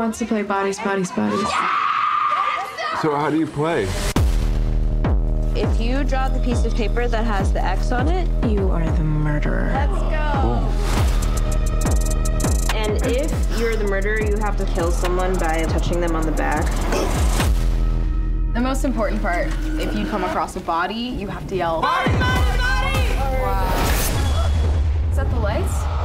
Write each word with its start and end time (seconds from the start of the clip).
wants 0.00 0.18
to 0.18 0.24
play 0.24 0.40
bodies, 0.40 0.78
bodies, 0.78 1.10
bodies? 1.10 1.46
So 3.02 3.14
how 3.14 3.28
do 3.28 3.38
you 3.38 3.46
play? 3.46 3.82
If 5.54 5.78
you 5.78 6.04
draw 6.04 6.26
the 6.30 6.40
piece 6.42 6.64
of 6.64 6.74
paper 6.74 7.06
that 7.06 7.22
has 7.26 7.52
the 7.52 7.62
X 7.62 7.92
on 7.92 8.08
it, 8.08 8.26
You 8.48 8.70
are 8.70 8.90
the 8.92 9.04
murderer. 9.04 9.70
let's 9.74 9.92
go. 9.92 10.64
And 12.74 12.96
if 13.04 13.30
you're 13.58 13.76
the 13.76 13.84
murderer, 13.84 14.22
you 14.22 14.38
have 14.38 14.56
to 14.56 14.64
kill 14.72 14.90
someone 14.90 15.38
by 15.38 15.64
touching 15.64 16.00
them 16.00 16.16
on 16.16 16.24
the 16.24 16.32
back. 16.32 16.64
The 18.54 18.60
most 18.62 18.86
important 18.86 19.20
part, 19.20 19.48
if 19.78 19.94
you 19.94 20.06
come 20.06 20.24
across 20.24 20.56
a 20.56 20.60
body, 20.60 20.94
you 20.94 21.28
have 21.28 21.46
to 21.48 21.56
yell. 21.56 21.82
Body, 21.82 22.10
body, 22.12 22.58
body! 22.58 23.42
Wow. 23.42 24.50
Is 25.10 25.16
that 25.16 25.28
the 25.28 25.40
lights? 25.40 25.99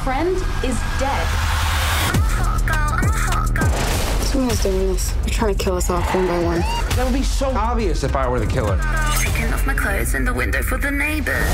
Friend 0.00 0.34
is 0.64 0.78
dead. 0.98 1.26
Someone's 4.24 4.62
doing 4.62 4.86
this. 4.92 5.10
They're 5.10 5.28
trying 5.28 5.54
to 5.54 5.62
kill 5.62 5.76
us 5.76 5.90
off 5.90 6.14
one 6.14 6.26
by 6.26 6.42
one. 6.44 6.60
That 6.60 7.04
would 7.04 7.12
be 7.12 7.22
so 7.22 7.50
obvious 7.50 8.02
if 8.02 8.16
I 8.16 8.26
were 8.28 8.40
the 8.40 8.46
killer. 8.46 8.80
Taking 9.18 9.52
off 9.52 9.66
my 9.66 9.74
clothes 9.74 10.14
in 10.14 10.24
the 10.24 10.32
window 10.32 10.62
for 10.62 10.78
the 10.78 10.90
neighbor. 10.90 11.44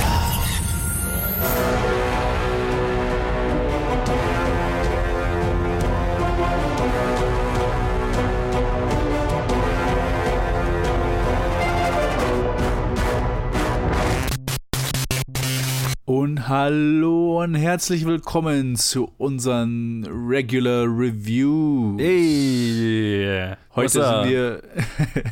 Hallo 16.48 17.42
und 17.42 17.56
herzlich 17.56 18.06
willkommen 18.06 18.76
zu 18.76 19.10
unseren 19.18 20.06
Regular 20.06 20.84
Review. 20.84 21.96
Hey! 21.98 23.56
Heute 23.74 23.84
What's 23.84 23.92
sind 23.92 24.30
wir. 24.30 24.62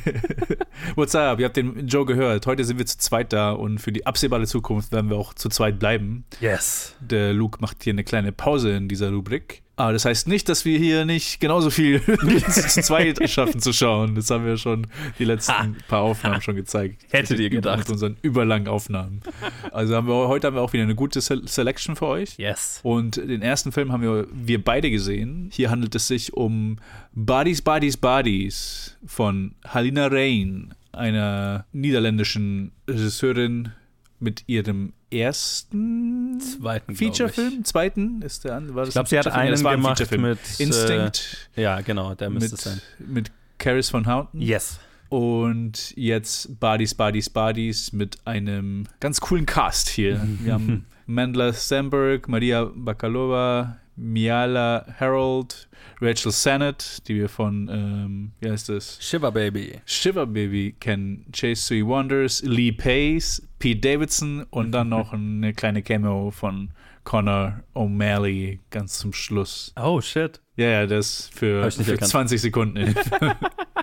What's 0.96 1.14
up? 1.14 1.38
Ihr 1.38 1.46
habt 1.46 1.56
den 1.56 1.86
Joe 1.86 2.04
gehört. 2.04 2.46
Heute 2.46 2.64
sind 2.64 2.78
wir 2.78 2.86
zu 2.86 2.98
zweit 2.98 3.32
da 3.32 3.52
und 3.52 3.78
für 3.78 3.92
die 3.92 4.06
absehbare 4.06 4.46
Zukunft 4.46 4.90
werden 4.90 5.08
wir 5.08 5.16
auch 5.16 5.34
zu 5.34 5.48
zweit 5.48 5.78
bleiben. 5.78 6.24
Yes. 6.40 6.96
Der 7.00 7.32
Luke 7.32 7.58
macht 7.60 7.84
hier 7.84 7.92
eine 7.92 8.04
kleine 8.04 8.32
Pause 8.32 8.72
in 8.72 8.88
dieser 8.88 9.10
Rubrik. 9.10 9.63
Aber 9.76 9.92
das 9.92 10.04
heißt 10.04 10.28
nicht, 10.28 10.48
dass 10.48 10.64
wir 10.64 10.78
hier 10.78 11.04
nicht 11.04 11.40
genauso 11.40 11.70
viel 11.70 12.00
zu 12.50 12.82
zweit 12.82 13.28
schaffen 13.30 13.60
zu 13.60 13.72
schauen. 13.72 14.14
Das 14.14 14.30
haben 14.30 14.46
wir 14.46 14.56
schon 14.56 14.86
die 15.18 15.24
letzten 15.24 15.76
paar 15.88 16.02
Aufnahmen 16.02 16.40
schon 16.40 16.54
gezeigt. 16.54 17.04
Hättet 17.10 17.40
ihr 17.40 17.50
gedacht. 17.50 17.78
Mit 17.78 17.90
unseren 17.90 18.16
überlangen 18.22 18.68
Aufnahmen. 18.68 19.20
Also 19.72 19.96
haben 19.96 20.06
wir 20.06 20.28
heute 20.28 20.46
haben 20.46 20.54
wir 20.54 20.62
auch 20.62 20.72
wieder 20.72 20.84
eine 20.84 20.94
gute 20.94 21.20
Se 21.20 21.42
Selection 21.44 21.96
für 21.96 22.06
euch. 22.06 22.38
Yes. 22.38 22.80
Und 22.84 23.16
den 23.16 23.42
ersten 23.42 23.72
Film 23.72 23.90
haben 23.90 24.02
wir, 24.02 24.28
wir 24.32 24.62
beide 24.62 24.90
gesehen. 24.90 25.50
Hier 25.52 25.70
handelt 25.70 25.94
es 25.94 26.06
sich 26.06 26.34
um 26.34 26.78
Bodies, 27.12 27.60
Bodies, 27.60 27.96
Bodies 27.96 28.96
von 29.04 29.54
Halina 29.66 30.06
Rein, 30.06 30.74
einer 30.92 31.66
niederländischen 31.72 32.70
Regisseurin 32.88 33.72
mit 34.24 34.42
ihrem 34.48 34.92
ersten 35.12 36.40
Zweiten, 36.40 36.96
Featurefilm. 36.96 37.64
Zweiten 37.64 38.22
ist 38.22 38.44
der 38.44 38.56
an- 38.56 38.74
war 38.74 38.84
das 38.84 38.88
Ich 38.88 38.94
glaube, 38.94 39.06
ein 39.06 39.10
sie 39.10 39.18
hat 39.18 39.26
einen 39.28 39.54
ein 39.66 39.76
gemacht 39.76 39.98
Featurefilm. 39.98 40.22
mit. 40.22 40.38
Instinct 40.60 41.48
Äh, 41.56 41.62
ja, 41.62 41.80
genau, 41.82 42.14
der 42.14 42.30
müsste 42.30 42.52
mit, 42.52 42.60
sein. 42.60 42.80
mit 42.98 43.30
Caris 43.58 43.90
von 43.90 44.06
Houten. 44.06 44.40
Yes. 44.40 44.80
Und 45.10 45.92
jetzt 45.96 46.58
Bodies, 46.58 46.94
Bodies, 46.94 47.30
Bodies 47.30 47.92
mit 47.92 48.16
einem 48.26 48.86
ganz 49.00 49.20
coolen 49.20 49.46
Cast 49.46 49.88
hier. 49.88 50.26
Wir 50.40 50.54
haben 50.54 50.86
Mandela 51.06 51.52
Sandberg, 51.52 52.28
Maria 52.28 52.64
Bakalova, 52.74 53.76
Miala 53.96 54.86
Harold, 54.98 55.68
Rachel 56.00 56.32
Sennett, 56.32 57.06
die 57.06 57.14
wir 57.14 57.28
von, 57.28 57.68
ähm, 57.70 58.32
wie 58.40 58.50
heißt 58.50 58.68
das? 58.70 58.98
Shiver 59.00 59.30
Baby. 59.30 59.80
Shiver 59.86 60.26
Baby 60.26 60.74
kennen, 60.80 61.26
Chase 61.30 61.62
Sui 61.62 61.86
Wonders, 61.86 62.42
Lee 62.44 62.72
Pace, 62.72 63.40
Pete 63.64 63.80
Davidson 63.80 64.44
und 64.50 64.72
dann 64.72 64.90
noch 64.90 65.12
eine 65.14 65.54
kleine 65.54 65.82
Cameo 65.82 66.30
von 66.30 66.68
Connor 67.02 67.62
O'Malley 67.74 68.58
ganz 68.68 68.98
zum 68.98 69.14
Schluss. 69.14 69.72
Oh, 69.74 70.02
shit. 70.02 70.42
Ja, 70.56 70.66
ja, 70.66 70.86
das 70.86 71.30
für, 71.34 71.70
für 71.70 71.92
erkannt. 71.92 72.10
20 72.10 72.40
Sekunden. 72.40 72.94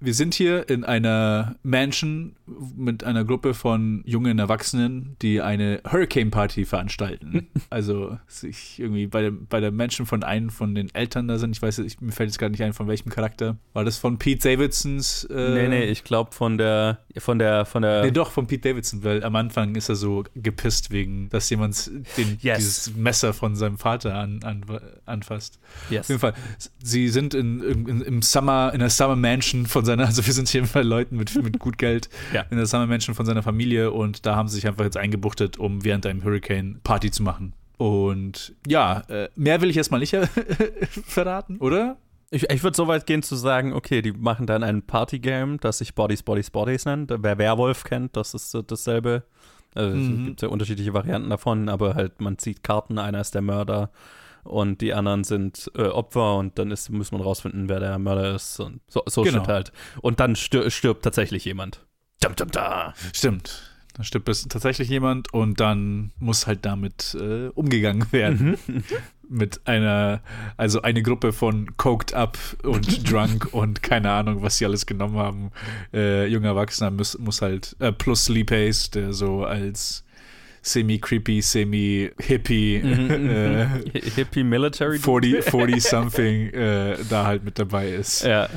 Wir 0.00 0.14
sind 0.14 0.34
hier 0.34 0.68
in 0.68 0.84
einer 0.84 1.56
Mansion 1.62 2.36
mit 2.76 3.04
einer 3.04 3.24
Gruppe 3.24 3.54
von 3.54 4.02
jungen 4.04 4.38
Erwachsenen, 4.38 5.16
die 5.22 5.40
eine 5.40 5.80
Hurricane 5.90 6.30
Party 6.30 6.64
veranstalten. 6.64 7.48
Also 7.68 8.18
sich 8.26 8.80
irgendwie 8.80 9.06
bei 9.06 9.22
der, 9.22 9.30
bei 9.30 9.60
der 9.60 9.70
Mansion 9.70 10.06
von 10.06 10.24
einem 10.24 10.50
von 10.50 10.74
den 10.74 10.92
Eltern 10.92 11.28
da 11.28 11.38
sind. 11.38 11.52
Ich 11.54 11.62
weiß, 11.62 11.78
ich, 11.80 12.00
mir 12.00 12.10
fällt 12.10 12.30
jetzt 12.30 12.38
gerade 12.38 12.50
nicht 12.50 12.62
ein, 12.62 12.72
von 12.72 12.88
welchem 12.88 13.10
Charakter. 13.10 13.56
War 13.74 13.84
das 13.84 13.96
von 13.96 14.18
Pete 14.18 14.48
Davidsons? 14.48 15.24
Äh, 15.24 15.50
nee, 15.54 15.68
nee, 15.68 15.84
ich 15.84 16.02
glaube 16.02 16.32
von 16.32 16.58
der. 16.58 16.98
Von 17.18 17.38
der. 17.38 17.64
Von 17.64 17.82
der. 17.82 18.02
Nee, 18.02 18.10
doch, 18.10 18.30
von 18.32 18.46
Pete 18.46 18.70
Davidson, 18.70 19.04
weil 19.04 19.22
am 19.22 19.36
Anfang 19.36 19.74
ist 19.76 19.88
er 19.88 19.94
so 19.94 20.24
gepisst 20.34 20.90
wegen, 20.90 21.28
dass 21.28 21.48
jemand 21.48 21.90
den, 22.16 22.38
Yes. 22.40 22.58
dieses 22.58 22.96
Messer 22.96 23.32
von 23.32 23.54
seinem 23.54 23.78
Vater 23.78 24.14
an, 24.16 24.40
an, 24.42 24.64
anfasst. 25.06 25.60
Yes. 26.00 26.06
Auf 26.06 26.08
jeden 26.08 26.20
Fall, 26.20 26.34
sie 26.82 27.08
sind 27.08 27.34
in, 27.34 27.60
in, 27.62 28.00
im 28.02 28.22
Summer, 28.22 28.70
in 28.74 28.80
der 28.80 28.90
Summer 28.90 29.16
Mansion 29.16 29.66
von 29.66 29.84
seiner, 29.84 30.06
also 30.06 30.24
wir 30.26 30.32
sind 30.32 30.48
hier 30.48 30.64
bei 30.72 30.82
Leuten 30.82 31.16
mit, 31.16 31.34
mit 31.42 31.58
gut 31.58 31.78
Geld 31.78 32.08
Ja. 32.32 32.42
in 32.50 32.56
der 32.56 32.66
Summer 32.66 32.86
Mansion 32.86 33.14
von 33.14 33.26
seiner 33.26 33.42
Familie 33.42 33.90
und 33.92 34.26
da 34.26 34.36
haben 34.36 34.48
sie 34.48 34.56
sich 34.56 34.66
einfach 34.66 34.84
jetzt 34.84 34.96
eingebuchtet, 34.96 35.58
um 35.58 35.84
während 35.84 36.06
einem 36.06 36.24
Hurricane 36.24 36.80
Party 36.82 37.10
zu 37.10 37.22
machen. 37.22 37.52
Und 37.76 38.54
ja, 38.66 39.00
äh, 39.08 39.28
mehr 39.36 39.60
will 39.62 39.70
ich 39.70 39.76
erstmal 39.76 40.00
nicht 40.00 40.14
verraten, 41.06 41.56
oder? 41.58 41.96
Ich, 42.30 42.48
ich 42.48 42.62
würde 42.62 42.76
so 42.76 42.86
weit 42.86 43.06
gehen 43.06 43.22
zu 43.22 43.34
sagen, 43.34 43.72
okay, 43.72 44.02
die 44.02 44.12
machen 44.12 44.46
dann 44.46 44.62
ein 44.62 44.82
Partygame, 44.82 45.56
das 45.58 45.78
sich 45.78 45.94
Bodies, 45.94 46.22
Bodies, 46.22 46.50
Bodies 46.50 46.84
nennt. 46.84 47.12
Wer 47.16 47.38
Werwolf 47.38 47.82
kennt, 47.84 48.16
das 48.16 48.34
ist 48.34 48.56
dasselbe. 48.68 49.24
Also, 49.74 49.96
Mhm. 49.96 50.20
Es 50.20 50.26
gibt 50.26 50.42
ja 50.42 50.48
unterschiedliche 50.48 50.94
Varianten 50.94 51.30
davon, 51.30 51.68
aber 51.68 51.94
halt, 51.94 52.20
man 52.20 52.38
zieht 52.38 52.62
Karten, 52.62 52.98
einer 52.98 53.20
ist 53.20 53.34
der 53.34 53.42
Mörder 53.42 53.90
und 54.44 54.80
die 54.80 54.94
anderen 54.94 55.24
sind 55.24 55.70
äh, 55.76 55.82
Opfer 55.84 56.36
und 56.36 56.58
dann 56.58 56.70
ist, 56.70 56.90
muss 56.90 57.12
man 57.12 57.20
rausfinden, 57.20 57.68
wer 57.68 57.80
der 57.80 57.98
Mörder 57.98 58.34
ist 58.34 58.60
und 58.60 58.80
so, 58.88 59.02
so 59.06 59.22
Genau. 59.22 59.46
halt. 59.46 59.72
Und 60.00 60.20
dann 60.20 60.36
stir 60.36 60.70
stirbt 60.70 61.02
tatsächlich 61.02 61.44
jemand. 61.44 61.84
Dum, 62.22 62.34
dum, 62.36 62.50
da. 62.50 62.94
Stimmt. 63.12 63.66
Dann 63.94 64.04
stirbt 64.04 64.28
es 64.28 64.46
tatsächlich 64.46 64.88
jemand 64.88 65.32
und 65.34 65.58
dann 65.60 66.12
muss 66.18 66.46
halt 66.46 66.64
damit 66.64 67.16
äh, 67.20 67.48
umgegangen 67.48 68.10
werden. 68.12 68.56
Mit 69.28 69.60
einer, 69.66 70.22
also 70.56 70.82
eine 70.82 71.02
Gruppe 71.02 71.32
von 71.32 71.76
coked 71.76 72.14
up 72.14 72.36
und 72.64 73.10
drunk 73.10 73.48
und 73.52 73.82
keine 73.82 74.10
Ahnung, 74.10 74.42
was 74.42 74.58
sie 74.58 74.64
alles 74.64 74.86
genommen 74.86 75.16
haben. 75.18 75.50
Äh, 75.92 76.26
junger 76.26 76.48
Erwachsener 76.48 76.90
muss, 76.90 77.16
muss 77.18 77.40
halt, 77.42 77.76
äh, 77.78 77.92
plus 77.92 78.28
Lee 78.28 78.42
Pace, 78.44 78.90
der 78.90 79.12
so 79.12 79.44
als 79.44 80.04
semi-creepy, 80.62 81.40
semi-hippie 81.40 82.76
äh, 82.76 83.66
Hippie 84.14 84.44
Military. 84.44 84.98
40, 84.98 85.44
40 85.44 85.82
something 85.88 86.50
äh, 86.50 86.96
da 87.08 87.26
halt 87.26 87.44
mit 87.44 87.58
dabei 87.58 87.90
ist. 87.90 88.24
Ja. 88.24 88.48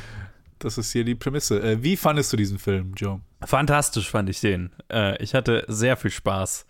Das 0.59 0.77
ist 0.77 0.91
hier 0.91 1.03
die 1.03 1.15
Prämisse. 1.15 1.61
Äh, 1.61 1.83
wie 1.83 1.97
fandest 1.97 2.31
du 2.31 2.37
diesen 2.37 2.57
Film, 2.57 2.93
Joe? 2.95 3.19
Fantastisch 3.43 4.09
fand 4.09 4.29
ich 4.29 4.39
den. 4.39 4.71
Äh, 4.91 5.21
ich 5.21 5.33
hatte 5.33 5.65
sehr 5.67 5.97
viel 5.97 6.11
Spaß. 6.11 6.65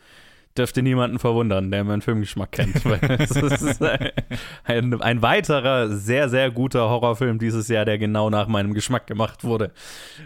Dürfte 0.58 0.84
niemanden 0.84 1.18
verwundern, 1.20 1.72
der 1.72 1.84
meinen 1.84 2.02
Filmgeschmack 2.02 2.52
kennt. 2.52 2.84
Es 3.20 3.32
ist 3.32 3.82
ein, 4.66 5.02
ein 5.02 5.22
weiterer 5.22 5.90
sehr, 5.90 6.30
sehr 6.30 6.52
guter 6.52 6.90
Horrorfilm 6.90 7.40
dieses 7.40 7.68
Jahr, 7.70 7.86
der 7.86 7.98
genau 7.98 8.30
nach 8.30 8.48
meinem 8.48 8.74
Geschmack 8.74 9.08
gemacht 9.08 9.44
wurde. 9.44 9.72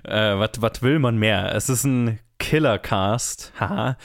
Äh, 0.03 0.35
Was 0.37 0.81
will 0.81 0.99
man 0.99 1.17
mehr? 1.17 1.55
Es 1.55 1.69
ist 1.69 1.85
ein 1.85 2.19
Killer-Cast, 2.39 3.53
haha. 3.59 3.97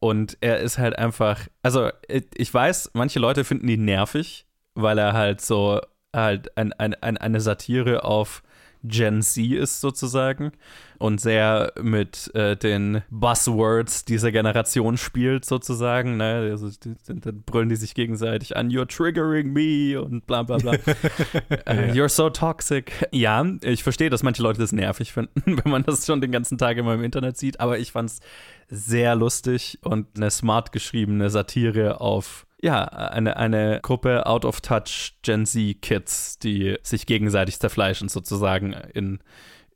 Und 0.00 0.36
er 0.40 0.58
ist 0.58 0.78
halt 0.78 0.98
einfach, 0.98 1.40
also 1.62 1.90
ich- 2.08 2.24
ich 2.36 2.52
weiß, 2.52 2.90
manche 2.94 3.18
Leute 3.18 3.44
finden 3.44 3.68
ihn 3.68 3.84
nervig, 3.84 4.46
weil 4.74 4.98
er 4.98 5.12
halt 5.14 5.40
so 5.40 5.80
halt 6.14 6.56
ein, 6.58 6.72
ein, 6.74 6.94
ein, 6.94 7.16
eine 7.16 7.40
Satire 7.40 8.04
auf 8.04 8.42
Gen 8.82 9.22
Z 9.22 9.52
ist 9.52 9.80
sozusagen 9.80 10.52
und 10.98 11.20
sehr 11.20 11.72
mit 11.80 12.34
äh, 12.34 12.56
den 12.56 13.02
Buzzwords 13.10 14.04
dieser 14.04 14.32
Generation 14.32 14.96
spielt 14.96 15.44
sozusagen. 15.44 16.16
Ne? 16.16 16.48
Also, 16.50 16.70
dann 17.06 17.42
brüllen 17.42 17.68
die 17.68 17.76
sich 17.76 17.94
gegenseitig 17.94 18.56
an, 18.56 18.70
you're 18.70 18.86
triggering 18.86 19.52
me 19.52 20.00
und 20.00 20.26
bla 20.26 20.42
bla 20.42 20.58
bla. 20.58 20.72
äh, 21.66 21.92
you're 21.92 22.08
so 22.08 22.30
toxic. 22.30 23.08
Ja, 23.12 23.44
ich 23.62 23.82
verstehe, 23.82 24.10
dass 24.10 24.22
manche 24.22 24.42
Leute 24.42 24.60
das 24.60 24.72
nervig 24.72 25.12
finden, 25.12 25.42
wenn 25.64 25.70
man 25.70 25.82
das 25.82 26.06
schon 26.06 26.20
den 26.20 26.32
ganzen 26.32 26.58
Tag 26.58 26.76
immer 26.76 26.94
im 26.94 27.04
Internet 27.04 27.36
sieht, 27.36 27.60
aber 27.60 27.78
ich 27.78 27.92
fand's 27.92 28.20
sehr 28.68 29.14
lustig 29.16 29.78
und 29.82 30.06
eine 30.16 30.30
smart 30.30 30.72
geschriebene 30.72 31.30
Satire 31.30 32.00
auf 32.00 32.46
ja, 32.62 32.84
eine, 32.84 33.36
eine 33.36 33.80
Gruppe 33.82 34.26
out 34.26 34.44
of 34.44 34.60
touch 34.60 35.14
Gen 35.22 35.46
Z 35.46 35.80
Kids, 35.80 36.38
die 36.38 36.76
sich 36.82 37.06
gegenseitig 37.06 37.58
zerfleischen 37.58 38.08
sozusagen 38.08 38.74
in 38.92 39.20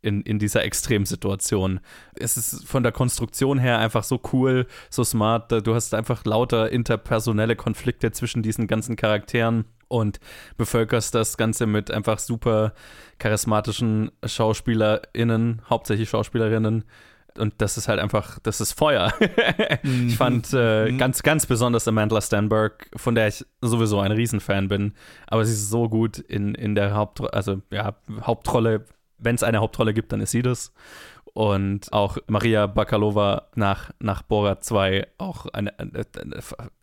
in, 0.05 0.21
in 0.21 0.39
dieser 0.39 0.63
Extremsituation. 0.63 1.81
Es 2.15 2.37
ist 2.37 2.69
von 2.69 2.83
der 2.83 2.93
Konstruktion 2.93 3.59
her 3.59 3.79
einfach 3.79 4.05
so 4.05 4.21
cool, 4.33 4.67
so 4.91 5.03
smart. 5.03 5.51
Du 5.67 5.75
hast 5.75 5.95
einfach 5.95 6.25
lauter 6.27 6.71
interpersonelle 6.71 7.57
Konflikte 7.57 8.13
zwischen 8.13 8.43
diesen 8.43 8.67
ganzen 8.67 8.97
Charakteren 8.97 9.65
und 9.89 10.21
bevölkerst 10.59 11.15
das 11.15 11.37
Ganze 11.37 11.67
mit 11.67 11.91
einfach 11.91 12.19
super 12.19 12.75
charismatischen 13.19 14.11
SchauspielerInnen, 14.25 15.63
hauptsächlich 15.71 16.11
Schauspielerinnen. 16.11 16.85
Und 17.39 17.55
das 17.59 17.77
ist 17.77 17.89
halt 17.89 18.01
einfach, 18.01 18.39
das 18.41 18.61
ist 18.61 18.73
Feuer. 18.73 19.13
ich 19.83 20.17
fand 20.17 20.53
äh, 20.53 20.93
ganz, 20.97 21.23
ganz 21.23 21.47
besonders 21.47 21.89
Amanda 21.89 22.21
Stenberg, 22.21 22.89
von 22.97 23.15
der 23.15 23.29
ich 23.29 23.45
sowieso 23.61 24.01
ein 24.01 24.13
Riesenfan 24.13 24.69
bin. 24.69 24.95
Aber 25.27 25.45
sie 25.45 25.53
ist 25.53 25.71
so 25.71 25.89
gut 25.89 26.19
in, 26.19 26.55
in 26.55 26.75
der 26.75 26.95
Hauptrolle, 26.95 27.33
also 27.33 27.63
ja, 27.71 27.97
Hauptrolle. 28.23 28.85
Wenn 29.19 29.37
es 29.37 29.43
eine 29.43 29.59
Hauptrolle 29.59 29.95
gibt, 29.95 30.13
dann 30.13 30.21
ist 30.21 30.33
sie 30.33 30.43
das. 30.43 30.73
Und 31.35 31.93
auch 31.93 32.19
Maria 32.29 32.67
Bakalova 32.67 33.49
nach, 33.57 33.91
nach 33.99 34.23
Borat 34.23 34.65
2 34.65 35.09
auch 35.19 35.47
eine, 35.47 35.77
eine, 35.79 36.07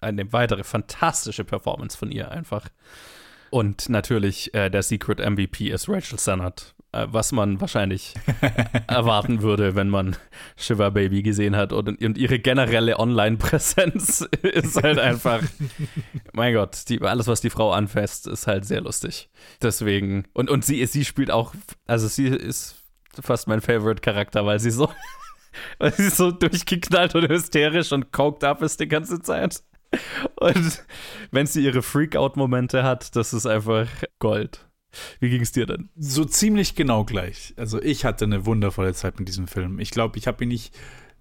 eine 0.01 0.33
weitere 0.33 0.63
fantastische 0.63 1.45
Performance 1.45 1.97
von 1.97 2.11
ihr 2.11 2.31
einfach. 2.31 2.67
Und 3.49 3.89
natürlich 3.89 4.53
äh, 4.53 4.69
der 4.69 4.83
Secret 4.83 5.19
MVP 5.19 5.69
ist 5.69 5.87
Rachel 5.87 6.19
Sennett, 6.19 6.73
was 6.93 7.31
man 7.31 7.61
wahrscheinlich 7.61 8.13
erwarten 8.87 9.41
würde, 9.41 9.75
wenn 9.75 9.89
man 9.89 10.17
Shiver 10.57 10.91
Baby 10.91 11.21
gesehen 11.21 11.55
hat. 11.55 11.71
Und, 11.71 12.01
und 12.03 12.17
ihre 12.17 12.39
generelle 12.39 12.99
Online-Präsenz 12.99 14.21
ist 14.41 14.81
halt 14.81 14.99
einfach, 14.99 15.41
mein 16.33 16.53
Gott, 16.53 16.89
die, 16.89 17.01
alles, 17.01 17.27
was 17.27 17.41
die 17.41 17.49
Frau 17.49 17.71
anfasst, 17.71 18.27
ist 18.27 18.47
halt 18.47 18.65
sehr 18.65 18.81
lustig. 18.81 19.29
Deswegen, 19.61 20.25
und, 20.33 20.49
und 20.49 20.65
sie, 20.65 20.85
sie 20.85 21.05
spielt 21.05 21.31
auch, 21.31 21.53
also 21.87 22.07
sie 22.07 22.27
ist 22.27 22.75
fast 23.21 23.47
mein 23.47 23.61
Favorite-Charakter, 23.61 24.45
weil 24.45 24.59
sie 24.59 24.71
so, 24.71 24.91
weil 25.79 25.93
sie 25.93 26.09
so 26.09 26.31
durchgeknallt 26.31 27.15
und 27.15 27.29
hysterisch 27.29 27.93
und 27.93 28.11
coked 28.11 28.43
up 28.43 28.61
ist 28.61 28.79
die 28.79 28.87
ganze 28.87 29.21
Zeit. 29.21 29.63
Und 30.35 30.83
wenn 31.31 31.45
sie 31.47 31.63
ihre 31.63 31.81
Freak-Out-Momente 31.81 32.83
hat, 32.83 33.15
das 33.15 33.33
ist 33.33 33.45
einfach 33.45 33.87
Gold. 34.19 34.65
Wie 35.19 35.29
ging 35.29 35.41
es 35.41 35.51
dir 35.51 35.65
denn? 35.65 35.89
So 35.95 36.25
ziemlich 36.25 36.75
genau 36.75 37.03
gleich. 37.03 37.53
Also 37.57 37.81
ich 37.81 38.05
hatte 38.05 38.25
eine 38.25 38.45
wundervolle 38.45 38.93
Zeit 38.93 39.19
mit 39.19 39.27
diesem 39.27 39.47
Film. 39.47 39.79
Ich 39.79 39.91
glaube, 39.91 40.17
ich 40.17 40.27
habe 40.27 40.43
ihn 40.43 40.49
nicht 40.49 40.73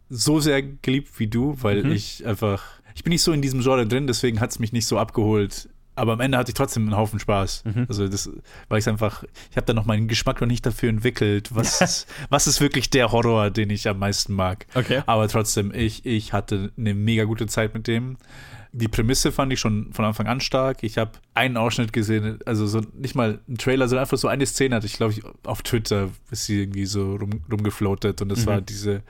so 0.08 0.40
sehr 0.40 0.62
geliebt 0.62 1.18
wie 1.18 1.28
du, 1.28 1.56
weil 1.60 1.84
mhm. 1.84 1.92
ich 1.92 2.26
einfach, 2.26 2.64
ich 2.94 3.04
bin 3.04 3.12
nicht 3.12 3.22
so 3.22 3.32
in 3.32 3.42
diesem 3.42 3.60
Genre 3.60 3.86
drin, 3.86 4.06
deswegen 4.06 4.40
hat 4.40 4.50
es 4.50 4.58
mich 4.58 4.72
nicht 4.72 4.86
so 4.86 4.98
abgeholt. 4.98 5.68
Aber 5.94 6.14
am 6.14 6.20
Ende 6.20 6.38
hatte 6.38 6.50
ich 6.50 6.54
trotzdem 6.54 6.84
einen 6.84 6.96
Haufen 6.96 7.18
Spaß. 7.18 7.64
Mhm. 7.64 7.86
Also 7.88 8.08
das, 8.08 8.30
weil 8.68 8.78
ich 8.78 8.88
einfach, 8.88 9.22
ich 9.50 9.56
habe 9.56 9.66
da 9.66 9.74
noch 9.74 9.84
meinen 9.84 10.08
Geschmack 10.08 10.40
noch 10.40 10.48
nicht 10.48 10.64
dafür 10.64 10.88
entwickelt. 10.88 11.54
Was, 11.54 11.80
ist, 11.80 12.06
was 12.30 12.46
ist 12.46 12.60
wirklich 12.60 12.90
der 12.90 13.12
Horror, 13.12 13.50
den 13.50 13.70
ich 13.70 13.86
am 13.88 13.98
meisten 13.98 14.32
mag? 14.32 14.66
Okay. 14.74 15.02
Aber 15.06 15.28
trotzdem, 15.28 15.72
ich, 15.74 16.06
ich 16.06 16.32
hatte 16.32 16.72
eine 16.78 16.94
mega 16.94 17.24
gute 17.24 17.46
Zeit 17.46 17.74
mit 17.74 17.86
dem. 17.86 18.16
Die 18.72 18.88
Prämisse 18.88 19.32
fand 19.32 19.52
ich 19.52 19.58
schon 19.58 19.92
von 19.92 20.04
Anfang 20.04 20.26
an 20.26 20.40
stark. 20.40 20.82
Ich 20.82 20.96
habe 20.96 21.12
einen 21.34 21.56
Ausschnitt 21.56 21.92
gesehen, 21.92 22.38
also 22.46 22.66
so 22.66 22.80
nicht 22.94 23.14
mal 23.14 23.40
ein 23.48 23.56
Trailer, 23.56 23.88
sondern 23.88 24.04
einfach 24.04 24.18
so 24.18 24.28
eine 24.28 24.46
Szene 24.46 24.76
hatte 24.76 24.86
ich, 24.86 24.94
glaube 24.94 25.12
ich, 25.12 25.22
auf 25.44 25.62
Twitter 25.62 26.10
ist 26.30 26.46
sie 26.46 26.62
irgendwie 26.62 26.86
so 26.86 27.16
rum, 27.16 27.42
rumgefloatet 27.50 28.22
und 28.22 28.28
das 28.28 28.42
mhm. 28.42 28.46
war 28.46 28.60
diese 28.60 29.02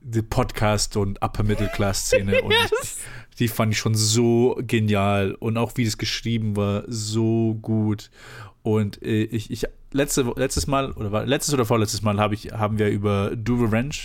die 0.00 0.22
Podcast- 0.22 0.96
und 0.96 1.22
Upper-Middle-Class-Szene. 1.22 2.42
Und 2.42 2.52
yes. 2.52 2.98
die, 3.32 3.44
die, 3.44 3.48
fand 3.48 3.72
ich 3.72 3.78
schon 3.78 3.94
so 3.94 4.58
genial. 4.66 5.34
Und 5.34 5.56
auch 5.56 5.72
wie 5.74 5.84
das 5.84 5.98
geschrieben 5.98 6.56
war, 6.56 6.84
so 6.86 7.58
gut. 7.60 8.10
Und 8.62 9.02
äh, 9.02 9.24
ich, 9.24 9.50
ich 9.50 9.64
letzte, 9.92 10.32
letztes 10.36 10.66
Mal, 10.66 10.92
oder 10.92 11.12
war, 11.12 11.26
letztes 11.26 11.54
oder 11.54 11.64
vorletztes 11.64 12.02
Mal 12.02 12.18
hab 12.18 12.32
ich, 12.32 12.52
haben 12.52 12.78
wir 12.78 12.88
über 12.88 13.34
Do 13.34 13.56
Revenge 13.56 13.96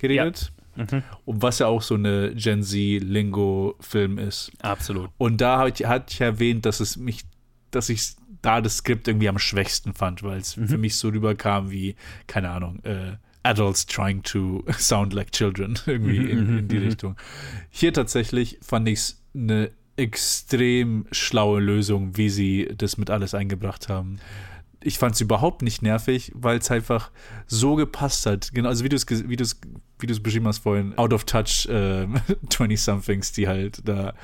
geredet. 0.00 0.52
Ja. 0.56 0.61
Mhm. 0.76 1.02
Und 1.24 1.42
was 1.42 1.58
ja 1.58 1.66
auch 1.66 1.82
so 1.82 1.94
eine 1.94 2.34
Gen 2.34 2.62
Z-Lingo-Film 2.62 4.18
ist. 4.18 4.52
Absolut. 4.60 5.10
Und 5.18 5.40
da 5.40 5.58
hatte 5.58 5.82
ich, 5.82 5.88
hat 5.88 6.12
ich 6.12 6.20
erwähnt, 6.20 6.66
dass 6.66 6.80
es 6.80 6.96
mich, 6.96 7.22
dass 7.70 7.88
ich 7.88 8.14
da 8.40 8.60
das 8.60 8.78
Skript 8.78 9.06
irgendwie 9.06 9.28
am 9.28 9.38
schwächsten 9.38 9.94
fand, 9.94 10.22
weil 10.22 10.38
es 10.38 10.56
mhm. 10.56 10.68
für 10.68 10.78
mich 10.78 10.96
so 10.96 11.08
rüberkam 11.08 11.70
wie, 11.70 11.94
keine 12.26 12.50
Ahnung, 12.50 12.80
äh, 12.84 13.16
Adults 13.44 13.86
trying 13.86 14.22
to 14.22 14.64
sound 14.78 15.12
like 15.12 15.32
children, 15.32 15.78
irgendwie 15.86 16.20
mhm, 16.20 16.28
in, 16.28 16.58
in, 16.58 16.68
die 16.68 16.78
mhm, 16.78 16.84
Richtung. 16.84 17.16
Hier 17.70 17.92
tatsächlich 17.92 18.58
fand 18.62 18.88
ich 18.88 18.98
es 18.98 19.22
eine 19.34 19.70
extrem 19.96 21.06
schlaue 21.12 21.60
Lösung, 21.60 22.16
wie 22.16 22.30
sie 22.30 22.68
das 22.76 22.96
mit 22.96 23.10
alles 23.10 23.34
eingebracht 23.34 23.88
haben 23.88 24.18
ich 24.84 24.98
fand 24.98 25.14
es 25.14 25.20
überhaupt 25.20 25.62
nicht 25.62 25.82
nervig, 25.82 26.32
weil 26.34 26.58
es 26.58 26.70
einfach 26.70 27.10
so 27.46 27.74
gepasst 27.74 28.26
hat. 28.26 28.52
Genau, 28.52 28.68
also 28.68 28.84
wie 28.84 28.88
du 28.88 28.96
es 28.96 29.06
wie 29.08 29.36
du's, 29.36 29.60
wie 29.98 30.06
du's 30.06 30.20
beschrieben 30.20 30.46
hast 30.46 30.58
vorhin, 30.58 30.96
out 30.98 31.12
of 31.12 31.24
touch 31.24 31.66
äh, 31.68 32.06
20-somethings, 32.48 33.32
die 33.32 33.48
halt 33.48 33.86
da 33.86 34.14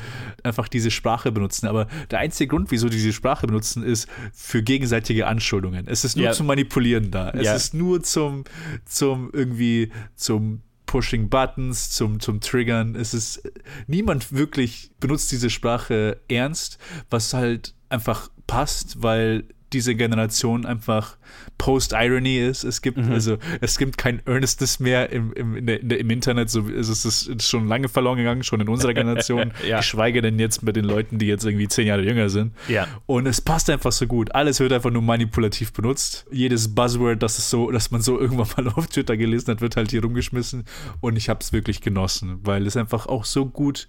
einfach 0.42 0.68
diese 0.68 0.90
Sprache 0.90 1.32
benutzen. 1.32 1.66
Aber 1.66 1.86
der 2.10 2.20
einzige 2.20 2.48
Grund, 2.48 2.70
wieso 2.70 2.88
die 2.88 2.96
diese 2.96 3.12
Sprache 3.12 3.46
benutzen, 3.46 3.82
ist 3.82 4.08
für 4.32 4.62
gegenseitige 4.62 5.26
Anschuldungen. 5.26 5.86
Es 5.88 6.04
ist 6.04 6.16
nur 6.16 6.26
ja. 6.26 6.32
zum 6.32 6.46
Manipulieren 6.46 7.10
da. 7.10 7.30
Es 7.30 7.44
ja. 7.44 7.54
ist 7.54 7.74
nur 7.74 8.02
zum, 8.02 8.44
zum 8.84 9.30
irgendwie 9.32 9.90
zum 10.14 10.62
Pushing 10.86 11.28
Buttons, 11.28 11.90
zum, 11.90 12.18
zum 12.18 12.40
Triggern. 12.40 12.96
Es 12.96 13.14
ist, 13.14 13.42
niemand 13.86 14.32
wirklich 14.32 14.90
benutzt 14.98 15.30
diese 15.30 15.50
Sprache 15.50 16.18
ernst, 16.28 16.78
was 17.10 17.34
halt 17.34 17.74
einfach 17.90 18.30
passt, 18.46 19.02
weil 19.02 19.44
diese 19.72 19.94
Generation 19.94 20.64
einfach 20.64 21.16
Post-Irony 21.58 22.38
ist. 22.38 22.64
Es 22.64 22.82
gibt, 22.82 22.98
mhm. 22.98 23.12
also, 23.12 23.38
es 23.60 23.78
gibt 23.78 23.98
kein 23.98 24.22
Earnestness 24.26 24.78
mehr 24.80 25.10
im, 25.10 25.32
im, 25.32 25.56
in 25.56 25.66
der, 25.66 25.80
in 25.80 25.88
der, 25.88 26.00
im 26.00 26.10
Internet. 26.10 26.50
So, 26.50 26.68
es 26.68 27.04
ist 27.04 27.42
schon 27.42 27.68
lange 27.68 27.88
verloren 27.88 28.18
gegangen, 28.18 28.44
schon 28.44 28.60
in 28.60 28.68
unserer 28.68 28.94
Generation. 28.94 29.52
ja. 29.68 29.78
Geschweige 29.78 30.22
denn 30.22 30.38
jetzt 30.38 30.62
mit 30.62 30.76
den 30.76 30.84
Leuten, 30.84 31.18
die 31.18 31.26
jetzt 31.26 31.44
irgendwie 31.44 31.68
zehn 31.68 31.86
Jahre 31.86 32.02
jünger 32.02 32.28
sind. 32.28 32.54
Ja. 32.68 32.86
Und 33.06 33.26
es 33.26 33.40
passt 33.40 33.68
einfach 33.70 33.92
so 33.92 34.06
gut. 34.06 34.34
Alles 34.34 34.60
wird 34.60 34.72
einfach 34.72 34.90
nur 34.90 35.02
manipulativ 35.02 35.72
benutzt. 35.72 36.26
Jedes 36.30 36.74
Buzzword, 36.74 37.22
das 37.22 37.38
es 37.38 37.50
so, 37.50 37.70
dass 37.70 37.90
man 37.90 38.00
so 38.00 38.18
irgendwann 38.20 38.64
mal 38.64 38.72
auf 38.74 38.86
Twitter 38.86 39.16
gelesen 39.16 39.50
hat, 39.50 39.60
wird 39.60 39.76
halt 39.76 39.90
hier 39.90 40.02
rumgeschmissen. 40.02 40.64
Und 41.00 41.16
ich 41.16 41.28
habe 41.28 41.40
es 41.40 41.52
wirklich 41.52 41.80
genossen, 41.80 42.38
weil 42.44 42.66
es 42.66 42.76
einfach 42.76 43.06
auch 43.06 43.24
so 43.24 43.46
gut 43.46 43.88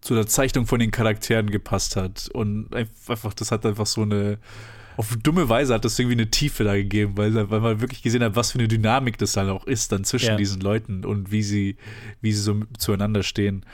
zu 0.00 0.14
der 0.14 0.26
Zeichnung 0.26 0.66
von 0.66 0.80
den 0.80 0.90
Charakteren 0.90 1.50
gepasst 1.50 1.96
hat. 1.96 2.28
Und 2.32 2.74
einfach, 2.74 3.34
das 3.34 3.52
hat 3.52 3.64
einfach 3.64 3.86
so 3.86 4.02
eine 4.02 4.38
auf 4.96 5.16
dumme 5.16 5.48
Weise 5.48 5.74
hat 5.74 5.84
das 5.84 5.98
irgendwie 5.98 6.16
eine 6.16 6.30
Tiefe 6.30 6.64
da 6.64 6.74
gegeben, 6.74 7.16
weil, 7.16 7.34
weil 7.50 7.60
man 7.60 7.80
wirklich 7.80 8.02
gesehen 8.02 8.22
hat, 8.22 8.36
was 8.36 8.52
für 8.52 8.58
eine 8.58 8.68
Dynamik 8.68 9.18
das 9.18 9.32
dann 9.32 9.48
auch 9.50 9.66
ist, 9.66 9.92
dann 9.92 10.04
zwischen 10.04 10.30
ja. 10.30 10.36
diesen 10.36 10.60
Leuten 10.60 11.04
und 11.04 11.30
wie 11.30 11.42
sie, 11.42 11.76
wie 12.20 12.32
sie 12.32 12.42
so 12.42 12.60
zueinander 12.78 13.22
stehen. 13.22 13.64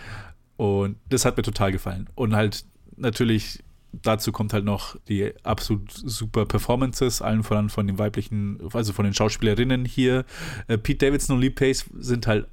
Und 0.56 0.96
das 1.08 1.25
hat 1.25 1.37
mir 1.37 1.42
total 1.42 1.72
gefallen. 1.72 2.08
Und 2.14 2.34
halt 2.34 2.64
natürlich 2.96 3.62
dazu 3.92 4.32
kommt 4.32 4.52
halt 4.52 4.64
noch 4.64 4.96
die 5.08 5.32
absolut 5.44 5.90
super 5.90 6.46
Performances, 6.46 7.22
allen 7.22 7.42
voran 7.42 7.70
von 7.70 7.87
den 7.87 7.98
weiblichen, 7.98 8.58
also 8.72 8.92
von 8.92 9.04
den 9.04 9.14
Schauspielerinnen 9.14 9.84
hier. 9.84 10.25
Äh, 10.66 10.78
Pete 10.78 11.06
Davidson 11.06 11.37
und 11.37 11.42
Lee 11.42 11.50
Pace 11.50 11.87
sind 11.98 12.26
halt 12.26 12.46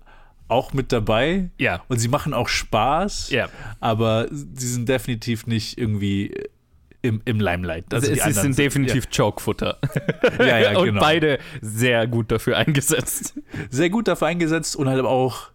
auch 0.47 0.73
mit 0.73 0.91
dabei. 0.91 1.49
Ja. 1.57 1.83
Und 1.87 1.99
sie 1.99 2.07
machen 2.07 2.33
auch 2.33 2.47
Spaß. 2.47 3.31
Ja. 3.31 3.49
Aber 3.79 4.27
sie 4.31 4.67
sind 4.67 4.87
definitiv 4.87 5.47
nicht 5.47 5.77
irgendwie 5.77 6.35
im, 7.05 7.21
im 7.25 7.39
Limelight. 7.39 7.93
Also, 7.93 8.11
also 8.11 8.23
sie 8.23 8.31
sind 8.33 8.57
definitiv 8.57 9.05
ja. 9.05 9.23
Chokefutter. 9.23 9.77
ja, 10.39 10.59
ja, 10.59 10.77
und 10.79 10.85
genau. 10.85 11.01
beide 11.01 11.39
sehr 11.61 12.07
gut 12.07 12.31
dafür 12.31 12.57
eingesetzt. 12.57 13.39
Sehr 13.69 13.89
gut 13.89 14.07
dafür 14.07 14.27
eingesetzt 14.27 14.75
und 14.75 14.89
halt 14.89 15.03
auch, 15.05 15.51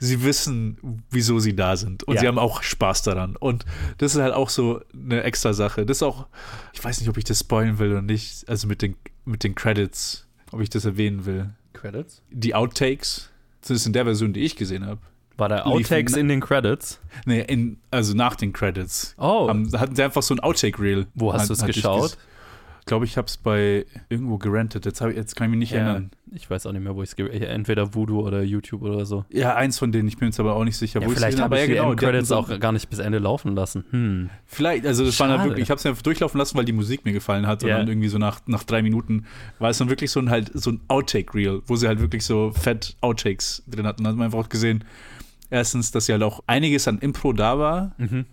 sie 0.00 0.24
wissen, 0.24 1.02
wieso 1.10 1.38
sie 1.38 1.54
da 1.54 1.76
sind. 1.76 2.04
Und 2.04 2.14
ja. 2.14 2.20
sie 2.22 2.28
haben 2.28 2.38
auch 2.38 2.62
Spaß 2.62 3.02
daran. 3.02 3.36
Und 3.36 3.64
das 3.98 4.14
ist 4.14 4.20
halt 4.20 4.34
auch 4.34 4.48
so 4.48 4.80
eine 4.92 5.22
extra 5.22 5.52
Sache. 5.52 5.86
Das 5.86 5.98
ist 5.98 6.02
auch, 6.02 6.26
ich 6.72 6.82
weiß 6.82 7.00
nicht, 7.00 7.08
ob 7.08 7.16
ich 7.16 7.24
das 7.24 7.40
spoilen 7.40 7.78
will 7.78 7.90
oder 7.90 8.02
nicht, 8.02 8.48
also 8.48 8.66
mit 8.66 8.82
den, 8.82 8.96
mit 9.24 9.44
den 9.44 9.54
Credits, 9.54 10.26
ob 10.52 10.60
ich 10.60 10.70
das 10.70 10.84
erwähnen 10.84 11.26
will. 11.26 11.50
Credits? 11.72 12.22
Die 12.30 12.54
Outtakes. 12.54 13.30
Das 13.60 13.70
ist 13.70 13.86
in 13.86 13.92
der 13.92 14.04
Version, 14.04 14.32
die 14.32 14.40
ich 14.40 14.56
gesehen 14.56 14.86
habe. 14.86 15.00
War 15.36 15.48
da 15.48 15.62
Outtakes 15.62 16.16
in 16.16 16.28
den 16.28 16.40
Credits? 16.40 17.00
Nee, 17.26 17.40
in, 17.40 17.78
also 17.90 18.14
nach 18.14 18.36
den 18.36 18.52
Credits. 18.52 19.14
Oh. 19.18 19.48
Haben, 19.48 19.70
hatten 19.78 19.96
sie 19.96 20.02
einfach 20.02 20.22
so 20.22 20.34
ein 20.34 20.40
Outtake-Reel. 20.40 21.06
Wo 21.14 21.32
hast 21.32 21.48
du 21.48 21.54
es 21.54 21.64
geschaut? 21.64 22.16
Ich 22.84 22.86
glaube, 22.86 23.06
ich 23.06 23.16
habe 23.16 23.26
es 23.26 23.38
bei 23.38 23.86
irgendwo 24.10 24.36
gerentet. 24.36 24.84
Jetzt, 24.84 25.00
ich, 25.00 25.16
jetzt 25.16 25.34
kann 25.34 25.46
ich 25.46 25.50
mich 25.52 25.58
nicht 25.58 25.72
ja, 25.72 25.78
erinnern. 25.78 26.10
Ich 26.32 26.50
weiß 26.50 26.66
auch 26.66 26.72
nicht 26.72 26.82
mehr, 26.82 26.94
wo 26.94 27.02
ich 27.02 27.12
es 27.16 27.18
Entweder 27.18 27.94
Voodoo 27.94 28.20
oder 28.20 28.42
YouTube 28.42 28.82
oder 28.82 29.06
so. 29.06 29.24
Ja, 29.30 29.56
eins 29.56 29.78
von 29.78 29.90
denen. 29.90 30.06
Ich 30.06 30.18
bin 30.18 30.28
jetzt 30.28 30.38
aber 30.38 30.54
auch 30.54 30.64
nicht 30.64 30.76
sicher, 30.76 31.00
ja, 31.00 31.06
wo 31.06 31.12
vielleicht 31.12 31.40
habe 31.40 31.56
ich 31.56 31.62
ja, 31.62 31.76
genau, 31.76 31.94
die 31.94 32.04
Credits 32.04 32.30
auch 32.30 32.60
gar 32.60 32.72
nicht 32.72 32.90
bis 32.90 32.98
Ende 32.98 33.20
laufen 33.20 33.54
lassen. 33.54 33.86
Hm. 33.88 34.28
Vielleicht, 34.44 34.84
also 34.86 35.02
das 35.02 35.14
Schade. 35.14 35.30
war 35.30 35.38
dann 35.38 35.46
wirklich, 35.46 35.62
ich 35.62 35.70
habe 35.70 35.78
es 35.78 35.86
einfach 35.86 36.02
durchlaufen 36.02 36.36
lassen, 36.36 36.58
weil 36.58 36.66
die 36.66 36.74
Musik 36.74 37.06
mir 37.06 37.14
gefallen 37.14 37.46
hat. 37.46 37.62
Und 37.64 37.70
dann 37.70 37.88
irgendwie 37.88 38.08
so 38.08 38.18
nach, 38.18 38.40
nach 38.44 38.64
drei 38.64 38.82
Minuten 38.82 39.24
war 39.58 39.70
es 39.70 39.78
dann 39.78 39.88
wirklich 39.88 40.10
so 40.10 40.20
ein 40.20 40.28
halt 40.28 40.50
so 40.52 40.72
ein 40.72 40.80
Outtake-Reel, 40.88 41.62
wo 41.66 41.76
sie 41.76 41.88
halt 41.88 42.00
wirklich 42.00 42.26
so 42.26 42.52
fett 42.52 42.98
Outtakes 43.00 43.62
drin 43.66 43.86
hatten. 43.86 44.04
Da 44.04 44.10
hat 44.10 44.16
man 44.16 44.26
einfach 44.26 44.40
auch 44.40 44.50
gesehen, 44.50 44.84
erstens, 45.50 45.90
dass 45.90 46.06
ja 46.08 46.14
halt 46.14 46.22
auch 46.22 46.40
einiges 46.46 46.88
an 46.88 46.98
Impro 46.98 47.32
da 47.32 47.58
war. 47.58 47.92
Mhm. 47.98 48.26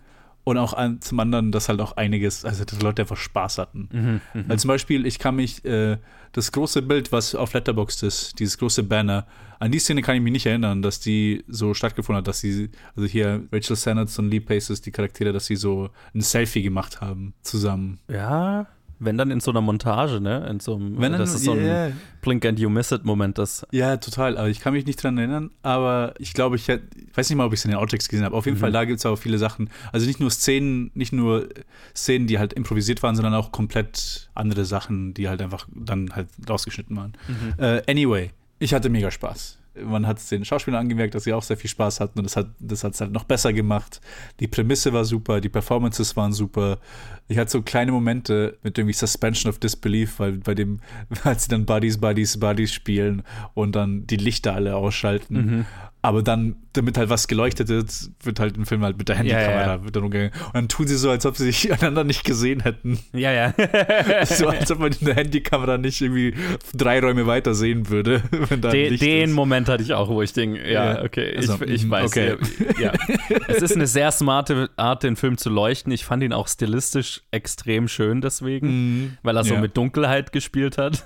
Und 0.44 0.58
auch 0.58 0.74
an, 0.74 1.00
zum 1.02 1.20
anderen, 1.20 1.52
dass 1.52 1.70
halt 1.70 1.80
auch 1.82 1.98
einiges, 1.98 2.46
also 2.46 2.66
dass 2.66 2.82
Leute 2.82 3.04
einfach 3.04 3.16
Spaß 3.16 3.60
hatten. 3.60 4.22
Weil 4.48 4.58
zum 4.58 4.70
Beispiel, 4.70 5.06
ich 5.06 5.20
kann 5.20 5.36
mich, 5.36 5.64
äh, 5.66 5.98
das 6.32 6.52
große 6.52 6.82
Bild, 6.82 7.12
was 7.12 7.36
auf 7.36 7.54
Letterboxd 7.54 8.02
ist, 8.04 8.40
dieses 8.40 8.58
große 8.58 8.82
Banner, 8.82 9.28
an 9.60 9.72
die 9.72 9.78
Szene 9.78 10.02
kann 10.02 10.16
ich 10.16 10.22
mich 10.24 10.32
nicht 10.34 10.48
erinnern, 10.48 10.82
dass 10.82 11.00
die 11.00 11.44
so 11.48 11.76
stattgefunden 11.76 12.18
hat, 12.18 12.28
dass 12.28 12.40
sie, 12.40 12.72
also 12.96 13.08
hier 13.08 13.44
Rachel 13.52 13.76
Sennett 13.76 14.18
und 14.18 14.32
Lee 14.32 14.40
Paces, 14.40 14.82
die 14.82 14.90
Charaktere, 14.90 15.32
dass 15.32 15.46
sie 15.46 15.56
so 15.56 15.92
ein 16.16 16.22
Selfie 16.22 16.64
gemacht 16.64 17.02
haben 17.02 17.36
zusammen. 17.44 18.00
Ja, 18.08 18.66
wenn 19.04 19.18
dann 19.18 19.32
in 19.32 19.40
so 19.40 19.50
einer 19.52 19.62
Montage, 19.62 20.22
ne? 20.22 20.48
In 20.48 20.60
so 20.60 20.76
einem, 20.76 21.00
Wenn 21.02 21.12
dann- 21.12 21.22
das 21.22 21.34
ist 21.34 21.44
so 21.44 21.54
ein 21.54 21.66
ja. 21.66 21.92
Blink 22.22 22.46
and 22.46 22.60
You 22.60 22.70
Miss 22.70 22.92
It 22.92 23.04
Moment, 23.04 23.38
das 23.38 23.66
Ja, 23.72 23.98
total. 23.98 24.38
Aber 24.38 24.48
ich 24.48 24.60
kann 24.60 24.74
mich 24.74 24.86
nicht 24.86 25.02
dran 25.04 25.18
erinnern. 25.18 25.50
Aber 25.64 26.14
ich 26.20 26.34
glaube, 26.34 26.56
ich 26.56 26.68
hätte, 26.68 26.84
ich 27.10 27.18
weiß 27.18 27.30
nicht 27.30 27.38
mal, 27.38 27.46
ob 27.46 27.54
ich 27.54 27.60
es 27.60 27.66
in 27.66 27.72
den 27.72 27.80
Outtakes 27.80 28.08
gesehen 28.08 28.24
habe. 28.24 28.36
Auf 28.36 28.46
jeden 28.46 28.58
Fall, 28.58 28.72
da 28.72 28.86
gibt 28.86 29.00
es 29.00 29.06
auch 29.06 29.16
viele 29.16 29.40
Sachen. 29.40 29.70
Also 29.92 30.06
nicht 30.06 30.20
nur 30.20 30.30
Szenen, 30.30 30.92
nicht 30.94 31.14
nur 31.14 31.50
Szenen, 31.96 32.28
die 32.28 32.38
halt 32.38 32.54
improvisiert 32.54 33.02
waren, 33.04 33.16
sondern 33.16 33.34
auch 33.34 33.52
komplett 33.52 34.30
andere 34.36 34.66
Sachen, 34.66 35.14
die 35.16 35.28
halt 35.28 35.42
einfach 35.42 35.68
dann 35.74 36.16
halt 36.16 36.28
rausgeschnitten 36.48 36.96
waren. 36.96 37.14
Äh, 37.58 37.82
anyway, 37.90 38.30
ich 38.60 38.74
hatte 38.74 38.90
mega 38.90 39.10
Spaß. 39.10 39.58
Man 39.76 40.06
hat 40.06 40.18
es 40.18 40.28
den 40.28 40.44
Schauspielern 40.44 40.82
angemerkt, 40.82 41.16
dass 41.16 41.24
sie 41.24 41.34
auch 41.34 41.44
sehr 41.44 41.58
viel 41.58 41.70
Spaß 41.70 42.00
hatten 42.00 42.20
und 42.20 42.26
das 42.26 42.36
hat 42.36 42.48
hat's 42.84 43.02
halt 43.02 43.12
noch 43.12 43.24
besser 43.24 43.54
gemacht. 43.54 44.02
Die 44.40 44.48
Prämisse 44.48 44.92
war 44.92 45.06
super, 45.06 45.40
die 45.40 45.50
Performances 45.50 46.18
waren 46.18 46.34
super. 46.34 46.80
Ich 47.28 47.38
hatte 47.38 47.52
so 47.52 47.62
kleine 47.62 47.92
Momente 47.92 48.58
mit 48.64 48.78
irgendwie 48.78 48.94
Suspension 48.94 49.50
of 49.50 49.60
Disbelief, 49.60 50.20
weil 50.20 50.34
bei 50.34 50.56
dem, 50.56 50.82
als 51.24 51.44
sie 51.44 51.50
dann 51.50 51.66
Buddies, 51.66 51.98
Buddies, 52.00 52.38
Buddies 52.38 52.74
spielen 52.74 53.24
und 53.54 53.76
dann 53.76 54.06
die 54.08 54.18
Lichter 54.18 54.54
alle 54.54 54.76
ausschalten. 54.76 55.66
Aber 56.04 56.24
dann, 56.24 56.56
damit 56.74 56.98
halt 56.98 57.10
was 57.10 57.28
geleuchtet 57.28 57.68
wird, 57.68 57.92
wird 58.24 58.40
halt 58.40 58.58
im 58.58 58.66
Film 58.66 58.84
halt 58.84 58.98
mit 58.98 59.08
der 59.08 59.18
Handykamera 59.18 59.76
ja. 59.76 59.84
wird 59.84 59.96
dann 59.96 60.04
umgegangen. 60.04 60.32
Und 60.48 60.56
dann 60.56 60.68
tun 60.68 60.88
sie 60.88 60.98
so, 60.98 61.12
als 61.12 61.26
ob 61.28 61.38
sie 61.38 61.46
sich 61.52 61.72
einander 61.80 62.04
nicht 62.04 62.24
gesehen 62.24 62.62
hätten. 62.62 62.98
Ja, 63.14 63.32
ja. 63.32 63.54
so 64.26 64.48
als 64.48 64.72
ob 64.72 64.80
man 64.80 64.92
in 64.94 65.06
der 65.06 65.16
Handykamera 65.16 65.78
nicht 65.78 66.02
irgendwie 66.02 66.34
drei 66.74 67.00
Räume 67.00 67.28
weiter 67.28 67.54
sehen 67.54 67.90
würde, 67.90 68.24
wenn 68.50 68.62
da 68.62 68.70
ein 68.70 68.98
Den, 68.98 69.30
ist. 69.30 69.36
Moment 69.36 69.70
hatte 69.70 69.84
ich 69.84 69.94
auch, 69.94 70.10
wo 70.10 70.22
ich 70.24 70.34
denke, 70.34 70.60
ja, 70.68 70.96
Ja. 70.96 71.04
okay, 71.04 71.36
Also, 71.38 71.56
ich, 71.66 71.70
ich 71.70 71.86
mhm, 71.86 71.92
weiß. 71.92 72.06
okay. 72.10 72.36
Ja, 72.80 72.94
ja. 73.30 73.38
Es 73.48 73.62
ist 73.62 73.76
eine 73.76 73.86
sehr 73.88 74.12
smarte 74.12 74.70
Art, 74.78 75.04
den 75.04 75.16
Film 75.16 75.38
zu 75.38 75.50
leuchten. 75.52 75.92
Ich 75.92 76.06
fand 76.06 76.24
ihn 76.24 76.34
auch 76.34 76.48
stilistisch 76.48 77.22
extrem 77.30 77.88
schön 77.88 78.22
deswegen, 78.22 79.18
weil 79.24 79.38
er 79.38 79.44
so 79.44 79.52
Mhm. 79.52 79.56
Ja. 79.56 79.62
mit 79.62 79.78
Dunkelheit 79.78 80.32
gespielt 80.32 80.78
hat. 80.80 81.04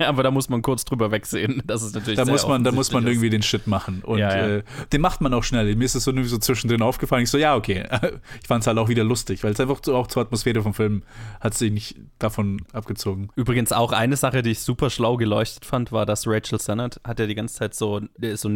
Aber 0.00 0.22
da 0.22 0.30
muss 0.30 0.48
man 0.48 0.62
kurz 0.62 0.84
drüber 0.84 1.10
wegsehen. 1.12 1.62
Das 1.66 1.82
ist 1.82 1.94
natürlich 1.94 2.16
da 2.16 2.24
muss 2.24 2.46
man, 2.48 2.64
da 2.64 2.72
muss 2.72 2.90
man 2.90 3.06
irgendwie 3.06 3.30
den 3.30 3.42
Shit 3.42 3.66
machen. 3.66 4.02
Und 4.02 4.15
Ja, 4.18 4.36
ja. 4.36 4.46
Äh, 4.58 4.62
den 4.92 5.00
macht 5.00 5.20
man 5.20 5.32
auch 5.34 5.44
schnell. 5.44 5.74
Mir 5.76 5.84
ist 5.84 5.94
es 5.94 6.04
so, 6.04 6.12
so 6.24 6.38
zwischendrin 6.38 6.82
aufgefallen. 6.82 7.22
Ich 7.24 7.30
so, 7.30 7.38
ja, 7.38 7.54
okay. 7.56 7.84
Ich 8.42 8.48
fand 8.48 8.62
es 8.62 8.66
halt 8.66 8.78
auch 8.78 8.88
wieder 8.88 9.04
lustig, 9.04 9.42
weil 9.44 9.52
es 9.52 9.60
einfach 9.60 9.80
so, 9.84 9.96
auch 9.96 10.06
zur 10.06 10.22
Atmosphäre 10.22 10.62
vom 10.62 10.74
Film 10.74 11.02
hat 11.40 11.54
sich 11.54 11.70
nicht 11.72 11.96
davon 12.18 12.62
abgezogen. 12.72 13.28
Übrigens 13.36 13.72
auch 13.72 13.92
eine 13.92 14.16
Sache, 14.16 14.42
die 14.42 14.50
ich 14.50 14.60
super 14.60 14.90
schlau 14.90 15.16
geleuchtet 15.16 15.64
fand, 15.64 15.92
war, 15.92 16.06
dass 16.06 16.26
Rachel 16.26 16.60
Sennett 16.60 17.00
hat 17.04 17.18
ja 17.20 17.26
die 17.26 17.34
ganze 17.34 17.54
Zeit 17.56 17.74
so, 17.74 18.00
so 18.34 18.48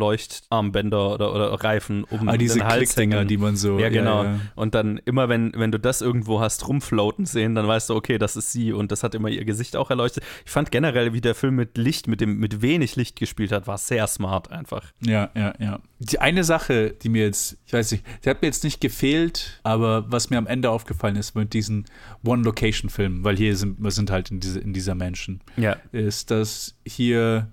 Neon-Leuchtarmbänder 0.00 1.12
oder, 1.14 1.34
oder 1.34 1.52
Reifen 1.64 2.04
um 2.04 2.28
Ah, 2.28 2.36
diese 2.36 2.58
den 2.58 2.64
Hals 2.66 2.78
Klickdinger, 2.94 3.18
hängen. 3.18 3.28
die 3.28 3.36
man 3.38 3.56
so- 3.56 3.74
Ja, 3.78 3.84
ja, 3.84 3.88
genau. 3.88 4.24
ja. 4.24 4.38
Und 4.54 4.74
dann 4.74 4.98
immer, 5.04 5.28
wenn, 5.28 5.52
wenn 5.56 5.70
du 5.72 5.78
das 5.78 6.00
irgendwo 6.02 6.40
hast 6.40 6.66
rumfloaten 6.68 7.26
sehen, 7.26 7.54
dann 7.54 7.66
weißt 7.66 7.90
du, 7.90 7.94
okay, 7.94 8.18
das 8.18 8.36
ist 8.36 8.52
sie 8.52 8.72
und 8.72 8.92
das 8.92 9.02
hat 9.02 9.14
immer 9.14 9.28
ihr 9.28 9.44
Gesicht 9.44 9.76
auch 9.76 9.90
erleuchtet. 9.90 10.24
Ich 10.44 10.50
fand 10.50 10.70
generell, 10.70 11.12
wie 11.12 11.20
der 11.20 11.34
Film 11.34 11.56
mit 11.56 11.76
Licht, 11.78 12.08
mit 12.08 12.20
dem 12.20 12.38
mit 12.38 12.62
wenig 12.62 12.96
Licht 12.96 13.16
gespielt 13.16 13.52
hat, 13.52 13.66
war 13.66 13.78
sehr 13.78 14.06
smart 14.06 14.50
einfach. 14.50 14.75
Ja, 15.00 15.30
ja, 15.34 15.54
ja. 15.58 15.80
Die 15.98 16.18
eine 16.20 16.44
Sache, 16.44 16.90
die 16.90 17.08
mir 17.08 17.24
jetzt, 17.24 17.56
ich 17.66 17.72
weiß 17.72 17.92
nicht, 17.92 18.04
die 18.24 18.30
hat 18.30 18.42
mir 18.42 18.48
jetzt 18.48 18.64
nicht 18.64 18.80
gefehlt, 18.80 19.60
aber 19.62 20.10
was 20.10 20.30
mir 20.30 20.38
am 20.38 20.46
Ende 20.46 20.70
aufgefallen 20.70 21.16
ist 21.16 21.34
mit 21.34 21.52
diesen 21.52 21.86
One-Location-Filmen, 22.24 23.24
weil 23.24 23.36
hier 23.36 23.56
sind 23.56 23.82
wir 23.82 23.90
sind 23.90 24.10
halt 24.10 24.30
in, 24.30 24.40
diese, 24.40 24.60
in 24.60 24.72
dieser 24.72 24.94
Mansion, 24.94 25.40
Ja. 25.56 25.76
ist, 25.92 26.30
dass 26.30 26.74
hier 26.86 27.48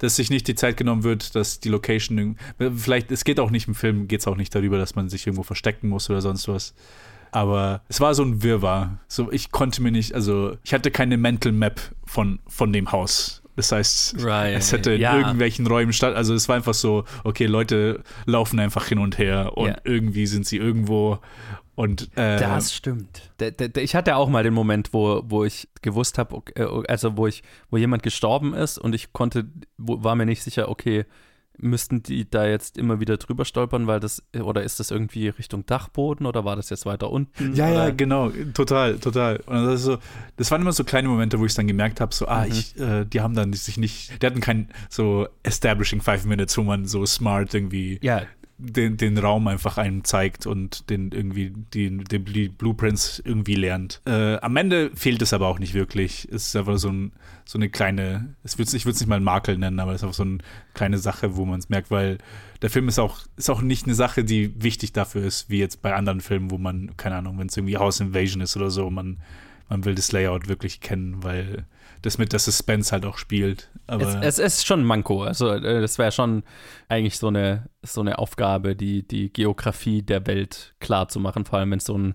dass 0.00 0.14
sich 0.14 0.30
nicht 0.30 0.46
die 0.46 0.54
Zeit 0.54 0.76
genommen 0.76 1.02
wird, 1.02 1.34
dass 1.34 1.58
die 1.58 1.68
Location, 1.70 2.36
vielleicht, 2.76 3.10
es 3.10 3.24
geht 3.24 3.40
auch 3.40 3.50
nicht 3.50 3.66
im 3.66 3.74
Film, 3.74 4.06
geht 4.06 4.20
es 4.20 4.28
auch 4.28 4.36
nicht 4.36 4.54
darüber, 4.54 4.78
dass 4.78 4.94
man 4.94 5.08
sich 5.08 5.26
irgendwo 5.26 5.42
verstecken 5.42 5.88
muss 5.88 6.08
oder 6.08 6.20
sonst 6.20 6.46
was. 6.46 6.72
Aber 7.32 7.82
es 7.88 8.00
war 8.00 8.14
so 8.14 8.22
ein 8.22 8.42
Wirrwarr. 8.44 9.00
So, 9.08 9.30
ich 9.32 9.50
konnte 9.50 9.82
mir 9.82 9.90
nicht, 9.90 10.14
also 10.14 10.56
ich 10.62 10.72
hatte 10.72 10.92
keine 10.92 11.16
Mental 11.16 11.50
Map 11.50 11.80
von, 12.06 12.38
von 12.46 12.72
dem 12.72 12.92
Haus. 12.92 13.37
Das 13.58 13.72
heißt, 13.72 14.22
Right. 14.24 14.56
es 14.56 14.70
hätte 14.70 14.92
in 14.92 15.00
Ja. 15.00 15.18
irgendwelchen 15.18 15.66
Räumen 15.66 15.92
statt. 15.92 16.14
Also 16.14 16.32
es 16.32 16.48
war 16.48 16.54
einfach 16.54 16.74
so, 16.74 17.02
okay, 17.24 17.46
Leute 17.46 18.04
laufen 18.24 18.60
einfach 18.60 18.86
hin 18.86 18.98
und 19.00 19.18
her 19.18 19.56
und 19.56 19.66
Ja. 19.66 19.76
irgendwie 19.82 20.28
sind 20.28 20.46
sie 20.46 20.58
irgendwo 20.58 21.18
und 21.74 22.02
äh, 22.16 22.38
Das 22.38 22.72
stimmt. 22.72 23.32
Ich 23.76 23.96
hatte 23.96 24.14
auch 24.14 24.28
mal 24.28 24.44
den 24.44 24.54
Moment, 24.54 24.92
wo, 24.92 25.22
wo 25.26 25.44
ich 25.44 25.68
gewusst 25.82 26.18
habe, 26.18 26.40
also 26.86 27.16
wo 27.16 27.26
ich, 27.26 27.42
wo 27.68 27.76
jemand 27.78 28.04
gestorben 28.04 28.54
ist 28.54 28.78
und 28.78 28.94
ich 28.94 29.12
konnte, 29.12 29.46
wo, 29.76 30.04
war 30.04 30.14
mir 30.14 30.26
nicht 30.26 30.44
sicher, 30.44 30.68
okay, 30.68 31.04
müssten 31.60 32.02
die 32.02 32.28
da 32.28 32.46
jetzt 32.46 32.78
immer 32.78 33.00
wieder 33.00 33.16
drüber 33.16 33.44
stolpern, 33.44 33.86
weil 33.86 34.00
das, 34.00 34.22
oder 34.40 34.62
ist 34.62 34.80
das 34.80 34.90
irgendwie 34.90 35.28
Richtung 35.28 35.66
Dachboden 35.66 36.26
oder 36.26 36.44
war 36.44 36.56
das 36.56 36.70
jetzt 36.70 36.86
weiter 36.86 37.10
unten? 37.10 37.54
Ja, 37.54 37.68
ja, 37.68 37.74
oder? 37.84 37.92
genau, 37.92 38.30
total, 38.54 38.98
total. 38.98 39.38
Und 39.46 39.64
das, 39.66 39.80
ist 39.80 39.86
so, 39.86 39.98
das 40.36 40.50
waren 40.50 40.60
immer 40.62 40.72
so 40.72 40.84
kleine 40.84 41.08
Momente, 41.08 41.38
wo 41.38 41.44
ich 41.46 41.54
dann 41.54 41.66
gemerkt 41.66 42.00
habe, 42.00 42.14
so, 42.14 42.26
ah, 42.28 42.44
Mhm. 42.44 42.52
ich, 42.52 42.78
äh, 42.80 43.04
die 43.04 43.20
haben 43.20 43.34
dann 43.34 43.52
sich 43.52 43.76
nicht, 43.76 44.22
die 44.22 44.26
hatten 44.26 44.40
kein 44.40 44.68
so 44.88 45.26
Establishing 45.42 46.00
Five 46.00 46.24
Minutes, 46.24 46.56
wo 46.56 46.62
man 46.62 46.86
so 46.86 47.04
smart 47.06 47.52
irgendwie 47.54 47.98
Ja, 48.02 48.22
den, 48.58 48.96
den 48.96 49.16
Raum 49.18 49.46
einfach 49.46 49.78
einem 49.78 50.02
zeigt 50.02 50.46
und 50.46 50.90
den 50.90 51.12
irgendwie 51.12 51.52
die, 51.72 51.96
die, 51.98 52.48
Blueprints 52.48 53.22
irgendwie 53.24 53.54
lernt. 53.54 54.02
Äh, 54.04 54.36
am 54.38 54.56
Ende 54.56 54.90
fehlt 54.94 55.22
es 55.22 55.32
aber 55.32 55.46
auch 55.46 55.60
nicht 55.60 55.74
wirklich. 55.74 56.28
Es 56.30 56.48
ist 56.48 56.56
einfach 56.56 56.76
so, 56.76 56.90
ein, 56.90 57.12
so 57.44 57.56
eine 57.56 57.70
kleine, 57.70 58.34
es 58.42 58.58
wird's, 58.58 58.74
ich 58.74 58.84
würde 58.84 58.94
es 58.94 59.00
nicht 59.00 59.08
mal 59.08 59.20
Makel 59.20 59.56
nennen, 59.56 59.78
aber 59.78 59.92
es 59.92 60.00
ist 60.00 60.04
einfach 60.04 60.16
so 60.16 60.24
eine 60.24 60.38
kleine 60.74 60.98
Sache, 60.98 61.36
wo 61.36 61.44
man 61.44 61.60
es 61.60 61.68
merkt, 61.68 61.90
weil 61.92 62.18
der 62.60 62.70
Film 62.70 62.88
ist 62.88 62.98
auch, 62.98 63.20
ist 63.36 63.48
auch 63.48 63.62
nicht 63.62 63.86
eine 63.86 63.94
Sache, 63.94 64.24
die 64.24 64.60
wichtig 64.60 64.92
dafür 64.92 65.24
ist, 65.24 65.48
wie 65.48 65.58
jetzt 65.58 65.80
bei 65.80 65.94
anderen 65.94 66.20
Filmen, 66.20 66.50
wo 66.50 66.58
man, 66.58 66.96
keine 66.96 67.16
Ahnung, 67.16 67.38
wenn 67.38 67.46
es 67.46 67.56
irgendwie 67.56 67.78
House 67.78 68.00
Invasion 68.00 68.42
ist 68.42 68.56
oder 68.56 68.70
so, 68.70 68.90
man, 68.90 69.18
man 69.68 69.84
will 69.84 69.94
das 69.94 70.10
Layout 70.10 70.48
wirklich 70.48 70.80
kennen, 70.80 71.22
weil 71.22 71.64
das 72.02 72.18
mit 72.18 72.32
der 72.32 72.40
Suspense 72.40 72.90
halt 72.90 73.04
auch 73.04 73.18
spielt. 73.18 73.70
Es, 73.88 74.38
es 74.38 74.56
ist 74.58 74.66
schon 74.66 74.80
ein 74.80 74.84
Manko. 74.84 75.22
Also 75.22 75.50
äh, 75.52 75.80
das 75.80 75.98
wäre 75.98 76.12
schon 76.12 76.42
eigentlich 76.88 77.18
so 77.18 77.28
eine, 77.28 77.68
so 77.82 78.00
eine 78.00 78.18
Aufgabe, 78.18 78.76
die, 78.76 79.06
die 79.06 79.32
Geografie 79.32 80.02
der 80.02 80.26
Welt 80.26 80.74
klar 80.80 81.08
zu 81.08 81.20
machen, 81.20 81.44
vor 81.44 81.58
allem 81.58 81.70
wenn 81.70 81.78
es 81.78 81.84
so 81.84 81.96
ein 81.96 82.14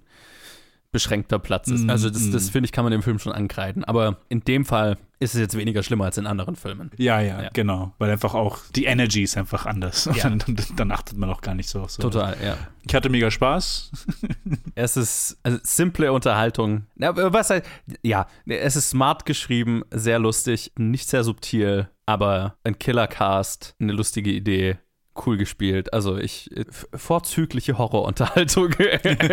beschränkter 0.92 1.40
Platz 1.40 1.70
ist. 1.70 1.86
Mm, 1.86 1.90
Also 1.90 2.10
das, 2.10 2.22
mm. 2.22 2.32
das 2.32 2.50
finde 2.50 2.68
ich, 2.68 2.72
kann 2.72 2.86
man 2.86 2.92
dem 2.92 3.02
Film 3.02 3.18
schon 3.20 3.34
ankreiden. 3.34 3.84
Aber 3.84 4.18
in 4.30 4.42
dem 4.42 4.64
Fall 4.64 4.98
ist 5.24 5.34
es 5.34 5.40
jetzt 5.40 5.58
weniger 5.58 5.82
schlimmer 5.84 6.06
als 6.06 6.18
in 6.18 6.28
anderen 6.28 6.56
Filmen. 6.56 6.92
Ja, 6.98 7.20
ja, 7.20 7.42
Ja. 7.44 7.50
genau. 7.54 7.94
Weil 7.98 8.12
einfach 8.12 8.34
auch 8.34 8.60
die 8.76 8.86
Energy 8.86 9.24
ist 9.24 9.38
einfach 9.38 9.66
anders. 9.66 10.10
Ja. 10.16 10.24
dann, 10.30 10.40
dann, 10.40 10.58
dann 10.76 10.92
achtet 10.92 11.18
man 11.18 11.30
auch 11.30 11.42
gar 11.42 11.56
nicht 11.56 11.70
so 11.70 11.82
auf 11.82 11.92
so. 11.92 12.02
Total, 12.02 12.38
ja. 12.44 12.58
Ich 12.86 12.94
hatte 12.94 13.10
mega 13.10 13.32
Spaß. 13.32 13.92
Es 14.76 14.98
ist 14.98 15.38
also, 15.44 15.60
simple 15.62 16.12
Unterhaltung. 16.12 16.88
Was 16.96 17.52
halt, 17.52 17.64
ja, 18.02 18.26
es 18.48 18.76
ist 18.76 18.90
smart 18.90 19.26
geschrieben, 19.26 19.84
sehr 19.92 20.18
lustig, 20.18 20.72
nicht 20.78 21.08
sehr 21.08 21.24
subtil, 21.24 21.90
aber 22.08 22.56
ein 22.64 22.80
Killer-Cast, 22.80 23.76
eine 23.80 23.94
lustige 23.94 24.32
Idee. 24.32 24.78
Cool 25.16 25.38
gespielt. 25.38 25.94
Also 25.94 26.18
ich 26.18 26.50
vorzügliche 26.94 27.78
Horrorunterhaltung. 27.78 28.74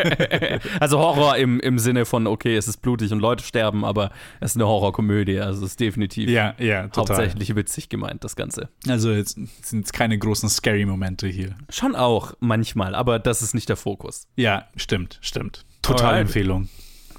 also 0.80 0.98
Horror 0.98 1.36
im, 1.36 1.58
im 1.60 1.78
Sinne 1.78 2.04
von, 2.04 2.26
okay, 2.26 2.56
es 2.56 2.68
ist 2.68 2.78
blutig 2.78 3.12
und 3.12 3.20
Leute 3.20 3.42
sterben, 3.44 3.84
aber 3.84 4.10
es 4.40 4.52
ist 4.52 4.56
eine 4.56 4.66
Horrorkomödie. 4.66 5.40
Also 5.40 5.64
es 5.64 5.72
ist 5.72 5.80
definitiv 5.80 6.28
Ja, 6.28 6.54
ja, 6.58 6.88
total. 6.88 7.16
hauptsächlich 7.16 7.56
witzig 7.56 7.88
gemeint, 7.88 8.24
das 8.24 8.36
Ganze. 8.36 8.68
Also 8.88 9.10
jetzt 9.10 9.38
sind 9.62 9.86
es 9.86 9.92
keine 9.92 10.18
großen 10.18 10.48
scary 10.48 10.84
Momente 10.84 11.26
hier. 11.28 11.56
Schon 11.70 11.96
auch 11.96 12.34
manchmal, 12.40 12.94
aber 12.94 13.18
das 13.18 13.40
ist 13.40 13.54
nicht 13.54 13.68
der 13.68 13.76
Fokus. 13.76 14.26
Ja, 14.36 14.68
stimmt, 14.76 15.18
stimmt. 15.22 15.64
Total. 15.82 16.18
Empfehlung. 16.20 16.68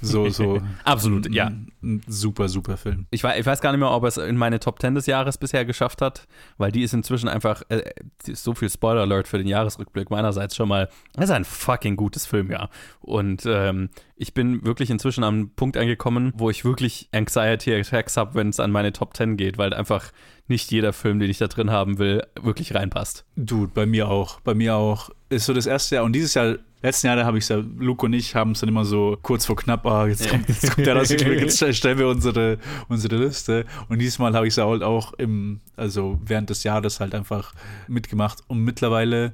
So, 0.02 0.28
so. 0.30 0.60
Absolut, 0.84 1.32
ja. 1.32 1.46
Ein, 1.46 2.02
super, 2.06 2.48
super 2.48 2.76
Film. 2.76 3.06
Ich 3.10 3.24
weiß, 3.24 3.38
ich 3.40 3.46
weiß 3.46 3.60
gar 3.60 3.72
nicht 3.72 3.80
mehr, 3.80 3.90
ob 3.90 4.04
er 4.04 4.08
es 4.08 4.16
in 4.18 4.36
meine 4.36 4.60
Top 4.60 4.80
10 4.80 4.94
des 4.94 5.06
Jahres 5.06 5.38
bisher 5.38 5.64
geschafft 5.64 6.02
hat, 6.02 6.26
weil 6.58 6.70
die 6.70 6.82
ist 6.82 6.92
inzwischen 6.92 7.28
einfach, 7.28 7.62
äh, 7.70 7.82
ist 8.26 8.44
so 8.44 8.54
viel 8.54 8.68
Spoiler-Alert 8.68 9.28
für 9.28 9.38
den 9.38 9.46
Jahresrückblick 9.46 10.10
meinerseits 10.10 10.54
schon 10.54 10.68
mal. 10.68 10.88
Das 11.14 11.24
ist 11.24 11.30
ein 11.30 11.44
fucking 11.44 11.96
gutes 11.96 12.26
Filmjahr. 12.26 12.68
Und 13.00 13.44
ähm, 13.46 13.90
ich 14.16 14.34
bin 14.34 14.64
wirklich 14.64 14.90
inzwischen 14.90 15.24
am 15.24 15.50
Punkt 15.50 15.76
angekommen, 15.76 16.32
wo 16.36 16.50
ich 16.50 16.64
wirklich 16.64 17.08
Anxiety 17.12 17.74
Attacks 17.74 18.16
habe, 18.16 18.34
wenn 18.34 18.48
es 18.48 18.60
an 18.60 18.70
meine 18.70 18.92
Top 18.92 19.16
10 19.16 19.36
geht, 19.36 19.58
weil 19.58 19.72
einfach 19.72 20.12
nicht 20.48 20.70
jeder 20.70 20.92
Film, 20.92 21.18
den 21.18 21.30
ich 21.30 21.38
da 21.38 21.48
drin 21.48 21.70
haben 21.70 21.98
will, 21.98 22.22
wirklich 22.40 22.74
reinpasst. 22.74 23.24
Dude, 23.36 23.72
bei 23.74 23.86
mir 23.86 24.08
auch. 24.08 24.40
Bei 24.40 24.54
mir 24.54 24.76
auch. 24.76 25.10
Ist 25.28 25.46
so 25.46 25.54
das 25.54 25.66
erste 25.66 25.96
Jahr. 25.96 26.04
Und 26.04 26.12
dieses 26.12 26.34
Jahr, 26.34 26.56
letzten 26.82 27.06
Jahr, 27.06 27.16
da 27.16 27.24
habe 27.24 27.38
ich 27.38 27.48
ja, 27.48 27.62
Luke 27.78 28.04
und 28.04 28.12
ich 28.12 28.34
haben 28.34 28.52
es 28.52 28.60
dann 28.60 28.68
immer 28.68 28.84
so 28.84 29.18
kurz 29.22 29.46
vor 29.46 29.56
knapp, 29.56 29.86
ah, 29.86 30.06
jetzt 30.06 30.28
kommt, 30.28 30.48
jetzt 30.48 30.74
kommt 30.74 30.86
der 30.86 30.94
Jahresrückblick, 30.94 31.40
jetzt 31.40 31.74
stellen 31.74 31.98
wir 31.98 32.08
unsere, 32.08 32.58
unsere 32.88 33.16
Liste. 33.16 33.64
Und 33.88 33.98
dieses 33.98 34.18
Mal 34.18 34.34
habe 34.34 34.46
ich 34.46 34.54
es 34.54 34.58
halt 34.58 34.82
auch 34.82 35.12
im, 35.14 35.60
also 35.76 36.18
während 36.24 36.50
des 36.50 36.64
Jahres 36.64 37.00
halt 37.00 37.14
einfach 37.14 37.54
mitgemacht. 37.88 38.40
Und 38.48 38.60
mittlerweile, 38.60 39.32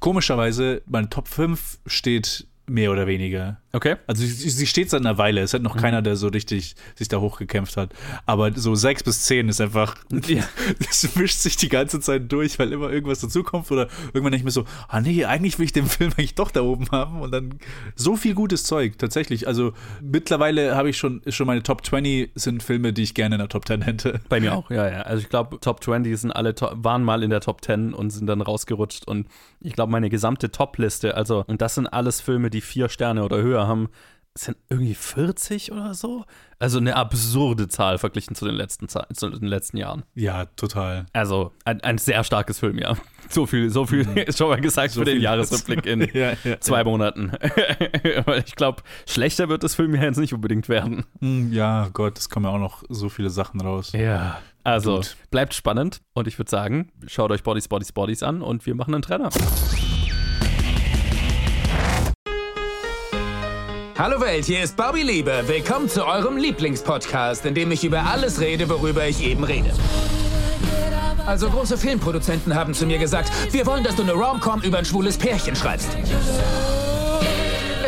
komischerweise, 0.00 0.82
meine 0.86 1.08
Top 1.08 1.28
5 1.28 1.78
steht 1.86 2.46
mehr 2.66 2.92
oder 2.92 3.06
weniger. 3.06 3.58
Okay. 3.72 3.96
Also 4.06 4.24
sie, 4.24 4.48
sie 4.48 4.66
steht 4.66 4.88
seit 4.88 5.00
einer 5.00 5.18
Weile. 5.18 5.42
Es 5.42 5.52
hat 5.52 5.62
noch 5.62 5.76
keiner, 5.76 6.00
der 6.00 6.16
so 6.16 6.28
richtig 6.28 6.74
sich 6.94 7.08
da 7.08 7.18
hochgekämpft 7.18 7.76
hat. 7.76 7.90
Aber 8.24 8.52
so 8.54 8.74
sechs 8.74 9.02
bis 9.02 9.24
zehn 9.24 9.48
ist 9.48 9.60
einfach, 9.60 9.96
Ja. 10.26 10.44
das 10.78 11.14
mischt 11.16 11.38
sich 11.38 11.56
die 11.56 11.68
ganze 11.68 12.00
Zeit 12.00 12.30
durch, 12.32 12.58
weil 12.58 12.72
immer 12.72 12.90
irgendwas 12.90 13.20
dazukommt 13.20 13.70
oder 13.70 13.88
irgendwann 14.08 14.32
denke 14.32 14.36
ich 14.36 14.44
mir 14.44 14.50
so, 14.50 14.64
ah 14.88 15.00
nee, 15.00 15.24
eigentlich 15.24 15.58
will 15.58 15.66
ich 15.66 15.72
den 15.72 15.86
Film 15.86 16.12
eigentlich 16.12 16.34
doch 16.34 16.50
da 16.50 16.62
oben 16.62 16.90
haben 16.90 17.20
und 17.20 17.30
dann 17.30 17.58
so 17.94 18.16
viel 18.16 18.34
gutes 18.34 18.64
Zeug, 18.64 18.98
tatsächlich. 18.98 19.46
Also 19.46 19.72
mittlerweile 20.00 20.74
habe 20.74 20.90
ich 20.90 20.96
schon, 20.96 21.22
schon 21.28 21.46
meine 21.46 21.62
Top 21.62 21.84
20 21.84 22.30
sind 22.34 22.62
Filme, 22.62 22.92
die 22.92 23.02
ich 23.02 23.14
gerne 23.14 23.36
in 23.36 23.40
der 23.40 23.48
Top 23.48 23.66
10 23.66 23.82
hätte. 23.82 24.20
Bei 24.28 24.40
mir 24.40 24.54
auch, 24.54 24.70
ja, 24.70 24.90
ja. 24.90 25.02
Also 25.02 25.22
ich 25.22 25.28
glaube, 25.28 25.60
Top 25.60 25.82
20 25.82 26.16
sind 26.18 26.32
alle, 26.32 26.54
waren 26.58 27.04
mal 27.04 27.22
in 27.22 27.30
der 27.30 27.40
Top 27.40 27.62
10 27.64 27.92
und 27.92 28.10
sind 28.10 28.26
dann 28.26 28.40
rausgerutscht. 28.40 29.06
Und 29.06 29.28
ich 29.60 29.74
glaube, 29.74 29.92
meine 29.92 30.08
gesamte 30.08 30.50
Top-Liste, 30.50 31.14
also, 31.16 31.44
und 31.46 31.60
das 31.60 31.74
sind 31.74 31.86
alles 31.86 32.20
Filme, 32.20 32.50
die 32.50 32.60
vier 32.60 32.88
Sterne 32.88 33.24
oder 33.24 33.38
höher 33.42 33.57
haben, 33.66 33.88
sind 34.36 34.56
irgendwie 34.68 34.94
40 34.94 35.72
oder 35.72 35.94
so. 35.94 36.24
Also 36.60 36.78
eine 36.78 36.94
absurde 36.94 37.66
Zahl 37.68 37.98
verglichen 37.98 38.36
zu 38.36 38.44
den 38.44 38.54
letzten, 38.54 38.88
zu 38.88 39.00
den 39.30 39.48
letzten 39.48 39.76
Jahren. 39.78 40.04
Ja, 40.14 40.44
total. 40.44 41.06
Also 41.12 41.52
ein, 41.64 41.80
ein 41.82 41.98
sehr 41.98 42.22
starkes 42.22 42.60
Filmjahr. 42.60 42.96
So 43.30 43.46
viel, 43.46 43.68
so 43.70 43.84
viel 43.84 44.06
ist 44.18 44.38
schon 44.38 44.48
mal 44.48 44.60
gesagt 44.60 44.94
für 44.94 45.04
den 45.04 45.20
Jahresrückblick 45.20 45.86
in 45.86 46.00
Ja, 46.14 46.34
ja, 46.44 46.60
zwei 46.60 46.84
Monaten. 46.84 47.32
Weil 48.26 48.44
ich 48.46 48.54
glaube, 48.54 48.82
schlechter 49.06 49.48
wird 49.48 49.64
das 49.64 49.74
Filmjahr 49.74 50.04
jetzt 50.04 50.18
nicht 50.18 50.32
unbedingt 50.34 50.68
werden. 50.68 51.04
Hm, 51.20 51.52
Ja, 51.52 51.88
Gott, 51.92 52.16
es 52.18 52.28
kommen 52.28 52.46
ja 52.46 52.52
auch 52.52 52.58
noch 52.58 52.84
so 52.88 53.08
viele 53.08 53.30
Sachen 53.30 53.60
raus. 53.60 53.92
Ja. 53.92 54.38
Also, 54.64 54.96
Gut. 54.96 55.16
bleibt 55.30 55.54
spannend 55.54 56.00
und 56.14 56.28
ich 56.28 56.38
würde 56.38 56.50
sagen, 56.50 56.92
schaut 57.06 57.30
euch 57.32 57.42
Bodies, 57.42 57.68
Bodies, 57.68 57.92
Bodies 57.92 58.22
an 58.22 58.42
und 58.42 58.66
wir 58.66 58.74
machen 58.74 58.94
einen 58.94 59.02
Trenner. 59.02 59.30
Hallo 63.98 64.20
Welt, 64.20 64.44
hier 64.44 64.62
ist 64.62 64.76
Bobby 64.76 65.02
Liebe. 65.02 65.42
Willkommen 65.48 65.88
zu 65.88 66.06
eurem 66.06 66.36
Lieblingspodcast, 66.36 67.44
in 67.46 67.54
dem 67.54 67.72
ich 67.72 67.82
über 67.82 68.04
alles 68.04 68.40
rede, 68.40 68.68
worüber 68.68 69.04
ich 69.08 69.20
eben 69.24 69.42
rede. 69.42 69.72
Also 71.26 71.50
große 71.50 71.76
Filmproduzenten 71.76 72.54
haben 72.54 72.74
zu 72.74 72.86
mir 72.86 72.98
gesagt, 72.98 73.32
wir 73.50 73.66
wollen, 73.66 73.82
dass 73.82 73.96
du 73.96 74.04
eine 74.04 74.12
Rom-Com 74.12 74.62
über 74.62 74.78
ein 74.78 74.84
schwules 74.84 75.18
Pärchen 75.18 75.56
schreibst. 75.56 75.88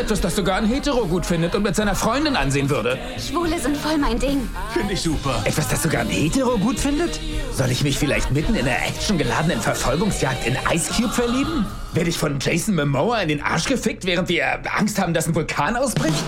Etwas, 0.01 0.19
das 0.19 0.35
sogar 0.35 0.57
ein 0.57 0.65
Hetero 0.65 1.05
gut 1.05 1.27
findet 1.27 1.53
und 1.53 1.61
mit 1.61 1.75
seiner 1.75 1.93
Freundin 1.93 2.35
ansehen 2.35 2.71
würde. 2.71 2.97
Schwule 3.19 3.59
sind 3.59 3.77
voll 3.77 3.99
mein 3.99 4.17
Ding. 4.17 4.49
Finde 4.73 4.93
ich 4.93 5.01
super. 5.01 5.43
Etwas, 5.45 5.67
das 5.67 5.83
sogar 5.83 6.01
ein 6.01 6.09
Hetero 6.09 6.57
gut 6.57 6.79
findet? 6.79 7.19
Soll 7.53 7.69
ich 7.69 7.83
mich 7.83 7.99
vielleicht 7.99 8.31
mitten 8.31 8.55
in 8.55 8.67
einer 8.67 8.83
actiongeladenen 8.87 9.61
Verfolgungsjagd 9.61 10.47
in 10.47 10.57
Ice 10.73 10.91
Cube 10.91 11.13
verlieben? 11.13 11.67
Werde 11.93 12.09
ich 12.09 12.17
von 12.17 12.39
Jason 12.39 12.73
Momoa 12.73 13.21
in 13.21 13.29
den 13.29 13.43
Arsch 13.43 13.65
gefickt, 13.65 14.03
während 14.05 14.27
wir 14.27 14.43
Angst 14.75 14.97
haben, 14.97 15.13
dass 15.13 15.27
ein 15.27 15.35
Vulkan 15.35 15.75
ausbricht? 15.75 16.23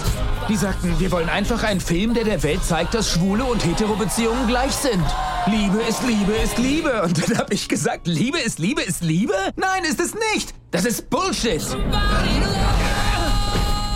Die 0.47 0.55
sagten, 0.55 0.93
wir 0.99 1.11
wollen 1.11 1.29
einfach 1.29 1.63
einen 1.63 1.81
Film, 1.81 2.13
der 2.13 2.25
der 2.25 2.43
Welt 2.43 2.63
zeigt, 2.63 2.93
dass 2.93 3.11
schwule 3.11 3.43
und 3.43 3.65
hetero 3.65 3.95
Beziehungen 3.95 4.45
gleich 4.45 4.73
sind. 4.73 5.03
Liebe 5.47 5.81
ist 5.89 6.03
Liebe 6.03 6.33
ist 6.33 6.59
Liebe. 6.59 7.01
Und 7.01 7.27
dann 7.27 7.39
habe 7.39 7.53
ich 7.55 7.67
gesagt, 7.67 8.05
Liebe 8.05 8.37
ist 8.37 8.59
Liebe 8.59 8.83
ist 8.83 9.01
Liebe? 9.01 9.33
Nein, 9.55 9.83
ist 9.89 9.99
es 9.99 10.13
nicht. 10.35 10.53
Das 10.69 10.85
ist 10.85 11.09
Bullshit. 11.09 11.65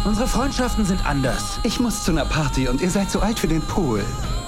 Unsere 0.07 0.25
Freundschaften 0.25 0.85
sind 0.85 1.05
anders. 1.05 1.59
Ich 1.65 1.81
muss 1.81 2.05
zu 2.05 2.11
einer 2.11 2.23
Party 2.23 2.69
und 2.69 2.79
ihr 2.79 2.89
seid 2.89 3.11
zu 3.11 3.21
alt 3.21 3.37
für 3.37 3.49
den 3.49 3.59
Pool. 3.59 4.05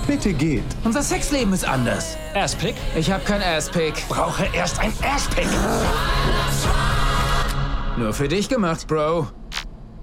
Bitte 0.08 0.32
geht. 0.32 0.64
Unser 0.86 1.02
Sexleben 1.02 1.52
ist 1.52 1.68
anders. 1.68 2.16
Asspick? 2.34 2.76
Ich 2.98 3.12
habe 3.12 3.26
kein 3.26 3.42
Asspick. 3.42 3.94
Brauche 4.08 4.46
erst 4.54 4.80
ein 4.80 4.94
Asspick. 5.04 5.50
Nur 7.98 8.14
für 8.14 8.30
dich 8.30 8.48
gemacht, 8.48 8.88
Bro. 8.88 9.28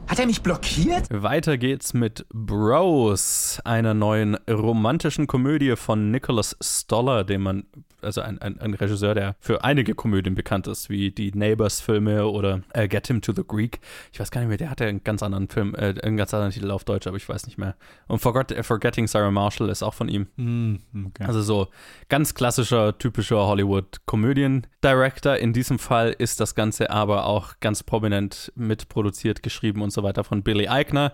Hat 0.07 0.19
er 0.19 0.27
mich 0.27 0.43
blockiert? 0.43 1.07
Weiter 1.11 1.57
geht's 1.57 1.95
mit 1.95 2.27
Bros, 2.29 3.59
einer 3.65 3.95
neuen 3.95 4.37
romantischen 4.49 5.27
Komödie 5.27 5.75
von 5.77 6.11
Nicholas 6.11 6.55
Stoller, 6.61 7.25
den 7.25 7.41
man, 7.41 7.65
also 8.03 8.21
ein, 8.21 8.41
ein, 8.41 8.61
ein 8.61 8.75
Regisseur, 8.75 9.15
der 9.15 9.37
für 9.41 9.65
einige 9.65 9.95
Komödien 9.95 10.35
bekannt 10.35 10.67
ist, 10.67 10.91
wie 10.91 11.11
die 11.11 11.33
Neighbors-Filme 11.33 12.27
oder 12.27 12.63
äh, 12.73 12.89
Get 12.89 13.07
Him 13.09 13.21
to 13.21 13.33
the 13.33 13.43
Greek. 13.47 13.81
Ich 14.13 14.21
weiß 14.21 14.31
gar 14.31 14.41
nicht 14.41 14.49
mehr, 14.49 14.59
der 14.59 14.71
hatte 14.71 14.87
einen 14.87 15.03
ganz 15.05 15.23
anderen 15.23 15.49
Film, 15.49 15.75
äh, 15.75 15.95
einen 16.03 16.17
ganz 16.17 16.33
anderen 16.35 16.53
Titel 16.53 16.71
auf 16.71 16.85
Deutsch, 16.85 17.07
aber 17.07 17.17
ich 17.17 17.29
weiß 17.29 17.47
nicht 17.47 17.59
mehr. 17.59 17.75
Und 18.07 18.21
Forgot, 18.21 18.53
äh, 18.53 18.63
Forgetting 18.63 19.07
Sarah 19.07 19.31
Marshall 19.31 19.69
ist 19.69 19.83
auch 19.83 19.95
von 19.95 20.09
ihm. 20.09 20.27
Hm, 20.37 20.81
okay. 21.09 21.25
Also 21.25 21.43
so 21.43 21.69
ganz 22.09 22.35
klassischer, 22.35 22.97
typischer 22.99 23.47
Hollywood-Komödien-Director. 23.47 25.37
In 25.37 25.53
diesem 25.53 25.79
Fall 25.79 26.15
ist 26.17 26.41
das 26.41 26.55
Ganze 26.55 26.91
aber 26.91 27.27
auch 27.27 27.55
ganz 27.61 27.83
prominent 27.83 28.53
mitproduziert, 28.57 29.43
geschrieben 29.43 29.83
und 29.83 29.91
so 29.91 30.03
weiter 30.03 30.25
von 30.25 30.43
Billy 30.43 30.69
Eichner, 30.69 31.13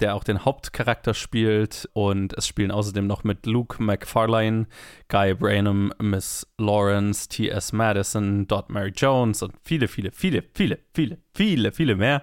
der 0.00 0.14
auch 0.14 0.24
den 0.24 0.44
Hauptcharakter 0.44 1.14
spielt. 1.14 1.88
Und 1.92 2.32
es 2.34 2.46
spielen 2.46 2.70
außerdem 2.70 3.06
noch 3.06 3.24
mit 3.24 3.46
Luke 3.46 3.82
McFarlane, 3.82 4.66
Guy 5.08 5.34
Branum, 5.34 5.92
Miss 6.00 6.46
Lawrence, 6.58 7.28
T.S. 7.28 7.72
Madison, 7.72 8.46
Dot 8.46 8.70
Mary 8.70 8.92
Jones 8.94 9.42
und 9.42 9.54
viele, 9.62 9.88
viele, 9.88 10.10
viele, 10.12 10.42
viele, 10.54 10.78
viele, 10.94 11.18
viele, 11.34 11.72
viele 11.72 11.96
mehr. 11.96 12.22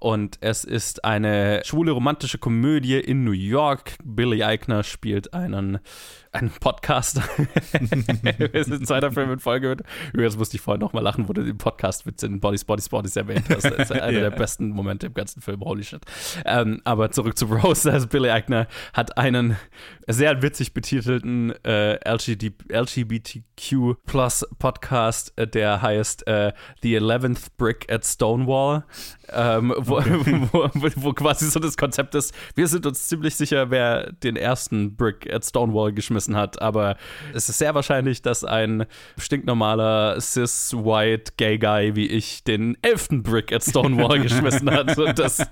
Und 0.00 0.38
es 0.40 0.64
ist 0.64 1.04
eine 1.04 1.60
schwule 1.62 1.92
romantische 1.92 2.38
Komödie 2.38 2.98
in 2.98 3.22
New 3.22 3.32
York. 3.32 3.96
Billy 4.02 4.42
Eichner 4.42 4.82
spielt 4.82 5.34
einen, 5.34 5.78
einen 6.32 6.50
Podcaster. 6.50 7.22
ist 8.52 8.70
ein 8.70 8.86
zweiter 8.86 9.10
Film 9.10 9.32
in 9.32 9.38
Folge. 9.40 9.76
Übrigens 10.12 10.36
musste 10.36 10.56
ich 10.56 10.60
vorhin 10.60 10.80
nochmal 10.80 11.02
lachen, 11.02 11.28
wo 11.28 11.32
du 11.32 11.42
den 11.42 11.58
Podcast-Witz 11.58 12.22
in 12.22 12.38
Bodies, 12.38 12.64
Bodies, 12.64 12.88
Bodies 12.88 13.16
erwähnt 13.16 13.44
hast. 13.48 13.64
Das 13.64 13.90
ist 13.90 13.92
einer 13.92 14.12
der 14.20 14.30
besten 14.30 14.68
Momente 14.68 15.06
im 15.06 15.14
ganzen 15.14 15.40
Film. 15.40 15.60
Holy 15.62 15.82
shit. 15.82 16.02
Ähm, 16.44 16.80
aber 16.84 17.10
zurück 17.10 17.36
zu 17.36 17.46
Rose. 17.46 17.90
Also 17.90 18.06
Billy 18.06 18.30
Eichner 18.30 18.68
hat 18.92 19.18
einen 19.18 19.56
sehr 20.06 20.40
witzig 20.42 20.72
betitelten 20.72 21.52
äh, 21.64 21.94
LGBT, 22.08 22.70
LGBTQ 22.70 23.96
Plus 24.06 24.46
Podcast, 24.58 25.32
äh, 25.36 25.48
der 25.48 25.82
heißt 25.82 26.26
äh, 26.28 26.52
The 26.82 27.00
11th 27.00 27.48
Brick 27.56 27.90
at 27.92 28.04
Stonewall. 28.04 28.84
Ähm, 29.32 29.74
wo, 29.78 29.98
wo, 30.52 30.88
wo 30.96 31.12
quasi 31.12 31.50
so 31.50 31.58
das 31.58 31.76
Konzept 31.76 32.14
ist, 32.14 32.34
wir 32.54 32.68
sind 32.68 32.86
uns 32.86 33.08
ziemlich 33.08 33.34
sicher, 33.34 33.70
wer 33.70 34.12
den 34.12 34.36
ersten 34.36 34.96
Brick 34.96 35.32
at 35.32 35.44
Stonewall 35.44 35.92
geschmissen 35.92 36.19
hat, 36.28 36.60
aber 36.60 36.96
es 37.32 37.48
ist 37.48 37.58
sehr 37.58 37.74
wahrscheinlich, 37.74 38.22
dass 38.22 38.44
ein 38.44 38.86
stinknormaler 39.18 40.20
cis-white 40.20 41.32
gay 41.36 41.58
guy 41.58 41.94
wie 41.94 42.06
ich 42.06 42.44
den 42.44 42.76
elften 42.82 43.22
Brick 43.22 43.52
at 43.52 43.62
Stonewall 43.62 44.20
geschmissen 44.22 44.70
hat. 44.70 44.96
Und 44.98 45.18
das, 45.18 45.46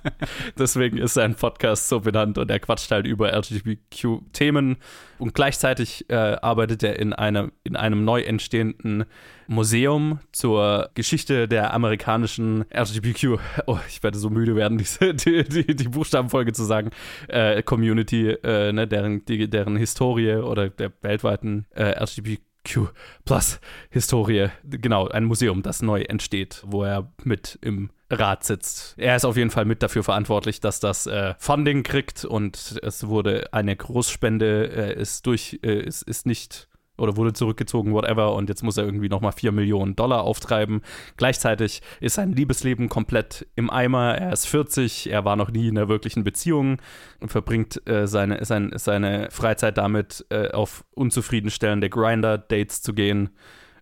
deswegen 0.58 0.98
ist 0.98 1.14
sein 1.14 1.34
Podcast 1.34 1.88
so 1.88 2.00
benannt 2.00 2.38
und 2.38 2.50
er 2.50 2.60
quatscht 2.60 2.90
halt 2.90 3.06
über 3.06 3.32
LGBTQ-Themen 3.32 4.76
und 5.18 5.34
gleichzeitig 5.34 6.08
äh, 6.08 6.14
arbeitet 6.14 6.82
er 6.82 6.98
in 6.98 7.12
einem, 7.12 7.52
in 7.64 7.76
einem 7.76 8.04
neu 8.04 8.20
entstehenden 8.22 9.04
Museum 9.46 10.20
zur 10.32 10.90
Geschichte 10.94 11.48
der 11.48 11.72
amerikanischen 11.72 12.64
LGBTQ, 12.70 13.38
oh, 13.66 13.78
ich 13.88 14.02
werde 14.02 14.18
so 14.18 14.30
müde 14.30 14.56
werden, 14.56 14.78
diese, 14.78 15.14
die, 15.14 15.44
die, 15.44 15.74
die 15.74 15.88
Buchstabenfolge 15.88 16.52
zu 16.52 16.64
sagen, 16.64 16.90
äh, 17.28 17.62
Community, 17.62 18.30
äh, 18.30 18.72
ne, 18.72 18.86
deren, 18.86 19.24
die, 19.24 19.48
deren 19.48 19.76
Historie 19.76 20.36
oder 20.36 20.68
der 20.68 20.92
weltweiten 21.02 21.66
äh, 21.74 22.02
LGBTQ 22.02 22.88
Plus 23.24 23.60
Historie, 23.90 24.48
genau, 24.64 25.08
ein 25.08 25.24
Museum, 25.24 25.62
das 25.62 25.80
neu 25.80 26.02
entsteht, 26.02 26.62
wo 26.66 26.84
er 26.84 27.10
mit 27.24 27.58
im 27.62 27.90
Rat 28.10 28.44
sitzt. 28.44 28.94
Er 28.96 29.16
ist 29.16 29.24
auf 29.24 29.36
jeden 29.36 29.50
Fall 29.50 29.64
mit 29.64 29.82
dafür 29.82 30.02
verantwortlich, 30.02 30.60
dass 30.60 30.80
das 30.80 31.06
äh, 31.06 31.34
Funding 31.38 31.82
kriegt 31.82 32.24
und 32.24 32.78
es 32.82 33.06
wurde 33.06 33.52
eine 33.52 33.76
Großspende, 33.76 34.94
äh, 34.96 35.00
ist 35.00 35.26
durch, 35.26 35.60
äh, 35.62 35.80
ist, 35.80 36.02
ist 36.02 36.26
nicht 36.26 36.68
oder 36.98 37.16
wurde 37.16 37.32
zurückgezogen, 37.32 37.92
whatever, 37.92 38.34
und 38.34 38.48
jetzt 38.48 38.62
muss 38.62 38.76
er 38.76 38.84
irgendwie 38.84 39.08
nochmal 39.08 39.32
4 39.32 39.52
Millionen 39.52 39.94
Dollar 39.94 40.22
auftreiben. 40.22 40.82
Gleichzeitig 41.16 41.80
ist 42.00 42.14
sein 42.14 42.32
Liebesleben 42.32 42.88
komplett 42.88 43.46
im 43.54 43.70
Eimer. 43.70 44.16
Er 44.16 44.32
ist 44.32 44.46
40, 44.46 45.10
er 45.10 45.24
war 45.24 45.36
noch 45.36 45.50
nie 45.50 45.68
in 45.68 45.78
einer 45.78 45.88
wirklichen 45.88 46.24
Beziehung 46.24 46.82
und 47.20 47.30
verbringt 47.30 47.86
äh, 47.88 48.06
seine, 48.06 48.44
sein, 48.44 48.72
seine 48.74 49.30
Freizeit 49.30 49.78
damit, 49.78 50.26
äh, 50.30 50.50
auf 50.50 50.84
unzufriedenstellende 50.90 51.88
Grinder-Dates 51.88 52.82
zu 52.82 52.92
gehen. 52.94 53.30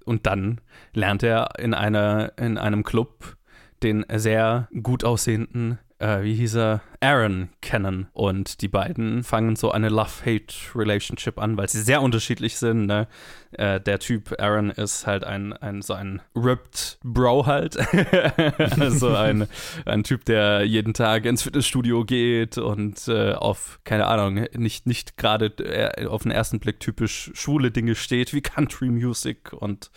Und 0.04 0.26
dann 0.26 0.60
lernt 0.92 1.22
er 1.22 1.58
in, 1.58 1.74
einer, 1.74 2.32
in 2.38 2.58
einem 2.58 2.84
Club 2.84 3.35
den 3.82 4.04
sehr 4.10 4.68
gut 4.82 5.04
aussehenden, 5.04 5.78
äh, 5.98 6.22
wie 6.22 6.34
hieß 6.34 6.56
er, 6.56 6.82
Aaron 7.00 7.48
kennen. 7.62 8.08
Und 8.12 8.60
die 8.60 8.68
beiden 8.68 9.22
fangen 9.22 9.56
so 9.56 9.70
eine 9.70 9.88
Love-Hate-Relationship 9.88 11.38
an, 11.38 11.56
weil 11.56 11.68
sie 11.68 11.80
sehr 11.80 12.02
unterschiedlich 12.02 12.58
sind. 12.58 12.86
Ne? 12.86 13.08
Äh, 13.52 13.80
der 13.80 13.98
Typ 13.98 14.34
Aaron 14.38 14.70
ist 14.70 15.06
halt 15.06 15.24
ein, 15.24 15.52
ein 15.54 15.82
so 15.82 15.94
ein 15.94 16.20
ripped 16.34 16.98
Bro 17.02 17.46
halt. 17.46 17.76
also 18.80 19.14
ein, 19.14 19.48
ein 19.86 20.04
Typ, 20.04 20.24
der 20.26 20.64
jeden 20.64 20.92
Tag 20.92 21.24
ins 21.24 21.42
Fitnessstudio 21.42 22.04
geht 22.04 22.58
und 22.58 23.08
äh, 23.08 23.32
auf, 23.32 23.80
keine 23.84 24.06
Ahnung, 24.06 24.46
nicht, 24.54 24.86
nicht 24.86 25.16
gerade 25.16 25.46
äh, 25.46 26.06
auf 26.06 26.22
den 26.22 26.32
ersten 26.32 26.60
Blick 26.60 26.80
typisch 26.80 27.30
schwule 27.34 27.70
Dinge 27.70 27.94
steht, 27.94 28.34
wie 28.34 28.42
Country 28.42 28.90
Music 28.90 29.52
und 29.52 29.90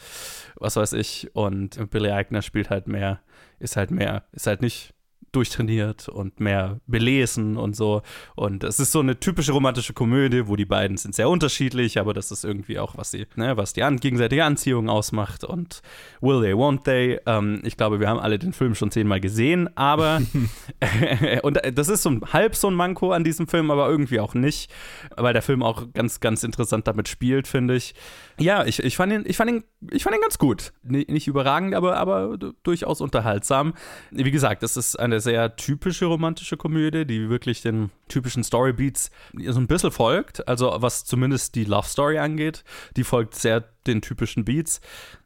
was 0.55 0.75
weiß 0.75 0.93
ich. 0.93 1.29
Und 1.33 1.89
Billy 1.91 2.11
Eichner 2.11 2.41
spielt 2.41 2.69
halt 2.69 2.87
mehr, 2.87 3.19
ist 3.59 3.75
halt 3.75 3.91
mehr, 3.91 4.23
ist 4.31 4.47
halt 4.47 4.61
nicht 4.61 4.93
durchtrainiert 5.31 6.09
und 6.09 6.39
mehr 6.39 6.79
belesen 6.87 7.57
und 7.57 7.75
so. 7.75 8.01
Und 8.35 8.63
es 8.63 8.79
ist 8.79 8.91
so 8.91 8.99
eine 8.99 9.19
typische 9.19 9.51
romantische 9.51 9.93
Komödie, 9.93 10.47
wo 10.47 10.55
die 10.55 10.65
beiden 10.65 10.97
sind 10.97 11.15
sehr 11.15 11.29
unterschiedlich, 11.29 11.99
aber 11.99 12.13
das 12.13 12.31
ist 12.31 12.43
irgendwie 12.43 12.79
auch, 12.79 12.97
was 12.97 13.11
sie, 13.11 13.27
ne, 13.35 13.57
was 13.57 13.73
die 13.73 13.83
an, 13.83 13.97
gegenseitige 13.97 14.43
Anziehung 14.43 14.89
ausmacht. 14.89 15.43
Und 15.43 15.81
will 16.21 16.41
they, 16.41 16.53
won't 16.53 16.83
they? 16.83 17.19
Ähm, 17.25 17.61
ich 17.63 17.77
glaube, 17.77 17.99
wir 17.99 18.09
haben 18.09 18.19
alle 18.19 18.39
den 18.39 18.53
Film 18.53 18.75
schon 18.75 18.91
zehnmal 18.91 19.19
gesehen, 19.19 19.69
aber 19.77 20.21
und 21.43 21.59
das 21.73 21.89
ist 21.89 22.03
so 22.03 22.09
ein, 22.09 22.21
halb 22.33 22.55
so 22.55 22.67
ein 22.67 22.73
Manko 22.73 23.11
an 23.11 23.23
diesem 23.23 23.47
Film, 23.47 23.71
aber 23.71 23.89
irgendwie 23.89 24.19
auch 24.19 24.33
nicht, 24.33 24.71
weil 25.15 25.33
der 25.33 25.41
Film 25.41 25.63
auch 25.63 25.93
ganz, 25.93 26.19
ganz 26.19 26.43
interessant 26.43 26.87
damit 26.87 27.07
spielt, 27.07 27.47
finde 27.47 27.75
ich. 27.75 27.93
Ja, 28.39 28.65
ich, 28.65 28.79
ich, 28.83 28.95
fand 28.95 29.11
ihn, 29.11 29.23
ich, 29.25 29.37
fand 29.37 29.51
ihn, 29.51 29.63
ich 29.91 30.03
fand 30.03 30.15
ihn 30.15 30.21
ganz 30.21 30.37
gut. 30.37 30.73
Nicht 30.83 31.27
überragend, 31.27 31.75
aber, 31.75 31.97
aber 31.97 32.37
durchaus 32.63 33.01
unterhaltsam. 33.01 33.73
Wie 34.11 34.31
gesagt, 34.31 34.63
es 34.63 34.77
ist 34.77 34.97
eine 34.97 35.19
sehr 35.19 35.55
typische 35.55 36.05
romantische 36.05 36.57
Komödie, 36.57 37.05
die 37.05 37.29
wirklich 37.29 37.61
den 37.61 37.91
typischen 38.07 38.43
Storybeats 38.43 39.11
so 39.47 39.59
ein 39.59 39.67
bisschen 39.67 39.91
folgt. 39.91 40.47
Also 40.47 40.73
was 40.77 41.05
zumindest 41.05 41.55
die 41.55 41.65
Love 41.65 41.87
Story 41.87 42.17
angeht, 42.17 42.63
die 42.95 43.03
folgt 43.03 43.35
sehr 43.35 43.65
den 43.85 44.01
typischen 44.01 44.45
Beats. 44.45 44.81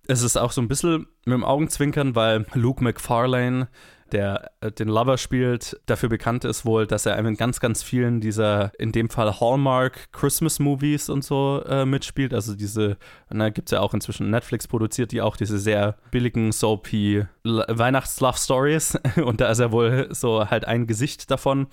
Es 0.08 0.22
ist 0.22 0.38
auch 0.38 0.52
so 0.52 0.62
ein 0.62 0.68
bisschen 0.68 1.08
mit 1.26 1.34
dem 1.34 1.44
Augenzwinkern, 1.44 2.16
weil 2.16 2.46
Luke 2.54 2.84
McFarlane 2.84 3.70
der 4.14 4.52
äh, 4.62 4.72
den 4.72 4.88
Lover 4.88 5.18
spielt, 5.18 5.80
dafür 5.86 6.10
bekannt 6.10 6.46
ist 6.46 6.66
wohl, 6.66 6.88
dass 6.88 7.06
er 7.06 7.18
in 7.18 7.36
ganz, 7.36 7.60
ganz 7.60 7.84
vielen 7.84 8.22
dieser, 8.22 8.72
in 8.80 8.92
dem 8.92 9.10
Fall 9.10 9.40
Hallmark 9.40 10.12
Christmas 10.12 10.60
Movies 10.60 11.10
und 11.10 11.24
so 11.24 11.64
äh, 11.68 11.86
mitspielt. 11.86 12.34
Also 12.34 12.56
diese, 12.56 12.98
na, 13.30 13.50
gibt 13.50 13.70
es 13.70 13.72
ja 13.72 13.82
auch 13.82 13.94
inzwischen 13.94 14.30
Netflix 14.30 14.68
produziert, 14.68 15.12
die 15.12 15.22
auch 15.22 15.36
diese 15.36 15.58
sehr 15.58 15.98
billigen 16.12 16.52
soapy 16.52 17.26
Weihnachts-Love 17.44 18.38
Stories. 18.38 18.98
und 19.24 19.42
da 19.42 19.50
ist 19.50 19.60
er 19.60 19.72
wohl 19.72 20.08
so 20.12 20.50
halt 20.50 20.66
ein 20.66 20.88
Gesicht 20.88 21.30
davon. 21.30 21.68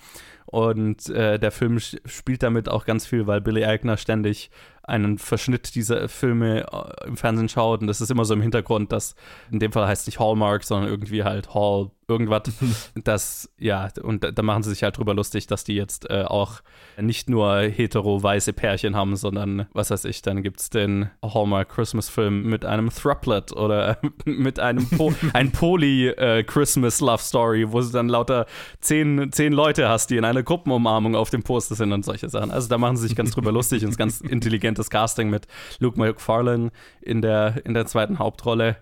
Und 0.51 1.09
äh, 1.09 1.39
der 1.39 1.51
Film 1.51 1.79
spielt 1.79 2.43
damit 2.43 2.69
auch 2.69 2.85
ganz 2.85 3.05
viel, 3.05 3.25
weil 3.25 3.41
Billy 3.41 3.63
Eichner 3.63 3.97
ständig 3.97 4.51
einen 4.83 5.17
Verschnitt 5.17 5.75
dieser 5.75 6.09
Filme 6.09 6.65
äh, 6.71 7.07
im 7.07 7.17
Fernsehen 7.17 7.49
schaut. 7.49 7.81
Und 7.81 7.87
das 7.87 7.99
ist 8.01 8.11
immer 8.11 8.25
so 8.25 8.33
im 8.33 8.41
Hintergrund, 8.41 8.91
dass 8.91 9.15
in 9.51 9.59
dem 9.59 9.71
Fall 9.71 9.87
heißt 9.87 10.01
es 10.01 10.07
nicht 10.07 10.19
Hallmark, 10.19 10.63
sondern 10.63 10.89
irgendwie 10.89 11.23
halt 11.23 11.53
Hall 11.53 11.91
irgendwas. 12.07 12.41
das, 13.03 13.53
ja, 13.57 13.89
und 14.01 14.23
da, 14.23 14.31
da, 14.31 14.41
machen 14.41 14.63
sie 14.63 14.71
sich 14.71 14.83
halt 14.83 14.97
drüber 14.97 15.13
lustig, 15.13 15.47
dass 15.47 15.63
die 15.63 15.75
jetzt 15.75 16.09
äh, 16.09 16.23
auch 16.23 16.61
nicht 16.99 17.29
nur 17.29 17.59
hetero-weiße 17.59 18.53
Pärchen 18.53 18.95
haben, 18.95 19.15
sondern, 19.15 19.67
was 19.73 19.91
weiß 19.91 20.05
ich, 20.05 20.21
dann 20.21 20.43
gibt 20.43 20.59
es 20.59 20.69
den 20.69 21.09
Hallmark 21.23 21.69
Christmas-Film 21.69 22.43
mit 22.43 22.65
einem 22.65 22.89
Thruplet 22.89 23.53
oder 23.53 23.97
mit 24.25 24.59
einem 24.59 24.89
po 24.89 25.13
ein 25.33 25.51
Poly-Christmas-Love-Story, 25.51 27.63
äh, 27.63 27.71
wo 27.71 27.79
du 27.79 27.89
dann 27.89 28.09
lauter 28.09 28.45
zehn, 28.81 29.31
zehn 29.31 29.53
Leute 29.53 29.87
hast, 29.87 30.09
die 30.09 30.17
in 30.17 30.25
einer 30.25 30.40
Gruppenumarmung 30.43 31.15
auf 31.15 31.29
dem 31.29 31.43
Poster 31.43 31.75
sind 31.75 31.91
und 31.93 32.05
solche 32.05 32.29
Sachen. 32.29 32.51
Also 32.51 32.67
da 32.67 32.77
machen 32.77 32.97
sie 32.97 33.07
sich 33.07 33.15
ganz 33.15 33.31
drüber 33.31 33.51
lustig 33.51 33.85
und 33.85 33.97
ganz 33.97 34.21
intelligentes 34.21 34.89
Casting 34.89 35.29
mit 35.29 35.47
Luke 35.79 35.99
McFarlane 35.99 36.71
in 37.01 37.21
der, 37.21 37.65
in 37.65 37.73
der 37.73 37.85
zweiten 37.85 38.19
Hauptrolle 38.19 38.77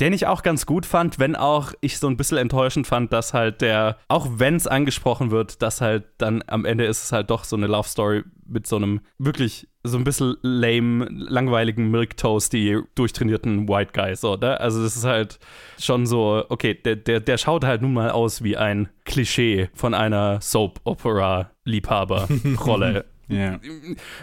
den 0.00 0.12
ich 0.12 0.26
auch 0.26 0.42
ganz 0.42 0.66
gut 0.66 0.86
fand, 0.86 1.18
wenn 1.18 1.36
auch 1.36 1.72
ich 1.80 1.98
so 1.98 2.08
ein 2.08 2.16
bisschen 2.16 2.38
enttäuschend 2.38 2.86
fand, 2.86 3.12
dass 3.12 3.34
halt 3.34 3.60
der, 3.60 3.98
auch 4.08 4.28
wenn 4.36 4.56
es 4.56 4.66
angesprochen 4.66 5.30
wird, 5.30 5.62
dass 5.62 5.80
halt 5.80 6.04
dann 6.18 6.42
am 6.46 6.64
Ende 6.64 6.84
ist 6.84 7.04
es 7.04 7.12
halt 7.12 7.30
doch 7.30 7.44
so 7.44 7.56
eine 7.56 7.66
Love 7.66 7.88
Story 7.88 8.24
mit 8.46 8.66
so 8.66 8.76
einem 8.76 9.00
wirklich 9.18 9.68
so 9.84 9.96
ein 9.98 10.04
bisschen 10.04 10.36
lame, 10.42 11.06
langweiligen 11.10 11.90
Milktoasty 11.90 12.80
durchtrainierten 12.94 13.68
White 13.68 13.92
Guy, 13.92 14.16
so, 14.16 14.36
ne? 14.36 14.58
Also 14.58 14.82
das 14.82 14.96
ist 14.96 15.04
halt 15.04 15.38
schon 15.78 16.06
so, 16.06 16.42
okay, 16.48 16.72
der, 16.74 16.96
der, 16.96 17.20
der 17.20 17.36
schaut 17.38 17.64
halt 17.64 17.82
nun 17.82 17.92
mal 17.92 18.10
aus 18.10 18.42
wie 18.42 18.56
ein 18.56 18.88
Klischee 19.04 19.68
von 19.74 19.92
einer 19.94 20.40
Soap-Opera-Liebhaber-Rolle. 20.40 23.04
Ja. 23.26 23.58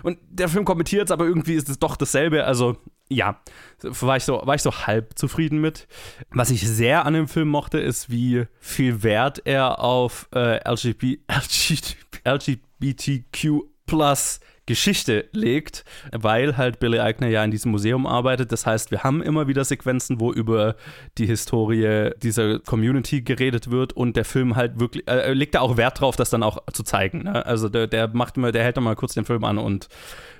Und 0.04 0.20
der 0.30 0.48
Film 0.48 0.64
kommentiert 0.64 1.06
es, 1.06 1.12
aber 1.12 1.26
irgendwie 1.26 1.56
ist 1.56 1.68
es 1.70 1.80
doch 1.80 1.96
dasselbe. 1.96 2.46
Also, 2.46 2.78
ja, 3.12 3.42
war 3.82 4.18
ich, 4.18 4.24
so, 4.24 4.42
war 4.44 4.56
ich 4.56 4.62
so 4.62 4.72
halb 4.72 5.18
zufrieden 5.18 5.60
mit. 5.60 5.88
Was 6.30 6.50
ich 6.50 6.68
sehr 6.68 7.06
an 7.06 7.14
dem 7.14 7.28
Film 7.28 7.50
mochte, 7.50 7.80
ist, 7.80 8.10
wie 8.10 8.46
viel 8.60 9.04
Wert 9.04 9.42
er 9.46 9.80
auf 9.80 10.30
äh, 10.34 10.58
LGBT, 10.70 11.20
LGBTQ 12.26 13.64
plus 13.86 14.40
Geschichte 14.72 15.26
legt, 15.34 15.84
weil 16.14 16.56
halt 16.56 16.80
Billy 16.80 16.98
Eichner 16.98 17.28
ja 17.28 17.44
in 17.44 17.52
diesem 17.52 17.72
Museum 17.72 18.08
arbeitet. 18.08 18.54
Das 18.54 18.66
heißt, 18.66 18.90
wir 18.90 19.04
haben 19.04 19.22
immer 19.22 19.50
wieder 19.50 19.66
Sequenzen, 19.66 20.22
wo 20.22 20.32
über 20.32 20.78
die 21.18 21.26
Historie 21.26 22.12
dieser 22.24 22.60
Community 22.60 23.22
geredet 23.22 23.70
wird 23.70 23.92
und 23.92 24.16
der 24.16 24.24
Film 24.24 24.56
halt 24.56 24.80
wirklich, 24.80 25.06
äh, 25.10 25.34
legt 25.34 25.56
da 25.56 25.60
auch 25.60 25.76
Wert 25.76 26.00
drauf, 26.00 26.16
das 26.16 26.30
dann 26.30 26.42
auch 26.42 26.60
zu 26.72 26.84
zeigen. 26.84 27.24
Ne? 27.24 27.46
Also 27.46 27.68
der, 27.68 27.88
der 27.88 28.08
macht 28.08 28.38
immer, 28.38 28.54
der 28.54 28.64
hält 28.64 28.78
dann 28.78 28.86
mal 28.86 28.96
kurz 28.96 29.14
den 29.14 29.26
Film 29.26 29.44
an 29.44 29.58
und 29.58 29.90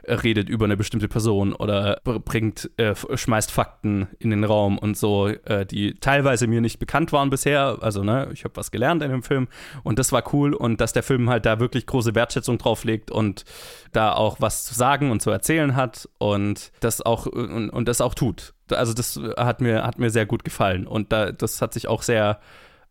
redet 0.08 0.50
über 0.50 0.66
eine 0.66 0.78
bestimmte 0.78 1.08
Person 1.08 1.54
oder 1.54 2.00
bringt, 2.04 2.70
äh, 2.78 2.96
schmeißt 2.96 3.52
Fakten 3.52 4.08
in 4.20 4.32
den 4.32 4.44
Raum 4.44 4.78
und 4.78 4.98
so, 4.98 5.28
äh, 5.28 5.66
die 5.66 5.94
teilweise 5.96 6.48
mir 6.48 6.62
nicht 6.62 6.80
bekannt 6.80 7.12
waren 7.12 7.30
bisher. 7.30 7.78
Also, 7.82 8.04
ne, 8.04 8.30
ich 8.34 8.44
habe 8.44 8.56
was 8.56 8.72
gelernt 8.72 9.04
in 9.04 9.12
dem 9.12 9.24
Film 9.24 9.48
und 9.84 10.00
das 10.00 10.12
war 10.12 10.24
cool 10.34 10.54
und 10.54 10.82
dass 10.82 10.94
der 10.94 11.04
Film 11.04 11.30
halt 11.30 11.46
da 11.46 11.60
wirklich 11.60 11.86
große 11.86 12.16
Wertschätzung 12.16 12.58
drauf 12.58 12.84
legt 12.84 13.12
und 13.12 13.46
da 13.92 14.14
auch 14.22 14.38
was 14.40 14.64
zu 14.64 14.74
sagen 14.76 15.12
und 15.12 15.22
zu 15.22 15.32
erzählen 15.32 15.76
hat 15.76 16.08
und 16.20 16.72
das 16.80 17.02
auch 17.02 17.26
und, 17.26 17.70
und 17.70 17.88
das 17.88 18.02
auch 18.02 18.14
tut. 18.14 18.54
Also 18.70 18.94
das 18.94 19.20
hat 19.38 19.62
mir 19.62 19.84
hat 19.84 20.00
mir 20.00 20.12
sehr 20.12 20.26
gut 20.26 20.44
gefallen 20.44 20.88
und 20.88 21.12
da, 21.12 21.32
das 21.32 21.62
hat 21.62 21.74
sich 21.74 21.88
auch 21.88 22.04
sehr 22.04 22.40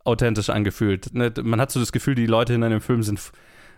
authentisch 0.04 0.50
angefühlt. 0.50 1.14
Ne? 1.14 1.32
Man 1.42 1.60
hat 1.60 1.70
so 1.70 1.78
das 1.78 1.92
Gefühl, 1.92 2.14
die 2.16 2.26
Leute 2.26 2.54
in 2.54 2.64
einem 2.64 2.80
Film 2.80 3.02
sind 3.02 3.20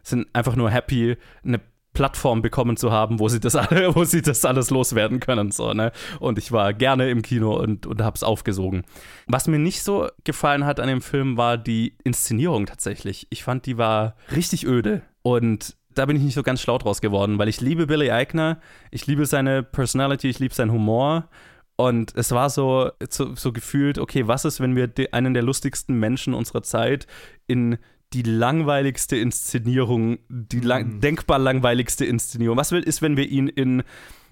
sind 0.04 0.26
einfach 0.32 0.56
nur 0.56 0.68
happy, 0.68 1.16
eine 1.44 1.60
Plattform 1.94 2.42
bekommen 2.42 2.76
zu 2.76 2.90
haben, 2.90 3.20
wo 3.20 3.28
sie 3.28 3.38
das, 3.38 3.54
alle, 3.54 3.94
wo 3.94 4.04
sie 4.04 4.22
das 4.22 4.44
alles 4.44 4.70
loswerden 4.70 5.20
können. 5.20 5.50
So, 5.52 5.74
ne? 5.74 5.92
Und 6.20 6.38
ich 6.38 6.50
war 6.50 6.72
gerne 6.72 7.10
im 7.10 7.22
Kino 7.22 7.56
und, 7.56 7.86
und 7.86 8.00
habe 8.00 8.16
es 8.16 8.22
aufgesogen. 8.22 8.82
Was 9.26 9.46
mir 9.46 9.58
nicht 9.58 9.82
so 9.82 10.08
gefallen 10.24 10.64
hat 10.64 10.80
an 10.80 10.88
dem 10.88 11.02
Film, 11.02 11.36
war 11.36 11.58
die 11.58 11.96
Inszenierung 12.02 12.66
tatsächlich. 12.66 13.26
Ich 13.30 13.44
fand, 13.44 13.66
die 13.66 13.78
war 13.78 14.16
richtig 14.34 14.66
öde. 14.66 15.02
Und 15.22 15.76
da 15.94 16.06
bin 16.06 16.16
ich 16.16 16.22
nicht 16.22 16.34
so 16.34 16.42
ganz 16.42 16.60
schlau 16.60 16.78
draus 16.78 17.00
geworden, 17.00 17.38
weil 17.38 17.48
ich 17.48 17.60
liebe 17.60 17.86
Billy 17.86 18.10
Eichner, 18.10 18.60
ich 18.90 19.06
liebe 19.06 19.26
seine 19.26 19.62
Personality, 19.62 20.28
ich 20.28 20.38
liebe 20.38 20.54
seinen 20.54 20.72
Humor. 20.72 21.28
Und 21.76 22.14
es 22.16 22.30
war 22.32 22.50
so, 22.50 22.90
so, 23.08 23.34
so 23.34 23.52
gefühlt, 23.52 23.98
okay, 23.98 24.28
was 24.28 24.44
ist, 24.44 24.60
wenn 24.60 24.76
wir 24.76 24.90
einen 25.12 25.34
der 25.34 25.42
lustigsten 25.42 25.98
Menschen 25.98 26.34
unserer 26.34 26.62
Zeit 26.62 27.06
in 27.46 27.78
die 28.12 28.22
langweiligste 28.22 29.16
Inszenierung, 29.16 30.18
die 30.28 30.60
lang, 30.60 30.86
mhm. 30.86 31.00
denkbar 31.00 31.38
langweiligste 31.38 32.04
Inszenierung. 32.04 32.56
Was 32.56 32.72
ist, 32.72 33.02
wenn 33.02 33.16
wir 33.16 33.26
ihn 33.26 33.48
in 33.48 33.82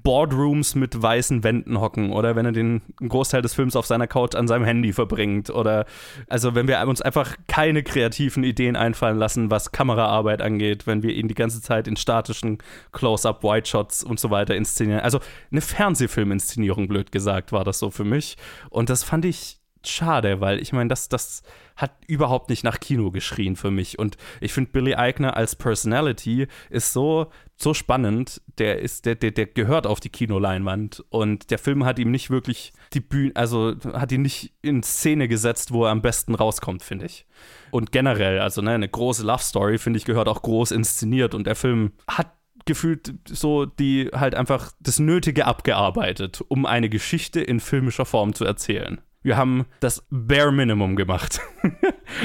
Boardrooms 0.03 0.75
mit 0.75 1.01
weißen 1.01 1.45
Wänden 1.45 1.81
hocken 1.81 2.13
oder 2.13 2.37
wenn 2.37 2.47
er 2.47 2.53
den 2.53 2.83
Großteil 2.97 3.43
des 3.43 3.55
Films 3.55 3.77
auf 3.77 3.87
seiner 3.87 4.07
Couch 4.07 4.35
an 4.35 4.49
seinem 4.49 4.65
Handy 4.65 4.93
verbringt 4.93 5.51
oder 5.51 5.87
also 6.29 6.55
wenn 6.55 6.69
wir 6.69 6.81
uns 6.87 7.03
einfach 7.03 7.37
keine 7.47 7.83
kreativen 7.83 8.43
Ideen 8.43 8.77
einfallen 8.77 9.19
lassen, 9.19 9.51
was 9.51 9.73
Kameraarbeit 9.73 10.43
angeht, 10.43 10.87
wenn 10.87 11.03
wir 11.03 11.15
ihn 11.15 11.29
die 11.29 11.35
ganze 11.35 11.61
Zeit 11.61 11.87
in 11.87 11.97
statischen 11.97 12.59
Close-up 12.93 13.45
White 13.45 13.69
Shots 13.69 14.03
und 14.03 14.19
so 14.19 14.31
weiter 14.31 14.55
inszenieren. 14.57 15.01
Also 15.01 15.21
eine 15.51 15.61
Fernsehfilminszenierung 15.61 16.89
blöd 16.89 17.13
gesagt 17.13 17.53
war 17.53 17.65
das 17.65 17.79
so 17.79 17.91
für 17.91 18.05
mich 18.05 18.37
und 18.71 18.91
das 18.91 19.05
fand 19.05 19.25
ich 19.25 19.60
schade, 19.87 20.41
weil 20.41 20.61
ich 20.61 20.73
meine, 20.73 20.89
das, 20.89 21.09
das 21.09 21.43
hat 21.81 21.93
überhaupt 22.07 22.51
nicht 22.51 22.63
nach 22.63 22.79
Kino 22.79 23.11
geschrien 23.11 23.57
für 23.57 23.71
mich. 23.71 23.99
Und 23.99 24.17
ich 24.41 24.53
finde, 24.53 24.71
Billy 24.71 24.95
Eichner 24.95 25.37
als 25.37 25.57
Personality 25.57 26.47
ist 26.69 26.93
so, 26.93 27.31
so 27.57 27.73
spannend. 27.75 28.43
Der 28.59 28.81
ist, 28.81 29.07
der, 29.07 29.15
der, 29.15 29.31
der 29.31 29.47
gehört 29.47 29.87
auf 29.87 30.01
die 30.01 30.11
Kinoleinwand. 30.11 31.03
Und 31.09 31.51
der 31.51 31.59
Film 31.59 31.85
hat 31.85 31.99
ihm 31.99 32.11
nicht 32.11 32.31
wirklich 32.31 32.73
die 32.93 33.01
Bühne, 33.01 33.33
also 33.35 33.75
hat 33.93 34.13
ihn 34.13 34.23
nicht 34.23 34.53
in 34.63 34.83
Szene 34.83 35.27
gesetzt, 35.27 35.73
wo 35.73 35.85
er 35.85 35.91
am 35.91 36.03
besten 36.03 36.35
rauskommt, 36.35 36.83
finde 36.83 37.07
ich. 37.07 37.27
Und 37.71 37.93
generell, 37.93 38.41
also 38.41 38.61
ne, 38.61 38.73
eine 38.73 38.89
große 38.89 39.25
Love 39.25 39.43
Story, 39.43 39.79
finde 39.79 39.99
ich, 39.99 40.05
gehört 40.05 40.29
auch 40.29 40.43
groß 40.43 40.73
inszeniert. 40.73 41.35
Und 41.35 41.47
der 41.47 41.57
Film 41.57 41.93
hat 42.07 42.33
gefühlt 42.67 43.15
so 43.27 43.65
die 43.65 44.11
halt 44.13 44.35
einfach 44.35 44.73
das 44.81 44.99
Nötige 44.99 45.47
abgearbeitet, 45.47 46.45
um 46.49 46.67
eine 46.67 46.91
Geschichte 46.91 47.41
in 47.41 47.59
filmischer 47.59 48.05
Form 48.05 48.35
zu 48.35 48.45
erzählen 48.45 49.01
wir 49.23 49.37
haben 49.37 49.67
das 49.81 50.07
Bare 50.11 50.53
Minimum 50.53 50.97
gemacht, 50.97 51.41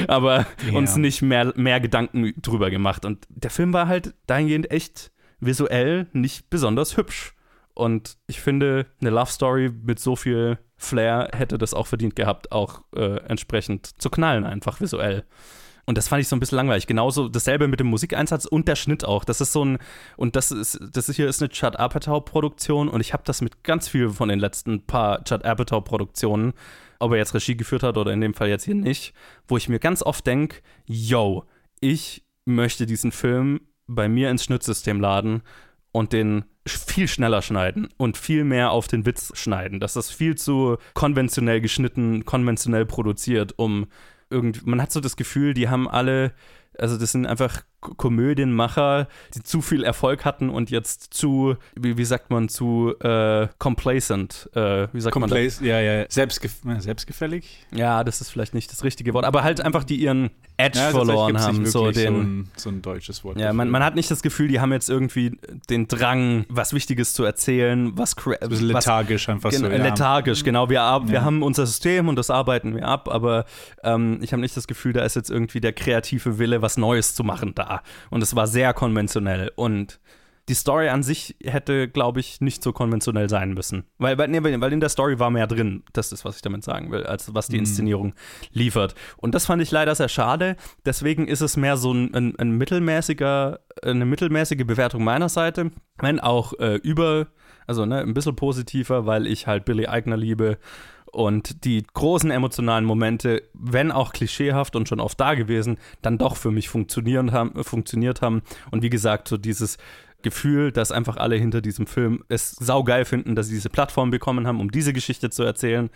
aber 0.08 0.46
ja. 0.66 0.76
uns 0.76 0.96
nicht 0.96 1.22
mehr, 1.22 1.52
mehr 1.56 1.80
Gedanken 1.80 2.32
drüber 2.40 2.70
gemacht. 2.70 3.04
Und 3.04 3.26
der 3.28 3.50
Film 3.50 3.72
war 3.72 3.88
halt 3.88 4.14
dahingehend 4.26 4.70
echt 4.70 5.12
visuell 5.40 6.08
nicht 6.12 6.50
besonders 6.50 6.96
hübsch. 6.96 7.34
Und 7.74 8.16
ich 8.26 8.40
finde, 8.40 8.86
eine 9.00 9.10
Love 9.10 9.30
Story 9.30 9.70
mit 9.70 9.98
so 9.98 10.16
viel 10.16 10.58
Flair 10.78 11.28
hätte 11.34 11.58
das 11.58 11.74
auch 11.74 11.86
verdient 11.86 12.16
gehabt, 12.16 12.52
auch 12.52 12.82
äh, 12.94 13.18
entsprechend 13.28 14.00
zu 14.00 14.08
knallen, 14.08 14.44
einfach 14.44 14.80
visuell. 14.80 15.24
Und 15.86 15.96
das 15.96 16.08
fand 16.08 16.20
ich 16.20 16.28
so 16.28 16.34
ein 16.34 16.40
bisschen 16.40 16.56
langweilig. 16.56 16.88
Genauso 16.88 17.28
dasselbe 17.28 17.68
mit 17.68 17.78
dem 17.78 17.86
Musikeinsatz 17.86 18.44
und 18.44 18.66
der 18.66 18.74
Schnitt 18.74 19.04
auch. 19.04 19.24
Das 19.24 19.40
ist 19.40 19.52
so 19.52 19.64
ein, 19.64 19.78
und 20.16 20.34
das 20.34 20.50
ist, 20.50 20.80
das 20.92 21.08
hier 21.08 21.28
ist 21.28 21.40
eine 21.40 21.50
Judd 21.52 21.76
Apatow-Produktion 21.78 22.88
und 22.88 23.00
ich 23.00 23.12
habe 23.12 23.22
das 23.24 23.40
mit 23.40 23.62
ganz 23.62 23.88
vielen 23.88 24.10
von 24.10 24.28
den 24.28 24.40
letzten 24.40 24.84
paar 24.84 25.22
Judd 25.24 25.44
Apatow-Produktionen, 25.44 26.54
ob 26.98 27.12
er 27.12 27.18
jetzt 27.18 27.34
Regie 27.34 27.56
geführt 27.56 27.82
hat 27.82 27.96
oder 27.96 28.12
in 28.12 28.20
dem 28.20 28.34
Fall 28.34 28.48
jetzt 28.48 28.64
hier 28.64 28.74
nicht, 28.74 29.14
wo 29.48 29.56
ich 29.56 29.68
mir 29.68 29.78
ganz 29.78 30.02
oft 30.02 30.26
denke, 30.26 30.62
yo, 30.86 31.44
ich 31.80 32.24
möchte 32.44 32.86
diesen 32.86 33.12
Film 33.12 33.60
bei 33.86 34.08
mir 34.08 34.30
ins 34.30 34.44
Schnittsystem 34.44 35.00
laden 35.00 35.42
und 35.92 36.12
den 36.12 36.44
viel 36.66 37.08
schneller 37.08 37.42
schneiden 37.42 37.88
und 37.96 38.16
viel 38.16 38.44
mehr 38.44 38.70
auf 38.70 38.88
den 38.88 39.06
Witz 39.06 39.32
schneiden. 39.34 39.80
Das 39.80 39.96
ist 39.96 40.10
viel 40.10 40.34
zu 40.36 40.78
konventionell 40.94 41.60
geschnitten, 41.60 42.24
konventionell 42.24 42.86
produziert, 42.86 43.54
um 43.56 43.86
irgendwie, 44.30 44.62
man 44.64 44.82
hat 44.82 44.92
so 44.92 45.00
das 45.00 45.16
Gefühl, 45.16 45.54
die 45.54 45.68
haben 45.68 45.88
alle, 45.88 46.32
also 46.78 46.98
das 46.98 47.12
sind 47.12 47.26
einfach 47.26 47.62
Komödienmacher, 47.96 49.08
die 49.34 49.42
zu 49.42 49.60
viel 49.60 49.84
Erfolg 49.84 50.24
hatten 50.24 50.50
und 50.50 50.70
jetzt 50.70 51.14
zu, 51.14 51.56
wie, 51.74 51.96
wie 51.96 52.04
sagt 52.04 52.30
man, 52.30 52.48
zu 52.48 52.94
äh, 53.00 53.48
complacent. 53.58 54.50
Äh, 54.54 54.88
wie 54.92 55.00
sagt 55.00 55.12
Complace, 55.12 55.60
man 55.60 55.68
das? 55.68 55.68
Ja, 55.68 55.80
ja, 55.80 56.06
Selbstgef 56.08 56.56
selbstgefällig. 56.78 57.66
Ja, 57.72 58.04
das 58.04 58.20
ist 58.20 58.30
vielleicht 58.30 58.54
nicht 58.54 58.70
das 58.70 58.84
richtige 58.84 59.14
Wort, 59.14 59.24
aber 59.24 59.42
halt 59.42 59.60
einfach 59.60 59.84
die 59.84 59.96
ihren 59.96 60.30
Edge 60.56 60.78
ja, 60.78 60.90
verloren 60.90 61.38
haben. 61.38 61.66
So, 61.66 61.90
den, 61.90 61.94
so, 61.94 62.20
ein, 62.20 62.48
so 62.56 62.70
ein 62.70 62.82
deutsches 62.82 63.24
Wort. 63.24 63.38
Ja, 63.38 63.52
man, 63.52 63.68
man, 63.68 63.84
hat 63.84 63.94
nicht 63.94 64.10
das 64.10 64.22
Gefühl, 64.22 64.48
die 64.48 64.60
haben 64.60 64.72
jetzt 64.72 64.88
irgendwie 64.88 65.38
den 65.68 65.86
Drang, 65.86 66.46
was 66.48 66.72
Wichtiges 66.72 67.12
zu 67.12 67.24
erzählen, 67.24 67.92
was. 67.96 68.14
Bisschen 68.14 68.68
lethargisch 68.68 69.28
einfach 69.28 69.52
so. 69.52 69.66
Ja. 69.66 69.76
Lethargisch, 69.76 70.42
genau. 70.44 70.70
Wir, 70.70 70.80
wir 71.04 71.14
ja. 71.14 71.22
haben 71.22 71.42
unser 71.42 71.66
System 71.66 72.08
und 72.08 72.16
das 72.16 72.30
arbeiten 72.30 72.74
wir 72.74 72.86
ab, 72.86 73.08
aber 73.08 73.44
ähm, 73.82 74.18
ich 74.22 74.32
habe 74.32 74.40
nicht 74.40 74.56
das 74.56 74.66
Gefühl, 74.66 74.92
da 74.92 75.04
ist 75.04 75.16
jetzt 75.16 75.30
irgendwie 75.30 75.60
der 75.60 75.72
kreative 75.72 76.38
Wille, 76.38 76.62
was 76.62 76.76
Neues 76.76 77.14
zu 77.14 77.22
machen 77.22 77.54
da. 77.54 77.75
Und 78.10 78.22
es 78.22 78.34
war 78.36 78.46
sehr 78.46 78.74
konventionell. 78.74 79.50
Und 79.56 80.00
die 80.48 80.54
Story 80.54 80.88
an 80.88 81.02
sich 81.02 81.34
hätte, 81.42 81.88
glaube 81.88 82.20
ich, 82.20 82.40
nicht 82.40 82.62
so 82.62 82.72
konventionell 82.72 83.28
sein 83.28 83.52
müssen. 83.52 83.84
Weil, 83.98 84.16
weil, 84.16 84.28
nee, 84.28 84.40
weil 84.42 84.72
in 84.72 84.80
der 84.80 84.88
Story 84.88 85.18
war 85.18 85.30
mehr 85.30 85.48
drin. 85.48 85.82
Das 85.92 86.12
ist, 86.12 86.24
was 86.24 86.36
ich 86.36 86.42
damit 86.42 86.62
sagen 86.62 86.92
will, 86.92 87.04
als 87.04 87.34
was 87.34 87.48
die 87.48 87.56
mhm. 87.56 87.60
Inszenierung 87.60 88.14
liefert. 88.52 88.94
Und 89.16 89.34
das 89.34 89.46
fand 89.46 89.60
ich 89.60 89.72
leider 89.72 89.94
sehr 89.94 90.08
schade. 90.08 90.56
Deswegen 90.84 91.26
ist 91.26 91.40
es 91.40 91.56
mehr 91.56 91.76
so 91.76 91.92
ein, 91.92 92.14
ein, 92.14 92.38
ein 92.38 92.52
mittelmäßiger, 92.52 93.58
eine 93.82 94.04
mittelmäßige 94.04 94.64
Bewertung 94.64 95.02
meiner 95.02 95.28
Seite. 95.28 95.72
Wenn 95.98 96.20
auch 96.20 96.52
äh, 96.60 96.76
über, 96.76 97.26
also 97.66 97.84
ne, 97.84 98.00
ein 98.00 98.14
bisschen 98.14 98.36
positiver, 98.36 99.04
weil 99.04 99.26
ich 99.26 99.48
halt 99.48 99.64
Billy 99.64 99.88
Eigner 99.88 100.16
liebe 100.16 100.58
und 101.16 101.64
die 101.64 101.82
großen 101.94 102.30
emotionalen 102.30 102.84
Momente, 102.84 103.42
wenn 103.54 103.90
auch 103.90 104.12
klischeehaft 104.12 104.76
und 104.76 104.86
schon 104.86 105.00
oft 105.00 105.18
da 105.18 105.34
gewesen, 105.34 105.78
dann 106.02 106.18
doch 106.18 106.36
für 106.36 106.50
mich 106.50 106.68
funktionieren 106.68 107.32
haben, 107.32 107.64
funktioniert 107.64 108.20
haben. 108.20 108.42
Und 108.70 108.82
wie 108.82 108.90
gesagt, 108.90 109.26
so 109.26 109.38
dieses 109.38 109.78
Gefühl, 110.20 110.72
dass 110.72 110.92
einfach 110.92 111.16
alle 111.16 111.36
hinter 111.36 111.62
diesem 111.62 111.86
Film 111.86 112.22
es 112.28 112.50
saugeil 112.50 113.06
finden, 113.06 113.34
dass 113.34 113.46
sie 113.46 113.54
diese 113.54 113.70
Plattform 113.70 114.10
bekommen 114.10 114.46
haben, 114.46 114.60
um 114.60 114.70
diese 114.70 114.92
Geschichte 114.92 115.30
zu 115.30 115.42
erzählen. 115.42 115.88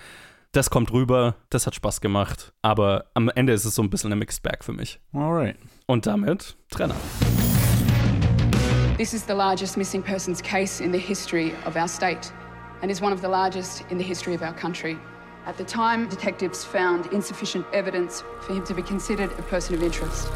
Das 0.53 0.71
kommt 0.71 0.91
rüber, 0.91 1.37
das 1.51 1.67
hat 1.67 1.75
Spaß 1.75 2.01
gemacht, 2.01 2.55
aber 2.63 3.05
am 3.13 3.29
Ende 3.29 3.53
ist 3.53 3.67
es 3.67 3.75
so 3.75 3.83
ein 3.83 3.91
bisschen 3.91 4.11
ein 4.13 4.19
Mixed 4.19 4.43
Bag 4.43 4.65
für 4.65 4.73
mich. 4.73 5.01
Alright. 5.13 5.57
Und 5.85 6.07
damit 6.07 6.57
Trenner. 6.71 6.97
This 8.97 9.13
is 9.13 9.27
the 9.27 9.35
largest 9.35 9.77
missing 9.77 10.03
persons 10.03 10.43
case 10.43 10.83
in 10.83 10.93
the 10.93 10.99
history 10.99 11.53
of 11.67 11.77
our 11.77 11.89
state 11.89 12.33
and 12.81 12.91
is 12.91 13.03
one 13.03 13.13
of 13.13 13.21
the 13.21 13.29
largest 13.29 13.85
in 13.91 13.99
the 13.99 14.05
history 14.05 14.35
of 14.35 14.41
our 14.41 14.55
country. 14.55 14.97
At 15.47 15.57
the 15.57 15.65
time, 15.65 16.09
detectives 16.09 16.65
found 16.65 17.07
insufficient 17.07 17.67
evidence 17.73 18.23
for 18.43 18.53
him 18.53 18.65
to 18.65 18.75
be 18.75 18.83
considered 18.83 19.33
a 19.39 19.43
person 19.43 19.75
of 19.75 19.83
interest. 19.83 20.29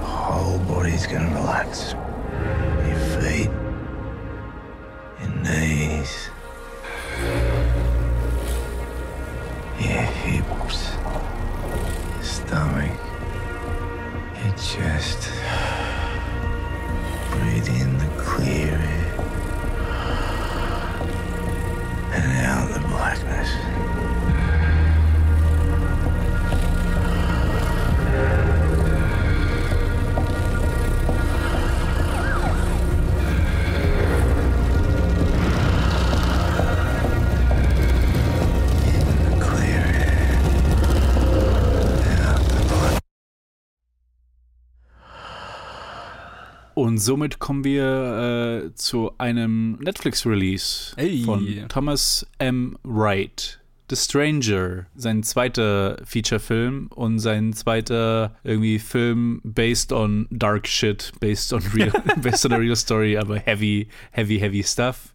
whole 0.00 0.58
body's 0.60 1.06
gonna 1.06 1.34
relax. 1.34 1.94
Your 2.86 3.00
feet, 3.20 3.50
your 5.20 5.34
knees, 5.44 6.30
your 9.78 10.06
hips, 10.22 10.92
your 12.14 12.22
stomach, 12.22 12.98
your 14.42 14.54
chest. 14.56 15.30
Breathe 17.30 17.68
in 17.68 17.98
the 17.98 18.10
clear 18.18 18.79
and 22.12 22.46
out 22.46 22.68
of 22.68 22.74
the 22.74 22.88
blackness. 22.88 24.09
Und 46.80 46.96
somit 46.96 47.40
kommen 47.40 47.62
wir 47.62 48.64
äh, 48.64 48.74
zu 48.74 49.12
einem 49.18 49.72
Netflix-Release 49.82 50.94
von 51.26 51.66
Thomas 51.68 52.26
M. 52.38 52.78
Wright. 52.84 53.60
The 53.90 53.96
Stranger, 53.96 54.86
sein 54.94 55.22
zweiter 55.22 56.00
Feature-Film 56.04 56.88
und 56.94 57.18
sein 57.18 57.52
zweiter 57.52 58.34
irgendwie 58.44 58.78
Film 58.78 59.42
based 59.44 59.92
on 59.92 60.26
dark 60.30 60.66
shit, 60.66 61.12
based 61.20 61.52
on 61.52 61.60
real, 61.74 61.92
based 62.22 62.46
on 62.46 62.52
a 62.52 62.56
real 62.56 62.76
story, 62.76 63.18
aber 63.18 63.38
heavy, 63.38 63.88
heavy, 64.12 64.38
heavy 64.38 64.62
stuff. 64.62 65.12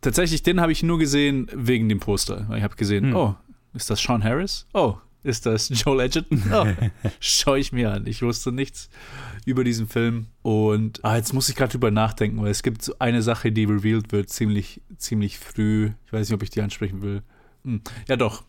Tatsächlich, 0.00 0.44
den 0.44 0.60
habe 0.60 0.70
ich 0.70 0.84
nur 0.84 1.00
gesehen 1.00 1.48
wegen 1.52 1.88
dem 1.88 1.98
Poster. 1.98 2.46
Ich 2.56 2.62
habe 2.62 2.76
gesehen, 2.76 3.06
hm. 3.06 3.16
oh, 3.16 3.34
ist 3.72 3.90
das 3.90 4.00
Sean 4.00 4.22
Harris? 4.22 4.66
Oh, 4.74 4.98
ist 5.24 5.46
das 5.46 5.68
Joel 5.72 6.00
Edgerton? 6.00 6.42
Oh, 6.52 6.66
schau 7.18 7.56
ich 7.56 7.72
mir 7.72 7.92
an. 7.92 8.06
Ich 8.06 8.22
wusste 8.22 8.52
nichts 8.52 8.88
über 9.44 9.64
diesen 9.64 9.88
Film. 9.88 10.26
Und 10.42 11.04
ah, 11.04 11.16
jetzt 11.16 11.32
muss 11.32 11.48
ich 11.48 11.56
gerade 11.56 11.72
drüber 11.72 11.90
nachdenken, 11.90 12.40
weil 12.40 12.50
es 12.50 12.62
gibt 12.62 12.82
so 12.82 12.94
eine 12.98 13.22
Sache, 13.22 13.50
die 13.50 13.64
revealed 13.64 14.12
wird, 14.12 14.30
ziemlich, 14.30 14.80
ziemlich 14.98 15.38
früh. 15.38 15.90
Ich 16.06 16.12
weiß 16.12 16.28
nicht, 16.28 16.34
ob 16.34 16.42
ich 16.42 16.50
die 16.50 16.60
ansprechen 16.60 17.02
will. 17.02 17.22
Hm. 17.64 17.80
Ja, 18.06 18.16
doch. 18.16 18.44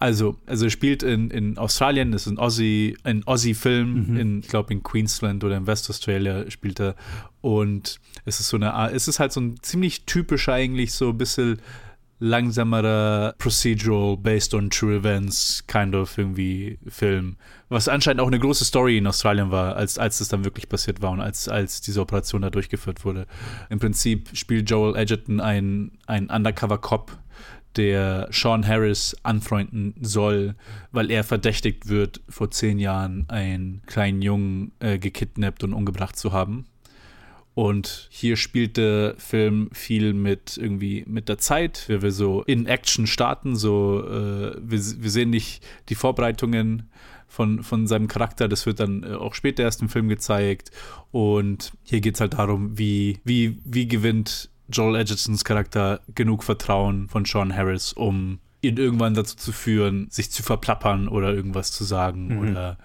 Also, 0.00 0.38
also 0.46 0.64
er 0.64 0.70
spielt 0.70 1.02
in, 1.02 1.30
in 1.30 1.58
Australien, 1.58 2.10
das 2.12 2.26
ist 2.26 2.32
ein 2.32 2.38
Aussie, 2.38 2.96
ein 3.04 3.22
Aussie-Film, 3.26 4.12
mhm. 4.12 4.16
in, 4.16 4.40
ich 4.40 4.48
glaube 4.48 4.72
in 4.72 4.82
Queensland 4.82 5.44
oder 5.44 5.58
in 5.58 5.66
West 5.66 5.90
Australia 5.90 6.50
spielt 6.50 6.80
er. 6.80 6.96
Und 7.42 8.00
es 8.24 8.40
ist 8.40 8.48
so 8.48 8.56
eine 8.56 8.72
Art, 8.72 8.94
es 8.94 9.08
ist 9.08 9.20
halt 9.20 9.32
so 9.32 9.40
ein 9.40 9.62
ziemlich 9.62 10.06
typischer 10.06 10.54
eigentlich 10.54 10.92
so 10.92 11.10
ein 11.10 11.18
bisschen 11.18 11.60
langsamerer 12.20 13.34
Procedural 13.38 14.16
based 14.16 14.54
on 14.54 14.70
true 14.70 14.94
events 14.94 15.64
kind 15.66 15.94
of 15.94 16.16
irgendwie 16.16 16.78
Film. 16.86 17.36
Was 17.70 17.88
anscheinend 17.88 18.20
auch 18.20 18.26
eine 18.26 18.38
große 18.38 18.64
Story 18.64 18.98
in 18.98 19.06
Australien 19.06 19.50
war, 19.50 19.74
als, 19.76 19.98
als 19.98 20.20
es 20.20 20.28
dann 20.28 20.44
wirklich 20.44 20.68
passiert 20.68 21.02
war 21.02 21.10
und 21.12 21.20
als, 21.20 21.48
als 21.48 21.80
diese 21.80 22.00
Operation 22.00 22.42
da 22.42 22.50
durchgeführt 22.50 23.04
wurde. 23.04 23.26
Im 23.70 23.78
Prinzip 23.78 24.30
spielt 24.34 24.70
Joel 24.70 24.96
Edgerton 24.96 25.40
ein, 25.40 25.92
ein 26.06 26.28
Undercover-Cop, 26.28 27.10
der 27.76 28.28
Sean 28.30 28.66
Harris 28.66 29.16
anfreunden 29.22 29.94
soll, 30.00 30.56
weil 30.92 31.10
er 31.10 31.24
verdächtigt 31.24 31.88
wird, 31.88 32.20
vor 32.28 32.50
zehn 32.50 32.78
Jahren 32.78 33.24
einen 33.28 33.82
kleinen 33.86 34.22
Jungen 34.22 34.72
äh, 34.80 34.98
gekidnappt 34.98 35.64
und 35.64 35.72
umgebracht 35.72 36.18
zu 36.18 36.32
haben. 36.32 36.66
Und 37.54 38.08
hier 38.10 38.36
spielt 38.36 38.76
der 38.76 39.14
Film 39.18 39.70
viel 39.72 40.14
mit 40.14 40.56
irgendwie 40.56 41.04
mit 41.06 41.28
der 41.28 41.38
Zeit, 41.38 41.84
wie 41.88 42.00
wir 42.00 42.12
so 42.12 42.42
in 42.44 42.66
Action 42.66 43.06
starten. 43.06 43.56
So, 43.56 44.04
äh, 44.06 44.56
wir, 44.60 44.78
wir 44.78 45.10
sehen 45.10 45.30
nicht 45.30 45.62
die 45.88 45.96
Vorbereitungen 45.96 46.88
von, 47.26 47.62
von 47.62 47.86
seinem 47.86 48.08
Charakter. 48.08 48.48
Das 48.48 48.66
wird 48.66 48.80
dann 48.80 49.02
äh, 49.02 49.14
auch 49.14 49.34
später 49.34 49.62
erst 49.62 49.82
im 49.82 49.88
Film 49.88 50.08
gezeigt. 50.08 50.70
Und 51.10 51.72
hier 51.82 52.00
geht 52.00 52.14
es 52.14 52.20
halt 52.20 52.34
darum, 52.34 52.78
wie, 52.78 53.18
wie, 53.24 53.58
wie 53.64 53.88
gewinnt 53.88 54.50
Joel 54.68 55.00
Edgertons 55.00 55.44
Charakter 55.44 56.00
genug 56.14 56.44
Vertrauen 56.44 57.08
von 57.08 57.24
Sean 57.24 57.54
Harris, 57.54 57.92
um 57.92 58.38
ihn 58.62 58.76
irgendwann 58.76 59.14
dazu 59.14 59.36
zu 59.36 59.52
führen, 59.52 60.08
sich 60.10 60.30
zu 60.30 60.42
verplappern 60.42 61.08
oder 61.08 61.32
irgendwas 61.32 61.72
zu 61.72 61.84
sagen 61.84 62.28
mhm. 62.28 62.50
oder 62.50 62.78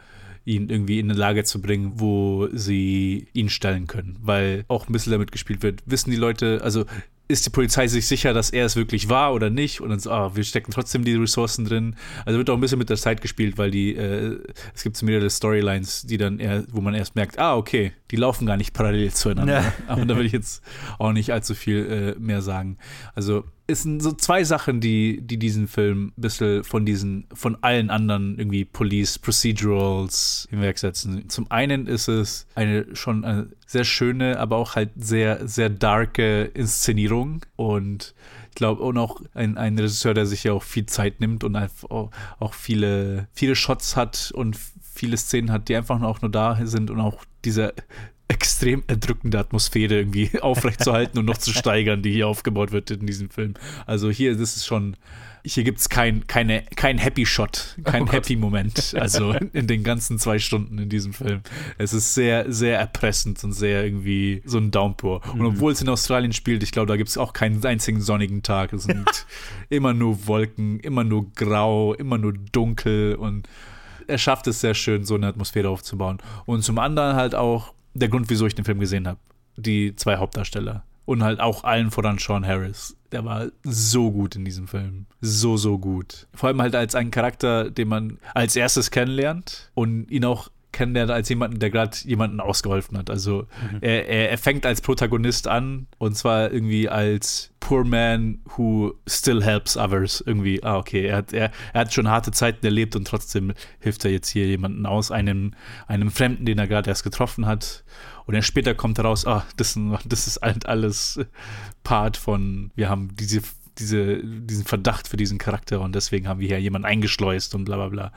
ihn 0.46 0.70
irgendwie 0.70 1.00
in 1.00 1.10
eine 1.10 1.20
Lage 1.20 1.44
zu 1.44 1.62
bringen, 1.62 1.94
wo 1.96 2.48
sie 2.54 3.28
ihn 3.34 3.50
stellen 3.50 3.88
können. 3.88 4.18
Weil 4.22 4.64
auch 4.68 4.88
ein 4.88 4.94
bisschen 4.94 5.12
damit 5.12 5.32
gespielt 5.32 5.64
wird, 5.64 5.82
wissen 5.86 6.12
die 6.12 6.18
Leute, 6.18 6.62
also 6.64 6.86
ist 7.28 7.46
die 7.46 7.50
Polizei 7.50 7.88
sich 7.88 8.06
sicher, 8.06 8.34
dass 8.34 8.52
er 8.52 8.66
es 8.66 8.76
wirklich 8.76 9.10
war 9.10 9.34
oder 9.34 9.50
nicht? 9.50 9.82
Und 9.82 9.90
dann 9.90 10.00
so, 10.00 10.12
ah, 10.12 10.36
wir 10.36 10.44
stecken 10.44 10.72
trotzdem 10.72 11.04
die 11.04 11.16
Ressourcen 11.16 11.66
drin. 11.66 11.96
Also 12.24 12.38
wird 12.38 12.50
auch 12.52 12.54
ein 12.54 12.62
bisschen 12.62 12.78
mit 12.78 12.90
der 12.90 12.98
Zeit 12.98 13.22
gespielt, 13.22 13.58
weil 13.58 13.72
die, 13.72 13.96
äh, 13.96 14.38
es 14.76 14.84
gibt 14.84 14.96
so 14.96 15.06
mehrere 15.06 15.30
Storylines, 15.30 16.04
die 16.04 16.18
dann 16.18 16.40
eher, 16.40 16.64
wo 16.72 16.82
man 16.82 16.94
erst 16.94 17.16
merkt, 17.16 17.40
ah, 17.40 17.56
okay, 17.56 17.94
die 18.12 18.16
laufen 18.16 18.46
gar 18.46 18.58
nicht 18.58 18.74
parallel 18.74 19.12
zueinander. 19.12 19.62
Ja. 19.62 19.74
Aber 19.88 20.06
da 20.06 20.16
will 20.18 20.26
ich 20.26 20.34
jetzt 20.34 20.64
auch 21.00 21.14
nicht 21.14 21.34
allzu 21.34 21.56
viel 21.56 22.16
äh, 22.18 22.20
mehr 22.20 22.44
sagen. 22.44 22.78
Also 23.16 23.44
es 23.68 23.84
sind 23.84 24.02
so 24.02 24.12
zwei 24.12 24.44
Sachen, 24.44 24.80
die, 24.80 25.22
die 25.22 25.38
diesen 25.38 25.68
Film 25.68 26.14
ein 26.18 26.22
bisschen 26.22 26.64
von 26.64 26.86
diesen, 26.86 27.28
von 27.34 27.58
allen 27.62 27.90
anderen 27.90 28.38
irgendwie 28.38 28.64
Police 28.64 29.18
Procedurals 29.18 30.48
hinwegsetzen. 30.52 31.30
Zum 31.30 31.50
einen 31.50 31.88
ist 31.88 32.08
es 32.08 32.48
eine 32.54 32.96
schon 32.96 33.26
eine 33.26 33.50
sehr 33.66 33.84
schöne, 33.84 34.40
aber 34.40 34.58
auch 34.58 34.76
halt 34.76 34.92
sehr, 34.96 35.48
sehr 35.48 35.70
darke 35.70 36.44
Inszenierung 36.54 37.42
und 37.56 38.14
ich 38.50 38.56
glaube, 38.56 38.84
und 38.84 38.98
auch 38.98 39.20
ein, 39.34 39.58
ein 39.58 39.78
Regisseur, 39.78 40.14
der 40.14 40.26
sich 40.26 40.46
ja 40.46 40.54
auch 40.54 40.64
viel 40.64 40.86
Zeit 40.86 41.20
nimmt 41.20 41.44
und 41.44 41.56
einfach 41.56 41.90
auch, 41.90 42.54
viele, 42.54 43.28
viele 43.34 43.56
Shots 43.56 43.98
hat 43.98 44.32
und 44.34 44.58
viele 44.80 45.18
Szenen 45.18 45.52
hat, 45.52 45.68
die 45.68 45.76
einfach 45.76 46.02
auch 46.02 46.22
nur 46.22 46.32
da 46.32 46.58
sind 46.64 46.90
und 46.90 47.02
auch 47.02 47.26
diese 47.44 47.74
extrem 48.28 48.84
erdrückende 48.88 49.38
Atmosphäre 49.40 49.96
irgendwie 49.96 50.32
aufrechtzuerhalten 50.42 51.20
und 51.20 51.26
noch 51.26 51.38
zu 51.38 51.52
steigern, 51.54 52.02
die 52.02 52.12
hier 52.12 52.28
aufgebaut 52.28 52.72
wird 52.72 52.90
in 52.92 53.06
diesem 53.06 53.30
Film. 53.30 53.54
Also 53.86 54.10
hier, 54.10 54.36
das 54.36 54.56
ist 54.56 54.66
schon, 54.66 54.98
hier 55.46 55.64
gibt 55.64 55.78
es 55.80 55.90
kein, 55.90 56.26
keine, 56.26 56.64
kein 56.76 56.98
Happy 56.98 57.24
Shot, 57.28 57.78
kein 57.84 58.04
Oh. 58.04 58.12
Happy 58.12 58.36
Moment, 58.36 58.96
also 59.00 59.34
in 59.54 59.68
den 59.68 59.84
ganzen 59.84 60.18
zwei 60.18 60.40
Stunden 60.40 60.80
in 60.80 60.90
diesem 60.90 61.14
Film. 61.14 61.42
Es 61.78 61.94
ist 61.94 62.16
sehr, 62.16 62.52
sehr 62.52 62.80
erpressend 62.80 63.44
und 63.44 63.54
sehr 63.54 63.84
irgendwie 63.84 64.42
so 64.44 64.58
ein 64.58 64.72
Downpour. 64.72 65.22
Und 65.34 65.40
Mhm. 65.42 65.46
obwohl 65.46 65.72
es 65.74 65.82
in 65.84 65.90
Australien 65.90 66.34
spielt, 66.34 66.64
ich 66.64 66.72
glaube, 66.72 66.88
da 66.88 66.98
gibt 66.98 67.10
es 67.10 67.20
auch 67.20 67.32
keinen 67.32 67.64
einzigen 67.64 68.02
sonnigen 68.02 68.42
Tag. 68.42 68.74
Es 68.74 68.84
sind 68.86 69.06
immer 69.70 69.94
nur 69.94 70.26
Wolken, 70.26 70.80
immer 70.80 71.04
nur 71.04 71.32
grau, 71.36 71.94
immer 71.94 72.18
nur 72.18 72.34
dunkel 72.34 73.14
und 73.16 73.48
er 74.08 74.18
schafft 74.18 74.48
es 74.48 74.62
sehr 74.62 74.74
schön, 74.74 75.04
so 75.04 75.14
eine 75.16 75.28
Atmosphäre 75.28 75.70
aufzubauen. 75.70 76.18
Und 76.48 76.64
zum 76.64 76.80
anderen 76.80 77.16
halt 77.16 77.36
auch 77.36 77.75
der 77.96 78.10
Grund, 78.10 78.30
wieso 78.30 78.46
ich 78.46 78.56
den 78.56 78.66
Film 78.66 78.80
gesehen 78.80 79.08
habe. 79.08 79.20
Die 79.58 79.96
zwei 79.96 80.18
Hauptdarsteller. 80.18 80.84
Und 81.06 81.24
halt 81.24 81.40
auch 81.40 81.64
allen 81.64 81.92
voran 81.92 82.18
Sean 82.18 82.46
Harris. 82.46 82.98
Der 83.12 83.26
war 83.26 83.48
so 83.64 84.12
gut 84.12 84.36
in 84.36 84.44
diesem 84.44 84.68
Film. 84.68 85.06
So, 85.22 85.56
so 85.56 85.78
gut. 85.78 86.28
Vor 86.34 86.48
allem 86.48 86.62
halt 86.62 86.76
als 86.76 86.96
einen 86.96 87.12
Charakter, 87.12 87.70
den 87.70 87.88
man 87.88 88.18
als 88.34 88.56
erstes 88.56 88.92
kennenlernt 88.92 89.72
und 89.76 90.10
ihn 90.10 90.26
auch 90.26 90.50
kennenlernt 90.76 91.10
als 91.10 91.30
jemanden, 91.30 91.60
der 91.60 91.72
gerade 91.72 91.96
jemanden 92.04 92.42
ausgeholfen 92.42 92.98
hat. 92.98 93.10
Also 93.10 93.48
er, 93.80 94.08
er, 94.08 94.32
er 94.32 94.38
fängt 94.38 94.66
als 94.66 94.82
Protagonist 94.82 95.48
an 95.48 95.88
und 95.98 96.18
zwar 96.18 96.52
irgendwie 96.52 96.90
als 96.90 97.54
Poor 97.62 97.86
Man 97.86 98.40
who 98.58 98.94
still 99.08 99.42
helps 99.42 99.78
others. 99.78 100.22
Irgendwie, 100.26 100.62
ah, 100.64 100.78
okay, 100.78 101.08
er 101.08 101.18
hat, 101.18 101.34
er, 101.34 101.52
er 101.74 101.82
hat 101.82 101.94
schon 101.94 102.10
harte 102.10 102.32
Zeiten 102.32 102.66
erlebt 102.66 102.96
und 102.96 103.08
trotzdem 103.08 103.54
hilft 103.80 104.04
er 104.04 104.12
jetzt 104.12 104.28
hier 104.28 104.46
jemanden 104.48 104.86
aus, 104.86 105.12
einem, 105.12 105.54
einem 105.88 106.12
Fremden, 106.12 106.46
den 106.46 106.60
er 106.60 106.68
gerade 106.68 106.90
erst 106.90 107.04
getroffen 107.04 107.46
hat. 107.46 107.86
Und 108.26 108.34
dann 108.34 108.44
später 108.44 108.76
kommt 108.76 108.98
heraus, 108.98 109.26
ah, 109.26 109.46
das, 109.56 109.80
das 110.06 110.28
ist 110.28 110.42
halt 110.42 110.66
alles 110.68 111.20
Part 111.84 112.18
von, 112.18 112.72
wir 112.76 112.90
haben 112.90 113.16
diese, 113.16 113.42
diese, 113.78 114.22
diesen 114.24 114.66
Verdacht 114.66 115.08
für 115.08 115.18
diesen 115.18 115.38
Charakter 115.38 115.80
und 115.80 115.96
deswegen 115.96 116.28
haben 116.28 116.42
wir 116.42 116.50
hier 116.50 116.60
jemanden 116.60 116.86
eingeschleust 116.86 117.56
und 117.56 117.66
bla 117.66 117.78
bla 117.78 117.88
bla. 117.88 118.12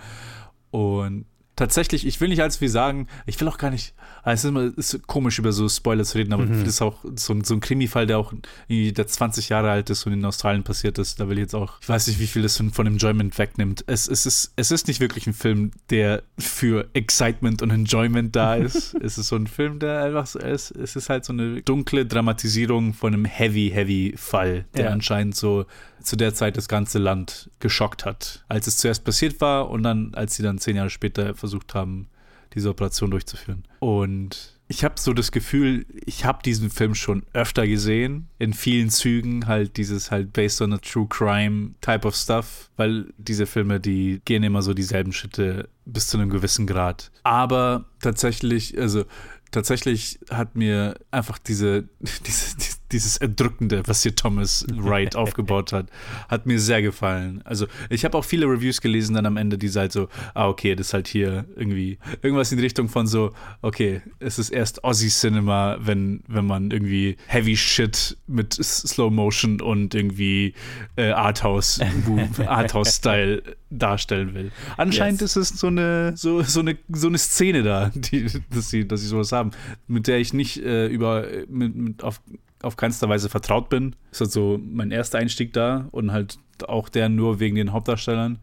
Und 0.71 1.25
tatsächlich, 1.59 2.07
ich 2.07 2.21
will 2.21 2.29
nicht 2.29 2.41
allzu 2.41 2.61
viel 2.61 2.69
sagen, 2.69 3.07
ich 3.27 3.39
will 3.41 3.49
auch 3.49 3.59
gar 3.59 3.71
nicht, 3.71 3.93
ah, 4.23 4.33
es 4.33 4.45
ist 4.45 4.49
immer 4.49 4.71
ist 4.77 5.07
komisch 5.07 5.39
über 5.39 5.53
so 5.53 5.69
Spoiler 5.69 6.05
zu 6.05 6.17
reden, 6.19 6.33
aber 6.33 6.45
Mhm. 6.45 6.61
das 6.61 6.69
ist 6.69 6.83
auch 6.83 6.97
so 7.17 7.35
ein, 7.35 7.45
so 7.45 7.55
ein 7.55 7.61
Krimi-Fall, 7.61 8.07
der 8.07 8.19
auch 8.19 8.33
der 8.71 9.07
20 9.07 9.49
Jahre 9.51 9.71
alt 9.71 9.91
ist 9.91 10.07
und 10.07 10.13
in 10.13 10.25
Australien 10.25 10.63
passiert 10.65 10.99
ist. 10.99 11.21
Da 11.21 11.29
will 11.29 11.37
ich 11.39 11.43
jetzt 11.43 11.55
auch, 11.55 11.81
ich 11.83 11.89
weiß 11.89 12.07
nicht, 12.07 12.19
wie 12.21 12.27
viel 12.27 12.43
das 12.43 12.57
von, 12.57 12.71
von 12.73 12.87
Enjoyment 12.87 13.37
wegnimmt. 13.39 13.85
Es, 13.87 14.09
es, 14.09 14.25
ist, 14.27 14.53
es 14.57 14.71
ist 14.71 14.89
nicht 14.89 15.01
wirklich 15.01 15.27
ein 15.27 15.35
Film, 15.35 15.73
der 15.91 16.23
für 16.39 16.89
Excitement 16.95 17.61
und 17.63 17.71
Enjoyment 17.71 18.35
da 18.35 18.55
ist. 18.55 18.95
es 19.03 19.19
ist 19.19 19.29
so 19.29 19.37
ein 19.37 19.47
Film, 19.47 19.79
der 19.79 20.03
einfach 20.05 20.27
so 20.27 20.39
ist, 20.39 20.71
es 20.71 20.97
ist 20.97 21.11
halt 21.11 21.25
so 21.25 21.33
eine 21.33 21.61
dunkle 21.63 22.07
Dramatisierung 22.07 22.95
von 22.95 23.13
einem 23.15 23.25
heavy, 23.25 23.71
heavy 23.75 24.15
Fall, 24.17 24.65
der 24.77 24.87
Ja. 24.87 24.91
anscheinend 24.93 25.35
so 25.37 25.67
zu 26.03 26.17
der 26.17 26.35
Zeit 26.35 26.57
das 26.57 26.69
ganze 26.69 26.99
Land 26.99 27.51
geschockt 27.61 28.05
hat. 28.05 28.45
Als 28.49 28.67
es 28.67 28.79
zuerst 28.79 29.05
passiert 29.05 29.41
war 29.41 29.71
und 29.71 29.83
dann, 29.83 30.15
als 30.15 30.37
sie 30.37 30.43
dann 30.43 30.59
zehn 30.59 30.77
Jahre 30.77 30.91
später 30.91 31.35
versucht 31.35 31.75
haben, 31.75 32.09
diese 32.55 32.71
Operation 32.71 33.11
durchzuführen. 33.11 33.65
Und 33.81 34.59
ich 34.69 34.85
habe 34.85 34.95
so 34.99 35.15
das 35.15 35.33
Gefühl, 35.33 35.87
ich 36.05 36.27
habe 36.27 36.43
diesen 36.43 36.71
Film 36.71 36.95
schon 36.95 37.25
öfter 37.33 37.67
gesehen. 37.67 38.29
In 38.39 38.53
vielen 38.53 38.91
Zügen 38.91 39.47
halt 39.47 39.79
dieses 39.79 40.11
halt 40.11 40.35
based 40.35 40.61
on 40.61 40.75
a 40.75 40.79
true 40.79 41.07
crime 41.09 41.75
type 41.81 42.07
of 42.07 42.15
stuff, 42.15 42.71
weil 42.77 43.07
diese 43.17 43.47
Filme, 43.47 43.81
die 43.81 44.21
gehen 44.27 44.43
immer 44.43 44.61
so 44.61 44.75
dieselben 44.75 45.13
Schritte 45.13 45.69
bis 45.87 46.09
zu 46.09 46.19
einem 46.19 46.29
gewissen 46.29 46.67
Grad. 46.67 47.11
Aber 47.23 47.87
tatsächlich, 48.01 48.79
also 48.79 49.05
tatsächlich 49.51 50.19
hat 50.31 50.55
mir 50.55 50.97
einfach 51.11 51.39
diese, 51.39 51.89
diese, 52.27 52.57
dieses 52.93 53.17
Erdrückende, 53.17 53.83
was 53.87 54.03
hier 54.03 54.15
Thomas 54.15 54.67
Wright 54.75 55.17
aufgebaut 55.17 55.73
hat, 55.73 55.91
hat 56.29 56.47
mir 56.47 56.59
sehr 56.59 56.83
gefallen. 56.83 57.43
Also 57.45 57.67
ich 57.91 58.05
habe 58.05 58.17
auch 58.17 58.25
viele 58.25 58.47
Reviews 58.47 58.81
gelesen 58.81 59.15
dann 59.15 59.27
am 59.27 59.37
Ende, 59.37 59.59
die 59.59 59.69
halt 59.71 59.93
so, 59.93 60.09
ah 60.35 60.49
okay, 60.49 60.75
das 60.75 60.89
ist 60.89 60.95
halt 60.95 61.09
hier 61.09 61.45
irgendwie 61.57 61.99
irgendwas 62.23 62.51
in 62.53 62.59
die 62.59 62.65
Richtung 62.65 62.89
von 62.89 63.07
so, 63.07 63.33
okay, 63.63 64.03
es 64.19 64.39
ist 64.39 64.51
erst 64.51 64.85
Aussie-Cinema, 64.85 65.79
wenn, 65.81 66.23
wenn 66.27 66.47
man 66.47 66.71
irgendwie 66.71 67.17
Heavy 67.27 67.57
Shit 67.57 68.17
mit 68.27 68.55
Slow 68.55 69.11
Motion 69.11 69.61
und 69.61 69.95
irgendwie 69.95 70.55
äh, 70.97 71.11
Arthouse, 71.11 71.81
Arthouse-Style 72.47 73.43
darstellen 73.71 74.35
will. 74.35 74.51
Anscheinend 74.77 75.21
Yes. 75.21 75.37
ist 75.37 75.53
es 75.53 75.61
so 75.61 75.67
eine, 75.67 76.17
so, 76.17 76.43
so 76.43 76.61
eine, 76.61 76.79
so 76.89 77.09
eine 77.09 77.19
Szene 77.19 77.63
da, 77.63 77.91
die, 77.95 78.27
dass 78.51 78.71
sie, 78.71 78.87
dass 78.87 79.01
sie 79.01 79.07
sowas 79.07 79.33
haben, 79.33 79.51
mit 79.87 80.07
der 80.07 80.19
ich 80.19 80.33
nicht 80.33 80.59
äh, 80.59 80.87
über, 80.87 81.27
mit, 81.49 81.77
mit 81.77 82.05
auf, 82.05 82.21
auf 82.63 82.77
keinster 82.77 83.09
Weise 83.09 83.29
vertraut 83.29 83.69
bin. 83.69 83.95
Ist 84.11 84.21
halt 84.21 84.33
so 84.33 84.61
mein 84.63 84.91
erster 84.91 85.19
Einstieg 85.19 85.53
da 85.53 85.89
und 85.91 86.13
halt 86.13 86.39
auch 86.67 86.89
der 86.89 87.09
nur 87.09 87.41
wegen 87.41 87.57
den 87.57 87.73
Hauptdarstellern. 87.73 88.39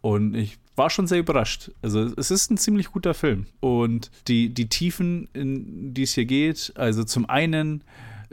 Und 0.00 0.34
ich 0.34 0.58
war 0.74 0.90
schon 0.90 1.06
sehr 1.06 1.18
überrascht. 1.18 1.70
Also 1.82 2.00
es 2.16 2.30
ist 2.30 2.50
ein 2.50 2.56
ziemlich 2.56 2.90
guter 2.90 3.14
Film. 3.14 3.46
Und 3.60 4.10
die, 4.26 4.48
die 4.48 4.68
Tiefen, 4.68 5.28
in 5.32 5.94
die 5.94 6.02
es 6.02 6.14
hier 6.14 6.24
geht, 6.24 6.72
also 6.76 7.04
zum 7.04 7.28
einen 7.28 7.84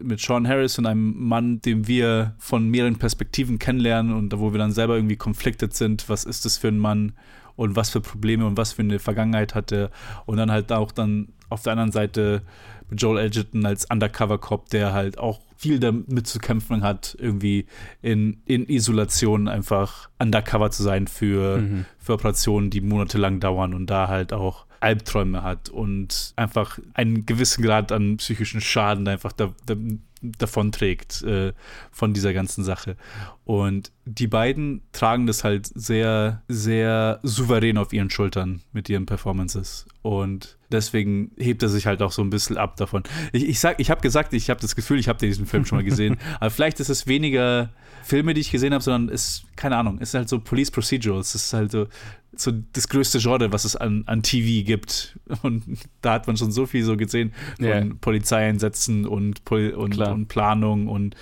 mit 0.01 0.21
Sean 0.21 0.47
Harris 0.47 0.77
und 0.79 0.85
einem 0.85 1.27
Mann, 1.27 1.61
den 1.61 1.87
wir 1.87 2.33
von 2.37 2.69
mehreren 2.69 2.97
Perspektiven 2.97 3.59
kennenlernen 3.59 4.13
und 4.13 4.37
wo 4.39 4.53
wir 4.53 4.57
dann 4.57 4.71
selber 4.71 4.95
irgendwie 4.95 5.17
conflicted 5.17 5.73
sind. 5.73 6.07
Was 6.07 6.23
ist 6.23 6.45
das 6.45 6.57
für 6.57 6.69
ein 6.69 6.79
Mann 6.79 7.13
und 7.59 7.75
was 7.75 7.89
für 7.89 7.99
Probleme 7.99 8.45
und 8.45 8.55
was 8.55 8.71
für 8.71 8.81
eine 8.83 8.99
Vergangenheit 8.99 9.53
hatte. 9.53 9.91
Und 10.25 10.37
dann 10.37 10.49
halt 10.49 10.71
auch 10.71 10.93
dann 10.93 11.27
auf 11.49 11.61
der 11.63 11.73
anderen 11.73 11.91
Seite 11.91 12.41
mit 12.89 13.01
Joel 13.01 13.25
Edgerton 13.25 13.65
als 13.65 13.85
Undercover-Cop, 13.89 14.69
der 14.69 14.93
halt 14.93 15.17
auch 15.17 15.41
viel 15.57 15.79
damit 15.79 16.25
zu 16.25 16.39
kämpfen 16.39 16.83
hat, 16.83 17.17
irgendwie 17.19 17.65
in, 18.01 18.41
in 18.45 18.67
Isolation 18.69 19.47
einfach 19.47 20.09
undercover 20.17 20.71
zu 20.71 20.83
sein 20.83 21.07
für, 21.07 21.57
Mhm. 21.57 21.85
für 21.97 22.13
Operationen, 22.13 22.69
die 22.69 22.81
monatelang 22.81 23.39
dauern 23.39 23.73
und 23.73 23.87
da 23.87 24.07
halt 24.07 24.31
auch 24.31 24.65
Albträume 24.79 25.43
hat 25.43 25.67
und 25.67 26.31
einfach 26.37 26.79
einen 26.93 27.25
gewissen 27.25 27.61
Grad 27.63 27.91
an 27.91 28.15
psychischen 28.17 28.61
Schaden 28.61 29.09
einfach 29.09 29.33
da, 29.33 29.53
da, 29.65 29.75
davon 30.21 30.71
trägt 30.71 31.21
äh, 31.23 31.51
von 31.91 32.13
dieser 32.13 32.31
ganzen 32.31 32.63
Sache. 32.63 32.95
Und 33.43 33.91
die 34.05 34.27
beiden 34.27 34.81
tragen 34.93 35.27
das 35.27 35.43
halt 35.43 35.67
sehr, 35.67 36.43
sehr 36.47 37.19
souverän 37.23 37.77
auf 37.77 37.91
ihren 37.91 38.09
Schultern 38.09 38.61
mit 38.71 38.87
ihren 38.87 39.05
Performances. 39.05 39.85
Und 40.01 40.57
deswegen 40.71 41.31
hebt 41.37 41.61
er 41.61 41.67
sich 41.67 41.85
halt 41.85 42.01
auch 42.01 42.13
so 42.13 42.21
ein 42.21 42.29
bisschen 42.29 42.57
ab 42.57 42.77
davon. 42.77 43.03
Ich, 43.33 43.47
ich 43.47 43.59
sag, 43.59 43.79
ich 43.81 43.91
habe 43.91 43.99
gesagt, 43.99 44.33
ich 44.33 44.49
habe 44.49 44.61
das 44.61 44.75
Gefühl, 44.75 44.97
ich 44.97 45.09
habe 45.09 45.19
diesen 45.19 45.45
Film 45.45 45.65
schon 45.65 45.77
mal 45.77 45.83
gesehen. 45.83 46.17
aber 46.39 46.49
vielleicht 46.49 46.79
ist 46.79 46.89
es 46.89 47.05
weniger 47.05 47.71
Filme, 48.03 48.33
die 48.33 48.41
ich 48.41 48.51
gesehen 48.51 48.73
habe, 48.73 48.83
sondern 48.83 49.13
es, 49.13 49.43
keine 49.57 49.75
Ahnung, 49.75 49.97
es 49.99 50.09
ist 50.09 50.13
halt 50.15 50.29
so 50.29 50.39
Police 50.39 50.71
Procedurals. 50.71 51.35
Es 51.35 51.45
ist 51.45 51.53
halt 51.53 51.71
so, 51.71 51.87
so 52.31 52.53
das 52.71 52.87
größte 52.87 53.19
Genre, 53.19 53.51
was 53.51 53.65
es 53.65 53.75
an, 53.75 54.03
an 54.05 54.23
TV 54.23 54.65
gibt. 54.65 55.19
Und 55.41 55.65
da 56.01 56.13
hat 56.13 56.27
man 56.27 56.37
schon 56.37 56.51
so 56.51 56.65
viel 56.65 56.85
so 56.85 56.95
gesehen 56.95 57.33
von 57.57 57.65
Ja. 57.65 57.85
Polizeieinsätzen 57.99 59.05
und, 59.05 59.43
Pol 59.43 59.71
und, 59.71 59.97
und 59.97 60.27
Planung 60.27 60.87
und 60.87 61.15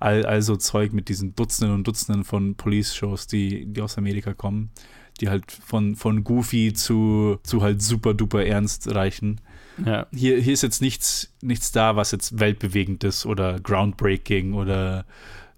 all, 0.00 0.26
all 0.26 0.42
so 0.42 0.56
Zeug 0.56 0.92
mit 0.92 1.08
diesen 1.08 1.36
Dutzenden 1.36 1.74
und 1.74 1.86
Dutzenden 1.86 2.24
von 2.24 2.56
Police-Shows, 2.56 3.28
die, 3.28 3.66
die 3.66 3.80
aus 3.80 3.96
Amerika 3.96 4.34
kommen, 4.34 4.70
die 5.20 5.28
halt 5.28 5.50
von, 5.50 5.96
von 5.96 6.24
goofy 6.24 6.72
zu, 6.72 7.38
zu 7.42 7.62
halt 7.62 7.82
super 7.82 8.14
duper 8.14 8.44
ernst 8.44 8.92
reichen. 8.94 9.40
Ja. 9.84 10.06
Hier, 10.12 10.40
hier 10.40 10.52
ist 10.52 10.62
jetzt 10.62 10.82
nichts, 10.82 11.32
nichts 11.40 11.72
da, 11.72 11.96
was 11.96 12.12
jetzt 12.12 12.38
weltbewegend 12.38 13.04
ist 13.04 13.26
oder 13.26 13.58
groundbreaking 13.60 14.54
oder 14.54 15.04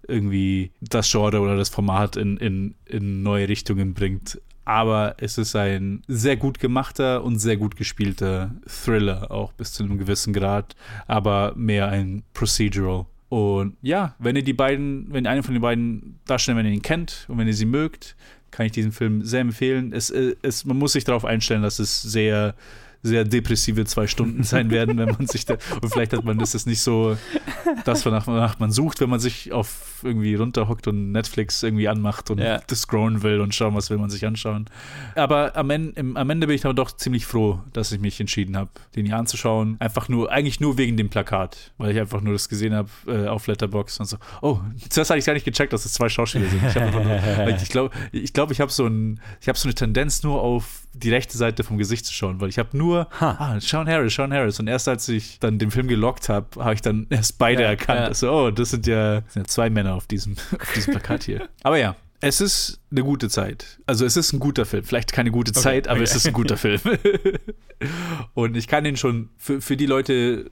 irgendwie 0.07 0.71
das 0.81 1.11
Genre 1.11 1.39
oder 1.39 1.57
das 1.57 1.69
Format 1.69 2.15
in, 2.15 2.37
in, 2.37 2.75
in 2.85 3.23
neue 3.23 3.47
Richtungen 3.47 3.93
bringt. 3.93 4.41
Aber 4.65 5.15
es 5.19 5.37
ist 5.37 5.55
ein 5.55 6.01
sehr 6.07 6.35
gut 6.35 6.59
gemachter 6.59 7.23
und 7.23 7.39
sehr 7.39 7.55
gut 7.55 7.77
gespielter 7.77 8.53
Thriller, 8.67 9.31
auch 9.31 9.53
bis 9.53 9.71
zu 9.71 9.83
einem 9.83 9.97
gewissen 9.97 10.33
Grad, 10.33 10.75
aber 11.07 11.53
mehr 11.55 11.87
ein 11.87 12.23
Procedural. 12.33 13.05
Und 13.29 13.75
ja, 13.81 14.15
wenn 14.19 14.35
ihr 14.35 14.43
die 14.43 14.53
beiden, 14.53 15.11
wenn 15.11 15.25
ihr 15.25 15.31
einen 15.31 15.43
von 15.43 15.53
den 15.53 15.61
beiden 15.61 16.19
Darstellern, 16.25 16.59
wenn 16.59 16.65
ihr 16.65 16.73
ihn 16.73 16.81
kennt 16.81 17.25
und 17.27 17.37
wenn 17.37 17.47
ihr 17.47 17.53
sie 17.53 17.65
mögt, 17.65 18.15
kann 18.51 18.65
ich 18.65 18.71
diesen 18.71 18.91
Film 18.91 19.23
sehr 19.23 19.41
empfehlen. 19.41 19.93
Es, 19.93 20.09
äh, 20.09 20.35
es, 20.41 20.65
man 20.65 20.77
muss 20.77 20.93
sich 20.93 21.03
darauf 21.03 21.25
einstellen, 21.25 21.61
dass 21.61 21.79
es 21.79 22.01
sehr, 22.01 22.55
sehr 23.03 23.23
depressive 23.23 23.85
zwei 23.85 24.07
Stunden 24.07 24.43
sein 24.43 24.69
werden, 24.69 24.97
wenn 24.97 25.09
man 25.09 25.27
sich 25.27 25.45
da, 25.45 25.57
und 25.81 25.89
vielleicht 25.91 26.13
hat 26.13 26.23
man, 26.23 26.39
ist 26.39 26.55
es 26.55 26.65
nicht 26.65 26.81
so 26.81 27.17
das, 27.85 28.05
wonach, 28.05 28.59
man 28.59 28.71
sucht, 28.71 28.99
wenn 29.01 29.09
man 29.09 29.19
sich 29.19 29.51
auf 29.51 30.01
irgendwie 30.03 30.35
runterhockt 30.35 30.87
und 30.87 31.11
Netflix 31.11 31.63
irgendwie 31.63 31.87
anmacht 31.87 32.29
und 32.29 32.39
Ja. 32.39 32.59
das 32.67 32.81
scrollen 32.81 33.23
will 33.23 33.39
und 33.41 33.55
schauen, 33.55 33.73
was 33.75 33.89
will 33.89 33.97
man 33.97 34.09
sich 34.09 34.25
anschauen. 34.25 34.65
Aber 35.15 35.55
am 35.55 35.69
Ende, 35.69 35.99
am 36.19 36.29
Ende 36.29 36.47
bin 36.47 36.55
ich 36.55 36.65
aber 36.65 36.73
doch 36.73 36.91
ziemlich 36.91 37.25
froh, 37.25 37.59
dass 37.73 37.91
ich 37.91 37.99
mich 37.99 38.19
entschieden 38.19 38.57
habe, 38.57 38.69
den 38.95 39.05
hier 39.05 39.17
anzuschauen. 39.17 39.77
Einfach 39.79 40.09
nur, 40.09 40.31
eigentlich 40.31 40.59
nur 40.59 40.77
wegen 40.77 40.97
dem 40.97 41.09
Plakat, 41.09 41.71
weil 41.77 41.91
ich 41.91 41.99
einfach 41.99 42.21
nur 42.21 42.33
das 42.33 42.49
gesehen 42.49 42.73
habe 42.73 42.89
äh, 43.07 43.27
auf 43.27 43.47
Letterboxd 43.47 43.99
und 44.01 44.05
so, 44.05 44.17
oh, 44.41 44.59
zuerst 44.89 45.09
hatte 45.09 45.19
ich 45.19 45.25
gar 45.25 45.33
nicht 45.33 45.45
gecheckt, 45.45 45.73
dass 45.73 45.85
es 45.85 45.93
zwei 45.93 46.09
Schauspieler 46.09 46.47
sind. 46.47 46.63
Ich 46.67 46.75
weil 46.75 47.57
ich 47.61 47.69
glaube, 47.69 47.95
ich, 48.11 48.33
glaub, 48.33 48.51
ich 48.51 48.61
habe 48.61 48.71
so, 48.71 48.85
ein, 48.85 49.19
ich 49.41 49.49
hab 49.49 49.57
so 49.57 49.67
eine 49.67 49.75
Tendenz, 49.75 50.23
nur 50.23 50.41
auf 50.41 50.86
die 50.93 51.11
rechte 51.11 51.37
Seite 51.37 51.63
vom 51.63 51.77
Gesicht 51.77 52.05
zu 52.05 52.13
schauen, 52.13 52.41
weil 52.41 52.49
ich 52.49 52.57
habe 52.59 52.75
nur, 52.77 53.07
ah, 53.21 53.59
Sean 53.59 53.87
Harris, 53.87 54.15
Sean 54.15 54.33
Harris. 54.33 54.59
Und 54.59 54.67
erst 54.67 54.87
als 54.87 55.07
ich 55.09 55.39
dann 55.39 55.59
den 55.59 55.69
Film 55.71 55.87
gelockt 55.87 56.29
habe, 56.29 56.47
habe 56.63 56.73
ich 56.73 56.81
dann 56.81 57.05
erst 57.09 57.37
beide 57.37 57.63
Ja, 57.63 57.69
erkannt. 57.69 57.99
ja. 57.99 58.05
Also, 58.07 58.31
oh, 58.31 58.51
das 58.51 58.71
sind 58.71 58.87
ja, 58.87 59.21
das 59.21 59.33
sind 59.33 59.43
ja 59.43 59.47
zwei 59.47 59.69
Männer 59.69 59.93
auf 59.95 60.07
diesem, 60.07 60.35
auf 60.59 60.73
diesem 60.73 60.91
Plakat 60.93 61.23
hier. 61.23 61.47
Aber 61.63 61.77
ja, 61.77 61.95
es 62.19 62.41
ist 62.41 62.79
eine 62.89 63.03
gute 63.03 63.29
Zeit. 63.29 63.79
Also 63.85 64.05
es 64.05 64.15
ist 64.15 64.33
ein 64.33 64.39
guter 64.39 64.65
Film. 64.65 64.83
Vielleicht 64.83 65.11
keine 65.11 65.31
gute 65.31 65.51
Okay, 65.51 65.59
Zeit, 65.59 65.87
aber 65.87 65.97
okay. 65.97 66.03
es 66.05 66.15
ist 66.15 66.27
ein 66.27 66.33
guter 66.33 66.57
Film. 66.57 66.79
Und 68.33 68.55
ich 68.55 68.67
kann 68.67 68.83
den 68.83 68.95
schon, 68.95 69.29
für, 69.37 69.61
für 69.61 69.75
die 69.75 69.85
Leute 69.85 70.49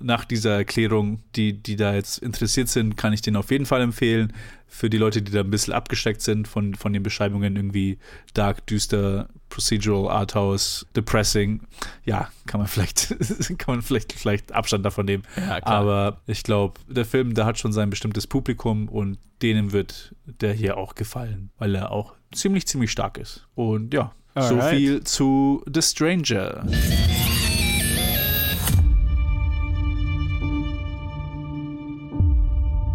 nach 0.00 0.24
dieser 0.24 0.56
Erklärung, 0.56 1.20
die, 1.34 1.60
die 1.60 1.76
da 1.76 1.94
jetzt 1.94 2.18
interessiert 2.18 2.68
sind, 2.68 2.96
kann 2.96 3.12
ich 3.12 3.20
den 3.20 3.36
auf 3.36 3.50
jeden 3.50 3.66
Fall 3.66 3.80
empfehlen. 3.80 4.32
Für 4.68 4.88
die 4.88 4.96
Leute, 4.96 5.20
die 5.20 5.32
da 5.32 5.40
ein 5.40 5.50
bisschen 5.50 5.74
abgesteckt 5.74 6.22
sind 6.22 6.48
von, 6.48 6.74
von 6.74 6.92
den 6.92 7.02
Beschreibungen, 7.02 7.56
irgendwie 7.56 7.98
dark, 8.32 8.66
düster, 8.66 9.28
procedural, 9.50 10.10
arthouse, 10.10 10.86
depressing, 10.96 11.60
ja, 12.04 12.30
kann 12.46 12.58
man 12.58 12.68
vielleicht, 12.68 13.14
kann 13.58 13.74
man 13.74 13.82
vielleicht, 13.82 14.14
vielleicht 14.14 14.52
Abstand 14.52 14.86
davon 14.86 15.04
nehmen. 15.04 15.24
Ja. 15.36 15.62
Aber 15.66 16.22
ich 16.26 16.42
glaube, 16.42 16.80
der 16.88 17.04
Film, 17.04 17.34
der 17.34 17.44
hat 17.44 17.58
schon 17.58 17.72
sein 17.72 17.90
bestimmtes 17.90 18.26
Publikum 18.26 18.88
und 18.88 19.18
denen 19.42 19.72
wird 19.72 20.14
der 20.24 20.52
hier 20.52 20.76
auch 20.76 20.94
gefallen, 20.94 21.50
weil 21.58 21.71
er 21.74 21.90
auch 21.92 22.14
ziemlich, 22.32 22.66
ziemlich 22.66 22.90
stark 22.90 23.18
ist. 23.18 23.46
Und 23.54 23.92
ja, 23.94 24.12
so 24.34 24.54
Alright. 24.54 24.74
viel 24.74 25.04
zu 25.04 25.62
The 25.72 25.82
Stranger. 25.82 26.64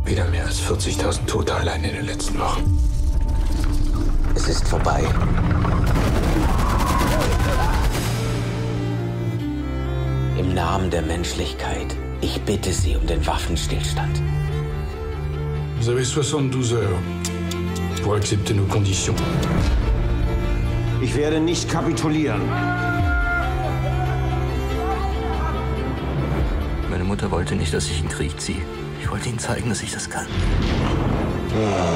Wieder 0.05 0.25
mehr 0.29 0.45
als 0.45 0.61
40.000 0.61 1.25
Tote 1.25 1.53
allein 1.53 1.83
in 1.83 1.93
den 1.95 2.05
letzten 2.05 2.39
Wochen. 2.39 2.63
Es 4.35 4.47
ist 4.47 4.67
vorbei. 4.67 5.03
Im 10.37 10.53
Namen 10.53 10.89
der 10.91 11.01
Menschlichkeit, 11.01 11.95
ich 12.21 12.41
bitte 12.41 12.71
Sie 12.71 12.95
um 12.95 13.05
den 13.05 13.25
Waffenstillstand. 13.25 14.21
Vous 15.79 15.89
avez 15.89 16.03
72 16.03 16.73
heures 16.73 17.36
pour 18.01 18.15
accepter 18.15 18.53
nos 18.53 18.67
conditions. 18.67 19.15
Ich 21.01 21.15
werde 21.15 21.39
nicht 21.39 21.69
kapitulieren. 21.69 22.41
Meine 26.89 27.03
Mutter 27.03 27.29
wollte 27.31 27.55
nicht, 27.55 27.73
dass 27.73 27.85
ich 27.85 27.99
in 27.99 28.07
den 28.07 28.11
Krieg 28.11 28.39
ziehe. 28.39 28.61
Ich 29.01 29.09
wollte 29.09 29.29
ihnen 29.29 29.39
zeigen, 29.39 29.69
dass 29.69 29.81
ich 29.83 29.91
das 29.91 30.09
kann. 30.09 30.25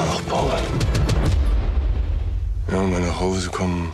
Ach, 0.09 0.21
Paul. 0.29 0.51
Ja, 2.71 2.81
mal 2.81 3.01
nach 3.01 3.19
Hause 3.19 3.49
kommen. 3.49 3.91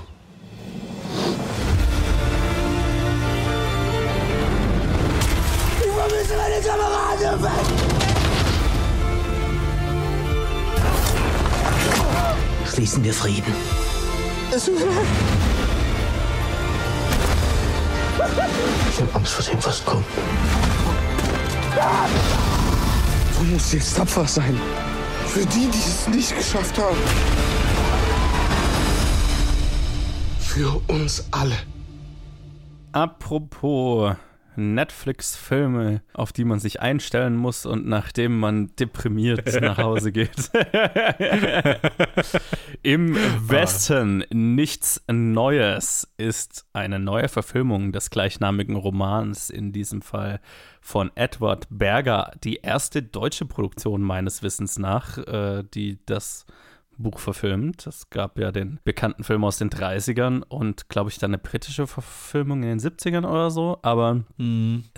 Ich 5.79 5.91
vermisse 5.91 6.37
meine 6.37 6.61
Kameraden 6.61 7.43
weg! 7.43 8.06
Schließen 12.78 13.03
wir 13.03 13.11
Frieden. 13.11 13.51
Ich 18.91 19.01
hab 19.01 19.15
Angst 19.15 19.34
vor 19.34 19.43
dem, 19.51 19.65
was 19.65 19.84
kommt. 19.84 20.05
Du 23.36 23.43
musst 23.45 23.73
jetzt 23.73 23.97
tapfer 23.97 24.28
sein. 24.28 24.61
Für 25.25 25.43
die, 25.47 25.67
die 25.71 25.80
es 25.80 26.07
nicht 26.07 26.38
geschafft 26.38 26.78
haben. 26.78 26.97
Für 30.39 30.80
uns 30.88 31.25
alle. 31.32 31.57
Apropos 32.91 34.15
Netflix-Filme, 34.57 36.01
auf 36.13 36.33
die 36.33 36.43
man 36.43 36.59
sich 36.59 36.81
einstellen 36.81 37.35
muss 37.35 37.65
und 37.65 37.87
nachdem 37.87 38.39
man 38.39 38.75
deprimiert 38.75 39.45
nach 39.61 39.77
Hause 39.77 40.11
geht. 40.11 40.51
Im 42.83 43.15
Westen 43.15 44.25
nichts 44.31 45.03
Neues 45.07 46.11
ist 46.17 46.65
eine 46.73 46.99
neue 46.99 47.29
Verfilmung 47.29 47.91
des 47.91 48.09
gleichnamigen 48.09 48.75
Romans, 48.75 49.49
in 49.49 49.71
diesem 49.71 50.01
Fall 50.01 50.41
von 50.81 51.11
Edward 51.15 51.67
Berger, 51.69 52.31
die 52.43 52.57
erste 52.57 53.03
deutsche 53.03 53.45
Produktion 53.45 54.01
meines 54.01 54.41
Wissens 54.41 54.79
nach, 54.79 55.17
äh, 55.17 55.63
die 55.73 55.99
das 56.05 56.45
Buch 56.97 57.19
verfilmt. 57.19 57.85
Es 57.87 58.09
gab 58.09 58.39
ja 58.39 58.51
den 58.51 58.79
bekannten 58.83 59.23
Film 59.23 59.43
aus 59.43 59.57
den 59.57 59.69
30ern 59.69 60.43
und, 60.43 60.89
glaube 60.89 61.09
ich, 61.09 61.17
dann 61.17 61.31
eine 61.31 61.37
britische 61.37 61.87
Verfilmung 61.87 62.63
in 62.63 62.69
den 62.69 62.79
70ern 62.79 63.25
oder 63.25 63.51
so, 63.51 63.79
aber 63.81 64.23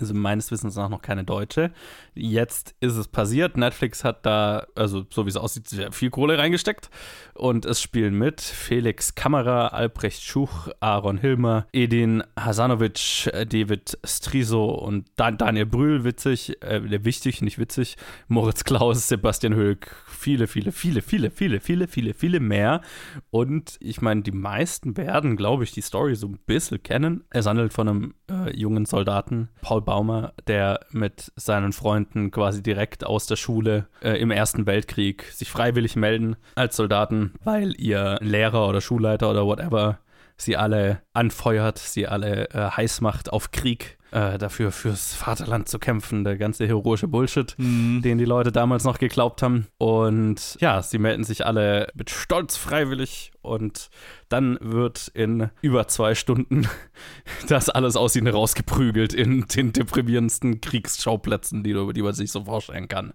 also 0.00 0.14
meines 0.14 0.50
Wissens 0.50 0.76
nach 0.76 0.88
noch 0.88 1.02
keine 1.02 1.24
deutsche. 1.24 1.72
Jetzt 2.14 2.74
ist 2.80 2.96
es 2.96 3.08
passiert. 3.08 3.56
Netflix 3.56 4.04
hat 4.04 4.26
da, 4.26 4.66
also 4.74 5.04
so 5.10 5.26
wie 5.26 5.30
es 5.30 5.36
aussieht, 5.36 5.68
sehr 5.68 5.92
viel 5.92 6.10
Kohle 6.10 6.38
reingesteckt 6.38 6.90
und 7.34 7.64
es 7.64 7.80
spielen 7.80 8.14
mit 8.14 8.40
Felix 8.40 9.14
Kammerer, 9.14 9.72
Albrecht 9.72 10.22
Schuch, 10.22 10.68
Aaron 10.80 11.18
Hilmer, 11.18 11.66
Edin 11.72 12.22
Hasanovic, 12.38 13.30
David 13.48 13.98
Striso 14.04 14.70
und 14.70 15.06
Dan 15.16 15.38
Daniel 15.38 15.66
Brühl, 15.66 16.04
witzig, 16.04 16.62
äh, 16.62 17.04
wichtig, 17.04 17.42
nicht 17.42 17.58
witzig, 17.58 17.96
Moritz 18.28 18.64
Klaus, 18.64 19.08
Sebastian 19.08 19.54
Höck, 19.54 19.94
viele, 20.20 20.46
viele, 20.46 20.70
viele, 20.70 21.02
viele, 21.02 21.30
viele, 21.30 21.60
viele, 21.60 21.88
viele, 21.88 22.14
viele 22.14 22.40
mehr. 22.40 22.82
Und 23.30 23.76
ich 23.80 24.00
meine, 24.00 24.22
die 24.22 24.32
meisten 24.32 24.96
werden, 24.96 25.36
glaube 25.36 25.64
ich, 25.64 25.72
die 25.72 25.80
Story 25.80 26.14
so 26.14 26.28
ein 26.28 26.38
bisschen 26.46 26.82
kennen. 26.82 27.24
Es 27.30 27.46
handelt 27.46 27.72
von 27.72 27.88
einem 27.88 28.14
äh, 28.30 28.56
jungen 28.56 28.84
Soldaten, 28.84 29.48
Paul 29.62 29.82
Baumer, 29.82 30.34
der 30.46 30.80
mit 30.90 31.32
seinen 31.36 31.72
Freunden 31.72 32.30
quasi 32.30 32.62
direkt 32.62 33.04
aus 33.04 33.26
der 33.26 33.36
Schule 33.36 33.86
äh, 34.02 34.20
im 34.20 34.30
Ersten 34.30 34.66
Weltkrieg 34.66 35.24
sich 35.32 35.50
freiwillig 35.50 35.96
melden 35.96 36.36
als 36.54 36.76
Soldaten, 36.76 37.32
weil 37.42 37.74
ihr 37.80 38.18
Lehrer 38.20 38.68
oder 38.68 38.80
Schulleiter 38.80 39.30
oder 39.30 39.46
whatever 39.46 39.98
sie 40.36 40.56
alle 40.56 41.02
anfeuert, 41.12 41.78
sie 41.78 42.06
alle 42.06 42.50
äh, 42.50 42.70
heiß 42.70 43.00
macht 43.00 43.32
auf 43.32 43.50
Krieg, 43.50 43.98
äh, 44.12 44.38
dafür 44.38 44.72
fürs 44.72 45.14
Vaterland 45.14 45.68
zu 45.68 45.78
kämpfen, 45.78 46.24
der 46.24 46.36
ganze 46.36 46.66
heroische 46.66 47.08
Bullshit, 47.08 47.54
den 47.58 48.18
die 48.18 48.24
Leute 48.24 48.52
damals 48.52 48.84
noch 48.84 48.98
geglaubt 48.98 49.42
haben. 49.42 49.66
Und 49.78 50.56
ja, 50.60 50.82
sie 50.82 50.98
melden 50.98 51.24
sich 51.24 51.46
alle 51.46 51.88
mit 51.94 52.10
Stolz 52.10 52.56
freiwillig 52.56 53.32
und 53.42 53.90
dann 54.28 54.58
wird 54.60 55.08
in 55.14 55.50
über 55.62 55.88
zwei 55.88 56.14
Stunden 56.14 56.68
das 57.48 57.68
alles 57.70 57.96
aus 57.96 58.14
ihnen 58.16 58.28
rausgeprügelt 58.32 59.14
in 59.14 59.46
den 59.46 59.72
deprimierendsten 59.72 60.60
Kriegsschauplätzen, 60.60 61.62
die, 61.62 61.72
die 61.72 62.02
man 62.02 62.12
sich 62.12 62.30
so 62.30 62.44
vorstellen 62.44 62.88
kann. 62.88 63.12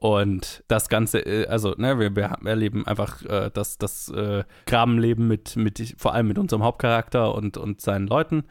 Und 0.00 0.64
das 0.68 0.88
Ganze, 0.88 1.20
äh, 1.20 1.46
also, 1.46 1.74
ne, 1.76 1.98
wir, 1.98 2.14
wir 2.14 2.36
erleben 2.44 2.86
einfach 2.86 3.22
äh, 3.24 3.50
das, 3.52 3.78
das 3.78 4.08
äh, 4.08 4.44
Grabenleben 4.66 5.28
mit, 5.28 5.56
mit, 5.56 5.94
vor 5.98 6.14
allem 6.14 6.28
mit 6.28 6.38
unserem 6.38 6.62
Hauptcharakter 6.62 7.34
und, 7.34 7.56
und 7.56 7.80
seinen 7.80 8.06
Leuten. 8.06 8.44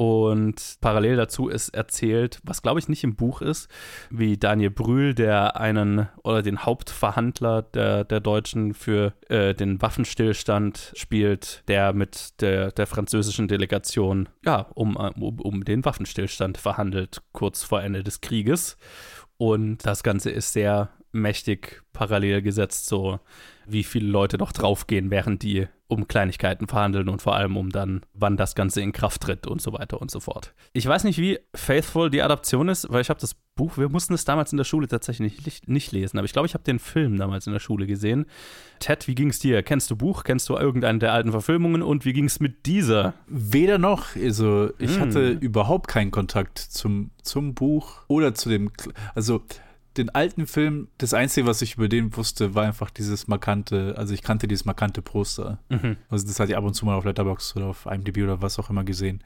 Und 0.00 0.78
parallel 0.80 1.16
dazu 1.16 1.50
ist 1.50 1.74
erzählt, 1.74 2.40
was 2.42 2.62
glaube 2.62 2.80
ich 2.80 2.88
nicht 2.88 3.04
im 3.04 3.16
Buch 3.16 3.42
ist, 3.42 3.68
wie 4.08 4.38
Daniel 4.38 4.70
Brühl, 4.70 5.14
der 5.14 5.60
einen 5.60 6.08
oder 6.24 6.40
den 6.40 6.64
Hauptverhandler 6.64 7.60
der, 7.60 8.04
der 8.04 8.20
Deutschen 8.20 8.72
für 8.72 9.12
äh, 9.28 9.54
den 9.54 9.82
Waffenstillstand 9.82 10.94
spielt, 10.96 11.64
der 11.68 11.92
mit 11.92 12.40
der, 12.40 12.72
der 12.72 12.86
französischen 12.86 13.46
Delegation 13.46 14.30
ja, 14.42 14.70
um, 14.72 14.96
um, 14.96 15.38
um 15.38 15.64
den 15.66 15.84
Waffenstillstand 15.84 16.56
verhandelt, 16.56 17.20
kurz 17.32 17.62
vor 17.62 17.82
Ende 17.82 18.02
des 18.02 18.22
Krieges. 18.22 18.78
Und 19.36 19.84
das 19.84 20.02
Ganze 20.02 20.30
ist 20.30 20.54
sehr 20.54 20.88
mächtig 21.12 21.82
parallel 21.92 22.42
gesetzt, 22.42 22.86
so 22.86 23.20
wie 23.66 23.84
viele 23.84 24.08
Leute 24.08 24.38
noch 24.38 24.52
draufgehen, 24.52 25.10
während 25.10 25.42
die 25.42 25.66
um 25.86 26.06
Kleinigkeiten 26.06 26.68
verhandeln 26.68 27.08
und 27.08 27.20
vor 27.20 27.34
allem 27.34 27.56
um 27.56 27.70
dann, 27.70 28.02
wann 28.14 28.36
das 28.36 28.54
Ganze 28.54 28.80
in 28.80 28.92
Kraft 28.92 29.22
tritt 29.22 29.48
und 29.48 29.60
so 29.60 29.72
weiter 29.72 30.00
und 30.00 30.08
so 30.10 30.20
fort. 30.20 30.54
Ich 30.72 30.86
weiß 30.86 31.02
nicht, 31.02 31.18
wie 31.18 31.40
faithful 31.54 32.10
die 32.10 32.22
Adaption 32.22 32.68
ist, 32.68 32.88
weil 32.90 33.00
ich 33.00 33.10
habe 33.10 33.20
das 33.20 33.34
Buch, 33.56 33.76
wir 33.76 33.88
mussten 33.88 34.14
es 34.14 34.24
damals 34.24 34.52
in 34.52 34.56
der 34.56 34.64
Schule 34.64 34.86
tatsächlich 34.86 35.44
nicht, 35.44 35.68
nicht 35.68 35.90
lesen, 35.90 36.16
aber 36.18 36.24
ich 36.26 36.32
glaube, 36.32 36.46
ich 36.46 36.54
habe 36.54 36.62
den 36.62 36.78
Film 36.78 37.18
damals 37.18 37.48
in 37.48 37.52
der 37.52 37.58
Schule 37.60 37.88
gesehen. 37.88 38.26
Ted, 38.78 39.08
wie 39.08 39.16
ging 39.16 39.30
es 39.30 39.40
dir? 39.40 39.64
Kennst 39.64 39.90
du 39.90 39.96
Buch? 39.96 40.22
Kennst 40.22 40.48
du 40.48 40.56
irgendeine 40.56 41.00
der 41.00 41.12
alten 41.12 41.32
Verfilmungen? 41.32 41.82
Und 41.82 42.04
wie 42.04 42.12
ging 42.12 42.26
es 42.26 42.38
mit 42.38 42.66
dieser? 42.66 43.14
Weder 43.26 43.78
noch. 43.78 44.14
Also, 44.14 44.70
ich 44.78 44.94
Hm. 44.94 45.00
hatte 45.00 45.30
überhaupt 45.30 45.88
keinen 45.88 46.12
Kontakt 46.12 46.58
zum, 46.58 47.10
zum 47.22 47.54
Buch 47.54 48.04
oder 48.06 48.32
zu 48.34 48.48
dem. 48.48 48.70
Also, 49.16 49.42
den 49.96 50.10
alten 50.10 50.46
Film, 50.46 50.88
das 50.98 51.14
Einzige, 51.14 51.46
was 51.46 51.62
ich 51.62 51.74
über 51.74 51.88
den 51.88 52.16
wusste, 52.16 52.54
war 52.54 52.64
einfach 52.64 52.90
dieses 52.90 53.26
markante, 53.26 53.94
also 53.96 54.14
ich 54.14 54.22
kannte 54.22 54.46
dieses 54.46 54.64
markante 54.64 55.02
Poster. 55.02 55.58
Mhm. 55.68 55.96
Also 56.08 56.26
das 56.26 56.38
hatte 56.38 56.52
ich 56.52 56.56
ab 56.56 56.64
und 56.64 56.74
zu 56.74 56.86
mal 56.86 56.94
auf 56.94 57.04
Letterboxd 57.04 57.56
oder 57.56 57.66
auf 57.66 57.86
IMDb 57.86 58.18
oder 58.18 58.40
was 58.40 58.58
auch 58.58 58.70
immer 58.70 58.84
gesehen. 58.84 59.22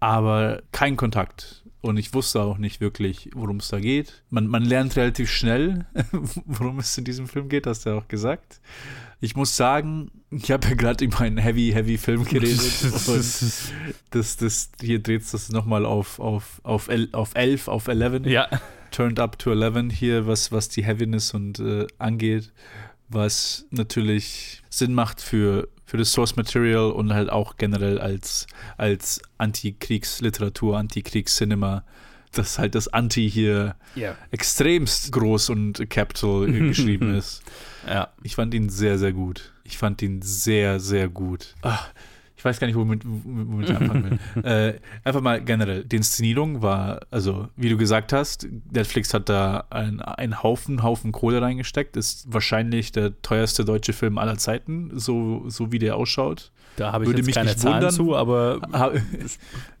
Aber 0.00 0.62
kein 0.72 0.96
Kontakt. 0.96 1.64
Und 1.80 1.96
ich 1.96 2.14
wusste 2.14 2.40
auch 2.42 2.58
nicht 2.58 2.80
wirklich, 2.80 3.30
worum 3.34 3.56
es 3.56 3.68
da 3.68 3.80
geht. 3.80 4.22
Man, 4.30 4.46
man 4.46 4.64
lernt 4.64 4.96
relativ 4.96 5.30
schnell, 5.30 5.86
worum 6.46 6.78
es 6.78 6.96
in 6.96 7.04
diesem 7.04 7.26
Film 7.26 7.48
geht, 7.48 7.66
hast 7.66 7.86
du 7.86 7.90
ja 7.90 7.96
auch 7.96 8.08
gesagt. 8.08 8.60
Ich 9.20 9.36
muss 9.36 9.56
sagen, 9.56 10.10
ich 10.30 10.50
habe 10.50 10.68
ja 10.68 10.74
gerade 10.74 11.04
über 11.04 11.20
einen 11.20 11.38
Heavy, 11.38 11.70
Heavy 11.72 11.98
Film 11.98 12.24
geredet. 12.24 12.60
das, 14.10 14.36
das, 14.36 14.70
hier 14.80 15.00
dreht 15.00 15.22
es 15.22 15.30
das 15.32 15.48
nochmal 15.50 15.84
auf, 15.86 16.18
auf, 16.18 16.60
auf, 16.64 16.88
el, 16.88 17.08
auf 17.12 17.34
11, 17.34 17.68
auf 17.68 17.86
11. 17.88 18.26
Ja. 18.26 18.48
Turned 18.92 19.18
up 19.18 19.38
to 19.40 19.50
11 19.52 19.90
hier, 19.92 20.26
was, 20.26 20.52
was 20.52 20.68
die 20.68 20.84
Heaviness 20.84 21.34
und 21.34 21.58
äh, 21.58 21.86
angeht. 21.98 22.52
Was 23.08 23.66
natürlich 23.70 24.62
Sinn 24.70 24.94
macht 24.94 25.20
für, 25.20 25.68
für 25.84 25.98
das 25.98 26.12
Source 26.12 26.36
Material 26.36 26.90
und 26.92 27.12
halt 27.12 27.28
auch 27.28 27.56
generell 27.56 27.98
als, 27.98 28.46
als 28.78 29.20
Antikriegsliteratur, 29.38 30.78
Antikriegscinema, 30.78 31.84
dass 32.32 32.58
halt 32.58 32.74
das 32.74 32.88
Anti 32.88 33.30
hier 33.30 33.76
Ja. 33.94 34.16
extremst 34.30 35.12
groß 35.12 35.50
und 35.50 35.90
capital 35.90 36.46
geschrieben 36.50 37.14
ist. 37.14 37.42
Ja. 37.86 38.08
Ich 38.22 38.36
fand 38.36 38.54
ihn 38.54 38.70
sehr, 38.70 38.98
sehr 38.98 39.12
gut. 39.12 39.52
Ich 39.64 39.76
fand 39.76 40.00
ihn 40.02 40.22
sehr, 40.22 40.80
sehr 40.80 41.08
gut. 41.08 41.54
Ach, 41.62 41.88
ich 42.42 42.44
weiß 42.44 42.58
gar 42.58 42.66
nicht, 42.66 42.74
womit, 42.74 43.02
womit 43.04 43.70
ich 43.70 43.76
anfangen 43.76 44.18
will. 44.34 44.44
äh, 44.44 44.80
einfach 45.04 45.20
mal 45.20 45.40
generell. 45.44 45.84
Die 45.84 45.94
Inszenierung 45.94 46.60
war, 46.60 47.02
also 47.12 47.46
wie 47.54 47.68
du 47.68 47.76
gesagt 47.76 48.12
hast, 48.12 48.48
Netflix 48.72 49.14
hat 49.14 49.28
da 49.28 49.68
einen, 49.70 50.42
Haufen, 50.42 50.82
Haufen 50.82 51.12
Kohle 51.12 51.40
reingesteckt. 51.40 51.96
Ist 51.96 52.32
wahrscheinlich 52.32 52.90
der 52.90 53.22
teuerste 53.22 53.64
deutsche 53.64 53.92
Film 53.92 54.18
aller 54.18 54.38
Zeiten, 54.38 54.90
so, 54.98 55.44
so 55.46 55.70
wie 55.70 55.78
der 55.78 55.94
ausschaut. 55.94 56.50
Da 56.74 56.90
habe 56.90 57.04
ich 57.04 57.10
Würde 57.10 57.18
jetzt 57.18 57.26
mich 57.26 57.36
keine 57.36 57.50
nicht 57.50 57.60
Zahlen 57.60 57.76
wundern. 57.76 57.94
zu, 57.94 58.16
aber 58.16 58.60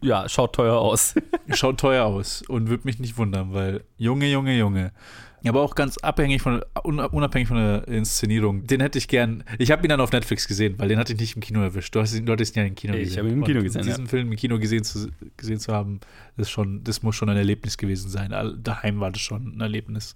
ja, 0.00 0.28
schaut 0.28 0.52
teuer 0.52 0.78
aus. 0.78 1.16
Schaut 1.52 1.80
teuer 1.80 2.04
aus 2.04 2.42
und 2.42 2.68
würde 2.68 2.84
mich 2.84 3.00
nicht 3.00 3.18
wundern, 3.18 3.52
weil 3.52 3.82
Junge, 3.96 4.30
Junge, 4.30 4.56
Junge. 4.56 4.92
Aber 5.48 5.62
auch 5.62 5.74
ganz 5.74 5.98
abhängig 5.98 6.40
von, 6.42 6.62
un- 6.84 7.00
unabhängig 7.00 7.48
von 7.48 7.56
der 7.56 7.88
Inszenierung. 7.88 8.66
Den 8.66 8.80
hätte 8.80 8.98
ich 8.98 9.08
gern. 9.08 9.42
Ich 9.58 9.70
habe 9.70 9.82
ihn 9.84 9.88
dann 9.88 10.00
auf 10.00 10.12
Netflix 10.12 10.46
gesehen, 10.46 10.74
weil 10.78 10.88
den 10.88 10.98
hatte 10.98 11.12
ich 11.12 11.18
nicht 11.20 11.34
im 11.34 11.42
Kino 11.42 11.60
erwischt. 11.62 11.94
Du 11.94 12.00
hast 12.00 12.14
ihn, 12.14 12.24
du 12.26 12.32
hattest 12.32 12.54
ihn 12.56 12.60
ja 12.60 12.66
im 12.66 12.74
Kino 12.74 12.94
Ich 12.94 13.04
gesehen. 13.04 13.18
habe 13.18 13.28
ihn 13.28 13.34
im 13.38 13.44
Kino 13.44 13.58
Und 13.58 13.64
gesehen, 13.64 13.82
Diesen 13.82 14.04
ja. 14.04 14.08
Film 14.10 14.30
im 14.32 14.36
Kino 14.36 14.58
gesehen 14.58 14.84
zu, 14.84 15.08
gesehen 15.36 15.58
zu 15.58 15.72
haben, 15.72 16.00
ist 16.36 16.50
schon, 16.50 16.84
das 16.84 17.02
muss 17.02 17.16
schon 17.16 17.28
ein 17.28 17.36
Erlebnis 17.36 17.76
gewesen 17.76 18.08
sein. 18.08 18.32
Daheim 18.62 19.00
war 19.00 19.10
das 19.10 19.20
schon 19.20 19.56
ein 19.56 19.60
Erlebnis. 19.60 20.14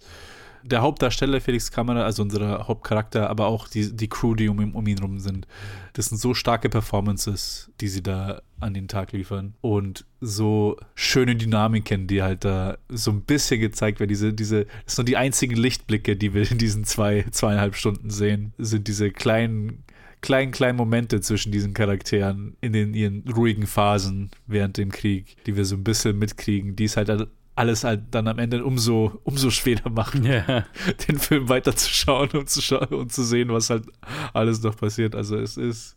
Der 0.62 0.82
Hauptdarsteller 0.82 1.40
Felix 1.40 1.70
Kammerer, 1.70 2.04
also 2.04 2.22
unser 2.22 2.66
Hauptcharakter, 2.66 3.30
aber 3.30 3.46
auch 3.46 3.68
die, 3.68 3.94
die 3.94 4.08
Crew, 4.08 4.34
die 4.34 4.48
um, 4.48 4.60
ihn- 4.60 4.72
um 4.72 4.86
ihn 4.86 4.98
rum 4.98 5.18
sind, 5.18 5.46
das 5.92 6.06
sind 6.06 6.18
so 6.18 6.34
starke 6.34 6.68
Performances, 6.68 7.70
die 7.80 7.88
sie 7.88 8.02
da 8.02 8.42
an 8.58 8.74
den 8.74 8.88
Tag 8.88 9.12
liefern 9.12 9.54
und 9.60 10.04
so 10.20 10.76
schöne 10.94 11.36
Dynamiken, 11.36 12.06
die 12.06 12.22
halt 12.22 12.44
da 12.44 12.78
so 12.88 13.10
ein 13.10 13.22
bisschen 13.22 13.60
gezeigt 13.60 14.00
werden. 14.00 14.08
Diese, 14.08 14.32
diese, 14.32 14.66
das 14.84 14.96
sind 14.96 15.08
die 15.08 15.16
einzigen 15.16 15.56
Lichtblicke, 15.56 16.16
die 16.16 16.34
wir 16.34 16.50
in 16.50 16.58
diesen 16.58 16.84
zwei, 16.84 17.24
zweieinhalb 17.30 17.74
Stunden 17.76 18.10
sehen, 18.10 18.52
sind 18.58 18.88
diese 18.88 19.10
kleinen, 19.10 19.84
kleinen, 20.22 20.52
kleinen 20.52 20.76
Momente 20.78 21.20
zwischen 21.20 21.52
diesen 21.52 21.74
Charakteren 21.74 22.56
in 22.60 22.72
den 22.72 22.94
ihren 22.94 23.22
ruhigen 23.28 23.66
Phasen 23.66 24.30
während 24.46 24.78
dem 24.78 24.90
Krieg, 24.90 25.36
die 25.46 25.54
wir 25.56 25.64
so 25.64 25.76
ein 25.76 25.84
bisschen 25.84 26.18
mitkriegen, 26.18 26.76
die 26.76 26.84
es 26.84 26.96
halt 26.96 27.10
alles 27.56 27.84
halt 27.84 28.02
dann 28.10 28.28
am 28.28 28.38
Ende 28.38 28.64
umso, 28.64 29.18
umso 29.24 29.50
schwerer 29.50 29.90
machen, 29.90 30.24
Ja. 30.24 30.66
den 31.08 31.18
Film 31.18 31.48
weiterzuschauen 31.48 32.30
und 32.30 32.50
zu 32.50 32.60
schauen 32.60 32.88
und 32.94 33.12
zu 33.12 33.24
sehen, 33.24 33.48
was 33.48 33.70
halt 33.70 33.84
alles 34.32 34.62
noch 34.62 34.76
passiert. 34.76 35.14
Also 35.14 35.36
es 35.38 35.56
ist, 35.56 35.96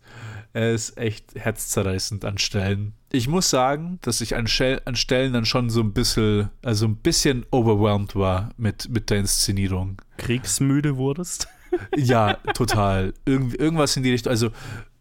er 0.53 0.74
ist 0.74 0.97
echt 0.97 1.36
herzzerreißend 1.36 2.24
an 2.26 2.38
Stellen. 2.38 2.93
Ich 3.12 3.28
muss 3.28 3.49
sagen, 3.49 3.99
dass 4.01 4.22
ich 4.22 4.36
an, 4.36 4.47
an 4.86 4.95
Stellen 4.95 5.34
dann 5.34 5.45
schon 5.45 5.70
so 5.70 5.82
ein 5.82 5.93
bisschen, 5.93 6.49
also 6.64 6.86
ein 6.88 6.95
bisschen 6.95 7.45
overwhelmed 7.51 8.16
war 8.16 8.49
mit, 8.57 8.89
mit 8.89 9.10
der 9.10 9.20
Inszenierung. 9.20 10.01
Kriegsmüde 10.18 10.95
wurdest? 10.95 11.49
Ja, 11.95 12.34
total. 12.53 13.14
Irgend, 13.26 13.60
irgendwas 13.60 13.97
in 13.97 14.03
die 14.03 14.12
Richtung. 14.12 14.32
Also 14.32 14.51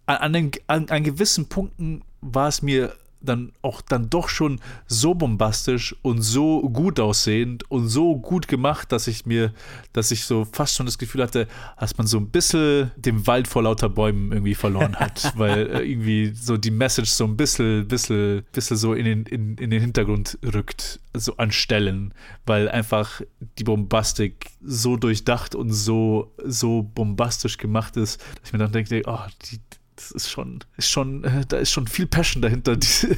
an, 0.06 0.50
an, 0.66 0.88
an 0.88 1.04
gewissen 1.04 1.48
Punkten 1.48 2.02
war 2.20 2.48
es 2.48 2.62
mir 2.62 2.94
dann 3.21 3.53
auch 3.62 3.81
dann 3.81 4.11
doch 4.11 4.29
schon 4.29 4.61
so 4.87 5.14
bombastisch 5.14 5.95
und 6.03 6.23
so 6.23 6.69
gut 6.69 7.01
aussehend 7.01 7.71
und 7.71 7.89
so 7.89 8.16
gut 8.16 8.49
gemacht, 8.49 8.93
dass 8.93 9.07
ich 9.07 9.27
mir, 9.27 9.53
dass 9.93 10.11
ich 10.11 10.25
so 10.25 10.45
fast 10.45 10.77
schon 10.77 10.87
das 10.87 10.99
Gefühl 10.99 11.23
hatte, 11.23 11.49
dass 11.79 11.97
man 11.99 12.07
so 12.07 12.19
ein 12.19 12.31
bisschen 12.31 12.91
den 12.97 13.27
Wald 13.27 13.49
vor 13.49 13.62
lauter 13.62 13.89
Bäumen 13.89 14.33
irgendwie 14.33 14.55
verloren 14.55 14.97
hat, 14.97 15.33
weil 15.37 15.66
äh, 15.66 15.91
irgendwie 15.91 16.33
so 16.35 16.57
die 16.57 16.71
Message 16.71 17.11
so 17.11 17.25
ein 17.25 17.37
bisschen, 17.37 17.89
bisschen, 17.89 18.45
bisschen 18.53 18.77
so 18.77 18.95
in 18.95 19.05
den, 19.05 19.23
in, 19.25 19.57
in 19.57 19.71
den 19.71 19.81
Hintergrund 19.81 20.39
rückt, 20.55 21.01
so 21.14 21.37
an 21.37 21.51
Stellen, 21.51 22.14
weil 22.47 22.69
einfach 22.69 23.21
die 23.59 23.64
Bombastik 23.64 24.51
so 24.62 24.97
durchdacht 24.97 25.55
und 25.55 25.73
so, 25.73 26.33
so 26.45 26.83
bombastisch 26.83 27.59
gemacht 27.59 27.97
ist, 27.97 28.21
dass 28.21 28.47
ich 28.49 28.53
mir 28.53 28.59
dann 28.59 28.73
denke, 28.73 29.03
oh, 29.07 29.19
die, 29.51 29.61
das 29.99 30.11
ist 30.12 30.30
schon, 30.30 30.61
ist 30.76 30.88
schon, 30.90 31.24
äh, 31.24 31.44
da 31.46 31.59
ist 31.59 31.70
schon 31.72 31.86
viel 31.86 32.07
Passion 32.07 32.40
dahinter, 32.42 32.76
diese, 32.78 33.16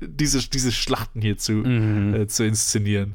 diese, 0.00 0.48
diese 0.48 0.72
Schlachten 0.72 1.20
hier 1.20 1.36
zu, 1.38 1.52
Mhm. 1.52 2.14
äh, 2.14 2.26
zu 2.26 2.44
inszenieren. 2.44 3.14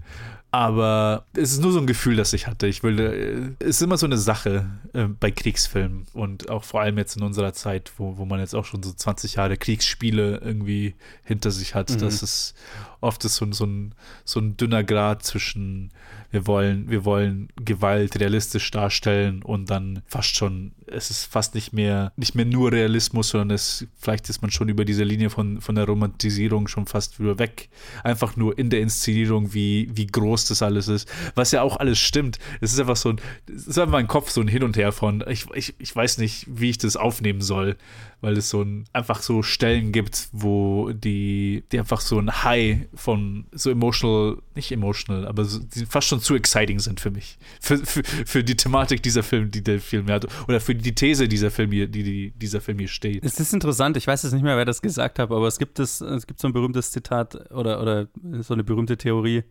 Aber 0.51 1.25
es 1.33 1.51
ist 1.51 1.61
nur 1.61 1.73
so 1.73 1.79
ein 1.79 1.87
Gefühl, 1.87 2.15
das 2.15 2.31
ich 2.31 2.47
hatte. 2.47 2.65
Ich 2.67 2.81
will, 2.81 2.99
äh, 2.99 3.63
es 3.63 3.77
ist 3.77 3.81
immer 3.81 3.97
so 3.97 4.05
eine 4.05 4.17
Sache 4.17 4.65
äh, 4.93 5.03
bei 5.05 5.29
Kriegsfilmen 5.29 6.05
und 6.13 6.49
auch 6.49 6.63
vor 6.63 6.79
allem 6.79 6.97
jetzt 6.97 7.17
in 7.17 7.23
unserer 7.23 7.51
Zeit, 7.51 7.91
wo, 7.97 8.17
wo 8.17 8.23
man 8.25 8.39
jetzt 8.39 8.55
auch 8.55 8.63
schon 8.63 8.81
so 8.81 8.93
20 8.93 9.33
Jahre 9.35 9.57
Kriegsspiele 9.57 10.37
irgendwie 10.37 10.95
hinter 11.25 11.51
sich 11.51 11.75
hat, 11.75 11.89
Mhm. 11.89 11.97
dass 11.97 12.21
es 12.21 12.53
oft 13.01 13.25
ist 13.25 13.35
so, 13.35 13.51
so, 13.51 13.65
ein, 13.65 13.95
so 14.23 14.39
ein 14.39 14.55
dünner 14.55 14.85
Grad 14.85 15.23
zwischen 15.23 15.91
wir 16.35 16.47
wollen, 16.47 16.89
wir 16.89 17.05
wollen 17.05 17.47
Gewalt 17.55 18.19
realistisch 18.19 18.69
darstellen 18.69 19.41
und 19.41 19.69
dann 19.69 20.01
fast 20.05 20.35
schon, 20.35 20.73
es 20.85 21.09
ist 21.09 21.25
fast 21.25 21.55
nicht 21.55 21.71
mehr, 21.71 22.11
nicht 22.17 22.35
mehr 22.35 22.43
nur 22.43 22.73
Realismus, 22.73 23.29
sondern 23.29 23.51
es, 23.51 23.87
vielleicht 23.97 24.29
ist 24.29 24.41
man 24.41 24.51
schon 24.51 24.67
über 24.67 24.83
diese 24.83 25.05
Linie 25.05 25.29
von, 25.29 25.61
von 25.61 25.75
der 25.75 25.85
Romantisierung 25.85 26.67
schon 26.67 26.87
fast 26.87 27.21
wieder 27.21 27.39
weg. 27.39 27.69
Einfach 28.03 28.35
nur 28.35 28.59
in 28.59 28.69
der 28.69 28.81
Inszenierung, 28.81 29.53
wie, 29.53 29.89
wie 29.93 30.07
groß 30.07 30.45
das 30.49 30.61
alles 30.61 30.89
ist. 30.89 31.09
Was 31.35 31.53
ja 31.53 31.61
auch 31.61 31.77
alles 31.77 31.99
stimmt. 31.99 32.37
Es 32.59 32.73
ist 32.73 32.79
einfach 32.81 32.97
so 32.97 33.11
ein, 33.11 33.21
es 33.47 33.67
ist 33.67 33.79
einfach 33.79 33.93
mein 33.93 34.07
Kopf 34.07 34.29
so 34.29 34.41
ein 34.41 34.49
Hin 34.49 34.63
und 34.63 34.75
Her 34.75 34.91
von, 34.91 35.23
ich, 35.29 35.45
ich, 35.53 35.73
ich 35.79 35.95
weiß 35.95 36.17
nicht, 36.17 36.47
wie 36.49 36.69
ich 36.69 36.77
das 36.77 36.97
aufnehmen 36.97 37.39
soll, 37.39 37.77
weil 38.25 38.37
es 38.37 38.49
so 38.49 38.63
ein, 38.63 38.85
einfach 38.91 39.21
so 39.21 39.43
Stellen 39.43 39.91
gibt, 39.91 40.29
wo 40.31 40.91
die, 40.91 41.63
die 41.71 41.77
einfach 41.77 42.01
so 42.01 42.17
ein 42.17 42.43
High 42.43 42.87
von 42.95 43.45
so 43.51 43.69
emotional, 43.69 44.37
nicht 44.55 44.71
emotional, 44.71 45.27
aber 45.27 45.45
so, 45.45 45.59
die 45.59 45.85
fast 45.85 46.07
schon 46.07 46.19
zu 46.19 46.33
exciting 46.33 46.79
sind 46.79 46.99
für 46.99 47.11
mich. 47.11 47.37
Für, 47.61 47.77
für, 47.77 48.01
für 48.03 48.43
die 48.43 48.55
Thematik 48.57 49.03
dieser 49.03 49.21
Film, 49.21 49.51
die 49.51 49.63
der 49.63 49.79
Film 49.79 50.07
hat. 50.07 50.25
Oder 50.47 50.59
für 50.59 50.73
die 50.73 50.95
These 50.95 51.27
dieser 51.27 51.51
Film 51.51 51.71
hier, 51.71 51.87
die, 51.87 52.01
die 52.01 52.31
dieser 52.31 52.61
Film 52.61 52.79
hier 52.79 52.87
steht. 52.87 53.23
Es 53.23 53.39
ist 53.39 53.53
interessant, 53.53 53.95
ich 53.95 54.07
weiß 54.07 54.23
jetzt 54.23 54.33
nicht 54.33 54.43
mehr, 54.43 54.57
wer 54.57 54.65
das 54.65 54.81
gesagt 54.81 55.19
hat, 55.19 55.29
aber 55.29 55.47
es 55.47 55.59
gibt, 55.59 55.77
es, 55.77 56.01
es 56.01 56.25
gibt 56.25 56.39
so 56.39 56.47
ein 56.47 56.53
berühmtes 56.53 56.89
Zitat 56.89 57.51
oder, 57.51 57.79
oder 57.79 58.07
so 58.39 58.55
eine 58.55 58.63
berühmte 58.63 58.97
Theorie. 58.97 59.43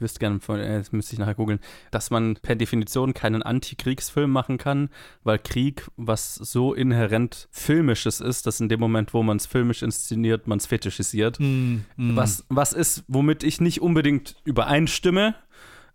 Ich 0.00 0.02
wüsste 0.02 0.18
gerne, 0.20 0.40
von- 0.40 0.58
äh, 0.58 0.78
das 0.78 0.92
müsste 0.92 1.12
ich 1.12 1.18
nachher 1.18 1.34
googeln, 1.34 1.60
dass 1.90 2.10
man 2.10 2.36
per 2.40 2.56
Definition 2.56 3.12
keinen 3.12 3.42
Antikriegsfilm 3.42 4.30
machen 4.30 4.56
kann, 4.56 4.88
weil 5.24 5.38
Krieg 5.38 5.90
was 5.98 6.36
so 6.36 6.72
inhärent 6.72 7.48
Filmisches 7.50 8.22
ist, 8.22 8.46
dass 8.46 8.60
in 8.60 8.70
dem 8.70 8.80
Moment, 8.80 9.12
wo 9.12 9.22
man 9.22 9.36
es 9.36 9.44
filmisch 9.44 9.82
inszeniert, 9.82 10.46
man 10.46 10.56
es 10.56 10.64
fetischisiert. 10.64 11.38
Mm, 11.38 11.80
mm. 11.98 12.16
Was, 12.16 12.46
was 12.48 12.72
ist, 12.72 13.04
womit 13.08 13.42
ich 13.42 13.60
nicht 13.60 13.82
unbedingt 13.82 14.36
übereinstimme, 14.44 15.34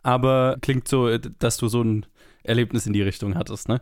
aber 0.04 0.58
klingt 0.62 0.88
so, 0.88 1.18
dass 1.18 1.58
du 1.58 1.68
so 1.68 1.82
ein 1.82 2.06
Erlebnis 2.44 2.86
in 2.86 2.94
die 2.94 3.02
Richtung 3.02 3.34
hattest, 3.34 3.70
ne? 3.70 3.82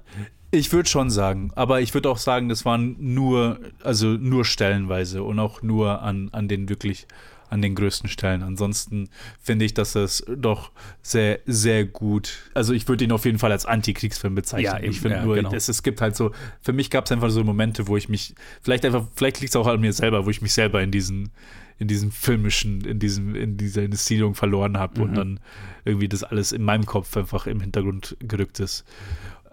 Ich 0.52 0.72
würde 0.72 0.88
schon 0.88 1.10
sagen, 1.10 1.52
aber 1.56 1.82
ich 1.82 1.94
würde 1.94 2.10
auch 2.10 2.18
sagen, 2.20 2.48
das 2.48 2.64
waren 2.64 2.96
nur, 3.00 3.60
also 3.84 4.08
nur 4.08 4.46
stellenweise 4.46 5.24
und 5.24 5.40
auch 5.40 5.64
nur 5.64 6.02
an, 6.02 6.30
an 6.32 6.48
den 6.48 6.70
wirklich, 6.70 7.08
an 7.54 7.62
den 7.62 7.76
größten 7.76 8.10
Stellen. 8.10 8.42
Ansonsten 8.44 9.10
finde 9.40 9.64
ich, 9.66 9.74
dass 9.74 9.94
das 9.94 10.26
doch 10.36 10.72
sehr, 11.02 11.40
sehr 11.46 11.86
gut, 11.86 12.50
also 12.54 12.74
ich 12.74 12.88
würde 12.88 13.06
ihn 13.06 13.12
auf 13.12 13.26
jeden 13.26 13.38
Fall 13.40 13.52
als 13.52 13.66
Antikriegsfilm 13.66 14.36
bezeichnen. 14.36 14.66
Ja, 14.74 14.80
eben, 14.80 14.92
ich 14.92 15.00
finde 15.00 15.18
ja, 15.18 15.24
nur, 15.24 15.36
genau. 15.36 15.54
es, 15.54 15.70
es 15.70 15.84
gibt 15.84 16.02
halt 16.02 16.16
so, 16.16 16.32
für 16.62 16.74
mich 16.74 16.90
gab 16.90 17.06
es 17.06 17.12
einfach 17.12 17.30
so 17.30 17.44
Momente, 17.44 17.88
wo 17.88 17.96
ich 17.96 18.10
mich, 18.10 18.34
vielleicht 18.62 18.84
einfach, 18.86 19.08
vielleicht 19.16 19.40
liegt 19.40 19.52
es 19.52 19.56
auch 19.56 19.68
an 19.68 19.80
mir 19.80 19.94
selber, 19.94 20.26
wo 20.26 20.30
ich 20.32 20.42
mich 20.42 20.54
selber 20.54 20.82
in 20.82 20.92
diesen, 20.92 21.30
in 21.78 21.88
diesem 21.88 22.12
filmischen, 22.12 22.82
in 22.86 23.00
diesem, 23.00 23.36
in 23.36 23.58
dieser 23.58 23.84
Inszenierung 23.84 24.36
verloren 24.36 24.78
habe 24.78 25.00
Mhm. 25.00 25.06
und 25.06 25.16
dann 25.16 25.40
irgendwie 25.86 26.10
das 26.10 26.24
alles 26.24 26.52
in 26.52 26.64
meinem 26.64 26.86
Kopf 26.86 27.16
einfach 27.16 27.46
im 27.48 27.62
Hintergrund 27.62 28.18
gerückt 28.20 28.60
ist. 28.60 28.84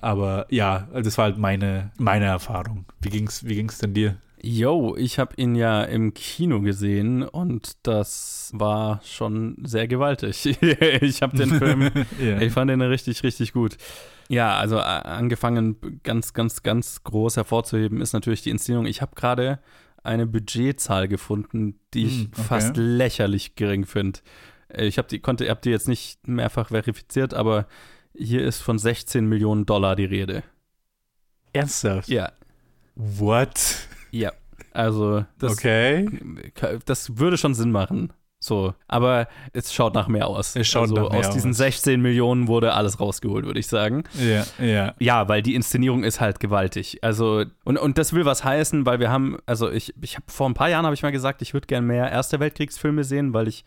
Aber 0.00 0.46
ja, 0.48 0.88
das 0.94 1.18
war 1.18 1.26
halt 1.26 1.36
meine, 1.38 1.90
meine 1.98 2.24
Erfahrung. 2.24 2.86
Wie 3.02 3.10
ging's, 3.10 3.44
wie 3.44 3.54
ging's 3.56 3.78
denn 3.78 3.92
dir? 3.92 4.16
Yo, 4.42 4.96
ich 4.96 5.18
habe 5.18 5.34
ihn 5.36 5.54
ja 5.54 5.82
im 5.82 6.14
Kino 6.14 6.60
gesehen 6.62 7.22
und 7.22 7.72
das 7.82 8.50
war 8.54 9.00
schon 9.04 9.56
sehr 9.64 9.86
gewaltig. 9.86 10.46
ich 11.02 11.20
habe 11.22 11.36
den 11.36 11.50
Film, 11.58 11.90
Ja. 12.20 12.40
ich 12.40 12.52
fand 12.52 12.70
den 12.70 12.80
richtig, 12.80 13.22
richtig 13.22 13.52
gut. 13.52 13.76
Ja, 14.28 14.56
also 14.56 14.76
äh, 14.76 14.80
angefangen 14.80 16.00
ganz, 16.04 16.32
ganz, 16.32 16.62
ganz 16.62 17.02
groß 17.04 17.36
hervorzuheben 17.36 18.00
ist 18.00 18.12
natürlich 18.14 18.42
die 18.42 18.50
Inszenierung. 18.50 18.86
Ich 18.86 19.02
habe 19.02 19.14
gerade 19.14 19.58
eine 20.02 20.26
Budgetzahl 20.26 21.08
gefunden, 21.08 21.78
die 21.92 22.06
ich 22.06 22.18
Hm, 22.20 22.30
okay. 22.32 22.42
fast 22.42 22.76
lächerlich 22.76 23.56
gering 23.56 23.84
finde. 23.84 24.20
Ich 24.74 24.96
habe 24.98 25.08
die 25.08 25.18
konnte, 25.18 25.50
hab 25.50 25.60
die 25.62 25.70
jetzt 25.70 25.88
nicht 25.88 26.26
mehrfach 26.26 26.68
verifiziert, 26.68 27.34
aber 27.34 27.66
hier 28.14 28.42
ist 28.42 28.60
von 28.62 28.78
16 28.78 29.26
Millionen 29.26 29.66
Dollar 29.66 29.96
die 29.96 30.04
Rede. 30.06 30.44
Ernsthaft? 31.52 32.08
Ja. 32.08 32.32
What? 32.94 33.58
Ja, 34.10 34.32
also 34.72 35.24
das, 35.38 35.52
Okay. 35.52 36.08
das 36.84 37.18
würde 37.18 37.36
schon 37.38 37.54
Sinn 37.54 37.72
machen. 37.72 38.12
So, 38.42 38.72
aber 38.88 39.28
es 39.52 39.70
schaut 39.70 39.94
nach 39.94 40.08
mehr 40.08 40.26
aus. 40.26 40.56
Es 40.56 40.66
schaut 40.66 40.82
also 40.84 40.94
nach 40.94 41.10
mehr 41.10 41.20
aus 41.20 41.30
diesen 41.30 41.50
aus. 41.50 41.58
16 41.58 42.00
Millionen 42.00 42.48
wurde 42.48 42.72
alles 42.72 42.98
rausgeholt, 42.98 43.44
würde 43.44 43.60
ich 43.60 43.66
sagen. 43.66 44.04
Ja, 44.18 44.46
ja. 44.64 44.94
Ja, 44.98 45.28
weil 45.28 45.42
die 45.42 45.54
Inszenierung 45.54 46.04
ist 46.04 46.20
halt 46.22 46.40
gewaltig. 46.40 47.00
Also, 47.02 47.44
und, 47.64 47.76
und 47.76 47.98
das 47.98 48.14
will 48.14 48.24
was 48.24 48.42
heißen, 48.42 48.86
weil 48.86 48.98
wir 48.98 49.10
haben, 49.10 49.36
also 49.44 49.70
ich, 49.70 49.92
ich 50.00 50.16
habe 50.16 50.24
vor 50.28 50.48
ein 50.48 50.54
paar 50.54 50.70
Jahren 50.70 50.86
habe 50.86 50.94
ich 50.94 51.02
mal 51.02 51.12
gesagt, 51.12 51.42
ich 51.42 51.52
würde 51.52 51.66
gerne 51.66 51.86
mehr 51.86 52.10
Erste 52.10 52.40
Weltkriegsfilme 52.40 53.04
sehen, 53.04 53.34
weil 53.34 53.46
ich 53.46 53.62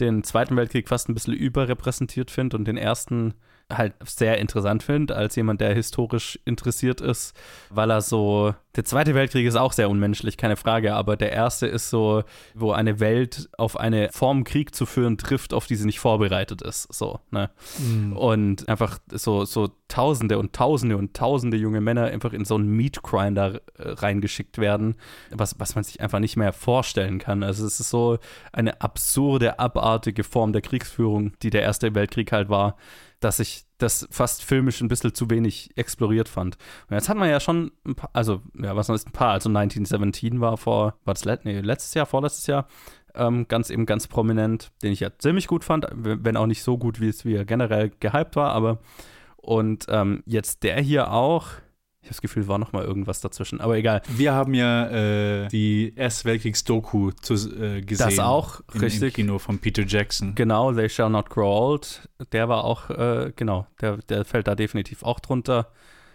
den 0.00 0.24
Zweiten 0.24 0.56
Weltkrieg 0.56 0.88
fast 0.88 1.08
ein 1.08 1.14
bisschen 1.14 1.34
überrepräsentiert 1.34 2.32
finde 2.32 2.56
und 2.56 2.64
den 2.66 2.76
ersten 2.76 3.34
halt 3.70 3.94
sehr 4.04 4.38
interessant 4.38 4.82
finde, 4.82 5.14
als 5.14 5.36
jemand, 5.36 5.60
der 5.60 5.74
historisch 5.74 6.38
interessiert 6.44 7.00
ist, 7.00 7.36
weil 7.68 7.90
er 7.90 8.00
so, 8.00 8.54
der 8.76 8.84
Zweite 8.84 9.14
Weltkrieg 9.14 9.46
ist 9.46 9.56
auch 9.56 9.72
sehr 9.72 9.90
unmenschlich, 9.90 10.38
keine 10.38 10.56
Frage, 10.56 10.94
aber 10.94 11.16
der 11.16 11.32
erste 11.32 11.66
ist 11.66 11.90
so, 11.90 12.22
wo 12.54 12.72
eine 12.72 12.98
Welt 12.98 13.50
auf 13.58 13.78
eine 13.78 14.08
Form 14.10 14.44
Krieg 14.44 14.74
zu 14.74 14.86
führen 14.86 15.18
trifft, 15.18 15.52
auf 15.52 15.66
die 15.66 15.76
sie 15.76 15.84
nicht 15.84 16.00
vorbereitet 16.00 16.62
ist, 16.62 16.92
so, 16.94 17.20
ne? 17.30 17.50
Mhm. 17.78 18.16
Und 18.16 18.68
einfach 18.68 18.98
so, 19.10 19.44
so 19.44 19.68
Tausende 19.88 20.38
und 20.38 20.54
Tausende 20.54 20.96
und 20.96 21.14
Tausende 21.14 21.56
junge 21.56 21.80
Männer 21.80 22.04
einfach 22.04 22.32
in 22.32 22.44
so 22.44 22.54
einen 22.54 22.68
Meat 22.68 23.02
Grinder 23.02 23.60
äh, 23.78 23.90
reingeschickt 23.90 24.58
werden, 24.58 24.96
was, 25.30 25.58
was 25.58 25.74
man 25.74 25.84
sich 25.84 26.00
einfach 26.00 26.20
nicht 26.20 26.36
mehr 26.36 26.52
vorstellen 26.52 27.18
kann. 27.18 27.42
Also 27.42 27.66
es 27.66 27.80
ist 27.80 27.90
so 27.90 28.18
eine 28.52 28.80
absurde, 28.80 29.58
abartige 29.58 30.24
Form 30.24 30.52
der 30.52 30.62
Kriegsführung, 30.62 31.32
die 31.42 31.50
der 31.50 31.62
Erste 31.62 31.94
Weltkrieg 31.94 32.32
halt 32.32 32.48
war, 32.50 32.76
dass 33.20 33.38
ich 33.40 33.64
das 33.78 34.08
fast 34.10 34.44
filmisch 34.44 34.80
ein 34.80 34.88
bisschen 34.88 35.14
zu 35.14 35.30
wenig 35.30 35.70
exploriert 35.76 36.28
fand. 36.28 36.56
Und 36.88 36.94
jetzt 36.94 37.08
hat 37.08 37.16
man 37.16 37.30
ja 37.30 37.40
schon 37.40 37.72
ein 37.86 37.94
paar, 37.94 38.10
also, 38.12 38.42
ja, 38.54 38.74
was 38.76 38.88
ist 38.88 39.08
ein 39.08 39.12
paar? 39.12 39.32
Also 39.32 39.48
1917 39.48 40.40
war 40.40 40.56
vor, 40.56 40.94
war 41.04 41.14
das 41.14 41.24
let, 41.24 41.44
nee, 41.44 41.60
letztes 41.60 41.94
Jahr, 41.94 42.06
vorletztes 42.06 42.46
Jahr, 42.46 42.66
ähm, 43.14 43.46
ganz 43.48 43.70
eben 43.70 43.86
ganz 43.86 44.06
prominent, 44.06 44.72
den 44.82 44.92
ich 44.92 45.00
ja 45.00 45.10
ziemlich 45.18 45.46
gut 45.46 45.64
fand, 45.64 45.86
wenn 45.92 46.36
auch 46.36 46.46
nicht 46.46 46.62
so 46.62 46.78
gut, 46.78 47.00
wie 47.00 47.08
es 47.08 47.24
wie 47.24 47.34
er 47.34 47.44
generell 47.44 47.90
gehypt 48.00 48.36
war, 48.36 48.52
aber 48.52 48.78
und 49.36 49.86
ähm, 49.88 50.22
jetzt 50.26 50.62
der 50.62 50.80
hier 50.80 51.12
auch. 51.12 51.46
Habe 52.08 52.14
das 52.14 52.22
Gefühl, 52.22 52.48
war 52.48 52.58
noch 52.58 52.72
mal 52.72 52.84
irgendwas 52.84 53.20
dazwischen, 53.20 53.60
aber 53.60 53.76
egal. 53.76 54.02
Wir 54.08 54.32
haben 54.32 54.54
ja 54.54 55.44
äh, 55.44 55.48
die 55.48 55.92
Erste 55.94 56.24
Weltkriegs-Doku 56.24 57.10
äh, 57.10 57.82
gesehen. 57.82 57.86
Das 57.98 58.18
auch, 58.18 58.60
im, 58.72 58.80
richtig. 58.80 59.18
Im 59.18 59.26
Kino 59.26 59.38
von 59.38 59.58
Peter 59.58 59.84
Jackson. 59.86 60.34
Genau, 60.34 60.72
They 60.72 60.88
Shall 60.88 61.10
Not 61.10 61.30
Grow 61.30 61.70
Old. 61.70 62.08
Der 62.32 62.48
war 62.48 62.64
auch, 62.64 62.90
äh, 62.90 63.32
genau, 63.36 63.66
der, 63.80 63.98
der 64.08 64.24
fällt 64.24 64.48
da 64.48 64.54
definitiv 64.54 65.02
auch 65.02 65.20
drunter. 65.20 65.70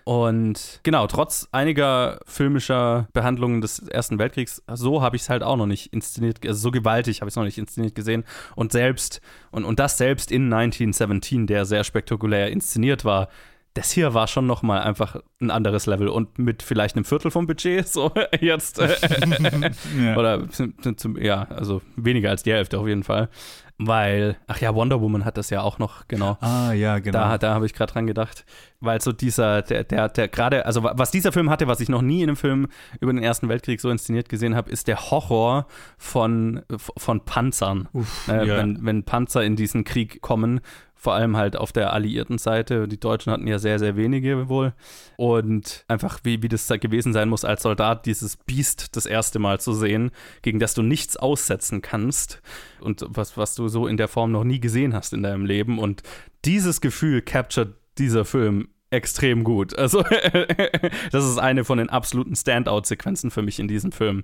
Und 0.06 0.82
genau, 0.84 1.08
trotz 1.08 1.48
einiger 1.52 2.20
filmischer 2.26 3.08
Behandlungen 3.14 3.62
des 3.62 3.80
Ersten 3.80 4.20
Weltkriegs, 4.20 4.62
so 4.74 5.02
habe 5.02 5.16
ich 5.16 5.22
es 5.22 5.30
halt 5.30 5.44
auch 5.44 5.56
noch 5.56 5.66
nicht 5.66 5.94
inszeniert, 5.94 6.46
also 6.46 6.60
so 6.60 6.72
gewaltig 6.72 7.22
habe 7.22 7.30
ich 7.30 7.34
es 7.34 7.36
noch 7.38 7.46
nicht 7.46 7.58
inszeniert 7.58 7.96
gesehen. 7.96 8.26
Und 8.56 8.74
selbst, 8.74 9.22
und, 9.52 9.64
und 9.64 9.80
das 9.80 9.98
selbst 9.98 10.32
in 10.32 10.52
1917, 10.52 11.48
der 11.48 11.66
sehr 11.66 11.84
spektakulär 11.84 12.52
inszeniert 12.52 13.06
war, 13.06 13.30
das 13.74 13.92
hier 13.92 14.14
war 14.14 14.28
schon 14.28 14.46
noch 14.46 14.62
mal 14.62 14.82
einfach 14.82 15.18
ein 15.42 15.50
anderes 15.50 15.86
Level 15.86 16.08
und 16.08 16.38
mit 16.38 16.62
vielleicht 16.62 16.96
einem 16.96 17.06
Viertel 17.06 17.32
vom 17.32 17.48
Budget, 17.48 17.88
so 17.90 18.12
jetzt. 18.40 18.80
Äh, 18.80 18.94
Ja. 19.98 20.18
Oder 20.18 20.48
zum, 20.50 21.18
ja, 21.18 21.44
also 21.44 21.82
weniger 21.96 22.30
als 22.30 22.44
die 22.44 22.52
Hälfte 22.52 22.80
auf 22.80 22.88
jeden 22.88 23.04
Fall. 23.04 23.30
Weil, 23.78 24.38
ach 24.48 24.60
ja, 24.62 24.76
Wonder 24.76 25.02
Woman 25.02 25.26
hat 25.26 25.38
das 25.38 25.50
ja 25.50 25.62
auch 25.62 25.80
noch, 25.80 26.08
genau. 26.08 26.38
Ah, 26.42 26.74
ja, 26.74 27.00
genau. 27.00 27.18
Da, 27.18 27.38
da 27.38 27.54
habe 27.56 27.66
ich 27.66 27.74
gerade 27.74 27.92
dran 27.92 28.08
gedacht. 28.08 28.46
Weil 28.80 29.02
so 29.02 29.12
dieser, 29.12 29.62
der, 29.64 29.84
der, 29.84 30.10
der 30.10 30.28
gerade, 30.28 30.66
also 30.66 30.84
was 30.84 31.12
dieser 31.12 31.32
Film 31.32 31.50
hatte, 31.50 31.68
was 31.68 31.80
ich 31.80 31.90
noch 31.90 32.02
nie 32.02 32.22
in 32.22 32.30
einem 32.30 32.36
Film 32.36 32.68
über 33.00 33.12
den 33.12 33.24
Ersten 33.24 33.50
Weltkrieg 33.50 33.82
so 33.82 33.90
inszeniert 33.90 34.30
gesehen 34.30 34.56
habe, 34.56 34.70
ist 34.70 34.88
der 34.88 35.10
Horror 35.10 35.68
von, 35.98 36.62
von 36.78 37.26
Panzern. 37.26 37.90
Uff, 37.94 38.28
äh, 38.28 38.48
ja. 38.48 38.58
wenn, 38.58 38.86
wenn 38.86 39.04
Panzer 39.04 39.44
in 39.44 39.56
diesen 39.56 39.84
Krieg 39.84 40.22
kommen, 40.22 40.62
vor 41.04 41.16
allem 41.16 41.36
halt 41.36 41.58
auf 41.58 41.74
der 41.74 41.92
alliierten 41.92 42.38
Seite. 42.38 42.88
Die 42.88 43.00
Deutschen 43.00 43.34
hatten 43.34 43.46
ja 43.46 43.60
sehr, 43.60 43.78
sehr 43.78 43.98
wenige 43.98 44.48
wohl. 44.48 44.74
Und 45.18 45.84
einfach, 45.90 46.22
wie, 46.24 46.42
wie 46.42 46.48
das 46.48 46.66
da 46.68 46.78
gewesen 46.78 47.12
sein 47.12 47.28
muss, 47.28 47.44
als 47.44 47.64
Soldat 47.64 48.06
dieses 48.06 48.38
Biest 48.38 48.96
das 48.96 49.06
erste 49.06 49.38
Mal 49.38 49.60
zu 49.60 49.74
sehen, 49.74 50.12
gegen 50.44 50.60
das 50.60 50.74
du 50.74 50.82
nichts 50.82 51.18
aussetzen 51.18 51.82
kannst 51.82 52.42
und 52.80 53.06
was, 53.10 53.36
was 53.36 53.54
du 53.54 53.68
so 53.68 53.86
in 53.86 53.98
der 53.98 54.08
Form 54.08 54.32
noch 54.32 54.46
nie 54.46 54.62
gesehen 54.62 54.94
hast 54.94 55.12
in 55.12 55.24
deinem 55.24 55.46
Leben. 55.46 55.78
Und 55.78 56.04
dieses 56.46 56.80
Gefühl 56.80 57.22
captured 57.22 57.76
dieser 57.98 58.24
Film 58.24 58.70
extrem 58.94 59.44
gut. 59.44 59.78
Also, 59.78 60.04
das 61.12 61.26
ist 61.26 61.38
eine 61.38 61.66
von 61.66 61.80
den 61.80 61.90
absoluten 61.90 62.36
Standout-Sequenzen 62.36 63.32
für 63.32 63.42
mich 63.42 63.60
in 63.60 63.68
diesem 63.68 63.92
Film, 63.92 64.24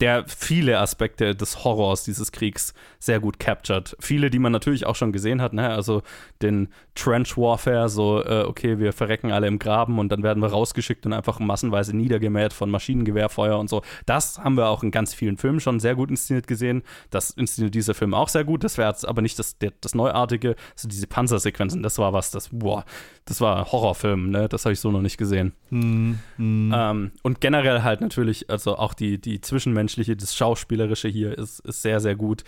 der 0.00 0.24
viele 0.28 0.78
Aspekte 0.78 1.34
des 1.34 1.64
Horrors 1.64 2.04
dieses 2.04 2.30
Kriegs 2.30 2.74
sehr 2.98 3.18
gut 3.18 3.40
captured. 3.40 3.96
Viele, 3.98 4.30
die 4.30 4.38
man 4.38 4.52
natürlich 4.52 4.86
auch 4.86 4.96
schon 4.96 5.12
gesehen 5.12 5.40
hat, 5.40 5.52
ne? 5.52 5.70
also 5.70 6.02
den 6.42 6.68
Trench 6.94 7.36
Warfare, 7.36 7.88
so, 7.88 8.22
äh, 8.22 8.44
okay, 8.46 8.78
wir 8.78 8.92
verrecken 8.92 9.32
alle 9.32 9.46
im 9.46 9.58
Graben 9.58 9.98
und 9.98 10.10
dann 10.12 10.22
werden 10.22 10.42
wir 10.42 10.50
rausgeschickt 10.50 11.06
und 11.06 11.12
einfach 11.12 11.38
massenweise 11.38 11.96
niedergemäht 11.96 12.52
von 12.52 12.70
Maschinengewehrfeuer 12.70 13.58
und 13.58 13.70
so. 13.70 13.82
Das 14.04 14.38
haben 14.38 14.56
wir 14.56 14.68
auch 14.68 14.82
in 14.82 14.90
ganz 14.90 15.14
vielen 15.14 15.38
Filmen 15.38 15.60
schon 15.60 15.80
sehr 15.80 15.94
gut 15.94 16.10
inszeniert 16.10 16.46
gesehen. 16.46 16.82
Das 17.10 17.30
inszeniert 17.30 17.74
dieser 17.74 17.94
Film 17.94 18.12
auch 18.12 18.28
sehr 18.28 18.44
gut. 18.44 18.64
Das 18.64 18.76
wäre 18.76 18.90
jetzt 18.90 19.08
aber 19.08 19.22
nicht 19.22 19.38
das, 19.38 19.56
das 19.80 19.94
Neuartige, 19.94 20.56
also 20.74 20.88
diese 20.88 21.06
Panzersequenzen, 21.06 21.82
das 21.82 21.98
war 21.98 22.12
was, 22.12 22.30
das, 22.30 22.50
boah, 22.52 22.84
das 23.24 23.40
war 23.40 23.70
Horrorfilm, 23.70 24.09
ne? 24.16 24.48
Das 24.48 24.64
habe 24.64 24.72
ich 24.72 24.80
so 24.80 24.90
noch 24.90 25.02
nicht 25.02 25.18
gesehen. 25.18 25.52
Hm, 25.70 26.18
hm. 26.36 26.72
Ähm, 26.74 27.10
und 27.22 27.40
generell 27.40 27.82
halt 27.82 28.00
natürlich, 28.00 28.50
also 28.50 28.76
auch 28.76 28.94
die, 28.94 29.18
die 29.18 29.40
zwischenmenschliche, 29.40 30.16
das 30.16 30.36
Schauspielerische 30.36 31.08
hier 31.08 31.36
ist, 31.36 31.60
ist 31.60 31.82
sehr, 31.82 32.00
sehr 32.00 32.16
gut. 32.16 32.44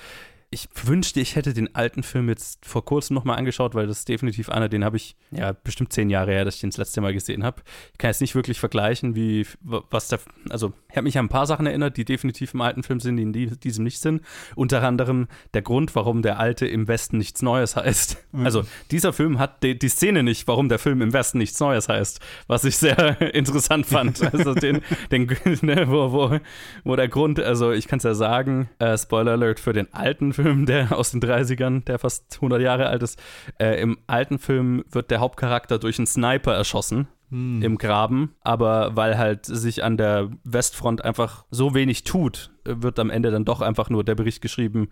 Ich 0.55 0.69
wünschte, 0.85 1.19
ich 1.19 1.35
hätte 1.35 1.55
den 1.55 1.75
alten 1.75 2.03
Film 2.03 2.29
jetzt 2.29 2.67
vor 2.67 2.85
kurzem 2.85 3.15
nochmal 3.15 3.39
angeschaut, 3.39 3.75
weil 3.75 3.87
das 3.87 4.01
ist 4.01 4.09
definitiv 4.11 4.51
einer, 4.51 4.69
den 4.69 4.85
habe 4.85 4.99
ich, 4.99 5.17
ja, 5.31 5.53
bestimmt 5.53 5.95
zehn 5.95 6.11
Jahre 6.11 6.33
her, 6.33 6.45
dass 6.45 6.57
ich 6.57 6.61
den 6.61 6.69
das 6.69 6.77
letzte 6.77 7.01
Mal 7.01 7.15
gesehen 7.15 7.43
habe. 7.43 7.63
Ich 7.93 7.99
kann 7.99 8.11
jetzt 8.11 8.21
nicht 8.21 8.35
wirklich 8.35 8.61
vergleichen, 8.61 9.15
wie, 9.15 9.47
was 9.63 10.09
der, 10.09 10.19
also, 10.51 10.75
ich 10.91 10.97
habe 10.99 11.05
mich 11.05 11.17
an 11.17 11.25
ein 11.25 11.31
paar 11.31 11.47
Sachen 11.47 11.65
erinnert, 11.65 11.97
die 11.97 12.05
definitiv 12.05 12.53
im 12.53 12.61
alten 12.61 12.83
Film 12.83 13.01
sind, 13.01 13.17
die 13.17 13.23
in 13.23 13.33
die, 13.33 13.47
diesem 13.47 13.83
nicht 13.83 14.01
sind. 14.01 14.21
Unter 14.55 14.83
anderem 14.83 15.27
der 15.55 15.63
Grund, 15.63 15.95
warum 15.95 16.21
der 16.21 16.39
alte 16.39 16.67
im 16.67 16.87
Westen 16.87 17.17
nichts 17.17 17.41
Neues 17.41 17.75
heißt. 17.75 18.19
Mhm. 18.33 18.45
Also, 18.45 18.65
dieser 18.91 19.15
Film 19.15 19.39
hat 19.39 19.63
die, 19.63 19.79
die 19.79 19.89
Szene 19.89 20.23
nicht, 20.23 20.47
warum 20.49 20.69
der 20.69 20.79
Film 20.79 21.01
im 21.01 21.15
Westen 21.15 21.39
nichts 21.39 21.59
Neues 21.61 21.89
heißt, 21.89 22.21
was 22.47 22.65
ich 22.65 22.77
sehr 22.77 23.23
interessant 23.35 23.87
fand. 23.87 24.23
Also, 24.35 24.53
den, 24.53 24.83
den 25.11 25.35
ne, 25.63 25.89
wo, 25.89 26.13
wo, 26.13 26.39
wo 26.85 26.95
der 26.95 27.09
Grund, 27.09 27.41
also, 27.41 27.73
ich 27.73 27.89
kann 27.89 27.97
es 27.97 28.03
ja 28.03 28.13
sagen, 28.13 28.69
äh, 28.81 28.99
Spoiler 28.99 29.33
Alert 29.33 29.59
für 29.59 29.73
den 29.73 29.91
alten 29.95 30.35
Film, 30.35 30.42
der 30.67 30.97
aus 30.97 31.11
den 31.11 31.21
30ern, 31.21 31.85
der 31.85 31.99
fast 31.99 32.37
100 32.37 32.61
Jahre 32.61 32.87
alt 32.87 33.03
ist. 33.03 33.21
Äh, 33.59 33.81
Im 33.81 33.99
alten 34.07 34.39
Film 34.39 34.85
wird 34.91 35.11
der 35.11 35.21
Hauptcharakter 35.21 35.79
durch 35.79 35.99
einen 35.99 36.07
Sniper 36.07 36.55
erschossen. 36.55 37.09
Hm. 37.31 37.63
Im 37.63 37.79
Graben, 37.79 38.35
aber 38.43 38.95
weil 38.95 39.17
halt 39.17 39.47
sich 39.47 39.83
an 39.83 39.97
der 39.97 40.31
Westfront 40.45 41.03
einfach 41.03 41.47
so 41.51 41.75
wenig 41.75 42.05
tut, 42.05 42.51
wird 42.65 42.99
am 42.99 43.09
Ende 43.09 43.31
dann 43.31 43.47
doch 43.47 43.63
einfach 43.63 43.89
nur 43.89 44.05
der 44.05 44.15
Bericht 44.15 44.43
geschrieben. 44.43 44.91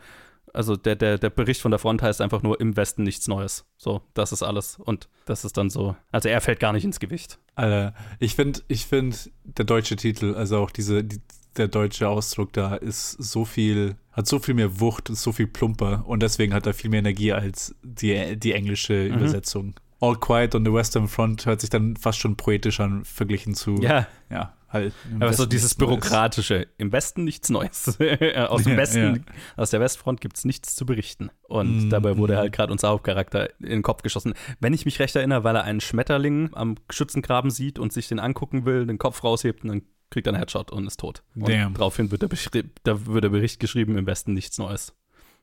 Also 0.55 0.75
der, 0.75 0.97
der, 0.97 1.19
der 1.19 1.31
Bericht 1.31 1.61
von 1.61 1.71
der 1.71 1.79
Front 1.79 2.03
heißt 2.03 2.23
einfach 2.23 2.43
nur 2.43 2.59
im 2.61 2.77
Westen 2.77 3.03
nichts 3.03 3.29
Neues. 3.29 3.67
So, 3.77 4.01
das 4.15 4.33
ist 4.33 4.43
alles. 4.43 4.79
Und 4.79 5.09
das 5.27 5.45
ist 5.45 5.59
dann 5.59 5.69
so. 5.69 5.97
Also 6.11 6.31
er 6.31 6.41
fällt 6.41 6.61
gar 6.61 6.73
nicht 6.73 6.85
ins 6.85 6.99
Gewicht. 6.99 7.39
Alter, 7.55 7.95
ich 8.19 8.35
finde, 8.35 8.61
ich 8.69 8.87
finde, 8.87 9.17
der 9.45 9.67
deutsche 9.67 9.97
Titel, 9.97 10.35
also 10.35 10.59
auch 10.59 10.71
diese, 10.71 11.05
die, 11.05 11.21
der 11.57 11.69
deutsche 11.69 12.09
Ausdruck 12.09 12.53
da 12.53 12.75
ist 12.77 13.13
so 13.13 13.45
viel, 13.45 13.97
hat 14.13 14.27
so 14.27 14.39
viel 14.39 14.55
mehr 14.55 14.81
Wucht, 14.81 15.11
ist 15.11 15.23
so 15.23 15.33
viel 15.33 15.47
plumper 15.47 16.05
und 16.07 16.23
deswegen 16.23 16.55
hat 16.55 16.67
er 16.67 16.75
viel 16.75 16.91
mehr 16.91 17.01
Energie 17.01 17.33
als 17.33 17.75
die, 17.83 18.37
die 18.37 18.53
englische 18.53 19.09
Mhm. 19.09 19.15
Übersetzung. 19.17 19.75
All 20.03 20.17
Quiet 20.17 20.55
on 20.55 20.65
the 20.65 20.73
Western 20.73 21.09
Front 21.09 21.45
hört 21.45 21.61
sich 21.61 21.69
dann 21.69 21.97
fast 21.97 22.19
schon 22.19 22.35
poetisch 22.37 22.81
an, 22.81 23.05
verglichen 23.05 23.55
zu. 23.55 23.75
Ja. 23.83 24.07
Ja, 24.31 24.55
halt. 24.71 24.95
Aber 25.17 25.27
so 25.35 25.43
Westen 25.43 25.51
dieses 25.51 25.71
nichts 25.73 25.79
Neues. 25.79 26.01
Bürokratische. 26.01 26.67
Im 26.79 26.91
Westen 26.91 27.25
nichts 27.25 27.51
Neues. 27.51 27.99
aus 28.49 28.63
dem 28.63 28.79
Westen, 28.79 29.17
ja. 29.27 29.35
aus 29.59 29.69
der 29.71 29.81
Westfront 29.81 30.23
gibt 30.23 30.39
es 30.39 30.47
nichts 30.47 30.75
zu 30.75 30.87
berichten. 30.87 31.31
Und 31.49 31.89
Mm, 31.89 31.91
dabei 31.91 32.17
wurde 32.17 32.33
mm. 32.35 32.37
halt 32.39 32.53
gerade 32.55 32.73
unser 32.73 32.89
Hauptcharakter 32.89 33.51
in 33.61 33.67
den 33.69 33.83
Kopf 33.83 34.01
geschossen. 34.03 34.33
Wenn 34.59 34.73
ich 34.73 34.87
mich 34.87 35.01
recht 35.01 35.17
erinnere, 35.17 35.45
weil 35.45 35.57
er 35.57 35.65
einen 35.65 35.81
Schmetterling 35.83 36.49
am 36.55 36.77
Schützengraben 36.89 37.51
sieht 37.51 37.79
und 37.79 37.93
sich 37.93 38.09
den 38.09 38.21
angucken 38.21 38.65
will, 38.65 38.87
den 38.87 38.97
Kopf 38.97 39.23
raushebt 39.23 39.65
und 39.65 39.69
dann 39.69 39.83
kriegt 40.11 40.29
einen 40.29 40.37
Headshot 40.37 40.71
und 40.71 40.87
ist 40.87 41.01
tot. 41.01 41.23
Und 41.35 41.49
Damn. 41.49 41.75
daraufhin 41.75 42.11
wird 42.11 42.23
der, 42.23 42.65
da 42.83 43.07
wird 43.07 43.25
der 43.25 43.29
Bericht 43.31 43.61
geschrieben, 43.61 43.97
im 43.97 44.07
Westen 44.07 44.35
nichts 44.35 44.59
Neues. 44.59 44.95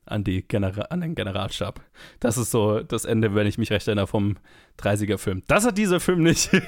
An, 0.05 0.24
die 0.24 0.41
Genera 0.47 0.84
an 0.84 1.01
den 1.01 1.15
Generalstab. 1.15 1.82
Das 2.22 2.38
ist 2.38 2.51
so 2.51 2.80
das 2.82 3.03
Ende, 3.03 3.36
wenn 3.36 3.45
ich 3.45 3.57
mich 3.57 3.72
recht 3.72 3.89
erinnere, 3.89 4.07
vom 4.07 4.38
30er-Film. 4.80 5.43
Das 5.47 5.65
hat 5.65 5.78
dieser 5.78 5.99
Film 5.99 6.23
nicht. 6.23 6.49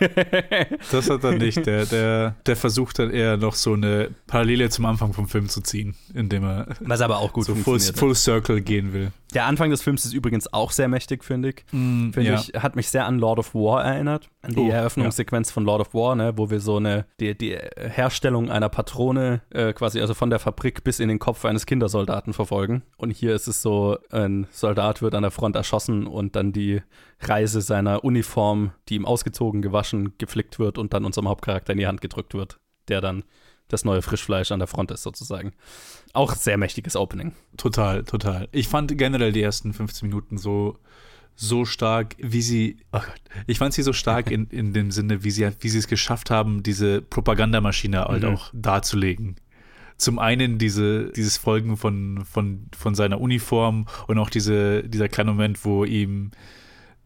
Das 0.91 1.09
hat 1.09 1.23
er 1.23 1.33
nicht. 1.33 1.65
Der, 1.65 1.85
der, 1.85 2.35
der 2.45 2.55
versucht 2.55 2.99
dann 2.99 3.11
eher 3.11 3.37
noch 3.37 3.55
so 3.55 3.73
eine 3.73 4.09
Parallele 4.27 4.69
zum 4.69 4.85
Anfang 4.85 5.13
vom 5.13 5.27
Film 5.27 5.47
zu 5.49 5.61
ziehen, 5.61 5.95
indem 6.13 6.43
er 6.43 6.67
Was 6.79 7.01
aber 7.01 7.19
auch 7.19 7.33
gut 7.33 7.45
so 7.45 7.55
full, 7.55 7.79
full 7.79 8.15
Circle 8.15 8.61
gehen 8.61 8.93
will. 8.93 9.11
Der 9.33 9.45
Anfang 9.45 9.69
des 9.69 9.83
Films 9.83 10.05
ist 10.05 10.13
übrigens 10.13 10.51
auch 10.51 10.71
sehr 10.71 10.87
mächtig, 10.87 11.23
finde 11.23 11.49
ich. 11.49 11.65
Mm, 11.71 12.11
Finde 12.11 12.31
ja. 12.31 12.35
ich, 12.39 12.61
hat 12.61 12.75
mich 12.75 12.89
sehr 12.89 13.05
an 13.05 13.19
Lord 13.19 13.39
of 13.39 13.53
War 13.53 13.83
erinnert. 13.83 14.29
An 14.41 14.55
die 14.55 14.59
Oh, 14.59 14.69
Eröffnungssequenz 14.69 15.51
von 15.51 15.65
Lord 15.65 15.81
of 15.81 15.93
War, 15.93 16.15
ne, 16.15 16.33
wo 16.35 16.49
wir 16.49 16.59
so 16.59 16.77
eine, 16.77 17.05
die, 17.19 17.37
die 17.37 17.55
Herstellung 17.77 18.49
einer 18.49 18.69
Patrone 18.69 19.41
äh, 19.51 19.73
quasi, 19.73 20.01
also 20.01 20.15
von 20.15 20.31
der 20.31 20.39
Fabrik 20.39 20.83
bis 20.83 20.99
in 20.99 21.09
den 21.09 21.19
Kopf 21.19 21.45
eines 21.45 21.67
Kindersoldaten 21.67 22.33
verfolgen. 22.33 22.81
Und 22.97 23.11
hier 23.11 23.35
ist 23.35 23.47
es 23.47 23.61
so, 23.61 23.97
ein 24.09 24.47
Soldat 24.51 25.01
wird 25.01 25.13
an 25.13 25.21
der 25.21 25.31
Front 25.31 25.55
erschossen 25.55 26.07
und 26.07 26.35
dann 26.35 26.51
die 26.51 26.81
Reise 27.21 27.61
seiner 27.61 28.03
Uniform, 28.03 28.71
die 28.87 28.95
ihm 28.95 29.05
ausgezogen, 29.05 29.61
gewaschen, 29.61 30.13
geflickt 30.17 30.59
wird 30.59 30.77
und 30.77 30.93
dann 30.93 31.05
unserem 31.05 31.27
Hauptcharakter 31.27 31.73
in 31.73 31.79
die 31.79 31.87
Hand 31.87 32.01
gedrückt 32.01 32.33
wird, 32.33 32.59
der 32.87 33.01
dann 33.01 33.23
das 33.67 33.85
neue 33.85 34.01
Frischfleisch 34.01 34.51
an 34.51 34.59
der 34.59 34.67
Front 34.67 34.91
ist, 34.91 35.03
sozusagen. 35.03 35.51
Auch 36.13 36.33
sehr 36.33 36.57
mächtiges 36.57 36.95
Opening. 36.95 37.33
Total, 37.57 38.03
total. 38.03 38.47
Ich 38.51 38.67
fand 38.67 38.97
generell 38.97 39.31
die 39.31 39.41
ersten 39.43 39.73
15 39.73 40.07
Minuten 40.09 40.37
so, 40.37 40.77
so 41.35 41.65
stark, 41.65 42.15
wie 42.19 42.41
sie, 42.41 42.77
oh 42.91 42.99
Gott, 42.99 43.21
ich 43.47 43.59
fand 43.59 43.73
sie 43.73 43.83
so 43.83 43.93
stark 43.93 44.31
in, 44.31 44.47
in 44.47 44.73
dem 44.73 44.89
Sinne, 44.89 45.23
wie 45.23 45.31
sie, 45.31 45.47
wie 45.59 45.69
sie 45.69 45.77
es 45.77 45.87
geschafft 45.87 46.31
haben, 46.31 46.63
diese 46.63 47.01
Propagandamaschine 47.01 48.05
halt 48.05 48.23
Mhm. 48.23 48.29
auch 48.29 48.49
darzulegen. 48.53 49.35
Zum 49.97 50.17
einen 50.17 50.57
diese, 50.57 51.11
dieses 51.11 51.37
Folgen 51.37 51.75
von, 51.75 52.23
von, 52.25 52.69
von 52.75 52.95
seiner 52.95 53.19
Uniform 53.19 53.85
und 54.07 54.17
auch 54.17 54.29
diese, 54.29 54.83
dieser 54.83 55.09
kleine 55.09 55.31
Moment, 55.31 55.63
wo 55.65 55.83
ihm 55.83 56.31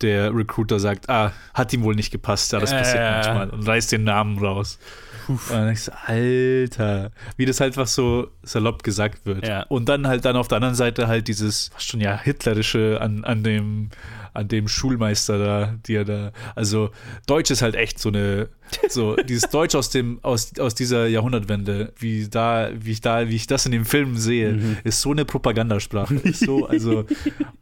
der 0.01 0.35
Recruiter 0.35 0.79
sagt, 0.79 1.09
ah, 1.09 1.31
hat 1.53 1.71
ihm 1.73 1.83
wohl 1.83 1.95
nicht 1.95 2.11
gepasst, 2.11 2.51
ja, 2.51 2.59
das 2.59 2.71
passiert 2.71 3.03
Äh. 3.03 3.11
manchmal 3.11 3.49
und 3.51 3.67
reißt 3.67 3.91
den 3.91 4.03
Namen 4.03 4.37
raus. 4.37 4.79
Und 5.27 5.39
dann 5.49 5.65
denkst 5.67 5.85
du, 5.85 5.91
Alter, 6.05 7.11
wie 7.37 7.45
das 7.45 7.61
halt 7.61 7.73
einfach 7.73 7.87
so 7.87 8.27
salopp 8.43 8.83
gesagt 8.83 9.25
wird. 9.25 9.47
Ja. 9.47 9.63
Und 9.63 9.87
dann 9.87 10.05
halt 10.07 10.25
dann 10.25 10.35
auf 10.35 10.49
der 10.49 10.57
anderen 10.57 10.75
Seite 10.75 11.07
halt 11.07 11.27
dieses 11.29 11.69
fast 11.69 11.87
schon 11.87 12.01
ja 12.01 12.17
hitlerische 12.17 12.99
an, 12.99 13.23
an 13.23 13.43
dem 13.43 13.89
an 14.33 14.47
dem 14.47 14.67
Schulmeister 14.67 15.37
da, 15.37 15.75
die 15.85 15.95
er 15.95 16.05
da, 16.05 16.31
also 16.55 16.89
Deutsch 17.27 17.51
ist 17.51 17.61
halt 17.61 17.75
echt 17.75 17.99
so 17.99 18.09
eine, 18.09 18.49
so 18.89 19.15
dieses 19.29 19.49
Deutsch 19.49 19.75
aus 19.75 19.89
dem 19.89 20.19
aus, 20.23 20.57
aus 20.59 20.75
dieser 20.75 21.07
Jahrhundertwende, 21.07 21.93
wie 21.97 22.27
da, 22.27 22.69
wie 22.75 22.91
ich 22.91 23.01
da, 23.01 23.29
wie 23.29 23.35
ich 23.35 23.47
das 23.47 23.65
in 23.65 23.71
dem 23.71 23.85
Film 23.85 24.17
sehe, 24.17 24.53
Mhm. 24.53 24.77
ist 24.83 25.01
so 25.01 25.11
eine 25.11 25.25
Propagandasprache, 25.25 26.15
ist 26.15 26.39
so, 26.45 26.65
also 26.67 27.05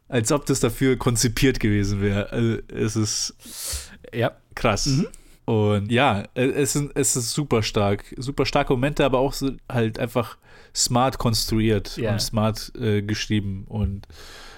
als 0.08 0.32
ob 0.32 0.46
das 0.46 0.60
dafür 0.60 0.96
konzipiert 0.96 1.60
gewesen 1.60 2.00
wäre. 2.00 2.30
Also, 2.32 2.58
es 2.74 2.96
ist 2.96 3.90
Ja. 4.12 4.32
krass. 4.54 4.86
Mhm. 4.86 5.06
Und 5.44 5.90
ja, 5.90 6.24
es 6.34 6.76
ist, 6.76 6.90
es 6.94 7.16
ist 7.16 7.32
super 7.32 7.62
stark. 7.64 8.04
Super 8.16 8.46
starke 8.46 8.72
Momente, 8.72 9.04
aber 9.04 9.18
auch 9.18 9.32
so 9.32 9.50
halt 9.68 9.98
einfach 9.98 10.38
smart 10.74 11.18
konstruiert 11.18 11.96
Ja. 11.96 12.12
und 12.12 12.20
smart 12.20 12.72
äh, 12.80 13.02
geschrieben. 13.02 13.64
Und, 13.68 14.06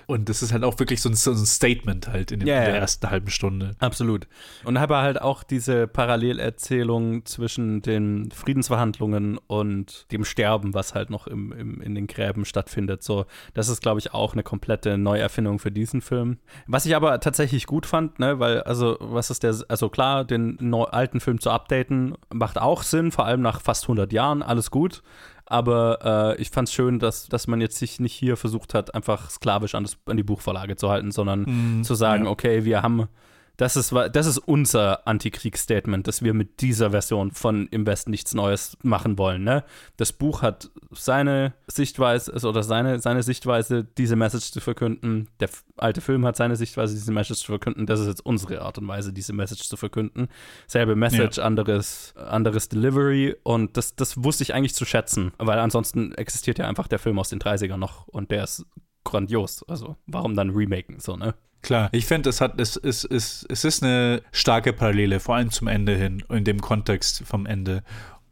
und 0.07 0.29
das 0.29 0.43
ist 0.43 0.53
halt 0.53 0.65
auch 0.65 0.79
wirklich 0.79 1.01
so 1.01 1.09
ein, 1.09 1.15
so 1.15 1.31
ein 1.31 1.47
Statement 1.47 2.09
halt 2.09 2.31
in, 2.33 2.41
dem, 2.41 2.49
Ja, 2.49 2.59
in 2.61 2.65
der 2.67 2.77
ersten 2.77 3.11
halben 3.11 3.31
Stunde. 3.31 3.73
Absolut. 3.79 4.27
Und 4.65 4.79
habe 4.79 4.97
halt 4.97 5.21
auch 5.21 5.43
diese 5.43 5.87
Parallelerzählung 5.87 7.25
zwischen 7.25 7.83
den 7.83 8.31
Friedensverhandlungen 8.31 9.39
und 9.39 10.11
dem 10.13 10.25
Sterben, 10.25 10.75
was 10.75 10.95
halt 10.95 11.11
noch 11.11 11.27
im, 11.27 11.53
im, 11.53 11.81
in 11.81 11.95
den 11.95 12.07
Gräben 12.07 12.45
stattfindet. 12.45 13.03
So, 13.03 13.27
das 13.55 13.69
ist, 13.69 13.83
glaube 13.83 14.01
ich, 14.01 14.13
auch 14.13 14.33
eine 14.33 14.43
komplette 14.43 14.99
Neuerfindung 14.99 15.59
für 15.59 15.71
diesen 15.71 16.01
Film. 16.01 16.39
Was 16.67 16.87
ich 16.87 16.95
aber 16.97 17.21
tatsächlich 17.21 17.67
gut 17.67 17.87
fand, 17.87 18.19
ne, 18.19 18.39
weil, 18.39 18.63
also, 18.63 18.97
was 19.01 19.31
ist 19.31 19.43
der, 19.43 19.55
also 19.69 19.89
klar, 19.89 20.25
den 20.25 20.59
alten 20.75 21.21
Film 21.21 21.41
zu 21.41 21.51
updaten, 21.51 22.15
macht 22.33 22.59
auch 22.59 22.83
Sinn, 22.83 23.13
vor 23.13 23.27
allem 23.27 23.43
nach 23.43 23.61
fast 23.61 23.85
100 23.85 24.13
Jahren, 24.13 24.43
alles 24.43 24.71
gut. 24.71 25.03
Aber 25.47 26.35
äh, 26.37 26.41
ich 26.43 26.51
fand 26.51 26.69
es 26.69 26.75
schön, 26.75 26.99
dass, 26.99 27.27
dass 27.29 27.47
man 27.47 27.61
jetzt 27.61 27.77
sich 27.77 28.01
nicht 28.01 28.15
hier 28.15 28.37
versucht 28.37 28.73
hat, 28.75 28.95
einfach 28.95 29.29
sklavisch 29.31 29.75
an, 29.75 29.85
das, 29.85 29.99
an 30.07 30.17
die 30.17 30.23
Buchvorlage 30.23 30.77
zu 30.77 30.91
halten, 30.91 31.11
sondern 31.11 31.43
Mhm, 31.43 31.85
zu 31.85 31.95
sagen, 31.95 32.25
ja. 32.25 32.31
okay, 32.31 32.65
wir 32.65 32.83
haben, 32.83 33.09
das 33.57 33.77
ist, 33.77 33.93
das 33.93 34.27
ist 34.27 34.39
unser 34.39 35.07
Antikriegsstatement, 35.07 36.09
dass 36.09 36.23
wir 36.23 36.35
mit 36.35 36.61
dieser 36.61 36.91
Version 36.91 37.31
von 37.31 37.69
Im 37.69 37.87
Westen 37.87 38.11
nichts 38.11 38.35
Neues 38.35 38.77
machen 38.83 39.17
wollen. 39.17 39.45
Ne? 39.45 39.65
Das 39.97 40.13
Buch 40.13 40.43
hat 40.43 40.71
seine 40.91 41.55
Sichtweise 41.67 42.33
also, 42.33 42.49
oder 42.49 42.63
seine, 42.63 42.99
seine 42.99 43.23
Sichtweise, 43.23 43.85
diese 43.85 44.17
Message 44.17 44.51
zu 44.51 44.61
verkünden. 44.61 45.29
Der 45.39 45.51
alte 45.77 46.01
Film 46.01 46.27
hat 46.27 46.37
seine 46.37 46.57
Sichtweise, 46.57 46.95
diese 46.95 47.13
Message 47.13 47.41
zu 47.41 47.47
verkünden. 47.47 47.87
Das 47.87 48.01
ist 48.01 48.09
jetzt 48.09 48.27
unsere 48.27 48.63
Art 48.63 48.79
und 48.79 48.89
Weise, 48.89 49.13
diese 49.13 49.33
Message 49.33 49.69
zu 49.69 49.77
verkünden. 49.77 50.29
Selbe 50.67 50.97
Message, 50.97 51.39
anderes, 51.39 52.15
anderes 52.17 52.69
Delivery 52.69 53.37
und 53.45 53.77
das, 53.77 53.95
das 53.95 54.25
wusste 54.25 54.43
ich 54.43 54.55
eigentlich 54.55 54.75
zu 54.75 54.85
schätzen, 54.85 55.33
weil 55.39 55.59
ansonsten 55.59 56.13
existiert 56.13 56.59
ja 56.59 56.69
einfach 56.69 56.89
der 56.89 56.99
Film 56.99 57.19
aus 57.19 57.29
den 57.29 57.39
30ern 57.39 57.77
noch 57.77 58.09
und 58.09 58.31
der 58.31 58.45
ist 58.45 58.67
grandios. 59.05 59.65
Also 59.69 59.97
warum 60.07 60.35
dann 60.35 60.51
remaken 60.51 60.99
so, 60.99 61.17
ne? 61.17 61.35
Klar, 61.65 61.89
ich 61.93 62.07
finde, 62.07 62.29
es 62.29 62.41
hat, 62.41 62.61
es, 62.61 62.77
es, 62.77 63.05
es, 63.05 63.47
es 63.49 63.65
ist 63.65 63.83
eine 63.83 64.23
starke 64.33 64.73
Parallele, 64.75 65.19
vor 65.19 65.37
allem 65.37 65.51
zum 65.51 65.67
Ende 65.67 65.97
hin, 65.97 66.23
in 66.29 66.45
dem 66.45 66.61
Kontext 66.61 67.25
vom 67.27 67.47
Ende. 67.47 67.83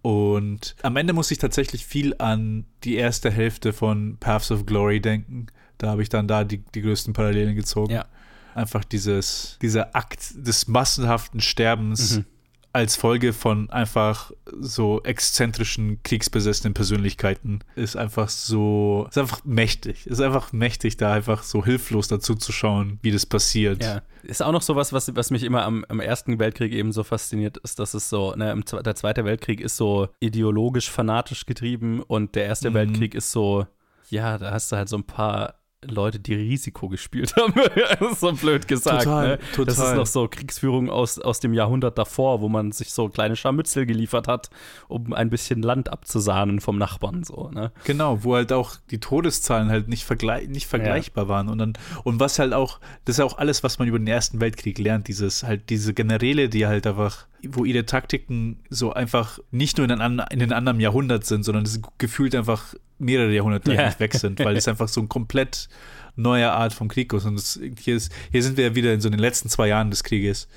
Und 0.03 0.77
am 0.83 0.97
Ende 0.97 1.15
muss 1.15 1.31
ich 1.31 1.39
tatsächlich 1.39 1.87
viel 1.87 2.15
an 2.19 2.67
die 2.85 2.97
erste 2.97 3.31
Hälfte 3.31 3.73
von 3.73 4.19
Paths 4.19 4.51
of 4.51 4.67
Glory 4.67 5.01
denken. 5.01 5.47
Da 5.79 5.89
habe 5.89 6.03
ich 6.03 6.11
dann 6.11 6.29
da 6.29 6.45
die, 6.45 6.59
die 6.59 6.83
größten 6.83 7.15
Parallelen 7.15 7.55
gezogen. 7.57 7.93
Ja. 7.93 8.05
Einfach 8.55 8.85
dieses, 8.85 9.59
dieser 9.63 9.97
Akt 9.97 10.35
des 10.37 10.69
massenhaften 10.69 11.41
Sterbens 11.41 12.19
Mhm. 12.19 12.25
Als 12.73 12.97
Folge 12.97 13.33
von 13.33 13.69
einfach 13.71 14.31
so 14.59 15.03
exzentrischen, 15.03 16.03
kriegsbesessenen 16.03 16.75
Persönlichkeiten 16.75 17.61
ist 17.77 17.97
einfach 17.97 18.29
so, 18.29 19.07
ist 19.09 19.19
einfach 19.19 19.45
mächtig. 19.45 20.07
Ist 20.07 20.21
einfach 20.21 20.53
mächtig, 20.53 20.97
da 20.97 21.13
einfach 21.13 21.43
so 21.43 21.65
hilflos 21.65 22.09
dazu 22.09 22.35
zu 22.35 22.51
schauen, 22.53 22.99
wie 23.03 23.11
das 23.11 23.27
passiert. 23.27 23.83
Ja, 23.83 24.03
ist 24.23 24.43
auch 24.43 24.53
noch 24.53 24.63
so 24.63 24.75
was, 24.75 24.93
was, 24.93 25.15
was 25.15 25.31
mich 25.31 25.43
immer 25.43 25.65
am, 25.65 25.85
am 25.89 26.01
Ersten 26.01 26.39
Weltkrieg 26.39 26.73
eben 26.73 26.93
so 26.93 27.05
fasziniert, 27.05 27.59
ist, 27.59 27.79
dass 27.79 27.95
es 27.95 28.09
so, 28.09 28.35
ne, 28.35 28.59
der 28.85 28.95
Zweite 28.95 29.25
Weltkrieg 29.25 29.61
ist 29.61 29.77
so 29.77 30.09
ideologisch 30.21 30.91
fanatisch 30.91 31.47
getrieben 31.47 32.03
und 32.03 32.35
der 32.35 32.47
Erste 32.47 32.71
Mhm. 32.71 32.75
Weltkrieg 32.75 33.15
ist 33.15 33.33
so, 33.33 33.67
ja, 34.09 34.39
da 34.39 34.51
hast 34.51 34.73
du 34.73 34.77
halt 34.77 34.89
so 34.89 34.97
ein 34.97 35.05
paar 35.05 35.62
Leute, 35.85 36.21
die 36.21 36.35
Risiko 36.35 36.89
gespielt 36.89 37.35
haben. 37.41 37.55
Das 37.55 38.13
ist 38.13 38.21
so 38.21 38.33
blöd 38.33 38.69
gesagt. 38.69 39.05
Total, 39.05 39.29
ne? 39.29 39.39
Das 39.65 39.75
ist 39.75 39.77
total. 39.77 39.97
noch 39.97 40.07
so 40.07 40.29
Kriegsführung 40.29 40.91
aus, 40.91 41.19
aus 41.19 41.41
dem 41.41 41.55
Jahrhundert 41.55 41.99
davor, 41.99 42.41
wo 42.41 42.49
man 42.49 42.73
sich 42.73 42.93
so 42.93 43.09
kleine 43.09 43.37
Scharmützel 43.37 43.87
geliefert 43.87 44.29
hat, 44.29 44.51
um 44.89 45.13
ein 45.13 45.31
bisschen 45.31 45.63
Land 45.63 45.91
abzusahnen 45.91 46.61
vom 46.61 46.79
Nachbarn. 46.79 47.25
So, 47.25 47.51
ne? 47.53 47.73
Genau, 47.85 48.23
wo 48.25 48.35
halt 48.35 48.53
auch 48.53 48.77
die 48.91 48.99
Todeszahlen 48.99 49.71
halt 49.71 49.89
nicht, 49.89 50.05
vergle 50.05 50.47
nicht 50.49 50.67
vergleichbar 50.67 51.29
waren. 51.29 51.49
Und 51.49 51.59
dann, 51.59 51.73
und 52.05 52.21
was 52.21 52.39
halt 52.39 52.53
auch, 52.53 52.79
das 53.05 53.15
ist 53.15 53.19
ja 53.19 53.25
auch 53.25 53.39
alles, 53.39 53.63
was 53.63 53.79
man 53.79 53.89
über 53.89 53.99
den 53.99 54.07
Ersten 54.07 54.41
Weltkrieg 54.41 54.79
lernt, 54.79 55.09
dieses, 55.09 55.43
halt 55.43 55.71
diese 55.71 55.95
Generäle, 55.95 56.49
die 56.49 56.67
halt 56.67 56.87
einfach, 56.87 57.27
wo 57.45 57.65
ihre 57.65 57.87
Taktiken 57.87 58.61
so 58.71 58.93
einfach 58.93 59.39
nicht 59.51 59.79
nur 59.79 59.89
in, 59.89 60.01
einem 60.01 60.23
in 60.31 60.39
den 60.39 60.53
anderen 60.53 60.81
Jahrhundert 60.81 61.25
sind, 61.27 61.45
sondern 61.45 61.65
es 61.65 61.81
gefühlt 61.99 62.35
einfach 62.35 62.75
mehrere 63.03 63.33
Jahrhunderte 63.33 63.73
Ja. 63.75 63.81
eigentlich 63.85 64.01
weg 64.01 64.15
sind, 64.15 64.39
weil 64.41 64.57
es 64.57 64.69
einfach 64.69 64.89
so 64.89 65.01
ein 65.01 65.09
komplett 65.09 65.69
neue 66.17 66.51
Art 66.53 66.73
von 66.73 66.89
Krieg 66.89 67.13
ist. 67.13 67.25
Und 67.25 67.37
das, 67.37 67.59
hier, 67.81 67.97
ist, 67.97 68.13
hier 68.31 68.43
sind 68.43 68.57
wir 68.57 68.65
ja 68.65 68.75
wieder 68.75 68.93
in 68.93 69.01
so 69.01 69.09
den 69.11 69.19
letzten 69.21 69.49
zwei 69.49 69.69
Jahren 69.69 69.91
des 69.91 70.05
Krieges. 70.05 70.49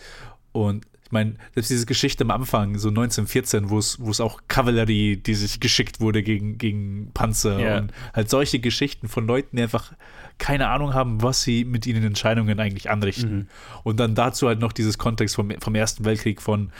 Und 0.51 0.85
ich 1.05 1.11
meine, 1.11 1.35
selbst 1.53 1.69
diese 1.69 1.85
Geschichte 1.85 2.23
am 2.23 2.31
Anfang, 2.31 2.77
so 2.79 2.89
1914, 2.89 3.69
wo 3.69 3.77
es, 3.77 3.99
wo 3.99 4.09
es 4.09 4.19
auch 4.19 4.41
Kavallerie, 4.47 5.17
die 5.17 5.35
sich 5.35 5.59
geschickt 5.59 5.99
wurde 6.01 6.23
gegen, 6.23 6.57
gegen 6.57 7.11
Panzer 7.13 7.59
Ja. 7.59 7.77
und 7.77 7.93
halt 8.13 8.29
solche 8.29 8.59
Geschichten 8.59 9.07
von 9.07 9.27
Leuten, 9.27 9.55
die 9.57 9.63
einfach 9.63 9.93
keine 10.39 10.67
Ahnung 10.67 10.93
haben, 10.93 11.21
was 11.21 11.43
sie 11.43 11.63
mit 11.63 11.85
ihren 11.85 12.03
Entscheidungen 12.03 12.59
eigentlich 12.59 12.89
anrichten. 12.89 13.35
Mhm. 13.37 13.47
Und 13.83 13.99
dann 13.99 14.15
dazu 14.15 14.47
halt 14.47 14.59
noch 14.59 14.73
dieses 14.73 14.97
Kontext 14.97 15.35
vom, 15.35 15.51
vom 15.61 15.75
Ersten 15.75 16.03
Weltkrieg 16.05 16.41
von 16.41 16.71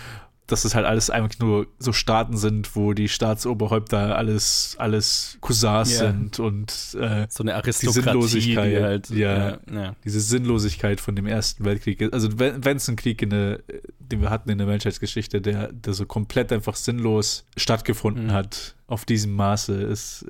dass 0.48 0.64
es 0.64 0.76
halt 0.76 0.86
alles 0.86 1.10
einfach 1.10 1.40
nur 1.40 1.68
so 1.80 1.92
Staaten 1.92 2.38
sind, 2.38 2.76
wo 2.76 2.94
die 2.94 3.08
Staatsoberhäupter 3.10 4.16
alles, 4.18 4.76
alles 4.78 5.38
Cousins 5.42 5.92
Ja. 6.00 6.12
sind 6.12 6.40
und 6.40 6.72
äh, 7.00 7.26
So 7.30 7.44
eine 7.44 7.52
die 7.52 7.56
Aristokratie, 7.56 8.02
Sinnlosigkeit, 8.02 8.72
die 8.78 8.84
halt- 8.84 9.10
ja, 9.10 9.38
ja, 9.50 9.60
ja. 9.74 9.96
diese 10.04 10.20
Sinnlosigkeit 10.20 11.02
von 11.02 11.16
dem 11.16 11.26
Ersten 11.26 11.66
Weltkrieg. 11.66 12.14
Also 12.14 12.30
wenn 12.38 12.78
es 12.78 12.88
ein 12.88 12.96
Krieg, 12.96 13.22
in 13.22 13.32
der, 13.32 13.60
den 14.12 14.22
wir 14.22 14.30
hatten 14.30 14.50
in 14.50 14.58
der 14.58 14.68
Menschheitsgeschichte, 14.68 15.42
der, 15.42 15.72
der 15.72 15.94
so 15.94 16.06
komplett 16.06 16.52
einfach 16.52 16.76
sinnlos 16.76 17.46
stattgefunden 17.58 18.28
Mhm. 18.28 18.32
hat, 18.34 18.76
auf 18.88 19.04
diesem 19.04 19.34
Maße, 19.34 19.74
ist, 19.82 20.24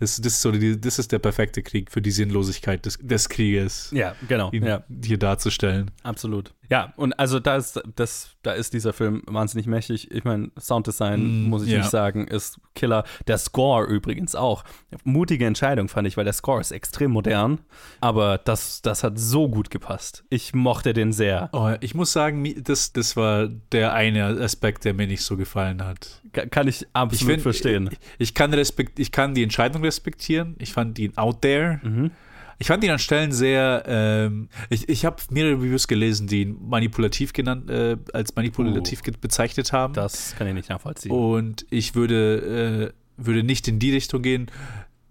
ist, 0.00 0.18
das, 0.24 0.32
ist 0.34 0.40
so 0.42 0.50
die, 0.50 0.80
das 0.80 0.98
ist 0.98 1.12
der 1.12 1.20
perfekte 1.20 1.62
Krieg 1.62 1.88
für 1.92 2.02
die 2.02 2.10
Sinnlosigkeit 2.10 2.84
des, 2.84 2.98
des 3.00 3.28
Krieges. 3.28 3.90
Ja, 3.92 4.16
genau, 4.26 4.50
Ihn 4.50 4.64
ja. 4.66 4.82
hier 5.04 5.18
darzustellen. 5.18 5.90
Absolut. 6.02 6.52
Ja, 6.68 6.92
und 6.96 7.12
also 7.18 7.38
da 7.38 7.56
ist, 7.56 7.80
das, 7.94 8.30
da 8.42 8.52
ist 8.52 8.72
dieser 8.72 8.92
Film 8.92 9.22
wahnsinnig 9.26 9.66
mächtig. 9.68 10.10
Ich 10.10 10.24
meine, 10.24 10.50
Sounddesign, 10.58 11.44
Mm, 11.44 11.48
muss 11.48 11.62
ich 11.64 11.70
ja. 11.70 11.78
nicht 11.78 11.90
sagen, 11.90 12.26
ist 12.26 12.58
Killer. 12.74 13.04
Der 13.28 13.38
Score 13.38 13.84
übrigens 13.86 14.34
auch. 14.34 14.64
Mutige 15.04 15.46
Entscheidung 15.46 15.88
fand 15.88 16.08
ich, 16.08 16.16
weil 16.16 16.24
der 16.24 16.32
Score 16.32 16.60
ist 16.60 16.72
extrem 16.72 17.12
modern, 17.12 17.60
aber 18.00 18.38
das, 18.38 18.82
das 18.82 19.04
hat 19.04 19.16
so 19.18 19.48
gut 19.48 19.70
gepasst. 19.70 20.24
Ich 20.30 20.54
mochte 20.54 20.92
den 20.92 21.12
sehr. 21.12 21.50
Oh, 21.52 21.72
ich 21.80 21.94
muss 21.94 22.12
sagen, 22.12 22.42
mi- 22.42 22.60
das, 22.60 22.92
das 23.12 23.16
war 23.16 23.48
der 23.72 23.92
eine 23.92 24.24
Aspekt, 24.24 24.84
der 24.84 24.94
mir 24.94 25.06
nicht 25.06 25.22
so 25.22 25.36
gefallen 25.36 25.84
hat. 25.84 26.22
Ka- 26.32 26.46
Kann 26.46 26.66
ich 26.68 26.86
absolut 26.94 27.30
find, 27.32 27.42
verstehen. 27.42 27.90
Ich, 27.92 27.98
ich, 28.28 28.34
kann 28.34 28.54
respekt, 28.54 28.98
ich 28.98 29.12
kann 29.12 29.34
die 29.34 29.42
Entscheidung 29.42 29.82
respektieren. 29.84 30.56
Ich 30.58 30.72
fand 30.72 30.98
ihn 30.98 31.16
out 31.18 31.42
there. 31.42 31.80
Mhm. 31.82 32.10
Ich 32.58 32.68
fand 32.68 32.82
ihn 32.84 32.90
an 32.90 32.98
Stellen 32.98 33.32
sehr. 33.32 33.82
Ähm, 33.86 34.48
ich 34.70 34.88
ich 34.88 35.04
habe 35.04 35.16
mehrere 35.30 35.54
Reviews 35.54 35.88
gelesen, 35.88 36.26
die 36.28 36.42
ihn 36.42 36.56
manipulativ 36.68 37.32
genannt, 37.32 37.68
äh, 37.70 37.96
als 38.12 38.34
manipulativ 38.36 39.02
ge- 39.02 39.14
bezeichnet 39.20 39.72
haben. 39.72 39.94
Das 39.94 40.34
kann 40.38 40.46
ich 40.46 40.54
nicht 40.54 40.68
nachvollziehen. 40.68 41.10
Und 41.12 41.66
ich 41.70 41.94
würde, 41.94 42.92
äh, 43.18 43.22
würde 43.22 43.42
nicht 43.42 43.66
in 43.68 43.78
die 43.78 43.92
Richtung 43.92 44.22
gehen. 44.22 44.46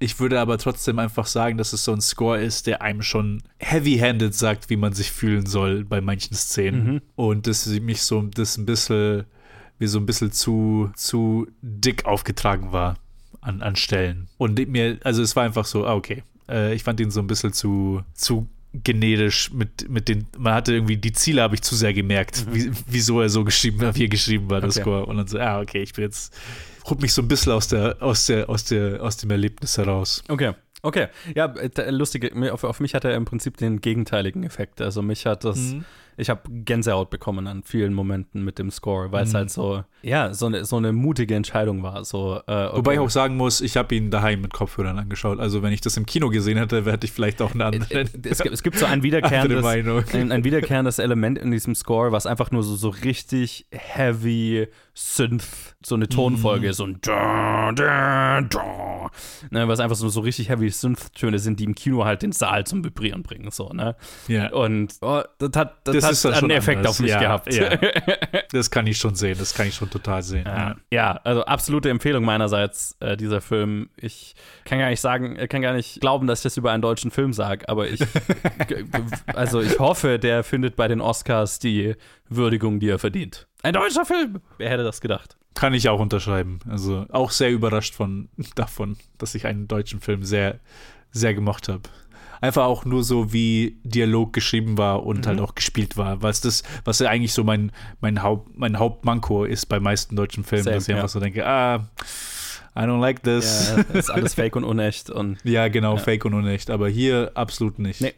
Ich 0.01 0.19
würde 0.19 0.39
aber 0.39 0.57
trotzdem 0.57 0.97
einfach 0.97 1.27
sagen, 1.27 1.59
dass 1.59 1.73
es 1.73 1.83
so 1.83 1.93
ein 1.93 2.01
Score 2.01 2.41
ist, 2.41 2.65
der 2.65 2.81
einem 2.81 3.03
schon 3.03 3.43
heavy-handed 3.59 4.33
sagt, 4.33 4.71
wie 4.71 4.75
man 4.75 4.93
sich 4.93 5.11
fühlen 5.11 5.45
soll 5.45 5.85
bei 5.85 6.01
manchen 6.01 6.35
Szenen. 6.35 6.85
Mhm. 6.85 7.01
Und 7.15 7.45
das 7.45 7.67
mich 7.67 8.01
so 8.01 8.19
das 8.23 8.57
ein 8.57 8.65
bisschen, 8.65 9.25
wie 9.77 9.85
so 9.85 9.99
ein 9.99 10.07
bisschen 10.07 10.31
zu, 10.31 10.89
zu 10.95 11.47
dick 11.61 12.05
aufgetragen 12.05 12.71
war 12.71 12.95
an, 13.41 13.61
an 13.61 13.75
Stellen. 13.75 14.27
Und 14.37 14.67
mir, 14.67 14.97
also 15.03 15.21
es 15.21 15.35
war 15.35 15.43
einfach 15.43 15.65
so, 15.65 15.85
ah, 15.85 15.93
okay. 15.93 16.23
Äh, 16.49 16.73
ich 16.73 16.83
fand 16.83 16.99
ihn 16.99 17.11
so 17.11 17.19
ein 17.19 17.27
bisschen 17.27 17.53
zu, 17.53 18.01
zu 18.15 18.47
genetisch 18.73 19.51
mit, 19.51 19.87
mit 19.87 20.07
den, 20.07 20.25
man 20.35 20.55
hatte 20.55 20.73
irgendwie 20.73 20.97
die 20.97 21.11
Ziele, 21.11 21.43
habe 21.43 21.55
ich 21.55 21.61
zu 21.61 21.75
sehr 21.75 21.93
gemerkt, 21.93 22.47
wie, 22.51 22.71
wieso 22.87 23.21
er 23.21 23.29
so 23.29 23.43
geschrieben, 23.43 23.81
wie 23.93 24.05
er 24.05 24.09
geschrieben 24.09 24.49
war, 24.49 24.61
der 24.61 24.69
Mhm. 24.69 24.71
Okay. 24.71 24.81
Score. 24.81 25.05
Und 25.05 25.17
dann 25.17 25.27
so, 25.27 25.39
ah, 25.39 25.59
okay, 25.59 25.83
ich 25.83 25.93
bin 25.93 26.05
jetzt, 26.05 26.33
holt 26.89 27.01
mich 27.01 27.13
so 27.13 27.21
ein 27.21 27.27
bisschen 27.27 27.51
aus 27.53 27.67
der, 27.67 27.97
aus 28.01 28.25
der, 28.25 28.49
aus 28.49 28.63
der, 28.65 29.01
aus 29.01 29.17
dem 29.17 29.29
Erlebnis 29.31 29.77
heraus. 29.77 30.23
Okay. 30.27 30.53
Okay, 30.83 31.09
ja, 31.35 31.45
äh, 31.45 31.91
lustige, 31.91 32.31
mir- 32.33 32.55
auf, 32.55 32.63
auf 32.63 32.79
mich 32.79 32.95
hat 32.95 33.05
er 33.05 33.13
im 33.15 33.23
Prinzip 33.25 33.55
den 33.57 33.81
gegenteiligen 33.81 34.43
Effekt. 34.43 34.81
Also 34.81 35.03
mich 35.03 35.27
hat 35.27 35.43
das, 35.43 35.57
Mhm. 35.57 35.85
Ich 36.17 36.29
habe 36.29 36.41
Gänsehaut 36.49 37.09
bekommen 37.09 37.47
an 37.47 37.63
vielen 37.63 37.93
Momenten 37.93 38.43
mit 38.43 38.59
dem 38.59 38.69
Score, 38.71 39.11
weil 39.11 39.23
es 39.23 39.33
Mhm. 39.33 39.37
halt 39.37 39.49
so, 39.51 39.83
ja, 40.01 40.33
so 40.33 40.45
eine, 40.47 40.65
so 40.65 40.77
eine 40.77 40.91
mutige 40.91 41.35
Entscheidung 41.35 41.83
war. 41.83 42.03
So, 42.05 42.35
äh, 42.47 42.65
okay. 42.65 42.77
Wobei 42.77 42.93
ich 42.93 42.99
auch 42.99 43.09
sagen 43.09 43.37
muss, 43.37 43.61
ich 43.61 43.77
habe 43.77 43.95
ihn 43.95 44.11
daheim 44.11 44.41
mit 44.41 44.53
Kopfhörern 44.53 44.97
angeschaut. 44.99 45.39
Also 45.39 45.61
wenn 45.63 45.73
ich 45.73 45.81
das 45.81 45.97
im 45.97 46.05
Kino 46.05 46.29
gesehen 46.29 46.57
hätte, 46.57 46.83
hätte 46.85 47.05
ich 47.05 47.11
vielleicht 47.11 47.41
auch 47.41 47.53
eine 47.53 47.65
andere. 47.65 48.01
es, 48.23 48.41
gibt- 48.41 48.53
es 48.53 48.63
gibt 48.63 48.77
so 48.77 48.85
ein 48.85 49.03
wiederkehrendes, 49.03 49.65
ein, 50.13 50.31
ein 50.31 50.43
wiederkehrendes 50.43 50.99
Element 50.99 51.37
in 51.37 51.51
diesem 51.51 51.75
Score, 51.75 52.11
was 52.11 52.25
einfach 52.25 52.51
nur 52.51 52.63
so, 52.63 52.75
so 52.75 52.89
richtig 52.89 53.65
heavy 53.71 54.67
Synth, 54.93 55.45
so 55.85 55.95
eine 55.95 56.07
Tonfolge, 56.09 56.67
Mhm. 56.69 56.73
so 56.73 56.83
ein 56.85 56.97
da, 57.01 57.71
da, 57.71 58.41
da, 58.41 59.09
ne, 59.49 59.67
was 59.67 59.79
einfach 59.79 59.95
so, 59.95 60.09
so 60.09 60.19
richtig 60.19 60.49
heavy 60.49 60.69
Synth-Töne 60.69 61.39
sind, 61.39 61.59
die 61.59 61.63
im 61.63 61.75
Kino 61.75 62.03
halt 62.03 62.21
den 62.23 62.33
Saal 62.33 62.65
zum 62.67 62.83
Vibrieren 62.83 63.23
bringen, 63.23 63.51
so, 63.51 63.69
ne? 63.69 63.95
Ja. 64.27 64.51
Und 64.51 64.95
oh, 65.01 65.21
das 65.37 65.51
hat, 65.55 65.75
das 65.85 65.95
Das 65.95 66.00
hat 66.03 66.11
ist 66.11 66.25
dann 66.25 66.33
einen 66.33 66.39
schon 66.41 66.49
Effekt 66.51 66.77
anders. 66.77 66.91
auf 66.91 66.99
mich 66.99 67.11
Ja, 67.11 67.19
gehabt. 67.19 67.53
ja. 67.53 67.69
Das 68.51 68.69
kann 68.69 68.85
ich 68.87 68.97
schon 68.97 69.15
sehen, 69.15 69.37
das 69.39 69.53
kann 69.53 69.67
ich 69.67 69.75
schon 69.75 69.89
total 69.89 70.21
sehen. 70.23 70.43
Ja. 70.45 70.75
ja, 70.91 71.19
also 71.23 71.45
absolute 71.45 71.89
Empfehlung 71.89 72.23
meinerseits, 72.25 72.97
äh, 72.99 73.15
dieser 73.15 73.39
Film. 73.41 73.89
Ich 73.95 74.35
kann 74.65 74.79
gar 74.79 74.89
nicht 74.89 74.99
sagen, 74.99 75.35
äh, 75.37 75.47
kann 75.47 75.61
gar 75.61 75.73
nicht 75.73 76.01
glauben, 76.01 76.27
dass 76.27 76.39
ich 76.39 76.43
das 76.43 76.57
über 76.57 76.71
einen 76.71 76.81
deutschen 76.81 77.11
Film 77.11 77.31
sage, 77.33 77.69
aber 77.69 77.87
ich, 77.87 78.01
also 79.33 79.61
ich 79.61 79.79
hoffe, 79.79 80.19
der 80.19 80.43
findet 80.43 80.75
bei 80.75 80.87
den 80.87 81.01
Oscars 81.01 81.59
die 81.59 81.95
Würdigung, 82.29 82.79
die 82.79 82.89
er 82.89 82.99
verdient. 82.99 83.47
Ein 83.63 83.73
deutscher 83.73 84.05
Film! 84.05 84.41
Wer 84.57 84.69
hätte 84.69 84.83
das 84.83 85.01
gedacht? 85.01 85.37
Kann 85.53 85.73
ich 85.73 85.89
auch 85.89 85.99
unterschreiben. 85.99 86.59
Also 86.69 87.05
auch 87.09 87.31
sehr 87.31 87.51
überrascht 87.51 87.93
von 87.95 88.29
davon, 88.55 88.97
dass 89.17 89.35
ich 89.35 89.45
einen 89.45 89.67
deutschen 89.67 89.99
Film 90.01 90.23
sehr, 90.23 90.59
sehr 91.11 91.33
gemocht 91.33 91.67
habe. 91.69 91.81
Einfach 92.41 92.65
auch 92.65 92.83
nur 92.85 93.03
so, 93.03 93.31
wie 93.31 93.77
Dialog 93.83 94.33
geschrieben 94.33 94.77
war 94.77 95.03
und 95.05 95.19
Mhm. 95.21 95.29
halt 95.29 95.39
auch 95.41 95.55
gespielt 95.55 95.95
war. 95.95 96.21
Was 96.21 96.41
das, 96.41 96.63
was 96.83 96.99
ja 96.99 97.09
eigentlich 97.09 97.33
so 97.33 97.43
mein, 97.43 97.71
mein, 98.01 98.21
Haupt, 98.23 98.57
mein 98.57 98.77
Hauptmanko 98.79 99.45
ist 99.45 99.67
bei 99.67 99.79
meisten 99.79 100.15
deutschen 100.15 100.43
Filmen, 100.43 100.63
Same, 100.65 100.75
dass 100.75 100.83
ich 100.83 100.89
ja. 100.89 100.95
einfach 100.97 101.09
so 101.09 101.19
denke, 101.19 101.45
ah, 101.45 101.87
I 102.75 102.79
don't 102.79 102.99
like 103.01 103.21
this. 103.23 103.73
Ja, 103.75 103.81
ist 103.99 104.09
alles 104.09 104.33
fake 104.33 104.55
und 104.55 104.63
unecht 104.63 105.09
und 105.09 105.37
Ja, 105.43 105.67
genau, 105.67 105.95
Ja. 105.95 106.01
fake 106.01 106.25
und 106.25 106.33
unecht. 106.33 106.69
Aber 106.69 106.89
hier 106.89 107.31
absolut 107.35 107.79
nicht. 107.79 108.01
Nee. 108.01 108.13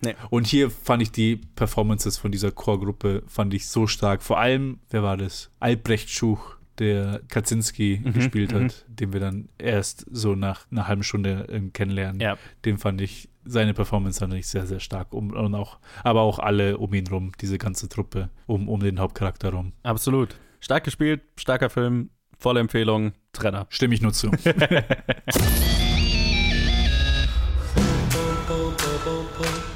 Nee. 0.00 0.14
Und 0.30 0.46
hier 0.46 0.70
fand 0.70 1.02
ich 1.02 1.10
die 1.10 1.34
Performances 1.36 2.16
von 2.18 2.30
dieser 2.30 2.52
Chorgruppe 2.52 3.24
fand 3.26 3.52
ich 3.52 3.66
so 3.66 3.88
stark. 3.88 4.22
Vor 4.22 4.38
allem, 4.38 4.78
wer 4.90 5.02
war 5.02 5.16
das? 5.16 5.50
Albrecht 5.58 6.08
Schuch, 6.10 6.54
der 6.78 7.20
Kaczynski 7.28 8.00
Mhm, 8.04 8.12
gespielt 8.12 8.52
mhm. 8.54 8.66
hat, 8.66 8.84
den 8.86 9.12
wir 9.12 9.18
dann 9.18 9.48
erst 9.58 10.06
so 10.12 10.36
nach 10.36 10.66
einer 10.70 10.86
halben 10.86 11.02
Stunde 11.02 11.48
ähm, 11.50 11.72
kennenlernen. 11.72 12.20
Ja. 12.20 12.38
Den 12.64 12.78
fand 12.78 13.00
ich, 13.00 13.28
seine 13.48 13.74
Performance 13.74 14.20
fand 14.20 14.34
ich 14.34 14.46
sehr, 14.46 14.66
sehr 14.66 14.80
stark. 14.80 15.12
Um, 15.12 15.30
und 15.30 15.54
auch, 15.54 15.78
aber 16.04 16.20
auch 16.20 16.38
alle 16.38 16.78
um 16.78 16.92
ihn 16.94 17.06
rum, 17.08 17.32
diese 17.40 17.58
ganze 17.58 17.88
Truppe, 17.88 18.30
um, 18.46 18.68
um 18.68 18.80
den 18.80 19.00
Hauptcharakter 19.00 19.52
rum. 19.52 19.72
absolut. 19.82 20.36
Stark 20.60 20.84
gespielt, 20.84 21.22
starker 21.36 21.70
Film, 21.70 22.10
volle 22.36 22.60
Empfehlung, 22.60 23.12
Trenner. 23.32 23.66
Stimme 23.70 23.94
ich 23.94 24.02
nur 24.02 24.12
zu. 24.12 24.30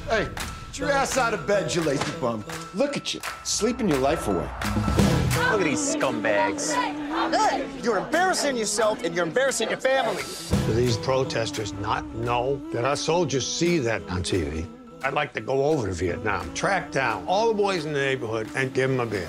Hey, 0.08 0.26
get 0.70 0.78
your 0.78 0.90
ass 0.90 1.16
out 1.16 1.32
of 1.32 1.46
bed, 1.46 1.74
you 1.74 1.82
lazy 1.82 2.12
bum. 2.20 2.44
Look 2.74 2.98
at 2.98 3.14
you, 3.14 3.20
sleeping 3.44 3.88
your 3.88 3.98
life 3.98 4.28
away. 4.28 4.46
Look 5.36 5.60
at 5.60 5.64
these 5.64 5.96
scumbags. 5.96 6.72
Hey, 6.74 7.66
you're 7.82 7.98
embarrassing 7.98 8.56
yourself 8.56 9.02
and 9.02 9.14
you're 9.14 9.26
embarrassing 9.26 9.70
your 9.70 9.80
family. 9.80 10.22
Do 10.66 10.74
these 10.74 10.96
protesters 10.98 11.72
not 11.74 12.06
know 12.16 12.60
that 12.72 12.84
our 12.84 12.96
soldiers 12.96 13.46
see 13.46 13.78
that 13.78 14.02
on 14.10 14.22
TV? 14.22 14.66
I'd 15.02 15.14
like 15.14 15.32
to 15.34 15.40
go 15.40 15.64
over 15.64 15.86
to 15.88 15.92
Vietnam, 15.92 16.52
track 16.54 16.92
down 16.92 17.24
all 17.26 17.48
the 17.48 17.54
boys 17.54 17.86
in 17.86 17.92
the 17.92 17.98
neighborhood, 17.98 18.48
and 18.54 18.72
give 18.74 18.90
them 18.90 19.00
a 19.00 19.06
beer. 19.06 19.28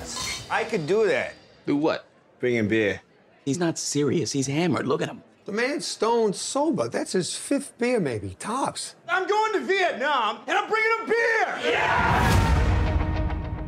I 0.50 0.64
could 0.64 0.86
do 0.86 1.06
that. 1.06 1.34
Do 1.66 1.76
what? 1.76 2.06
Bring 2.38 2.56
him 2.56 2.68
beer. 2.68 3.00
He's 3.44 3.58
not 3.58 3.78
serious. 3.78 4.32
He's 4.32 4.46
hammered. 4.46 4.86
Look 4.86 5.02
at 5.02 5.08
him. 5.08 5.22
The 5.46 5.52
man's 5.52 5.86
stone 5.86 6.32
sober. 6.32 6.88
That's 6.88 7.12
his 7.12 7.34
fifth 7.34 7.76
beer, 7.78 7.98
maybe, 8.00 8.36
tops. 8.38 8.94
I'm 9.08 9.26
going 9.26 9.52
to 9.54 9.60
Vietnam 9.60 10.40
and 10.46 10.56
I'm 10.56 10.68
bringing 10.68 10.90
a 11.02 11.06
beer. 11.06 12.63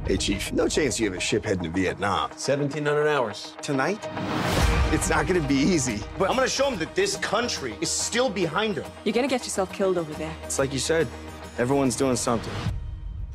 Hey, 0.06 0.16
Chief, 0.16 0.52
no 0.52 0.68
chance 0.68 1.00
you 1.00 1.10
have 1.10 1.18
a 1.18 1.20
ship 1.20 1.44
heading 1.44 1.64
to 1.64 1.68
Vietnam. 1.68 2.30
1,700 2.30 3.08
hours. 3.08 3.56
Tonight? 3.60 4.08
It's 4.92 5.10
not 5.10 5.26
gonna 5.26 5.40
be 5.40 5.56
easy. 5.56 5.98
But 6.16 6.30
I'm 6.30 6.36
gonna 6.36 6.46
show 6.48 6.70
them 6.70 6.78
that 6.78 6.94
this 6.94 7.16
country 7.16 7.74
is 7.80 7.90
still 7.90 8.30
behind 8.30 8.76
them. 8.76 8.84
You're 9.04 9.14
gonna 9.14 9.26
get 9.26 9.42
yourself 9.42 9.72
killed 9.72 9.98
over 9.98 10.14
there. 10.14 10.30
It's 10.44 10.60
like 10.60 10.72
you 10.72 10.78
said, 10.78 11.08
everyone's 11.58 11.96
doing 11.96 12.14
something. 12.14 12.52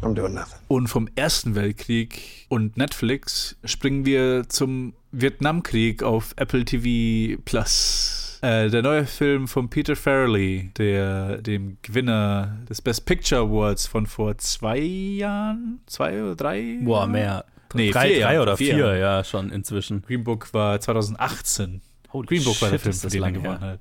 I'm 0.02 0.14
doing 0.16 0.34
nothing. 0.34 0.60
Und 0.70 0.88
vom 0.88 1.10
Ersten 1.18 1.56
Weltkrieg 1.56 2.46
und 2.48 2.78
Netflix 2.78 3.58
springen 3.66 4.06
wir 4.06 4.48
zum 4.48 4.94
Vietnamkrieg 5.12 6.04
auf 6.04 6.34
Apple 6.38 6.64
TV 6.64 7.38
Plus. 7.44 8.21
Äh, 8.42 8.70
der 8.70 8.82
neue 8.82 9.06
Film 9.06 9.48
von 9.48 9.70
Peter 9.70 9.96
Farrelly, 9.96 10.72
der 10.78 11.38
dem 11.38 11.78
Gewinner 11.84 12.58
des 12.68 12.82
Best 12.82 13.06
Picture 13.06 13.42
Awards 13.42 13.86
von 13.86 14.08
vor 14.08 14.36
zwei 14.40 14.80
Jahren, 14.80 15.80
zwei 15.86 16.24
oder 16.24 16.36
drei? 16.36 16.80
Boah, 16.82 17.06
mehr. 17.06 17.46
Nee, 17.74 17.92
drei, 17.92 18.08
vier 18.10 18.22
drei 18.22 18.42
oder 18.42 18.58
vier, 18.58 18.78
Jahre. 18.78 19.00
ja, 19.00 19.24
schon 19.24 19.52
inzwischen. 19.52 20.02
Green 20.02 20.24
Book 20.24 20.54
war 20.54 20.80
2018. 20.80 21.82
Holy 22.12 22.26
Green 22.28 22.44
Book 22.44 22.60
war 22.62 22.70
der 22.70 22.80
shit, 22.80 22.82
Film, 22.82 22.96
für 22.96 23.04
das 23.04 23.12
den 23.12 23.22
er 23.22 23.26
lange 23.28 23.40
gewonnen 23.40 23.62
hat. 23.62 23.80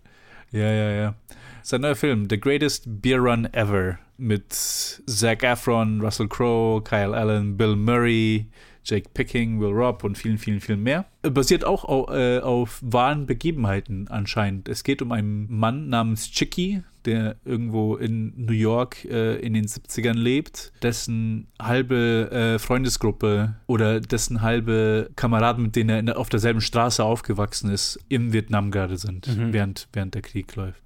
Ja, 0.53 0.71
ja, 0.71 0.91
ja. 0.91 1.15
Sein 1.63 1.81
neuer 1.81 1.97
Film, 1.97 2.27
The 2.29 2.39
Greatest 2.39 2.85
Beer 2.87 3.19
Run 3.19 3.47
Ever, 3.53 3.99
mit 4.19 4.53
Zac 4.53 5.43
Efron, 5.43 6.01
Russell 6.01 6.29
Crowe, 6.29 6.83
Kyle 6.83 7.15
Allen, 7.15 7.57
Bill 7.57 7.77
Murray, 7.77 8.47
Jake 8.91 9.11
Picking, 9.15 9.61
Will 9.61 9.73
Robb 9.73 10.05
und 10.05 10.19
vielen, 10.19 10.39
vielen, 10.39 10.61
vielen 10.61 10.83
mehr. 10.83 11.07
Basiert 11.23 11.65
auch 11.65 11.85
au, 11.85 12.13
äh, 12.13 12.41
auf 12.41 12.81
wahren 12.83 13.27
Begebenheiten 13.27 14.09
anscheinend. 14.09 14.69
Es 14.69 14.83
geht 14.83 15.01
um 15.01 15.13
einen 15.13 15.47
Mann 15.49 15.89
namens 15.89 16.31
Chicky, 16.31 16.83
der 17.05 17.37
irgendwo 17.45 17.97
in 17.97 18.33
New 18.37 18.53
York 18.53 19.05
äh, 19.05 19.37
in 19.37 19.55
den 19.55 19.67
70ern 19.67 20.15
lebt, 20.15 20.73
dessen 20.83 21.47
halbe 21.61 22.31
äh, 22.31 22.59
Freundesgruppe 22.59 23.57
oder 23.67 24.01
dessen 24.01 24.43
halbe 24.43 25.11
Kameraden, 25.17 25.65
mit 25.65 25.77
denen 25.77 25.91
er 25.91 26.03
der, 26.03 26.19
auf 26.19 26.29
derselben 26.29 26.61
Straße 26.61 27.05
aufgewachsen 27.05 27.71
ist, 27.71 27.99
im 28.09 28.33
Vietnam 28.33 28.71
gerade 28.71 28.97
sind, 28.97 29.29
mhm. 29.29 29.53
während, 29.53 29.89
während 29.93 30.15
der 30.15 30.23
Krieg 30.23 30.55
läuft. 30.57 30.83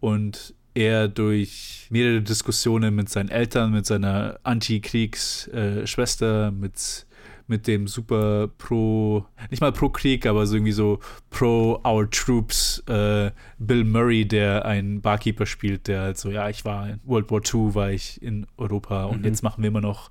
Und 0.00 0.54
er 0.74 1.08
durch 1.08 1.86
mehrere 1.90 2.22
Diskussionen 2.22 2.94
mit 2.94 3.08
seinen 3.08 3.28
Eltern, 3.28 3.72
mit 3.72 3.86
seiner 3.86 4.38
Anti-Kriegs-Schwester, 4.42 6.48
äh, 6.48 6.50
mit 6.50 7.06
mit 7.50 7.66
dem 7.66 7.88
super 7.88 8.48
pro, 8.56 9.26
nicht 9.50 9.60
mal 9.60 9.72
pro 9.72 9.90
Krieg, 9.90 10.24
aber 10.24 10.46
so 10.46 10.54
irgendwie 10.54 10.72
so 10.72 11.00
pro 11.28 11.80
Our 11.84 12.08
Troops 12.08 12.82
äh, 12.86 13.32
Bill 13.58 13.84
Murray, 13.84 14.24
der 14.24 14.64
einen 14.64 15.00
Barkeeper 15.02 15.44
spielt, 15.44 15.88
der 15.88 16.02
halt 16.02 16.18
so, 16.18 16.30
ja, 16.30 16.48
ich 16.48 16.64
war 16.64 16.88
in 16.88 17.00
World 17.04 17.30
War 17.30 17.40
II, 17.44 17.74
war 17.74 17.90
ich 17.90 18.22
in 18.22 18.46
Europa 18.56 19.04
und 19.04 19.18
mhm. 19.18 19.24
jetzt 19.24 19.42
machen 19.42 19.62
wir 19.62 19.68
immer 19.68 19.80
noch, 19.80 20.10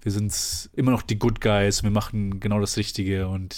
wir 0.00 0.10
sind 0.10 0.70
immer 0.72 0.90
noch 0.90 1.02
die 1.02 1.18
Good 1.18 1.40
Guys, 1.42 1.82
wir 1.82 1.90
machen 1.90 2.40
genau 2.40 2.58
das 2.58 2.76
Richtige 2.78 3.28
und 3.28 3.54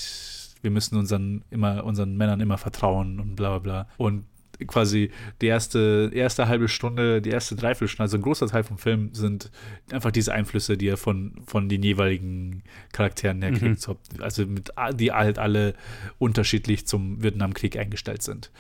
wir 0.62 0.70
müssen 0.70 0.99
unseren 0.99 1.45
immer 1.51 1.85
unseren 1.85 2.16
Männern 2.16 2.41
immer 2.41 2.59
vertrauen 2.59 3.20
und 3.20 3.37
bla 3.37 3.51
bla 3.51 3.59
bla. 3.59 3.89
Und 3.97 4.26
quasi 4.66 5.11
die 5.40 5.46
erste, 5.46 6.11
erste 6.12 6.48
halbe 6.48 6.68
Stunde, 6.68 7.22
die 7.22 7.30
erste 7.30 7.56
Dreiviertelstunde, 7.56 8.02
also 8.02 8.16
ein 8.16 8.22
großer 8.22 8.46
Teil 8.46 8.64
vom 8.64 8.78
Film 8.78 9.11
sind 9.12 9.50
einfach 9.90 10.11
diese 10.11 10.32
Einflüsse, 10.32 10.76
die 10.76 10.88
er 10.88 10.96
von, 10.96 11.34
von 11.46 11.68
den 11.68 11.82
jeweiligen 11.82 12.62
Charakteren 12.92 13.42
her 13.42 13.52
kriegt. 13.52 13.86
Mhm. 13.86 13.96
Also 14.20 14.46
mit, 14.46 14.70
die 14.94 15.12
halt 15.12 15.38
alle 15.38 15.74
unterschiedlich 16.18 16.86
zum 16.86 17.22
Vietnamkrieg 17.22 17.76
eingestellt 17.76 18.22
sind. 18.22 18.50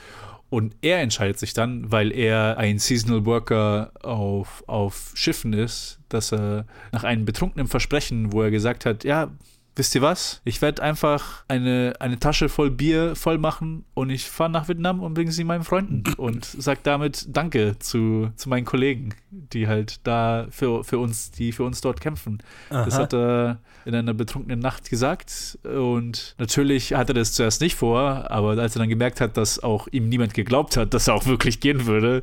Und 0.50 0.74
er 0.82 1.00
entscheidet 1.00 1.38
sich 1.38 1.54
dann, 1.54 1.92
weil 1.92 2.10
er 2.10 2.58
ein 2.58 2.80
Seasonal 2.80 3.24
Worker 3.24 3.92
auf, 4.02 4.64
auf 4.66 5.12
Schiffen 5.14 5.52
ist, 5.52 6.00
dass 6.08 6.32
er 6.32 6.66
nach 6.90 7.04
einem 7.04 7.24
betrunkenen 7.24 7.68
Versprechen, 7.68 8.32
wo 8.32 8.42
er 8.42 8.50
gesagt 8.50 8.84
hat, 8.84 9.04
ja, 9.04 9.30
wisst 9.76 9.94
ihr 9.94 10.02
was? 10.02 10.40
Ich 10.44 10.62
werde 10.62 10.82
einfach 10.82 11.44
eine, 11.48 11.94
eine 12.00 12.18
Tasche 12.18 12.48
voll 12.48 12.70
Bier 12.70 13.16
voll 13.16 13.38
machen 13.38 13.84
und 13.94 14.10
ich 14.10 14.28
fahre 14.28 14.50
nach 14.50 14.68
Vietnam 14.68 15.00
und 15.00 15.14
bringe 15.14 15.32
sie 15.32 15.44
meinen 15.44 15.64
Freunden 15.64 16.04
und 16.16 16.44
sage 16.44 16.80
damit 16.82 17.26
Danke 17.28 17.78
zu, 17.78 18.30
zu 18.36 18.48
meinen 18.48 18.64
Kollegen, 18.64 19.14
die 19.30 19.68
halt 19.68 20.00
da 20.06 20.46
für, 20.50 20.84
für 20.84 20.98
uns, 20.98 21.30
die 21.30 21.52
für 21.52 21.64
uns 21.64 21.80
dort 21.80 22.00
kämpfen. 22.00 22.42
Aha. 22.70 22.84
Das 22.84 22.98
hat 22.98 23.14
er 23.14 23.60
in 23.84 23.94
einer 23.94 24.14
betrunkenen 24.14 24.58
Nacht 24.58 24.90
gesagt 24.90 25.58
und 25.64 26.34
natürlich 26.38 26.94
hat 26.94 27.08
er 27.08 27.14
das 27.14 27.32
zuerst 27.32 27.60
nicht 27.60 27.76
vor, 27.76 28.30
aber 28.30 28.58
als 28.58 28.76
er 28.76 28.80
dann 28.80 28.88
gemerkt 28.88 29.20
hat, 29.20 29.36
dass 29.36 29.62
auch 29.62 29.88
ihm 29.90 30.08
niemand 30.08 30.34
geglaubt 30.34 30.76
hat, 30.76 30.92
dass 30.94 31.08
er 31.08 31.14
auch 31.14 31.26
wirklich 31.26 31.60
gehen 31.60 31.86
würde, 31.86 32.22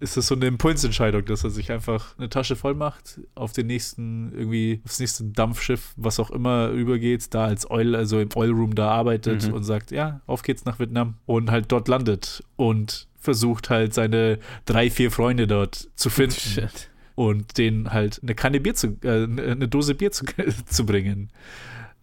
ist 0.00 0.16
das 0.16 0.28
so 0.28 0.34
eine 0.34 0.46
Impulsentscheidung, 0.46 1.24
dass 1.26 1.44
er 1.44 1.50
sich 1.50 1.70
einfach 1.70 2.16
eine 2.18 2.28
Tasche 2.28 2.56
voll 2.56 2.74
macht, 2.74 3.20
auf 3.34 3.52
den 3.52 3.66
nächsten, 3.66 4.32
irgendwie, 4.32 4.80
aufs 4.84 4.98
nächste 5.00 5.24
Dampfschiff, 5.24 5.92
was 5.96 6.18
auch 6.18 6.30
immer, 6.30 6.70
übergeht, 6.94 7.34
da 7.34 7.46
als 7.46 7.70
Oil, 7.70 7.94
also 7.94 8.20
im 8.20 8.28
Oil 8.34 8.50
Room 8.50 8.74
da 8.74 8.90
arbeitet 8.90 9.48
mhm. 9.48 9.54
und 9.54 9.64
sagt, 9.64 9.90
ja, 9.90 10.20
auf 10.26 10.42
geht's 10.42 10.64
nach 10.64 10.78
Vietnam 10.78 11.14
und 11.26 11.50
halt 11.50 11.70
dort 11.72 11.88
landet 11.88 12.42
und 12.56 13.08
versucht 13.18 13.70
halt 13.70 13.94
seine 13.94 14.38
drei, 14.66 14.90
vier 14.90 15.10
Freunde 15.10 15.46
dort 15.46 15.88
zu 15.96 16.10
finden. 16.10 16.34
Shit. 16.38 16.90
Und 17.16 17.58
denen 17.58 17.92
halt 17.92 18.20
eine 18.22 18.34
Kanne 18.34 18.60
Bier 18.60 18.74
zu, 18.74 18.96
äh, 19.02 19.24
eine 19.24 19.68
Dose 19.68 19.94
Bier 19.94 20.12
zu, 20.12 20.24
zu 20.66 20.86
bringen. 20.86 21.30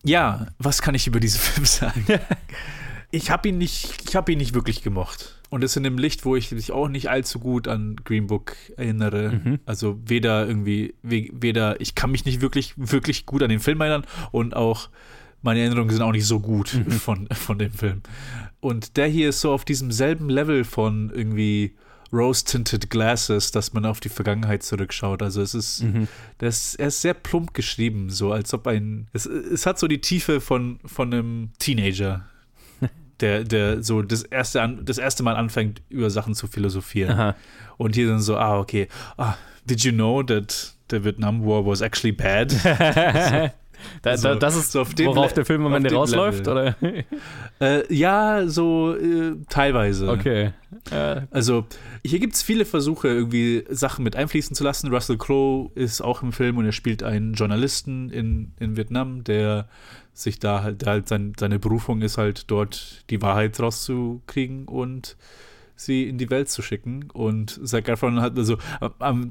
Ja, 0.04 0.48
was 0.58 0.82
kann 0.82 0.96
ich 0.96 1.08
über 1.08 1.20
diesen 1.20 1.40
Film 1.40 1.66
sagen? 1.66 2.06
ich 3.12 3.30
habe 3.30 3.50
ihn 3.50 3.58
nicht, 3.58 4.10
ich 4.10 4.16
habe 4.16 4.32
ihn 4.32 4.38
nicht 4.38 4.54
wirklich 4.54 4.84
gemocht. 4.84 5.41
Und 5.52 5.62
das 5.62 5.76
in 5.76 5.84
dem 5.84 5.98
Licht, 5.98 6.24
wo 6.24 6.38
ich 6.38 6.50
mich 6.54 6.72
auch 6.72 6.88
nicht 6.88 7.10
allzu 7.10 7.38
gut 7.38 7.68
an 7.68 7.98
Green 8.06 8.28
Book 8.28 8.56
erinnere. 8.78 9.34
Mhm. 9.34 9.60
Also 9.66 10.00
weder 10.06 10.48
irgendwie, 10.48 10.96
weder, 11.04 11.80
ich 11.82 11.94
kann 11.94 12.10
mich 12.10 12.24
nicht 12.24 12.40
wirklich, 12.40 12.74
wirklich 12.78 13.26
gut 13.26 13.44
an 13.44 13.50
den 13.50 13.60
Film 13.60 13.82
erinnern 13.82 14.06
und 14.32 14.56
auch 14.56 14.90
meine 15.42 15.60
Erinnerungen 15.60 15.90
sind 15.90 16.04
auch 16.04 16.14
nicht 16.14 16.26
so 16.26 16.40
gut 16.40 16.74
mhm. 16.74 16.92
von, 16.92 17.28
von 17.28 17.60
dem 17.60 17.74
Film. 17.74 18.02
Und 18.62 18.96
der 18.96 19.08
hier 19.08 19.28
ist 19.28 19.42
so 19.42 19.52
auf 19.52 19.66
diesem 19.66 19.92
selben 19.92 20.30
Level 20.30 20.64
von 20.64 21.12
irgendwie 21.14 21.76
Rose-Tinted 22.14 22.90
Glasses, 22.90 23.52
dass 23.52 23.74
man 23.74 23.86
auf 23.86 24.00
die 24.00 24.10
Vergangenheit 24.10 24.64
zurückschaut. 24.64 25.22
Also 25.22 25.42
es 25.42 25.54
ist, 25.54 25.84
mhm. 25.84 26.08
das, 26.38 26.76
er 26.76 26.88
ist 26.88 27.02
sehr 27.02 27.14
plump 27.14 27.54
geschrieben, 27.54 28.10
so 28.10 28.32
als 28.32 28.54
ob 28.54 28.68
ein, 28.68 29.08
es, 29.12 29.26
es 29.26 29.66
hat 29.66 29.80
so 29.80 29.90
die 29.90 30.00
Tiefe 30.00 30.40
von, 30.40 30.80
von 30.86 31.14
einem 31.14 31.50
Teenager 31.60 32.26
der, 33.22 33.44
der 33.44 33.84
so 33.84 34.02
das 34.02 34.24
erste, 34.24 34.78
das 34.84 34.98
erste 34.98 35.24
Mal 35.24 35.36
anfängt, 35.36 35.82
über 35.90 36.10
Sachen 36.10 36.34
zu 36.34 36.48
philosophieren. 36.48 37.12
Aha. 37.12 37.36
Und 37.78 37.96
hier 37.96 38.08
dann 38.08 38.20
so, 38.20 38.38
ah, 38.38 38.60
okay, 38.60 38.88
ah, 39.18 39.36
did 39.66 39.82
you 39.84 39.92
know 39.92 40.24
that 40.24 40.74
the 40.90 41.04
Vietnam 41.04 41.46
War 41.46 41.66
was 41.66 41.82
actually 41.82 42.12
bad? 42.12 42.52
so, 42.52 42.68
da, 44.02 44.16
da, 44.16 44.36
das 44.36 44.56
ist, 44.56 44.72
so 44.72 44.82
auf 44.82 44.94
dem 44.94 45.08
worauf 45.08 45.34
der 45.34 45.46
Film 45.46 45.66
am 45.66 45.74
Ende 45.74 45.94
rausläuft, 45.94 46.48
oder? 46.48 46.76
Äh, 47.60 47.94
ja, 47.94 48.48
so 48.48 48.96
äh, 48.96 49.36
teilweise. 49.48 50.10
Okay. 50.10 50.52
Äh. 50.90 51.22
Also, 51.30 51.68
hier 52.04 52.18
gibt 52.18 52.34
es 52.34 52.42
viele 52.42 52.66
Versuche, 52.66 53.08
irgendwie 53.08 53.66
Sachen 53.70 54.04
mit 54.04 54.16
einfließen 54.16 54.56
zu 54.56 54.64
lassen. 54.64 54.92
Russell 54.92 55.20
Crowe 55.20 55.70
ist 55.76 56.02
auch 56.02 56.24
im 56.24 56.32
Film 56.32 56.58
und 56.58 56.66
er 56.66 56.72
spielt 56.72 57.04
einen 57.04 57.36
Journalisten 57.36 58.10
in, 58.10 58.54
in 58.60 58.78
Vietnam, 58.78 59.24
der 59.24 59.68
sich 60.14 60.40
da 60.40 60.64
halt, 60.64 60.86
halt 60.86 61.08
sein, 61.08 61.34
seine 61.40 61.60
Berufung 61.60 62.02
ist 62.02 62.18
halt 62.18 62.50
dort 62.52 63.04
die 63.10 63.22
Wahrheit 63.22 63.60
rauszukriegen 63.60 64.66
und 64.66 65.18
sie 65.86 66.08
in 66.08 66.18
die 66.18 66.30
Welt 66.30 66.50
zu 66.50 66.62
schicken. 66.62 67.10
Und 67.12 67.60
Zac 67.68 67.88
Efron 67.88 68.22
hat, 68.22 68.38
also 68.38 68.58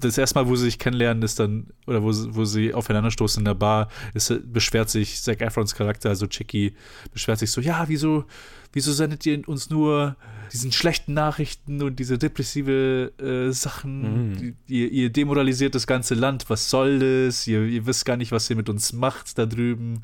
das 0.01 0.18
erste 0.18 0.39
Mal, 0.39 0.49
wo 0.49 0.57
sie 0.57 0.64
sich 0.64 0.78
kennenlernen, 0.78 1.22
ist 1.22 1.39
dann, 1.39 1.68
oder 1.87 2.03
wo, 2.03 2.09
wo 2.35 2.45
sie 2.45 2.74
aufeinanderstoßen 2.74 3.41
in 3.41 3.45
der 3.45 3.55
Bar, 3.55 3.89
ist, 4.14 4.53
beschwert 4.53 4.91
sich 4.91 5.22
Zac 5.22 5.41
Efrons 5.41 5.74
Charakter, 5.74 6.09
also 6.09 6.26
Chicky, 6.26 6.74
beschwert 7.12 7.39
sich 7.39 7.51
so, 7.51 7.61
ja, 7.61 7.85
wieso, 7.89 8.24
wieso 8.72 8.93
sendet 8.93 9.24
ihr 9.26 9.49
uns 9.49 9.70
nur 9.70 10.16
diesen 10.53 10.72
schlechten 10.72 11.14
Nachrichten 11.14 11.83
und 11.83 11.99
diese 11.99 12.18
depressive 12.18 13.12
äh, 13.18 13.53
Sachen? 13.53 14.33
Mhm. 14.33 14.57
Ihr, 14.66 14.91
ihr, 14.91 15.11
demoralisiert 15.11 15.74
das 15.74 15.87
ganze 15.87 16.14
Land, 16.14 16.51
was 16.51 16.70
soll 16.70 16.99
das? 16.99 17.47
Ihr, 17.47 17.62
ihr 17.62 17.87
wisst 17.87 18.05
gar 18.05 18.16
nicht, 18.16 18.33
was 18.33 18.51
ihr 18.51 18.57
mit 18.57 18.68
uns 18.68 18.93
macht 18.93 19.39
da 19.39 19.47
drüben. 19.47 20.03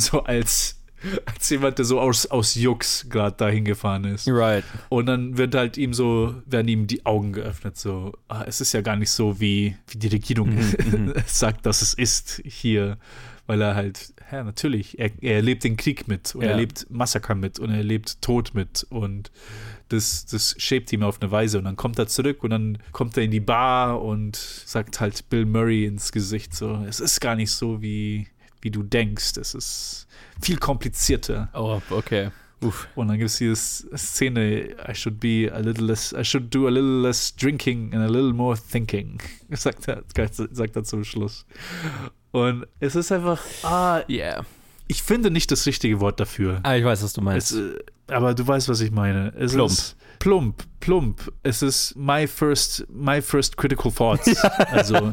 So 0.00 0.22
als 0.22 0.78
als 1.26 1.50
jemand, 1.50 1.78
der 1.78 1.84
so 1.84 2.00
aus, 2.00 2.26
aus 2.26 2.54
Jux 2.54 3.06
gerade 3.08 3.36
dahin 3.36 3.64
gefahren 3.64 4.04
ist. 4.04 4.28
Right. 4.28 4.64
Und 4.88 5.06
dann 5.06 5.36
wird 5.36 5.54
halt 5.54 5.76
ihm 5.76 5.94
so, 5.94 6.34
werden 6.46 6.68
ihm 6.68 6.86
die 6.86 7.06
Augen 7.06 7.32
geöffnet, 7.32 7.76
so, 7.76 8.12
ah, 8.28 8.44
es 8.46 8.60
ist 8.60 8.72
ja 8.72 8.80
gar 8.80 8.96
nicht 8.96 9.10
so, 9.10 9.40
wie, 9.40 9.76
wie 9.88 9.98
die 9.98 10.08
Regierung 10.08 10.54
mhm, 10.54 10.74
mhm. 10.90 11.14
sagt, 11.26 11.66
dass 11.66 11.82
es 11.82 11.94
ist 11.94 12.42
hier. 12.44 12.98
Weil 13.46 13.62
er 13.62 13.74
halt, 13.74 14.12
ja, 14.30 14.44
natürlich, 14.44 14.98
er, 14.98 15.10
er 15.22 15.36
erlebt 15.36 15.64
den 15.64 15.78
Krieg 15.78 16.06
mit 16.06 16.34
und 16.34 16.42
ja. 16.42 16.48
er 16.48 16.52
erlebt 16.52 16.86
Massaker 16.90 17.34
mit 17.34 17.58
und 17.58 17.70
er 17.70 17.78
erlebt 17.78 18.20
Tod 18.20 18.52
mit 18.52 18.86
und 18.90 19.30
das, 19.88 20.26
das 20.26 20.54
shaped 20.58 20.92
ihm 20.92 21.02
auf 21.02 21.22
eine 21.22 21.30
Weise. 21.30 21.56
Und 21.56 21.64
dann 21.64 21.76
kommt 21.76 21.98
er 21.98 22.08
zurück 22.08 22.44
und 22.44 22.50
dann 22.50 22.76
kommt 22.92 23.16
er 23.16 23.22
in 23.22 23.30
die 23.30 23.40
Bar 23.40 24.02
und 24.02 24.36
sagt 24.36 25.00
halt 25.00 25.30
Bill 25.30 25.46
Murray 25.46 25.86
ins 25.86 26.12
Gesicht 26.12 26.54
so, 26.54 26.84
es 26.86 27.00
ist 27.00 27.22
gar 27.22 27.36
nicht 27.36 27.50
so, 27.50 27.80
wie, 27.80 28.26
wie 28.60 28.70
du 28.70 28.82
denkst. 28.82 29.36
Es 29.36 29.54
ist 29.54 30.06
viel 30.40 30.58
komplizierter. 30.58 31.48
Oh, 31.54 31.80
okay. 31.90 32.30
Uff. 32.60 32.88
Und 32.96 33.08
dann 33.08 33.18
gibt 33.18 33.30
es 33.30 33.38
diese 33.38 33.54
Szene, 33.96 34.74
I 34.88 34.94
should 34.94 35.20
be 35.20 35.50
a 35.52 35.58
little 35.58 35.86
less, 35.86 36.12
I 36.12 36.24
should 36.24 36.52
do 36.52 36.66
a 36.66 36.70
little 36.70 37.02
less 37.02 37.34
drinking 37.34 37.94
and 37.94 38.02
a 38.02 38.08
little 38.08 38.32
more 38.32 38.56
thinking, 38.56 39.20
sagt 39.50 39.86
er, 39.86 40.02
sagt 40.50 40.76
er 40.76 40.84
zum 40.84 41.04
Schluss. 41.04 41.46
Und 42.32 42.66
es 42.80 42.96
ist 42.96 43.12
einfach, 43.12 43.40
ah, 43.62 44.02
yeah. 44.08 44.44
Ich 44.88 45.02
finde 45.02 45.30
nicht 45.30 45.50
das 45.50 45.66
richtige 45.66 46.00
Wort 46.00 46.18
dafür. 46.18 46.60
Ah, 46.62 46.74
ich 46.74 46.84
weiß, 46.84 47.02
was 47.02 47.12
du 47.12 47.20
meinst. 47.20 47.52
Es, 47.52 47.58
äh, 47.58 47.78
aber 48.08 48.34
du 48.34 48.46
weißt, 48.46 48.68
was 48.68 48.80
ich 48.80 48.90
meine. 48.90 49.34
Es 49.36 49.52
plump. 49.52 49.70
Ist 49.70 49.96
plump, 50.18 50.64
plump. 50.80 51.32
Es 51.42 51.62
ist 51.62 51.94
my 51.94 52.26
first, 52.26 52.86
my 52.88 53.20
first 53.20 53.56
critical 53.56 53.92
thoughts. 53.92 54.34
also 54.70 55.10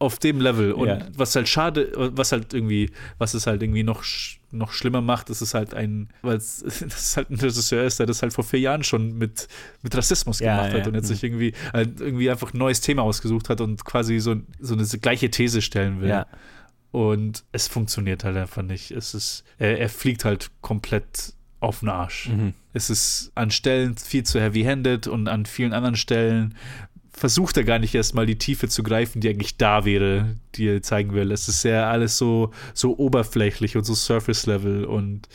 auf 0.00 0.18
dem 0.18 0.40
Level. 0.40 0.72
Und 0.72 0.88
ja. 0.88 0.98
was 1.14 1.36
halt 1.36 1.46
schade, 1.48 1.92
was 1.94 2.32
halt 2.32 2.54
irgendwie, 2.54 2.90
was 3.18 3.34
es 3.34 3.46
halt 3.46 3.62
irgendwie 3.62 3.82
noch, 3.82 4.02
noch 4.50 4.72
schlimmer 4.72 5.02
macht, 5.02 5.28
ist 5.28 5.42
es 5.42 5.52
halt 5.52 5.74
ein, 5.74 6.08
weil 6.22 6.38
es 6.38 6.64
das 6.80 7.16
halt 7.16 7.30
ein 7.30 7.38
Regisseur 7.38 7.84
ist, 7.84 8.00
der 8.00 8.06
das 8.06 8.22
halt 8.22 8.32
vor 8.32 8.42
vier 8.42 8.60
Jahren 8.60 8.82
schon 8.82 9.18
mit, 9.18 9.46
mit 9.82 9.94
Rassismus 9.94 10.40
ja, 10.40 10.56
gemacht 10.56 10.72
ja. 10.72 10.80
hat 10.80 10.88
und 10.88 10.94
jetzt 10.94 11.08
sich 11.08 11.22
irgendwie, 11.22 11.52
halt 11.72 12.00
irgendwie 12.00 12.30
einfach 12.30 12.52
ein 12.54 12.58
neues 12.58 12.80
Thema 12.80 13.02
ausgesucht 13.02 13.50
hat 13.50 13.60
und 13.60 13.84
quasi 13.84 14.18
so, 14.20 14.36
so 14.58 14.74
eine 14.74 14.84
gleiche 14.84 15.30
These 15.30 15.60
stellen 15.60 16.00
will. 16.00 16.24
Und 16.92 17.44
es 17.52 17.68
funktioniert 17.68 18.24
halt 18.24 18.36
einfach 18.36 18.62
nicht. 18.62 18.90
Es 18.90 19.14
ist, 19.14 19.44
er, 19.58 19.78
er 19.78 19.88
fliegt 19.88 20.24
halt 20.24 20.50
komplett 20.60 21.34
auf 21.60 21.80
den 21.80 21.90
Arsch. 21.90 22.30
Mhm. 22.30 22.54
Es 22.72 22.88
ist 22.88 23.32
an 23.34 23.50
Stellen 23.50 23.96
viel 23.96 24.24
zu 24.24 24.40
heavy-handed 24.40 25.06
und 25.06 25.28
an 25.28 25.44
vielen 25.44 25.72
anderen 25.72 25.96
Stellen 25.96 26.56
versucht 27.20 27.58
er 27.58 27.64
gar 27.64 27.78
nicht 27.78 27.94
erstmal 27.94 28.24
die 28.24 28.38
Tiefe 28.38 28.66
zu 28.68 28.82
greifen, 28.82 29.20
die 29.20 29.28
eigentlich 29.28 29.58
da 29.58 29.84
wäre, 29.84 30.36
die 30.54 30.68
er 30.68 30.82
zeigen 30.82 31.12
will. 31.12 31.30
Es 31.32 31.48
ist 31.48 31.62
ja 31.64 31.90
alles 31.90 32.16
so, 32.16 32.50
so 32.72 32.96
oberflächlich 32.96 33.76
und 33.76 33.84
so 33.84 33.94
Surface-Level 33.94 34.86
und 34.86 35.28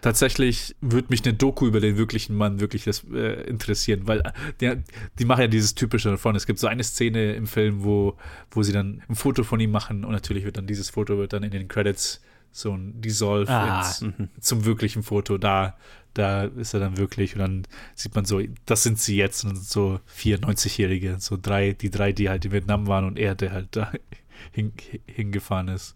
Tatsächlich 0.00 0.76
würde 0.80 1.08
mich 1.10 1.24
eine 1.24 1.34
Doku 1.34 1.66
über 1.66 1.80
den 1.80 1.96
wirklichen 1.96 2.36
Mann 2.36 2.60
wirklich 2.60 2.84
das, 2.84 3.04
äh, 3.12 3.42
interessieren, 3.48 4.02
weil 4.04 4.20
äh, 4.20 4.30
die, 4.60 4.76
die 5.18 5.24
machen 5.24 5.40
ja 5.40 5.46
dieses 5.48 5.74
typische 5.74 6.10
davon. 6.10 6.36
Es 6.36 6.46
gibt 6.46 6.60
so 6.60 6.68
eine 6.68 6.84
Szene 6.84 7.32
im 7.32 7.48
Film, 7.48 7.82
wo, 7.82 8.16
wo 8.52 8.62
sie 8.62 8.72
dann 8.72 9.02
ein 9.08 9.16
Foto 9.16 9.42
von 9.42 9.58
ihm 9.58 9.72
machen 9.72 10.04
und 10.04 10.12
natürlich 10.12 10.44
wird 10.44 10.56
dann 10.56 10.68
dieses 10.68 10.88
Foto 10.90 11.18
wird 11.18 11.32
dann 11.32 11.42
in 11.42 11.50
den 11.50 11.66
Credits 11.66 12.22
so 12.52 12.72
ein 12.72 13.00
Dissolve 13.00 13.50
Ah, 13.50 13.80
ins, 13.80 14.00
mhm. 14.00 14.28
zum 14.40 14.64
wirklichen 14.64 15.02
Foto. 15.02 15.38
Da, 15.38 15.76
da 16.14 16.44
ist 16.44 16.74
er 16.74 16.80
dann 16.80 16.96
wirklich 16.96 17.34
und 17.34 17.40
dann 17.40 17.66
sieht 17.94 18.14
man 18.14 18.24
so, 18.24 18.40
das 18.66 18.82
sind 18.82 18.98
sie 18.98 19.16
jetzt 19.16 19.44
und 19.44 19.56
so 19.56 20.00
94-Jährige, 20.18 21.16
so 21.20 21.38
drei, 21.40 21.72
die 21.72 21.90
drei, 21.90 22.12
die 22.12 22.28
halt 22.28 22.44
in 22.44 22.52
Vietnam 22.52 22.86
waren 22.86 23.04
und 23.04 23.18
er, 23.18 23.34
der 23.34 23.52
halt 23.52 23.68
da 23.72 23.92
hin, 24.52 24.72
hingefahren 25.06 25.68
ist. 25.68 25.94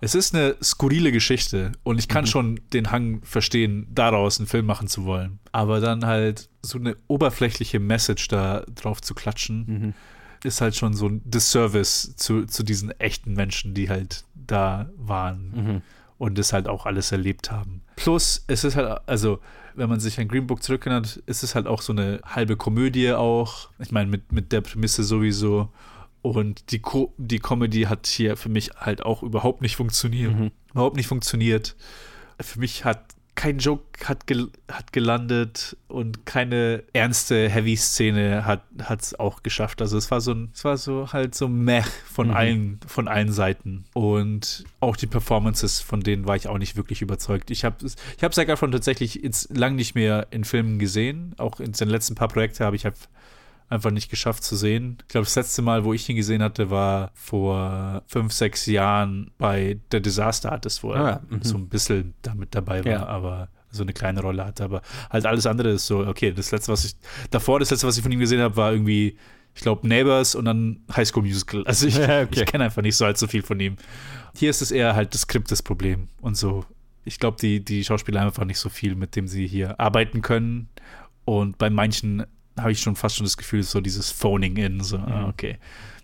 Es 0.00 0.14
ist 0.14 0.34
eine 0.34 0.56
skurrile 0.62 1.10
Geschichte 1.10 1.72
und 1.82 1.98
ich 1.98 2.06
kann 2.06 2.26
schon 2.26 2.60
den 2.72 2.92
Hang 2.92 3.20
verstehen, 3.22 3.88
daraus 3.90 4.38
einen 4.38 4.46
Film 4.46 4.64
machen 4.64 4.86
zu 4.86 5.04
wollen. 5.04 5.40
Aber 5.50 5.80
dann 5.80 6.06
halt 6.06 6.48
so 6.62 6.78
eine 6.78 6.96
oberflächliche 7.08 7.80
Message 7.80 8.28
da 8.28 8.64
drauf 8.74 9.00
zu 9.02 9.14
klatschen, 9.14 9.94
ist 10.44 10.60
halt 10.60 10.76
schon 10.76 10.94
so 10.94 11.08
ein 11.08 11.20
Disservice 11.24 12.14
zu, 12.14 12.46
zu 12.46 12.62
diesen 12.62 12.92
echten 13.00 13.34
Menschen, 13.34 13.74
die 13.74 13.88
halt 13.88 14.24
da 14.50 14.88
waren 14.96 15.52
Mhm. 15.54 15.82
und 16.18 16.36
das 16.38 16.52
halt 16.52 16.68
auch 16.68 16.86
alles 16.86 17.12
erlebt 17.12 17.50
haben. 17.50 17.82
Plus, 17.96 18.44
es 18.48 18.64
ist 18.64 18.76
halt, 18.76 19.00
also, 19.06 19.38
wenn 19.74 19.88
man 19.88 20.00
sich 20.00 20.18
an 20.18 20.26
Green 20.28 20.46
Book 20.46 20.62
zurückerinnert, 20.62 21.22
ist 21.26 21.42
es 21.44 21.54
halt 21.54 21.66
auch 21.66 21.82
so 21.82 21.92
eine 21.92 22.20
halbe 22.24 22.56
Komödie 22.56 23.12
auch. 23.12 23.70
Ich 23.78 23.92
meine, 23.92 24.10
mit, 24.10 24.32
mit 24.32 24.50
der 24.52 24.60
Prämisse 24.60 25.04
sowieso. 25.04 25.68
Und 26.22 26.72
die, 26.72 26.80
Co 26.80 27.14
die 27.16 27.38
Comedy 27.38 27.82
hat 27.82 28.06
hier 28.08 28.36
für 28.36 28.48
mich 28.48 28.70
halt 28.76 29.02
auch 29.04 29.22
überhaupt 29.22 29.62
nicht 29.62 29.76
funktioniert. 29.76 30.34
Überhaupt 30.72 30.96
nicht 30.96 31.06
funktioniert. 31.06 31.76
Für 32.40 32.58
mich 32.58 32.84
hat 32.84 33.14
kein 33.38 33.58
Joke 33.58 33.84
hat, 34.04 34.26
gel 34.26 34.50
hat 34.70 34.92
gelandet 34.92 35.76
und 35.86 36.26
keine 36.26 36.82
ernste 36.92 37.48
Heavy-Szene 37.48 38.44
hat 38.44 38.62
es 39.00 39.18
auch 39.18 39.44
geschafft. 39.44 39.80
Also 39.80 39.96
es 39.96 40.10
war 40.10 40.20
so 40.20 40.32
ein, 40.32 40.50
es 40.52 40.64
war 40.64 40.76
so 40.76 41.12
halt 41.12 41.36
so 41.36 41.46
meh 41.46 41.82
von 42.12 42.28
Mhm. 42.28 42.34
allen, 42.34 42.80
von 42.88 43.06
allen 43.06 43.30
Seiten. 43.30 43.84
Und 43.94 44.64
auch 44.80 44.96
die 44.96 45.06
Performances, 45.06 45.80
von 45.80 46.00
denen 46.00 46.26
war 46.26 46.34
ich 46.34 46.48
auch 46.48 46.58
nicht 46.58 46.76
wirklich 46.76 47.00
überzeugt. 47.00 47.52
Ich 47.52 47.64
habe 47.64 47.76
ich 47.86 48.24
hab 48.24 48.34
Zac 48.34 48.48
Efron 48.48 48.72
tatsächlich 48.72 49.14
jetzt 49.14 49.56
lang 49.56 49.76
nicht 49.76 49.94
mehr 49.94 50.26
in 50.32 50.42
Filmen 50.42 50.80
gesehen. 50.80 51.36
Auch 51.38 51.60
in 51.60 51.70
den 51.70 51.88
letzten 51.88 52.16
paar 52.16 52.28
Projekten 52.28 52.64
habe 52.64 52.74
ich 52.74 52.86
hab 52.86 52.94
einfach 53.68 53.90
nicht 53.90 54.10
geschafft 54.10 54.42
zu 54.44 54.56
sehen. 54.56 54.96
Ich 55.02 55.08
glaube, 55.08 55.24
das 55.26 55.36
letzte 55.36 55.62
Mal, 55.62 55.84
wo 55.84 55.92
ich 55.92 56.08
ihn 56.08 56.16
gesehen 56.16 56.42
hatte, 56.42 56.70
war 56.70 57.10
vor 57.14 58.02
fünf, 58.06 58.32
sechs 58.32 58.66
Jahren 58.66 59.30
bei 59.38 59.78
The 59.92 60.00
Disaster 60.00 60.52
Artist, 60.52 60.82
wo 60.82 60.92
er 60.92 61.04
Ah, 61.16 61.20
mhm. 61.28 61.42
so 61.42 61.56
ein 61.58 61.68
bisschen 61.68 62.14
damit 62.22 62.54
dabei 62.54 62.84
war, 62.84 62.92
Ja. 62.92 63.06
aber 63.06 63.48
so 63.70 63.82
eine 63.82 63.92
kleine 63.92 64.22
Rolle 64.22 64.44
hatte. 64.46 64.64
Aber 64.64 64.80
halt 65.10 65.26
alles 65.26 65.44
andere 65.46 65.70
ist 65.70 65.86
so, 65.86 66.06
okay, 66.06 66.32
das 66.32 66.50
letzte, 66.50 66.72
was 66.72 66.84
ich, 66.86 66.94
davor, 67.30 67.60
das 67.60 67.70
letzte, 67.70 67.86
was 67.86 67.96
ich 67.98 68.02
von 68.02 68.10
ihm 68.12 68.20
gesehen 68.20 68.40
habe, 68.40 68.56
war 68.56 68.72
irgendwie, 68.72 69.18
ich 69.54 69.60
glaube, 69.60 69.86
Neighbors 69.86 70.34
und 70.34 70.46
dann 70.46 70.80
High 70.96 71.06
School 71.06 71.22
Musical. 71.24 71.64
Also 71.66 71.86
ich, 71.86 71.96
Ja, 71.98 72.22
okay. 72.22 72.28
ich 72.40 72.46
kenne 72.46 72.64
einfach 72.64 72.80
nicht 72.82 72.96
so 72.96 73.04
allzu 73.04 73.26
viel 73.26 73.42
von 73.42 73.60
ihm. 73.60 73.76
Hier 74.34 74.48
ist 74.48 74.62
es 74.62 74.70
eher 74.70 74.94
halt 74.96 75.12
das 75.12 75.22
Skript 75.22 75.50
das 75.50 75.62
Problem 75.62 76.08
und 76.22 76.36
so. 76.36 76.64
Ich 77.04 77.18
glaube, 77.18 77.36
die, 77.40 77.62
die 77.64 77.84
Schauspieler 77.84 78.20
haben 78.20 78.28
einfach 78.28 78.44
nicht 78.44 78.58
so 78.58 78.68
viel, 78.70 78.94
mit 78.94 79.16
dem 79.16 79.28
sie 79.28 79.46
hier 79.46 79.78
arbeiten 79.80 80.22
können. 80.22 80.68
Und 81.24 81.58
bei 81.58 81.68
manchen 81.68 82.24
habe 82.58 82.72
ich 82.72 82.80
schon 82.80 82.96
fast 82.96 83.16
schon 83.16 83.24
das 83.24 83.36
Gefühl, 83.36 83.62
so 83.62 83.80
dieses 83.80 84.10
Phoning 84.10 84.56
in, 84.56 84.80
so, 84.80 84.96
ah, 84.98 85.22
Mhm. 85.22 85.24
okay. 85.28 85.58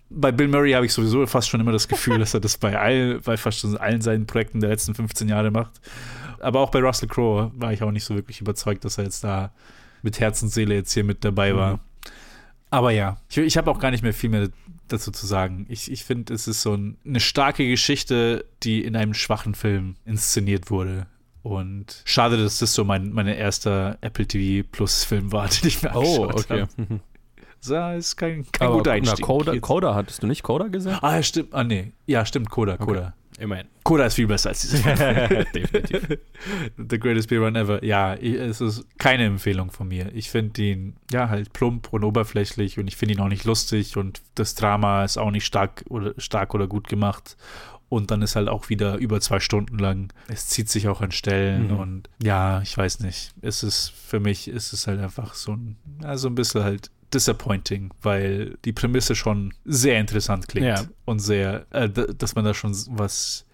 Bei 0.09 0.31
Bill 0.31 0.47
Murray 0.47 0.71
habe 0.73 0.85
ich 0.85 0.93
sowieso 0.93 1.25
fast 1.25 1.49
schon 1.49 1.59
immer 1.59 1.71
das 1.71 1.87
Gefühl, 1.87 2.19
dass 2.19 2.33
er 2.33 2.39
das 2.39 2.57
bei, 2.57 2.77
all, 2.79 3.19
bei 3.21 3.37
fast 3.37 3.59
schon 3.59 3.75
allen 3.77 4.01
seinen 4.01 4.25
Projekten 4.27 4.59
der 4.59 4.69
letzten 4.69 4.93
15 4.93 5.27
Jahre 5.29 5.51
macht. 5.51 5.81
Aber 6.39 6.59
auch 6.59 6.69
bei 6.69 6.79
Russell 6.79 7.09
Crowe 7.09 7.51
war 7.55 7.73
ich 7.73 7.81
auch 7.81 7.91
nicht 7.91 8.03
so 8.03 8.13
wirklich 8.15 8.39
überzeugt, 8.41 8.85
dass 8.85 8.97
er 8.97 9.05
jetzt 9.05 9.23
da 9.23 9.51
mit 10.03 10.19
Herz 10.19 10.43
und 10.43 10.49
Seele 10.49 10.75
jetzt 10.75 10.93
hier 10.93 11.03
mit 11.03 11.23
dabei 11.25 11.55
war. 11.55 11.73
Mhm. 11.73 11.79
Aber 12.69 12.91
ja, 12.91 13.17
ich, 13.29 13.37
ich 13.37 13.57
habe 13.57 13.71
auch 13.71 13.79
gar 13.79 13.91
nicht 13.91 14.03
mehr 14.03 14.13
viel 14.13 14.29
mehr 14.29 14.49
dazu 14.87 15.09
zu 15.11 15.25
sagen. 15.25 15.65
Ich, 15.69 15.89
ich 15.91 16.03
finde, 16.03 16.33
es 16.33 16.47
ist 16.47 16.61
so 16.61 16.75
ein, 16.75 16.97
eine 17.05 17.19
starke 17.19 17.67
Geschichte, 17.67 18.45
die 18.63 18.83
in 18.83 18.95
einem 18.95 19.13
schwachen 19.15 19.55
Film 19.55 19.95
inszeniert 20.05 20.69
wurde. 20.69 21.07
Und 21.45 22.01
schade, 22.05 22.37
dass 22.37 22.57
das 22.57 22.73
so 22.73 22.83
mein, 22.83 23.11
mein 23.11 23.27
erster 23.27 23.99
Apple 24.01 24.25
TV 24.25 24.67
Plus 24.71 25.03
Film 25.03 25.31
war, 25.31 25.47
den 25.61 25.67
ich 25.67 25.83
mir 25.83 25.91
Oh, 25.95 26.23
angeschaut 26.25 26.35
okay. 26.51 26.61
habe. 26.61 26.71
Mhm. 26.77 26.99
Das 27.67 27.97
ist 27.97 28.15
kein, 28.15 28.45
kein 28.51 28.67
Aber, 28.67 28.77
guter 28.77 28.89
na, 28.91 28.95
Einstieg. 28.97 29.25
Coda, 29.25 29.53
Jetzt- 29.53 29.61
Coda, 29.61 29.93
hattest 29.95 30.23
du 30.23 30.27
nicht 30.27 30.41
Coda 30.43 30.67
gesehen? 30.67 30.97
Ah, 31.01 31.15
ja, 31.17 31.23
stimmt. 31.23 31.53
Ah, 31.53 31.63
nee. 31.63 31.93
Ja, 32.07 32.25
stimmt, 32.25 32.49
Coda, 32.49 32.77
Coda. 32.77 33.13
Immerhin. 33.37 33.67
Coda 33.83 34.05
ist 34.05 34.13
viel 34.15 34.27
besser 34.27 34.49
als 34.49 34.61
dieses 34.61 34.81
Definitiv. 35.53 36.17
The 36.77 36.99
Greatest 36.99 37.29
Beer 37.29 37.41
Run 37.41 37.55
Ever. 37.55 37.83
Ja, 37.83 38.15
es 38.15 38.61
ist 38.61 38.85
keine 38.97 39.25
Empfehlung 39.25 39.69
von 39.71 39.87
mir. 39.87 40.09
Ich 40.15 40.29
finde 40.31 40.61
ihn, 40.63 40.95
ja, 41.11 41.29
halt 41.29 41.53
plump 41.53 41.91
und 41.93 42.03
oberflächlich 42.03 42.79
und 42.79 42.87
ich 42.87 42.95
finde 42.95 43.15
ihn 43.15 43.19
auch 43.19 43.27
nicht 43.27 43.43
lustig 43.45 43.97
und 43.97 44.21
das 44.35 44.55
Drama 44.55 45.03
ist 45.03 45.17
auch 45.17 45.31
nicht 45.31 45.45
stark 45.45 45.83
oder, 45.89 46.13
stark 46.17 46.53
oder 46.55 46.65
gut 46.67 46.87
gemacht. 46.87 47.35
Und 47.89 48.09
dann 48.11 48.21
ist 48.23 48.35
halt 48.35 48.49
auch 48.49 48.69
wieder 48.69 48.95
über 48.97 49.21
zwei 49.21 49.39
Stunden 49.39 49.77
lang. 49.77 50.11
Es 50.27 50.47
zieht 50.47 50.69
sich 50.69 50.87
auch 50.87 51.01
an 51.01 51.11
Stellen 51.11 51.67
Mhm. 51.71 51.79
und 51.79 52.09
ja, 52.21 52.61
ich 52.61 52.75
weiß 52.77 52.99
nicht. 53.01 53.31
Es 53.41 53.61
ist, 53.63 53.89
für 53.91 54.19
mich 54.19 54.47
ist 54.47 54.73
es 54.73 54.87
halt 54.87 54.99
einfach 54.99 55.35
so 55.35 55.53
ein, 55.53 55.77
ja, 56.01 56.17
so 56.17 56.27
ein 56.27 56.35
bisschen 56.35 56.63
halt 56.63 56.89
disappointing, 57.13 57.93
weil 58.01 58.57
die 58.65 58.73
Prämisse 58.73 59.15
schon 59.15 59.53
sehr 59.63 59.99
interessant 59.99 60.47
klingt 60.47 60.67
Ja. 60.67 60.83
und 61.05 61.19
sehr, 61.19 61.65
äh, 61.71 61.87
dass 61.89 62.35
man 62.35 62.43
da 62.43 62.53
schon 62.53 62.75
was 62.89 63.45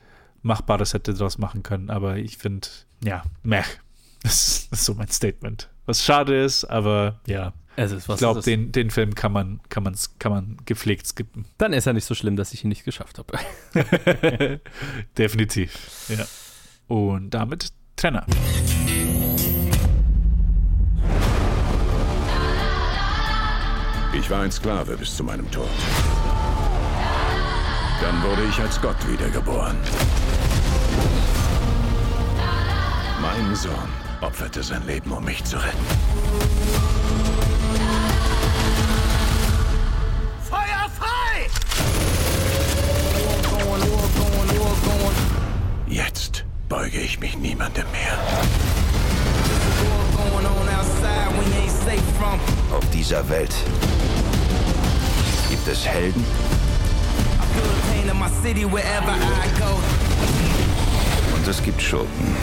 Machbares 0.42 0.94
hätte 0.94 1.14
draus 1.14 1.38
machen 1.38 1.62
können. 1.62 1.90
Aber 1.90 2.18
ich 2.18 2.38
finde, 2.38 2.68
ja, 3.04 3.24
meh. 3.44 3.62
Das 4.24 4.68
ist 4.72 4.86
so 4.86 4.94
mein 4.94 5.08
Statement. 5.10 5.68
Was 5.88 6.04
schade 6.06 6.44
ist, 6.44 6.64
aber 6.66 7.20
ja. 7.26 7.54
Was 7.78 7.92
ich 7.94 8.18
glaube, 8.18 8.42
den, 8.42 8.72
den 8.72 8.92
Film 8.92 9.16
kann 9.16 9.32
man, 9.32 9.62
kann, 9.70 9.84
man, 9.84 9.96
kann 10.20 10.32
man 10.32 10.58
gepflegt 10.66 11.08
skippen. 11.08 11.46
Dann 11.58 11.74
ist 11.74 11.86
ja 11.86 11.94
nicht 11.94 12.06
so 12.06 12.14
schlimm, 12.14 12.36
dass 12.36 12.54
ich 12.54 12.64
ihn 12.64 12.68
nicht 12.68 12.84
geschafft 12.84 13.18
habe. 13.18 13.40
Definitiv. 15.18 16.08
Ja. 16.10 16.26
Und 16.88 17.32
damit 17.32 17.70
Trenner. 17.96 18.26
Ich 24.14 24.30
war 24.30 24.42
ein 24.42 24.52
Sklave 24.52 24.98
bis 24.98 25.16
zu 25.16 25.24
meinem 25.24 25.50
Tod. 25.52 25.70
Dann 28.02 28.24
wurde 28.24 28.44
ich 28.50 28.60
als 28.60 28.82
Gott 28.82 28.98
wiedergeboren. 29.10 29.78
Mein 33.22 33.56
Sohn 33.56 33.72
opferte 34.20 34.64
sein 34.64 34.86
Leben, 34.86 35.12
um 35.12 35.24
mich 35.24 35.44
zu 35.44 35.58
retten. 35.58 37.01
Beuge 46.72 47.02
ich 47.02 47.20
mich 47.20 47.38
niemandem 47.38 47.86
mehr. 47.92 48.18
Auf 52.72 52.90
dieser 52.92 53.28
Welt 53.28 53.54
gibt 55.50 55.68
es 55.68 55.86
Helden 55.86 56.26
und 61.36 61.46
es 61.46 61.62
gibt 61.62 61.82
Schurken. 61.82 62.38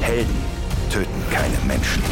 Helden 0.00 0.44
töten 0.90 1.22
keine 1.30 1.58
Menschen. 1.68 2.02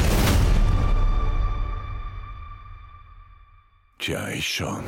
Tja, 3.99 4.29
ich 4.29 4.49
schon. 4.49 4.85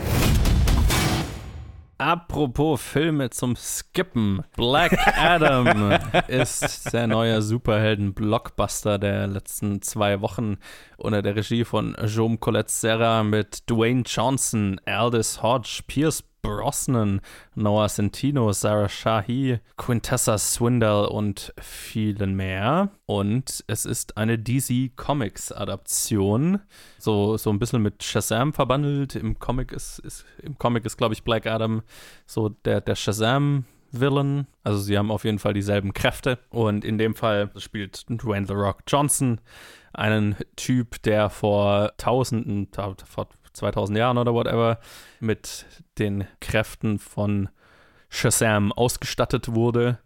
Apropos 1.98 2.80
Filme 2.80 3.30
zum 3.30 3.54
Skippen. 3.56 4.42
Black 4.56 4.98
Adam 5.16 5.92
ist 6.28 6.92
der 6.92 7.06
neue 7.06 7.40
Superhelden-Blockbuster 7.40 8.98
der 8.98 9.28
letzten 9.28 9.80
zwei 9.80 10.20
Wochen 10.20 10.56
unter 10.96 11.22
der 11.22 11.36
Regie 11.36 11.64
von 11.64 11.96
Jaume 12.04 12.38
Colette 12.38 12.72
Serra 12.72 13.22
mit 13.22 13.70
Dwayne 13.70 14.02
Johnson, 14.04 14.80
Aldous 14.86 15.42
Hodge, 15.42 15.82
Pierce 15.86 16.24
Brosnan, 16.44 17.20
Noah 17.54 17.88
Centino, 17.88 18.52
Sarah 18.52 18.88
Shahi, 18.88 19.58
Quintessa 19.78 20.36
Swindell 20.36 21.06
und 21.06 21.54
vielen 21.58 22.36
mehr. 22.36 22.90
Und 23.06 23.64
es 23.66 23.86
ist 23.86 24.16
eine 24.18 24.38
DC 24.38 24.94
Comics 24.94 25.50
Adaption, 25.50 26.60
so, 26.98 27.38
so 27.38 27.50
ein 27.50 27.58
bisschen 27.58 27.82
mit 27.82 28.04
Shazam 28.04 28.52
verbandelt. 28.52 29.16
Im 29.16 29.38
Comic 29.38 29.72
ist, 29.72 29.98
ist 30.00 30.26
im 30.42 30.58
Comic 30.58 30.84
ist 30.84 30.98
glaube 30.98 31.14
ich 31.14 31.24
Black 31.24 31.46
Adam 31.46 31.82
so 32.26 32.50
der 32.50 32.80
der 32.82 32.94
Shazam 32.94 33.64
Villain. 33.90 34.46
Also 34.62 34.80
sie 34.80 34.98
haben 34.98 35.10
auf 35.10 35.24
jeden 35.24 35.38
Fall 35.38 35.54
dieselben 35.54 35.94
Kräfte. 35.94 36.38
Und 36.50 36.84
in 36.84 36.98
dem 36.98 37.14
Fall 37.14 37.50
spielt 37.56 38.04
Dwayne 38.10 38.46
The 38.46 38.52
Rock 38.52 38.80
Johnson 38.86 39.40
einen 39.94 40.36
Typ, 40.56 41.00
der 41.02 41.30
vor 41.30 41.92
Tausenden, 41.96 42.70
ta- 42.70 42.96
vor 43.06 43.28
2000 43.54 43.98
Jahren 43.98 44.18
oder 44.18 44.34
whatever, 44.34 44.78
mit 45.20 45.66
den 45.98 46.26
Kräften 46.40 46.98
von 46.98 47.48
Shazam 48.08 48.72
ausgestattet 48.72 49.54
wurde 49.54 49.98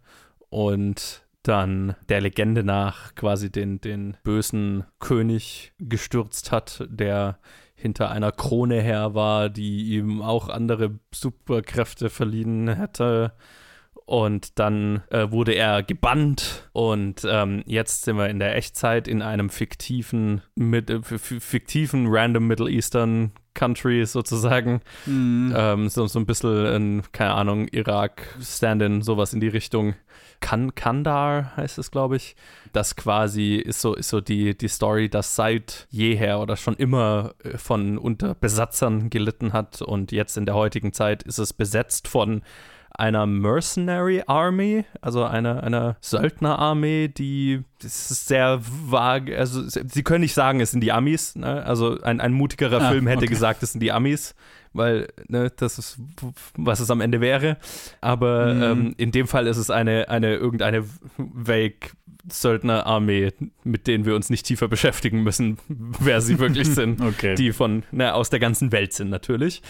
und 0.49 1.23
dann 1.43 1.95
der 2.09 2.21
Legende 2.21 2.63
nach 2.63 3.15
quasi 3.15 3.51
den, 3.51 3.81
den 3.81 4.17
bösen 4.23 4.85
König 4.99 5.73
gestürzt 5.79 6.51
hat, 6.51 6.85
der 6.89 7.39
hinter 7.75 8.11
einer 8.11 8.31
Krone 8.31 8.81
her 8.81 9.13
war, 9.13 9.49
die 9.49 9.95
ihm 9.95 10.21
auch 10.21 10.49
andere 10.49 10.99
Superkräfte 11.13 12.09
verliehen 12.09 12.67
hätte. 12.67 13.33
Und 14.09 14.57
dann 14.57 15.03
äh, 15.11 15.29
wurde 15.29 15.53
er 15.53 15.83
gebannt 15.83 16.67
und 16.73 17.27
ähm, 17.29 17.61
jetzt 17.67 18.05
sind 18.05 18.17
wir 18.17 18.27
in 18.27 18.39
der 18.39 18.55
Echtzeit 18.55 19.07
in 19.07 19.21
einem 19.21 19.51
fiktiven, 19.51 20.41
mit, 20.55 20.89
äh, 20.89 21.03
fiktiven 21.03 22.07
random 22.09 22.47
Middle 22.47 22.71
Eastern 22.71 23.33
Country 23.53 24.03
sozusagen. 24.07 24.81
Mhm. 25.05 25.53
Ähm, 25.55 25.89
so, 25.89 26.07
so 26.07 26.17
ein 26.17 26.25
bisschen, 26.25 26.65
in, 26.65 27.03
keine 27.11 27.35
Ahnung, 27.35 27.67
Irak, 27.67 28.35
Stand-in, 28.41 29.03
sowas 29.03 29.33
in 29.33 29.41
die 29.41 29.47
Richtung. 29.47 29.93
Kan 30.39 30.73
Kandar 30.73 31.55
heißt 31.55 31.77
es, 31.77 31.91
glaube 31.91 32.15
ich. 32.15 32.35
Das 32.73 32.95
quasi 32.95 33.57
ist 33.57 33.79
so, 33.79 33.93
ist 33.93 34.09
so 34.09 34.21
die, 34.21 34.57
die 34.57 34.69
Story, 34.69 35.09
das 35.09 35.35
seit 35.35 35.85
jeher 35.91 36.39
oder 36.39 36.57
schon 36.57 36.75
immer 36.77 37.35
äh, 37.43 37.59
von 37.59 37.99
Unterbesatzern 37.99 39.11
gelitten 39.11 39.53
hat 39.53 39.83
und 39.83 40.11
jetzt 40.11 40.35
in 40.35 40.47
der 40.47 40.55
heutigen 40.55 40.93
Zeit 40.93 41.21
ist 41.21 41.37
es 41.37 41.53
besetzt 41.53 42.07
von 42.07 42.41
einer 42.91 43.25
Mercenary 43.25 44.23
Army, 44.27 44.85
also 45.01 45.23
einer, 45.23 45.63
einer 45.63 45.97
Söldnerarmee, 46.01 47.07
die 47.07 47.63
das 47.81 48.11
ist 48.11 48.27
sehr 48.27 48.59
vage, 48.61 49.37
also 49.37 49.61
sie 49.65 50.03
können 50.03 50.21
nicht 50.21 50.33
sagen, 50.33 50.59
es 50.59 50.71
sind 50.71 50.81
die 50.81 50.91
Amis, 50.91 51.35
ne? 51.35 51.63
also 51.65 52.01
ein, 52.01 52.19
ein 52.19 52.33
mutigerer 52.33 52.81
ah, 52.81 52.89
Film 52.91 53.07
hätte 53.07 53.19
okay. 53.19 53.27
gesagt, 53.27 53.63
es 53.63 53.71
sind 53.71 53.81
die 53.81 53.93
Amis, 53.93 54.35
weil 54.73 55.07
ne, 55.27 55.49
das 55.55 55.79
ist, 55.79 55.97
was 56.57 56.81
es 56.81 56.91
am 56.91 56.99
Ende 56.99 57.21
wäre, 57.21 57.57
aber 58.01 58.53
mhm. 58.53 58.63
ähm, 58.63 58.95
in 58.97 59.11
dem 59.11 59.27
Fall 59.27 59.47
ist 59.47 59.57
es 59.57 59.69
eine, 59.69 60.09
eine 60.09 60.35
irgendeine 60.35 60.83
vague 61.17 61.91
Söldnerarmee, 62.27 63.31
mit 63.63 63.87
denen 63.87 64.05
wir 64.05 64.15
uns 64.15 64.29
nicht 64.29 64.45
tiefer 64.45 64.67
beschäftigen 64.67 65.23
müssen, 65.23 65.57
wer 65.67 66.21
sie 66.21 66.39
wirklich 66.39 66.67
sind. 66.67 67.01
okay. 67.01 67.35
Die 67.35 67.53
von, 67.53 67.83
na, 67.91 68.13
aus 68.13 68.29
der 68.29 68.39
ganzen 68.39 68.71
Welt 68.71 68.93
sind 68.93 69.09
natürlich. 69.09 69.61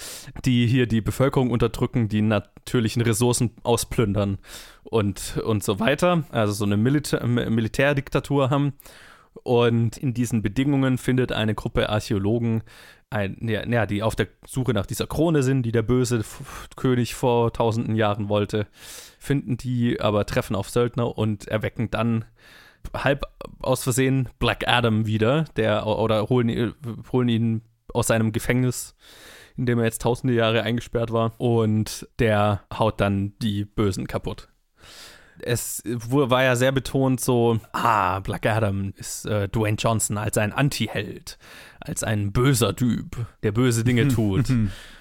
Die 0.46 0.66
hier 0.66 0.88
die 0.88 1.02
Bevölkerung 1.02 1.52
unterdrücken, 1.52 2.10
die 2.10 2.22
natürlichen 2.22 3.02
Ressourcen 3.02 3.52
ausplündern 3.64 4.40
und, 4.84 5.40
und 5.44 5.64
so 5.64 5.80
weiter. 5.80 6.24
Also 6.32 6.54
so 6.54 6.66
eine 6.66 6.78
Militär, 6.78 7.26
Militärdiktatur 7.26 8.50
haben. 8.50 8.74
Und 9.44 9.98
in 9.98 10.14
diesen 10.14 10.42
Bedingungen 10.42 10.98
findet 10.98 11.32
eine 11.32 11.56
Gruppe 11.56 11.90
Archäologen, 11.90 12.64
ein, 13.10 13.38
ja, 13.42 13.86
die 13.86 14.04
auf 14.04 14.16
der 14.16 14.28
Suche 14.46 14.74
nach 14.74 14.86
dieser 14.86 15.08
Krone 15.08 15.44
sind, 15.44 15.64
die 15.64 15.72
der 15.72 15.82
böse 15.82 16.24
König 16.76 17.16
vor 17.16 17.52
tausenden 17.52 17.96
Jahren 17.96 18.30
wollte, 18.30 18.68
finden 19.18 19.58
die, 19.58 20.00
aber 20.00 20.26
treffen 20.26 20.56
auf 20.56 20.70
Söldner 20.70 21.18
und 21.18 21.48
erwecken 21.48 21.90
dann 21.90 22.26
halb 22.94 23.26
aus 23.60 23.84
Versehen 23.84 24.30
Black 24.40 24.68
Adam 24.68 25.06
wieder, 25.06 25.46
der 25.56 25.86
oder 25.88 26.30
holen, 26.30 26.76
holen 27.12 27.30
ihn 27.30 27.62
aus 27.94 28.08
seinem 28.08 28.32
Gefängnis, 28.32 28.96
in 29.58 29.66
dem 29.66 29.80
er 29.80 29.86
jetzt 29.86 30.04
tausende 30.04 30.34
Jahre 30.34 30.62
eingesperrt 30.64 31.12
war, 31.12 31.34
und 31.40 32.08
der 32.20 32.64
haut 32.72 33.02
dann 33.02 33.34
die 33.40 33.66
Bösen 33.66 34.08
kaputt 34.08 34.50
es 35.44 35.84
war 35.86 36.44
ja 36.44 36.56
sehr 36.56 36.72
betont 36.72 37.22
so, 37.22 37.60
ah, 37.74 38.20
Black 38.20 38.46
Adam 38.46 38.94
ist 38.98 39.26
äh, 39.26 39.48
Dwayne 39.50 39.78
Johnson 39.78 40.18
als 40.18 40.38
ein 40.38 40.52
Anti-Held, 40.54 41.38
als 41.80 42.04
ein 42.04 42.32
böser 42.32 42.76
Typ, 42.76 43.18
der 43.44 43.52
böse 43.52 43.84
Dinge 43.84 44.08
tut. 44.10 44.46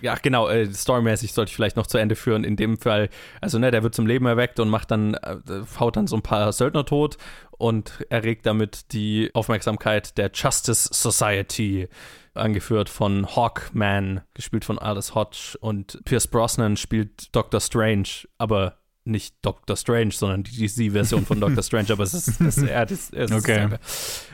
ja, 0.01 0.15
genau, 0.17 0.49
äh, 0.49 0.73
storymäßig 0.73 1.33
sollte 1.33 1.51
ich 1.51 1.57
vielleicht 1.57 1.77
noch 1.77 1.87
zu 1.87 1.99
Ende 1.99 2.17
führen. 2.17 2.45
In 2.45 2.57
dem 2.57 2.79
Fall, 2.79 3.09
also 3.41 3.59
ne, 3.59 3.71
der 3.71 3.83
wird 3.83 3.95
zum 3.95 4.07
Leben 4.07 4.27
erweckt 4.27 4.61
und 4.61 4.69
macht 4.69 4.91
dann, 4.91 5.15
äh, 5.15 5.37
haut 5.79 5.97
dann 5.97 6.07
so 6.07 6.17
ein 6.17 6.23
paar 6.23 6.53
Söldner 6.53 6.85
tot 6.85 7.19
und 7.59 8.05
erregt 8.09 8.47
damit 8.47 8.93
die 8.93 9.31
Aufmerksamkeit 9.35 10.17
der 10.17 10.31
Justice 10.33 10.89
Society 10.93 11.89
angeführt 12.35 12.89
von 12.89 13.27
Hawkman, 13.27 14.23
gespielt 14.35 14.65
von 14.65 14.79
Alice 14.79 15.15
Hodge 15.15 15.57
und 15.61 16.01
Pierce 16.05 16.29
Brosnan 16.29 16.77
spielt 16.77 17.35
Doctor 17.35 17.61
Strange, 17.61 18.09
aber 18.39 18.79
nicht 19.09 19.35
Doctor 19.43 19.77
Strange, 19.77 20.13
sondern 20.13 20.43
die 20.43 20.67
DC-Version 20.67 21.27
von 21.27 21.41
Doctor 21.41 21.63
Strange, 21.65 21.89
aber 21.91 22.05
es 22.05 22.15
ist, 22.15 22.41
es, 22.41 22.59
er, 22.59 22.91
es, 22.91 23.11
es 23.11 23.33
okay. 23.33 23.69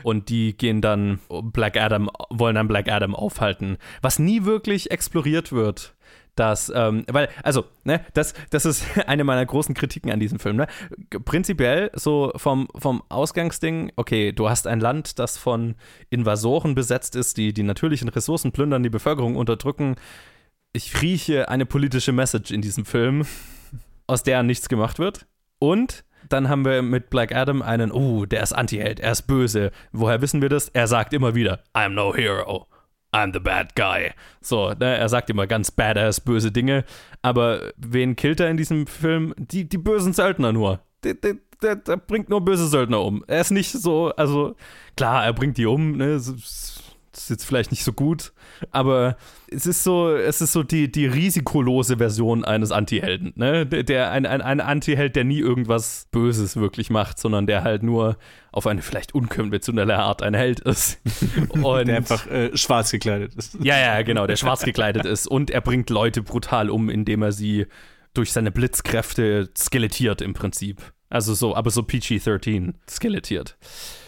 Und 0.03 0.29
die 0.29 0.55
gehen 0.55 0.81
dann 0.81 1.19
Black 1.29 1.77
Adam, 1.77 2.09
wollen 2.29 2.55
dann 2.55 2.67
Black 2.67 2.91
Adam 2.91 3.15
aufhalten, 3.15 3.77
was 4.01 4.19
nie 4.19 4.45
wirklich 4.45 4.91
exploriert 4.91 5.51
wird. 5.51 5.95
dass, 6.35 6.69
ähm, 6.75 7.05
weil, 7.09 7.29
also, 7.43 7.63
ne, 7.85 8.01
das, 8.13 8.33
das 8.49 8.65
ist 8.65 8.85
eine 9.07 9.23
meiner 9.23 9.45
großen 9.45 9.73
Kritiken 9.73 10.11
an 10.11 10.19
diesem 10.19 10.37
Film, 10.37 10.57
ne? 10.57 10.67
Prinzipiell, 11.23 11.91
so 11.93 12.33
vom, 12.35 12.67
vom 12.75 13.03
Ausgangsding, 13.07 13.93
okay, 13.95 14.33
du 14.33 14.49
hast 14.49 14.67
ein 14.67 14.81
Land, 14.81 15.17
das 15.17 15.37
von 15.37 15.75
Invasoren 16.09 16.75
besetzt 16.75 17.15
ist, 17.15 17.37
die 17.37 17.53
die 17.53 17.63
natürlichen 17.63 18.09
Ressourcen 18.09 18.51
plündern, 18.51 18.83
die 18.83 18.89
Bevölkerung 18.89 19.37
unterdrücken. 19.37 19.95
Ich 20.73 21.01
rieche 21.01 21.47
eine 21.47 21.65
politische 21.65 22.11
Message 22.11 22.51
in 22.51 22.61
diesem 22.61 22.83
Film 22.83 23.25
aus 24.07 24.23
der 24.23 24.43
nichts 24.43 24.69
gemacht 24.69 24.99
wird. 24.99 25.25
Und 25.59 26.03
dann 26.29 26.49
haben 26.49 26.65
wir 26.65 26.81
mit 26.81 27.09
Black 27.09 27.33
Adam 27.33 27.61
einen, 27.61 27.91
oh, 27.91 28.25
der 28.25 28.43
ist 28.43 28.53
Anti-Held, 28.53 28.99
er 28.99 29.11
ist 29.11 29.23
böse. 29.23 29.71
Woher 29.91 30.21
wissen 30.21 30.41
wir 30.41 30.49
das? 30.49 30.69
Er 30.69 30.87
sagt 30.87 31.13
immer 31.13 31.35
wieder, 31.35 31.63
I'm 31.73 31.89
no 31.89 32.15
hero. 32.15 32.67
I'm 33.13 33.31
the 33.31 33.39
bad 33.39 33.75
guy. 33.75 34.11
So, 34.41 34.71
ne, 34.71 34.97
er 34.97 35.07
sagt 35.07 35.29
immer 35.29 35.47
ganz 35.47 35.71
badass, 35.71 36.19
böse 36.19 36.51
Dinge. 36.51 36.83
Aber 37.21 37.71
wen 37.77 38.15
killt 38.15 38.41
er 38.41 38.49
in 38.49 38.57
diesem 38.57 38.87
Film? 38.87 39.33
Die, 39.37 39.69
die 39.69 39.77
bösen 39.77 40.11
Söldner 40.11 40.51
nur. 40.51 40.81
Der, 41.03 41.13
der, 41.13 41.35
der, 41.61 41.77
der 41.77 41.97
bringt 41.97 42.29
nur 42.29 42.43
böse 42.43 42.67
Söldner 42.67 43.01
um. 43.01 43.23
Er 43.27 43.39
ist 43.39 43.51
nicht 43.51 43.71
so, 43.71 44.11
also 44.17 44.55
klar, 44.97 45.23
er 45.23 45.31
bringt 45.31 45.57
die 45.57 45.65
um, 45.65 45.93
ne? 45.93 46.19
Das 47.15 47.23
ist 47.23 47.29
jetzt 47.29 47.45
vielleicht 47.45 47.71
nicht 47.71 47.85
so 47.85 47.93
gut, 47.93 48.33
aber 48.71 49.15
es 49.47 49.65
ist 49.65 49.85
so, 49.85 50.13
es 50.13 50.41
ist 50.41 50.51
so 50.51 50.63
die, 50.63 50.91
die 50.91 51.05
risikolose 51.05 51.95
Version 51.95 52.43
eines 52.43 52.73
Anti-Helden, 52.73 53.31
ne? 53.37 53.65
Der, 53.65 53.83
der 53.83 54.11
ein, 54.11 54.25
ein, 54.25 54.41
ein 54.41 54.59
Anti-Held, 54.59 55.15
der 55.15 55.23
nie 55.23 55.39
irgendwas 55.39 56.09
Böses 56.11 56.57
wirklich 56.57 56.89
macht, 56.89 57.17
sondern 57.17 57.47
der 57.47 57.63
halt 57.63 57.83
nur 57.83 58.17
auf 58.51 58.67
eine 58.67 58.81
vielleicht 58.81 59.15
unkonventionelle 59.15 59.97
Art 59.97 60.23
ein 60.23 60.33
Held 60.33 60.59
ist. 60.59 60.99
Und 61.49 61.87
der 61.87 61.95
einfach 61.95 62.27
äh, 62.27 62.55
schwarz 62.57 62.91
gekleidet 62.91 63.33
ist. 63.35 63.57
Ja, 63.63 63.79
ja, 63.79 64.01
genau, 64.01 64.27
der 64.27 64.35
schwarz 64.35 64.63
gekleidet 64.63 65.05
ist. 65.05 65.25
Und 65.25 65.51
er 65.51 65.61
bringt 65.61 65.89
Leute 65.89 66.21
brutal 66.21 66.69
um, 66.69 66.89
indem 66.89 67.21
er 67.21 67.31
sie 67.31 67.65
durch 68.13 68.33
seine 68.33 68.51
Blitzkräfte 68.51 69.49
skelettiert 69.57 70.21
im 70.21 70.33
Prinzip. 70.33 70.81
Also 71.09 71.33
so, 71.33 71.55
aber 71.55 71.69
so 71.69 71.81
PG-13 71.81 72.73
skelettiert. 72.89 73.57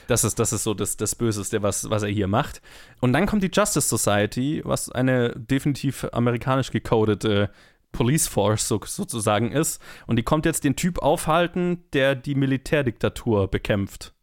Das 0.07 0.23
ist, 0.23 0.39
das 0.39 0.53
ist 0.53 0.63
so 0.63 0.73
das, 0.73 0.97
das 0.97 1.15
Böseste, 1.15 1.61
was, 1.61 1.89
was 1.89 2.03
er 2.03 2.09
hier 2.09 2.27
macht. 2.27 2.61
Und 2.99 3.13
dann 3.13 3.25
kommt 3.25 3.43
die 3.43 3.51
Justice 3.53 3.88
Society, 3.88 4.61
was 4.63 4.89
eine 4.89 5.34
definitiv 5.35 6.07
amerikanisch 6.11 6.71
gecodete 6.71 7.51
Police 7.91 8.27
Force 8.27 8.67
so, 8.67 8.79
sozusagen 8.84 9.51
ist. 9.51 9.81
Und 10.05 10.17
die 10.17 10.23
kommt 10.23 10.45
jetzt 10.45 10.63
den 10.63 10.75
Typ 10.75 10.99
aufhalten, 10.99 11.84
der 11.93 12.15
die 12.15 12.35
Militärdiktatur 12.35 13.47
bekämpft. 13.47 14.13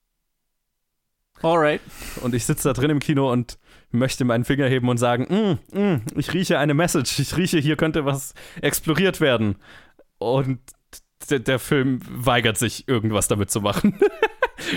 Alright. 1.43 1.81
Und 2.23 2.35
ich 2.35 2.47
sitze 2.47 2.69
da 2.69 2.73
drin 2.73 2.91
im 2.91 3.01
Kino 3.01 3.31
und 3.31 3.59
möchte 3.91 4.25
meinen 4.25 4.45
Finger 4.45 4.67
heben 4.67 4.89
und 4.89 4.99
sagen, 4.99 5.59
mm, 5.73 5.79
mm, 5.79 6.03
ich 6.17 6.33
rieche 6.33 6.59
eine 6.59 6.75
Message, 6.75 7.19
ich 7.19 7.37
rieche, 7.37 7.59
hier 7.59 7.77
könnte 7.77 8.05
was 8.05 8.35
exploriert 8.61 9.21
werden. 9.21 9.57
Und 10.19 10.61
der, 11.31 11.41
der 11.41 11.59
Film 11.59 12.01
weigert 12.09 12.59
sich, 12.59 12.89
irgendwas 12.89 13.29
damit 13.29 13.51
zu 13.51 13.61
machen. 13.61 13.99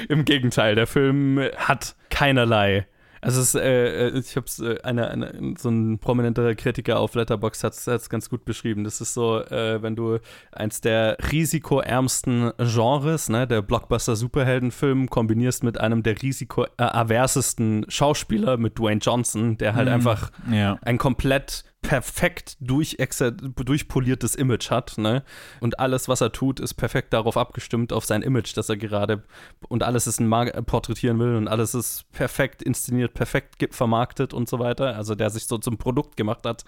Im 0.09 0.25
Gegenteil, 0.25 0.75
der 0.75 0.87
Film 0.87 1.39
hat 1.57 1.95
keinerlei. 2.09 2.87
Also 3.21 3.41
es 3.41 3.55
ist, 3.55 3.61
äh, 3.61 4.07
äh 4.07 4.19
ich 4.19 4.35
habe 4.35 4.45
es, 4.45 4.59
äh, 4.59 4.77
eine, 4.83 5.09
eine, 5.09 5.55
so 5.57 5.69
ein 5.69 5.99
prominenter 5.99 6.53
Kritiker 6.55 6.99
auf 6.99 7.15
Letterboxd 7.15 7.63
hat 7.63 7.73
es 7.73 8.09
ganz 8.09 8.29
gut 8.29 8.45
beschrieben. 8.45 8.83
Das 8.83 9.01
ist 9.01 9.13
so, 9.13 9.41
äh, 9.41 9.81
wenn 9.81 9.95
du 9.95 10.19
eins 10.51 10.81
der 10.81 11.17
risikoärmsten 11.31 12.51
Genres, 12.57 13.29
ne, 13.29 13.47
der 13.47 13.61
Blockbuster-Superheldenfilm, 13.61 15.09
kombinierst 15.09 15.63
mit 15.63 15.79
einem 15.79 16.03
der 16.03 16.21
risikoaversesten 16.21 17.85
Schauspieler, 17.89 18.57
mit 18.57 18.77
Dwayne 18.77 19.01
Johnson, 19.01 19.57
der 19.57 19.75
halt 19.75 19.89
mm, 19.89 19.93
einfach 19.93 20.31
ja. 20.51 20.77
ein 20.83 20.97
komplett 20.97 21.63
perfekt 21.81 22.57
durchpoliertes 22.59 24.35
Image 24.35 24.71
hat, 24.71 24.97
ne? 24.97 25.23
Und 25.61 25.79
alles, 25.79 26.09
was 26.09 26.19
er 26.19 26.31
tut, 26.33 26.59
ist 26.59 26.73
perfekt 26.73 27.13
darauf 27.13 27.37
abgestimmt, 27.37 27.93
auf 27.93 28.03
sein 28.03 28.23
Image, 28.23 28.57
das 28.57 28.67
er 28.67 28.75
gerade 28.77 29.23
und 29.69 29.83
alles 29.83 30.05
ist 30.05 30.19
ein 30.19 30.27
Mar 30.27 30.47
porträtieren 30.63 31.17
will 31.19 31.35
und 31.35 31.47
alles 31.47 31.73
ist 31.73 32.11
perfekt 32.11 32.61
inszeniert, 32.61 33.13
perfekt 33.13 33.73
vermarktet 33.73 34.33
und 34.33 34.49
so 34.49 34.59
weiter, 34.59 34.95
also 34.95 35.15
der 35.15 35.29
sich 35.29 35.45
so 35.45 35.57
zum 35.57 35.77
Produkt 35.77 36.17
gemacht 36.17 36.45
hat, 36.45 36.65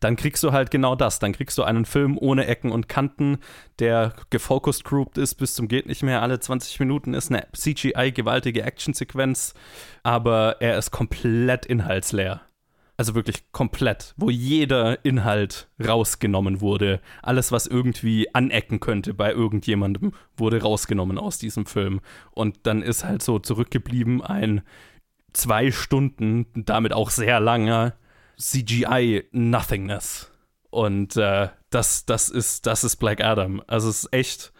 dann 0.00 0.16
kriegst 0.16 0.42
du 0.42 0.52
halt 0.52 0.70
genau 0.70 0.94
das. 0.94 1.18
Dann 1.18 1.32
kriegst 1.32 1.58
du 1.58 1.64
einen 1.64 1.84
Film 1.84 2.16
ohne 2.18 2.46
Ecken 2.46 2.72
und 2.72 2.88
Kanten, 2.88 3.38
der 3.78 4.14
gefocused 4.30 4.84
grouped 4.84 5.18
ist 5.18 5.34
bis 5.34 5.54
zum 5.54 5.68
geht 5.68 5.86
nicht 5.86 6.02
mehr. 6.02 6.22
Alle 6.22 6.40
20 6.40 6.80
Minuten 6.80 7.14
ist 7.14 7.30
eine 7.30 7.46
CGI 7.52 8.12
gewaltige 8.12 8.62
Actionsequenz, 8.62 9.54
aber 10.02 10.56
er 10.60 10.78
ist 10.78 10.90
komplett 10.92 11.66
inhaltsleer. 11.66 12.40
Also 13.02 13.16
wirklich 13.16 13.50
komplett, 13.50 14.14
wo 14.16 14.30
jeder 14.30 15.04
Inhalt 15.04 15.68
rausgenommen 15.84 16.60
wurde. 16.60 17.00
Alles, 17.20 17.50
was 17.50 17.66
irgendwie 17.66 18.32
anecken 18.32 18.78
könnte 18.78 19.12
bei 19.12 19.32
irgendjemandem, 19.32 20.12
wurde 20.36 20.62
rausgenommen 20.62 21.18
aus 21.18 21.36
diesem 21.36 21.66
Film. 21.66 22.00
Und 22.30 22.58
dann 22.62 22.80
ist 22.80 23.02
halt 23.02 23.24
so 23.24 23.40
zurückgeblieben 23.40 24.22
ein 24.22 24.62
zwei 25.32 25.72
Stunden, 25.72 26.46
damit 26.54 26.92
auch 26.92 27.10
sehr 27.10 27.40
langer 27.40 27.94
CGI-Nothingness. 28.38 30.30
Und 30.70 31.16
äh, 31.16 31.48
das, 31.70 32.06
das, 32.06 32.28
ist, 32.28 32.66
das 32.66 32.84
ist 32.84 32.98
Black 32.98 33.20
Adam. 33.20 33.64
Also 33.66 33.88
es 33.88 34.04
ist 34.04 34.12
echt, 34.12 34.52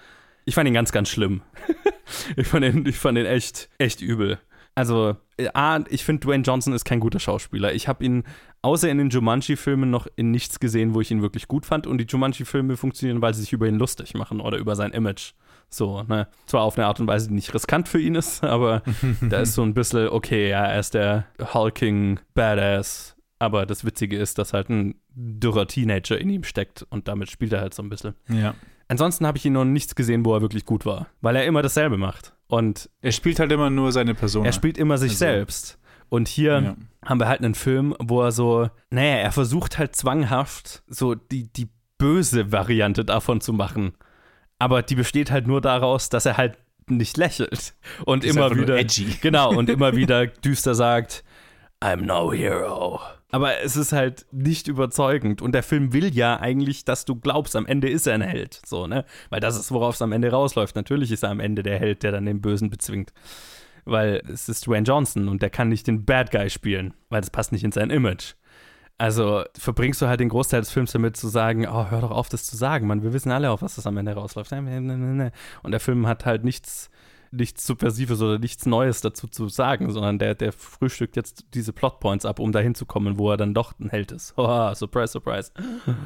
ich 0.47 0.57
fand 0.57 0.67
ihn 0.67 0.75
ganz, 0.75 0.91
ganz 0.91 1.11
schlimm. 1.11 1.43
ich, 2.37 2.49
fand 2.49 2.65
ihn, 2.65 2.87
ich 2.87 2.99
fand 2.99 3.19
ihn 3.19 3.27
echt, 3.27 3.69
echt 3.79 4.01
übel. 4.01 4.41
Also, 4.75 5.17
äh, 5.37 5.49
A, 5.55 5.81
ich 5.89 6.05
finde, 6.05 6.27
Dwayne 6.27 6.45
Johnson 6.45 6.73
ist 6.73 6.85
kein 6.85 7.01
guter 7.01 7.21
Schauspieler. 7.21 7.75
Ich 7.75 7.89
habe 7.89 8.05
ihn 8.05 8.25
außer 8.63 8.89
in 8.89 8.99
den 8.99 9.11
Jumanji-Filmen 9.11 9.91
noch 9.91 10.07
in 10.17 10.31
nichts 10.31 10.61
gesehen, 10.61 10.95
wo 10.95 11.01
ich 11.01 11.11
ihn 11.11 11.23
wirklich 11.23 11.49
gut 11.49 11.67
fand. 11.67 11.87
Und 11.87 11.99
die 11.99 12.07
Jumanji-Filme 12.07 12.77
funktionieren, 12.77 13.21
weil 13.21 13.35
sie 13.35 13.43
sich 13.43 13.53
über 13.53 13.67
ihn 13.67 13.77
lustig 13.77 14.15
machen 14.15 14.41
oder 14.41 14.59
über 14.59 14.77
sein 14.77 14.93
Image. 14.93 15.33
So, 15.69 16.03
ne? 16.03 16.29
Zwar 16.47 16.63
auf 16.63 16.79
eine 16.79 16.87
Art 16.87 17.01
und 17.01 17.07
Weise, 17.07 17.29
die 17.29 17.35
nicht 17.35 17.55
riskant 17.55 17.89
für 17.89 18.01
ihn 18.01 18.15
ist, 18.15 18.45
aber 18.45 18.83
da 19.29 19.41
ist 19.41 19.55
so 19.55 19.63
ein 19.63 19.75
bisschen, 19.75 20.09
okay, 20.09 20.51
ja, 20.51 20.65
er 20.65 20.81
ist 20.81 20.95
der 20.95 21.27
hulking 21.55 22.21
Badass. 22.35 23.17
Aber 23.39 23.67
das 23.67 23.85
Witzige 23.85 24.19
ist, 24.19 24.39
dass 24.39 24.53
halt 24.53 24.69
ein 24.69 24.95
dürrer 25.15 25.67
Teenager 25.67 26.17
in 26.17 26.31
ihm 26.31 26.45
steckt 26.45 26.87
und 26.91 27.09
damit 27.09 27.31
spielt 27.31 27.53
er 27.53 27.61
halt 27.61 27.75
so 27.75 27.83
ein 27.83 27.89
bisschen. 27.89 28.15
Ja. 28.29 28.55
Ansonsten 28.87 29.27
habe 29.27 29.39
ich 29.39 29.45
ihn 29.45 29.55
noch 29.55 29.65
nichts 29.65 29.95
gesehen, 29.95 30.25
wo 30.25 30.35
er 30.35 30.43
wirklich 30.43 30.65
gut 30.65 30.87
war, 30.87 31.09
weil 31.23 31.35
er 31.35 31.47
immer 31.47 31.63
dasselbe 31.63 31.97
macht. 31.97 32.35
Und 32.53 32.91
er 33.01 33.13
spielt 33.13 33.41
halt 33.41 33.51
immer 33.51 33.71
nur 33.71 33.93
seine 33.93 34.15
Person. 34.15 34.45
Er 34.45 34.53
spielt 34.53 34.77
immer 34.77 34.99
sich 34.99 35.13
also, 35.13 35.19
selbst. 35.21 35.79
Und 36.11 36.29
hier 36.29 36.61
ja. 36.61 36.77
haben 37.03 37.19
wir 37.19 37.27
halt 37.27 37.41
einen 37.41 37.55
Film, 37.55 37.97
wo 37.99 38.21
er 38.21 38.31
so, 38.31 38.69
naja, 38.91 39.17
er 39.17 39.33
versucht 39.33 39.79
halt 39.79 39.97
zwanghaft 39.97 40.83
so 40.87 41.15
die, 41.15 41.51
die 41.51 41.71
böse 41.97 42.53
Variante 42.53 43.07
davon 43.07 43.41
zu 43.41 43.55
machen. 43.55 43.95
Aber 44.59 44.83
die 44.83 44.97
besteht 44.97 45.31
halt 45.31 45.47
nur 45.47 45.63
daraus, 45.63 46.11
dass 46.11 46.27
er 46.27 46.37
halt 46.37 46.59
nicht 46.91 47.17
lächelt 47.17 47.73
und 48.05 48.23
ist 48.23 48.37
immer 48.37 48.55
wieder 48.55 48.77
edgy. 48.77 49.17
genau 49.23 49.57
und 49.57 49.71
immer 49.71 49.97
wieder 49.97 50.27
düster 50.27 50.75
sagt 50.75 51.25
I'm 51.81 52.03
no 52.03 52.35
hero. 52.35 53.01
Aber 53.35 53.61
es 53.61 53.77
ist 53.77 53.93
halt 53.93 54.27
nicht 54.31 54.69
überzeugend. 54.69 55.41
Und 55.41 55.53
der 55.53 55.63
Film 55.63 55.95
will 55.95 56.15
ja 56.15 56.39
eigentlich, 56.39 56.85
dass 56.85 57.07
du 57.07 57.17
glaubst, 57.17 57.57
am 57.57 57.65
Ende 57.65 57.89
ist 57.89 58.07
er 58.07 58.15
ein 58.15 58.21
Held. 58.21 58.61
So, 58.67 58.87
ne? 58.87 59.07
Weil 59.31 59.41
das 59.41 59.59
ist, 59.59 59.73
worauf 59.73 59.95
es 59.95 60.03
am 60.03 60.13
Ende 60.13 60.31
rausläuft. 60.31 60.77
Natürlich 60.77 61.11
ist 61.11 61.23
er 61.23 61.31
am 61.31 61.41
Ende 61.41 61.63
der 61.63 61.79
Held, 61.79 62.03
der 62.03 62.13
dann 62.13 62.27
den 62.27 62.43
Bösen 62.43 62.69
bezwingt. 62.69 63.13
Weil 63.87 64.23
es 64.31 64.51
ist 64.51 64.67
Dwayne 64.67 64.85
Johnson 64.87 65.29
und 65.29 65.41
der 65.41 65.49
kann 65.49 65.71
nicht 65.71 65.87
den 65.87 66.05
Bad 66.05 66.31
Guy 66.31 66.51
spielen, 66.51 66.93
weil 67.09 67.23
das 67.23 67.31
passt 67.31 67.53
nicht 67.53 67.65
in 67.65 67.73
sein 67.73 67.89
Image. 67.91 68.35
Also 68.99 69.45
verbringst 69.59 70.01
du 70.03 70.07
halt 70.07 70.21
den 70.21 70.29
Großteil 70.29 70.61
des 70.61 70.71
Films 70.71 70.93
damit 70.93 71.17
zu 71.17 71.27
sagen, 71.29 71.67
oh, 71.67 71.91
hör 71.91 72.03
doch 72.03 72.13
auf, 72.13 72.29
das 72.29 72.45
zu 72.45 72.57
sagen, 72.57 72.87
Mann. 72.87 73.03
Wir 73.03 73.15
wissen 73.15 73.33
alle, 73.33 73.51
auf 73.51 73.63
was 73.63 73.77
das 73.77 73.87
am 73.87 73.97
Ende 73.97 74.13
rausläuft. 74.13 74.53
Und 74.53 75.33
der 75.65 75.81
Film 75.81 76.07
hat 76.07 76.27
halt 76.27 76.45
nichts 76.45 76.91
nichts 77.33 77.67
Subversives 77.67 78.21
oder 78.21 78.39
nichts 78.39 78.67
Neues 78.67 79.01
dazu 79.01 79.27
zu 79.27 79.49
sagen, 79.49 79.91
sondern 79.91 80.19
der, 80.19 80.35
der 80.35 80.53
frühstückt 80.53 81.17
jetzt 81.17 81.47
diese 81.55 81.73
Plotpoints 81.73 82.27
ab, 82.27 82.39
um 82.39 82.53
dahin 82.53 82.75
zu 82.75 82.87
kommen, 82.87 83.19
wo 83.19 83.31
er 83.31 83.37
dann 83.37 83.55
doch 83.55 83.73
ein 83.79 83.91
Held 83.91 84.13
ist. 84.13 84.35
Oh, 84.43 84.75
surprise, 84.75 85.13
surprise. 85.13 85.53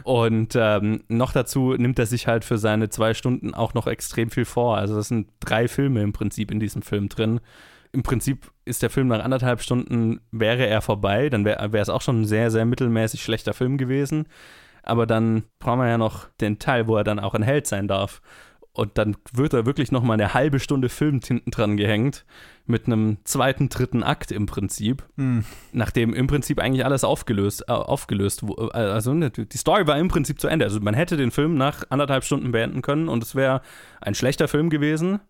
Und 0.05 0.55
ähm, 0.57 1.03
noch 1.09 1.33
dazu 1.33 1.75
nimmt 1.75 1.99
er 1.99 2.07
sich 2.07 2.27
halt 2.27 2.45
für 2.45 2.59
seine 2.59 2.91
zwei 2.91 3.15
Stunden 3.15 3.55
auch 3.55 3.73
noch 3.75 3.87
extrem 3.87 4.31
viel 4.31 4.45
vor. 4.45 4.77
Also 4.77 4.95
das 4.95 5.09
sind 5.09 5.29
drei 5.41 5.69
Filme 5.69 6.03
im 6.03 6.13
Prinzip 6.13 6.51
in 6.51 6.61
diesem 6.61 6.83
Film 6.83 7.09
drin. 7.09 7.41
Im 7.93 8.03
Prinzip 8.03 8.53
ist 8.67 8.83
der 8.83 8.91
Film 8.91 9.09
nach 9.09 9.25
anderthalb 9.25 9.63
Stunden, 9.63 10.21
wäre 10.31 10.67
er 10.67 10.83
vorbei, 10.83 11.31
dann 11.31 11.45
wäre 11.45 11.79
es 11.79 11.89
auch 11.89 12.03
schon 12.03 12.21
ein 12.21 12.27
sehr, 12.27 12.51
sehr 12.51 12.67
mittelmäßig 12.67 13.23
schlechter 13.23 13.55
Film 13.55 13.79
gewesen. 13.79 14.27
Aber 14.83 15.07
dann 15.07 15.45
brauchen 15.59 15.81
wir 15.81 15.89
ja 15.89 15.99
noch 15.99 16.29
den 16.41 16.59
Teil, 16.59 16.87
wo 16.87 16.97
er 16.97 17.05
dann 17.05 17.19
auch 17.19 17.35
ein 17.35 17.43
Held 17.43 17.67
sein 17.67 17.89
darf. 17.89 18.21
Und 18.77 18.99
dann 18.99 19.17
wird 19.33 19.55
da 19.55 19.65
wirklich 19.65 19.91
noch 19.91 20.03
mal 20.03 20.13
eine 20.13 20.35
halbe 20.35 20.61
Stunde 20.61 20.91
Film 20.91 21.21
hinten 21.27 21.51
dran 21.51 21.79
gehängt 21.79 22.27
mit 22.67 22.87
einem 22.87 23.17
zweiten, 23.25 23.71
dritten 23.71 24.03
Akt 24.03 24.31
im 24.31 24.45
Prinzip, 24.45 25.03
hm. 25.17 25.47
nachdem 25.73 26.13
im 26.13 26.27
Prinzip 26.27 26.61
eigentlich 26.61 26.85
alles 26.85 27.03
aufgelöst, 27.03 27.65
äh, 27.69 27.73
aufgelöst, 27.73 28.43
äh, 28.43 28.77
also 28.77 29.15
ne, 29.15 29.31
die 29.31 29.57
Story 29.57 29.87
war 29.87 29.97
im 29.97 30.09
Prinzip 30.09 30.39
zu 30.39 30.49
Ende. 30.49 30.67
Also 30.67 30.79
man 30.81 30.93
hätte 30.93 31.17
den 31.17 31.31
Film 31.31 31.57
nach 31.57 31.85
anderthalb 31.89 32.25
Stunden 32.25 32.53
beenden 32.53 32.83
können 32.83 33.09
und 33.09 33.23
es 33.23 33.35
wäre 33.35 33.63
ein 34.03 34.15
schlechter 34.15 34.47
Film 34.47 34.69
gewesen, 34.69 35.21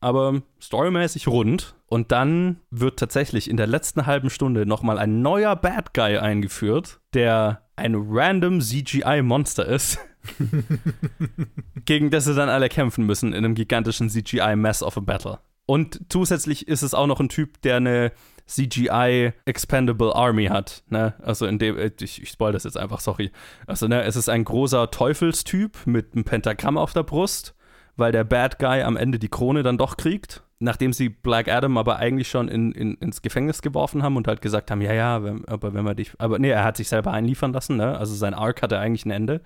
aber 0.00 0.42
storymäßig 0.60 1.28
rund. 1.28 1.74
Und 1.86 2.12
dann 2.12 2.60
wird 2.70 2.98
tatsächlich 2.98 3.48
in 3.48 3.56
der 3.56 3.68
letzten 3.68 4.04
halben 4.04 4.28
Stunde 4.28 4.66
noch 4.66 4.82
mal 4.82 4.98
ein 4.98 5.22
neuer 5.22 5.56
Bad 5.56 5.94
Guy 5.94 6.18
eingeführt, 6.18 7.00
der 7.14 7.62
ein 7.74 7.94
random 7.96 8.60
CGI-Monster 8.60 9.64
ist. 9.64 9.98
gegen 11.84 12.10
das 12.10 12.24
sie 12.24 12.34
dann 12.34 12.48
alle 12.48 12.68
kämpfen 12.68 13.06
müssen 13.06 13.32
in 13.32 13.44
einem 13.44 13.54
gigantischen 13.54 14.08
CGI-Mess 14.08 14.82
of 14.82 14.96
a 14.96 15.00
Battle. 15.00 15.38
Und 15.66 16.00
zusätzlich 16.08 16.68
ist 16.68 16.82
es 16.82 16.94
auch 16.94 17.06
noch 17.06 17.20
ein 17.20 17.28
Typ, 17.28 17.62
der 17.62 17.76
eine 17.76 18.12
CGI 18.46 19.32
Expendable 19.44 20.14
Army 20.14 20.46
hat. 20.46 20.82
Ne? 20.88 21.14
Also 21.22 21.46
in 21.46 21.58
dem, 21.58 21.78
äh, 21.78 21.90
ich, 22.00 22.22
ich 22.22 22.30
spoil 22.30 22.52
das 22.52 22.64
jetzt 22.64 22.76
einfach, 22.76 23.00
sorry. 23.00 23.30
Also 23.66 23.88
ne, 23.88 24.02
es 24.02 24.16
ist 24.16 24.28
ein 24.28 24.44
großer 24.44 24.90
Teufelstyp 24.90 25.86
mit 25.86 26.14
einem 26.14 26.24
Pentagramm 26.24 26.76
auf 26.76 26.92
der 26.92 27.04
Brust, 27.04 27.54
weil 27.96 28.12
der 28.12 28.24
Bad 28.24 28.58
Guy 28.58 28.82
am 28.82 28.96
Ende 28.96 29.18
die 29.18 29.28
Krone 29.28 29.62
dann 29.62 29.78
doch 29.78 29.96
kriegt. 29.96 30.42
Nachdem 30.58 30.92
sie 30.92 31.08
Black 31.08 31.48
Adam 31.48 31.76
aber 31.76 31.96
eigentlich 31.96 32.28
schon 32.28 32.46
in, 32.46 32.70
in, 32.70 32.94
ins 32.94 33.20
Gefängnis 33.20 33.62
geworfen 33.62 34.04
haben 34.04 34.16
und 34.16 34.28
halt 34.28 34.40
gesagt 34.42 34.70
haben, 34.70 34.80
ja, 34.80 34.92
ja, 34.92 35.16
aber 35.16 35.74
wenn 35.74 35.84
wir 35.84 35.94
dich, 35.96 36.12
aber 36.18 36.38
nee, 36.38 36.50
er 36.50 36.62
hat 36.62 36.76
sich 36.76 36.88
selber 36.88 37.10
einliefern 37.10 37.52
lassen, 37.52 37.76
ne? 37.76 37.98
Also 37.98 38.14
sein 38.14 38.32
Arc 38.32 38.62
hatte 38.62 38.78
eigentlich 38.78 39.04
ein 39.04 39.10
Ende. 39.10 39.40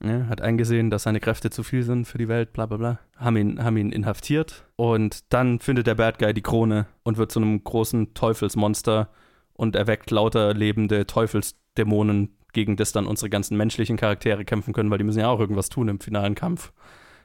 Ne, 0.00 0.28
hat 0.28 0.40
eingesehen, 0.40 0.90
dass 0.90 1.04
seine 1.04 1.20
Kräfte 1.20 1.50
zu 1.50 1.62
viel 1.62 1.82
sind 1.82 2.06
für 2.06 2.18
die 2.18 2.28
Welt, 2.28 2.52
bla 2.52 2.66
bla 2.66 2.76
bla. 2.76 2.98
Haben 3.16 3.36
ihn, 3.36 3.64
haben 3.64 3.76
ihn 3.76 3.90
inhaftiert 3.90 4.66
und 4.76 5.32
dann 5.32 5.60
findet 5.60 5.86
der 5.86 5.94
Bad 5.94 6.18
Guy 6.18 6.34
die 6.34 6.42
Krone 6.42 6.86
und 7.04 7.16
wird 7.16 7.32
zu 7.32 7.40
einem 7.40 7.62
großen 7.62 8.12
Teufelsmonster 8.12 9.08
und 9.54 9.76
erweckt 9.76 10.10
lauter 10.10 10.52
lebende 10.52 11.06
Teufelsdämonen, 11.06 12.36
gegen 12.52 12.76
das 12.76 12.92
dann 12.92 13.06
unsere 13.06 13.30
ganzen 13.30 13.56
menschlichen 13.56 13.96
Charaktere 13.96 14.44
kämpfen 14.44 14.74
können, 14.74 14.90
weil 14.90 14.98
die 14.98 15.04
müssen 15.04 15.20
ja 15.20 15.28
auch 15.28 15.40
irgendwas 15.40 15.68
tun 15.68 15.88
im 15.88 16.00
finalen 16.00 16.34
Kampf. 16.34 16.72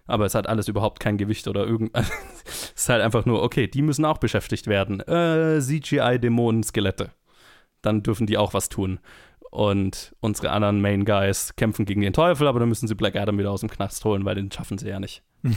Aber 0.06 0.26
es 0.26 0.34
hat 0.34 0.48
alles 0.48 0.68
überhaupt 0.68 1.00
kein 1.00 1.18
Gewicht 1.18 1.48
oder 1.48 1.66
irgend. 1.68 1.92
es 2.46 2.74
ist 2.76 2.90
halt 2.90 3.02
einfach 3.02 3.26
nur, 3.26 3.44
okay, 3.44 3.68
die 3.68 3.82
müssen 3.82 4.06
auch 4.06 4.18
beschäftigt 4.18 4.68
werden. 4.68 5.02
Äh, 5.02 5.60
CGI-Dämonen-Skelette. 5.60 7.12
Dann 7.82 8.04
dürfen 8.04 8.26
die 8.26 8.38
auch 8.38 8.54
was 8.54 8.70
tun 8.70 9.00
und 9.52 10.16
unsere 10.20 10.52
anderen 10.52 10.82
Main 10.82 11.06
Guys 11.06 11.56
kämpfen 11.56 11.86
gegen 11.86 12.02
den 12.02 12.14
Teufel, 12.14 12.48
aber 12.48 12.60
dann 12.60 12.70
müssen 12.70 12.88
sie 12.88 12.96
Black 12.96 13.16
Adam 13.16 13.38
wieder 13.38 13.52
aus 13.52 13.62
dem 13.62 13.70
Knast 13.70 14.04
holen, 14.06 14.26
weil 14.26 14.36
den 14.36 14.52
schaffen 14.52 14.78
sie 14.78 14.90
ja 14.90 15.00
nicht. 15.00 15.24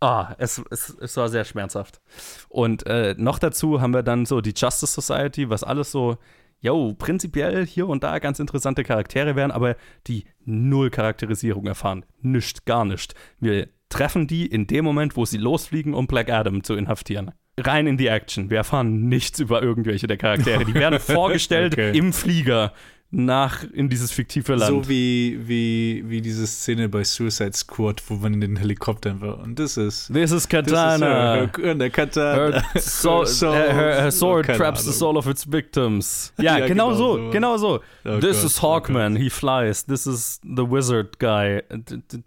ah, 0.00 0.34
es, 0.38 0.62
es, 0.70 0.96
es 1.00 1.16
war 1.16 1.28
sehr 1.28 1.44
schmerzhaft. 1.44 2.00
Und 2.48 2.86
äh, 2.86 3.14
noch 3.18 3.38
dazu 3.38 3.80
haben 3.80 3.92
wir 3.92 4.02
dann 4.02 4.26
so 4.26 4.40
die 4.40 4.54
Justice 4.56 4.92
Society, 4.92 5.50
was 5.50 5.64
alles 5.64 5.90
so, 5.90 6.18
yo, 6.60 6.94
prinzipiell 6.96 7.66
hier 7.66 7.88
und 7.88 8.04
da 8.04 8.18
ganz 8.18 8.38
interessante 8.38 8.84
Charaktere 8.84 9.34
wären, 9.34 9.50
aber 9.50 9.76
die 10.06 10.24
null 10.44 10.90
Charakterisierung 10.90 11.66
erfahren. 11.66 12.04
Nischt, 12.20 12.66
gar 12.66 12.84
nicht. 12.84 13.14
Wir 13.40 13.68
treffen 13.88 14.26
die 14.26 14.46
in 14.46 14.66
dem 14.66 14.84
Moment, 14.84 15.16
wo 15.16 15.24
sie 15.24 15.38
losfliegen, 15.38 15.94
um 15.94 16.06
Black 16.06 16.30
Adam 16.30 16.62
zu 16.62 16.74
inhaftieren 16.74 17.32
rein 17.60 17.86
in 17.86 17.96
die 17.96 18.06
Action. 18.06 18.50
Wir 18.50 18.58
erfahren 18.58 19.08
nichts 19.08 19.40
über 19.40 19.62
irgendwelche 19.62 20.06
der 20.06 20.16
Charaktere. 20.16 20.64
Die 20.64 20.74
werden 20.74 21.00
vorgestellt 21.00 21.74
okay. 21.74 21.96
im 21.96 22.12
Flieger 22.12 22.72
nach 23.10 23.64
in 23.72 23.88
dieses 23.88 24.12
fiktive 24.12 24.54
Land. 24.54 24.84
So 24.84 24.88
wie, 24.88 25.38
wie, 25.46 26.04
wie 26.06 26.20
diese 26.20 26.46
Szene 26.46 26.88
bei 26.88 27.04
Suicide 27.04 27.54
Squad, 27.54 28.02
wo 28.08 28.14
man 28.14 28.34
in 28.34 28.40
den 28.42 28.56
Helikoptern 28.56 29.20
war. 29.20 29.38
Und 29.38 29.58
das 29.58 29.78
ist. 29.78 30.12
This 30.12 30.30
is 30.30 30.46
Katana. 30.46 31.46
This 31.46 31.58
is 31.58 31.64
her, 31.64 31.74
her, 31.78 31.90
Katana. 31.90 32.60
Her, 32.60 32.80
soul, 32.80 33.26
soul, 33.26 33.54
her, 33.54 34.02
her 34.02 34.10
sword 34.10 34.46
traps 34.46 34.84
the 34.84 34.92
soul 34.92 35.16
of 35.16 35.26
its 35.26 35.50
victims. 35.50 36.32
Ja, 36.38 36.58
ja 36.58 36.66
genau, 36.66 36.90
genau, 36.90 36.96
so, 36.96 37.16
so, 37.16 37.30
genau 37.30 37.56
so. 37.56 37.80
Oh 38.04 38.20
This 38.20 38.36
Gott, 38.36 38.44
is 38.44 38.58
oh 38.58 38.62
Hawkman, 38.62 39.16
oh 39.16 39.18
he 39.18 39.30
flies. 39.30 39.84
This 39.84 40.06
is 40.06 40.40
the 40.42 40.70
wizard 40.70 41.18
guy. 41.18 41.62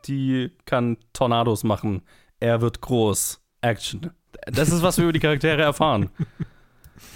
Die 0.08 0.52
kann 0.66 0.98
Tornados 1.14 1.64
machen. 1.64 2.02
Er 2.40 2.62
wird 2.62 2.82
groß. 2.82 3.40
Action. 3.62 4.12
Das 4.46 4.70
ist, 4.70 4.82
was 4.82 4.98
wir 4.98 5.04
über 5.04 5.14
die 5.14 5.20
Charaktere 5.20 5.62
erfahren. 5.62 6.10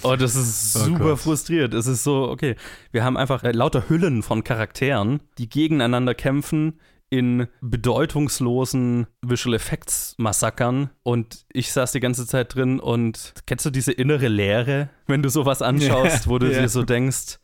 Oh, 0.03 0.15
das 0.15 0.35
ist 0.35 0.75
oh 0.75 0.85
super 0.85 0.99
Gott. 0.99 1.19
frustriert. 1.19 1.73
Es 1.73 1.87
ist 1.87 2.03
so, 2.03 2.29
okay, 2.29 2.55
wir 2.91 3.03
haben 3.03 3.17
einfach 3.17 3.43
äh, 3.43 3.51
lauter 3.51 3.89
Hüllen 3.89 4.23
von 4.23 4.43
Charakteren, 4.43 5.21
die 5.37 5.49
gegeneinander 5.49 6.13
kämpfen 6.13 6.79
in 7.09 7.47
bedeutungslosen 7.61 9.07
Visual 9.21 9.55
Effects 9.55 10.15
Massakern 10.17 10.89
und 11.03 11.45
ich 11.53 11.71
saß 11.71 11.91
die 11.91 11.99
ganze 11.99 12.25
Zeit 12.27 12.55
drin 12.55 12.79
und 12.79 13.33
kennst 13.45 13.65
du 13.65 13.69
diese 13.69 13.91
innere 13.91 14.27
Leere, 14.27 14.89
wenn 15.07 15.21
du 15.21 15.29
sowas 15.29 15.61
anschaust, 15.61 16.27
wo 16.27 16.39
du 16.39 16.47
yeah. 16.51 16.61
dir 16.61 16.69
so 16.69 16.83
denkst, 16.83 17.39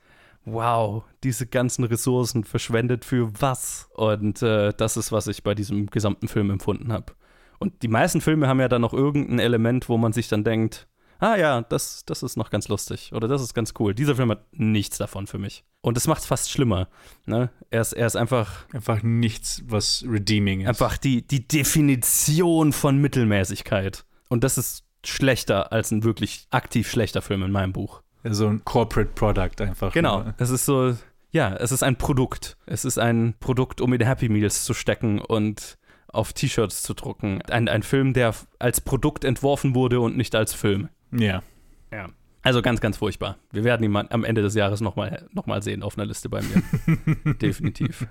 wow, 0.46 1.04
diese 1.24 1.46
ganzen 1.46 1.84
Ressourcen 1.84 2.44
verschwendet 2.44 3.06
für 3.06 3.32
was? 3.40 3.90
Und 3.94 4.42
äh, 4.42 4.74
das 4.76 4.98
ist, 4.98 5.12
was 5.12 5.28
ich 5.28 5.44
bei 5.44 5.56
diesem 5.56 5.88
gesamten 5.88 6.28
Film 6.28 6.50
empfunden 6.50 6.92
habe. 6.92 7.14
Und 7.60 7.84
die 7.84 7.88
meisten 7.88 8.22
Filme 8.22 8.48
haben 8.48 8.60
ja 8.60 8.68
dann 8.68 8.82
noch 8.82 8.94
irgendein 8.94 9.40
Element, 9.40 9.88
wo 9.88 9.98
man 9.98 10.14
sich 10.14 10.28
dann 10.28 10.44
denkt, 10.44 10.88
ah 11.22 11.38
ja, 11.38 11.62
das, 11.62 12.04
das 12.06 12.24
ist 12.24 12.36
noch 12.36 12.50
ganz 12.50 12.68
lustig 12.68 13.14
oder 13.14 13.28
das 13.28 13.42
ist 13.42 13.54
ganz 13.54 13.74
cool. 13.80 13.96
Dieser 13.96 14.16
Film 14.16 14.32
hat 14.32 14.46
nichts 14.52 14.98
davon 14.98 15.28
für 15.28 15.38
mich. 15.38 15.64
Und 15.82 15.96
das 15.96 16.08
macht 16.08 16.22
es 16.22 16.26
fast 16.26 16.52
schlimmer. 16.52 16.90
Ne? 17.26 17.50
Er, 17.70 17.82
ist, 17.82 17.94
er 17.94 18.08
ist 18.08 18.16
einfach. 18.16 18.66
Einfach 18.74 19.02
nichts, 19.04 19.64
was 19.68 20.04
redeeming 20.08 20.62
ist. 20.62 20.68
Einfach 20.68 20.98
die, 20.98 21.26
die 21.26 21.48
Definition 21.48 22.74
von 22.74 22.98
Mittelmäßigkeit. 22.98 24.06
Und 24.30 24.44
das 24.44 24.58
ist 24.58 24.84
schlechter 25.06 25.72
als 25.72 25.92
ein 25.92 26.04
wirklich 26.04 26.48
aktiv 26.52 26.90
schlechter 26.90 27.22
Film 27.22 27.44
in 27.44 27.52
meinem 27.52 27.74
Buch. 27.74 28.02
Ja, 28.24 28.34
so 28.34 28.48
ein 28.48 28.64
Corporate 28.66 29.12
Product 29.16 29.62
einfach. 29.64 29.94
Genau. 29.94 30.26
Es 30.38 30.50
ist 30.50 30.66
so, 30.66 30.96
ja, 31.32 31.56
es 31.56 31.72
ist 31.72 31.84
ein 31.84 31.96
Produkt. 31.96 32.58
Es 32.66 32.86
ist 32.86 33.00
ein 33.00 33.36
Produkt, 33.40 33.82
um 33.82 33.94
in 33.94 34.06
Happy 34.06 34.30
Meals 34.30 34.64
zu 34.64 34.74
stecken 34.74 35.20
und 35.20 35.78
auf 36.08 36.34
T-Shirts 36.34 36.84
zu 36.84 36.94
drucken. 36.94 37.42
Ein, 37.44 37.68
ein 37.68 37.84
Film, 37.84 38.14
der 38.14 38.36
als 38.60 38.82
Produkt 38.82 39.24
entworfen 39.24 39.76
wurde 39.76 40.02
und 40.02 40.18
nicht 40.18 40.36
als 40.36 40.54
Film. 40.54 40.90
Ja. 41.12 41.44
Ja. 41.92 42.10
Also 42.44 42.64
ganz, 42.64 42.82
ganz 42.82 42.98
furchtbar. 42.98 43.38
Wir 43.52 43.64
werden 43.64 43.84
ihn 43.84 43.96
am 43.96 44.24
Ende 44.24 44.42
des 44.42 44.56
Jahres 44.56 44.82
nochmal 44.82 45.28
noch 45.32 45.46
mal 45.46 45.62
sehen 45.62 45.84
auf 45.84 45.96
einer 45.98 46.08
Liste 46.08 46.28
bei 46.28 46.42
mir. 46.42 47.34
Definitiv. 47.42 48.08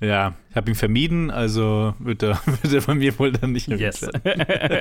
Ja, 0.00 0.34
ich 0.50 0.56
habe 0.56 0.70
ihn 0.70 0.76
vermieden, 0.76 1.30
also 1.32 1.94
wird 1.98 2.22
er, 2.22 2.40
wird 2.62 2.72
er 2.72 2.80
bei 2.82 2.94
mir 2.94 3.18
wohl 3.18 3.32
dann 3.32 3.52
nicht 3.52 3.66
yes. 3.68 4.08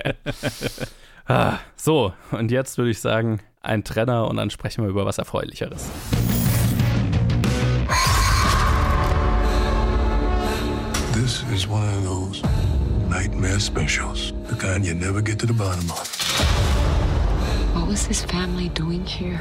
ah, 1.26 1.58
So, 1.76 2.14
und 2.32 2.52
jetzt 2.52 2.78
würde 2.78 2.92
ich 2.92 3.00
sagen, 3.00 3.40
ein 3.62 3.84
Trenner 3.84 4.28
und 4.28 4.38
dann 4.38 4.52
sprechen 4.52 4.84
wir 4.84 4.90
über 4.90 5.06
was 5.06 5.18
Erfreulicheres. 5.18 5.90
This 11.14 11.44
is 11.52 11.68
one 11.68 11.88
of 11.98 12.04
those 12.04 12.44
nightmare 13.10 13.60
specials. 13.60 14.32
The 14.48 14.56
kind 14.56 14.86
you 14.86 14.94
never 14.94 15.24
get 15.24 15.40
to 15.40 15.48
the 15.48 15.54
bottom 15.54 15.90
of. 15.90 16.66
What 17.78 17.88
was 17.90 18.08
this 18.08 18.24
family 18.24 18.70
doing 18.70 19.06
here? 19.06 19.40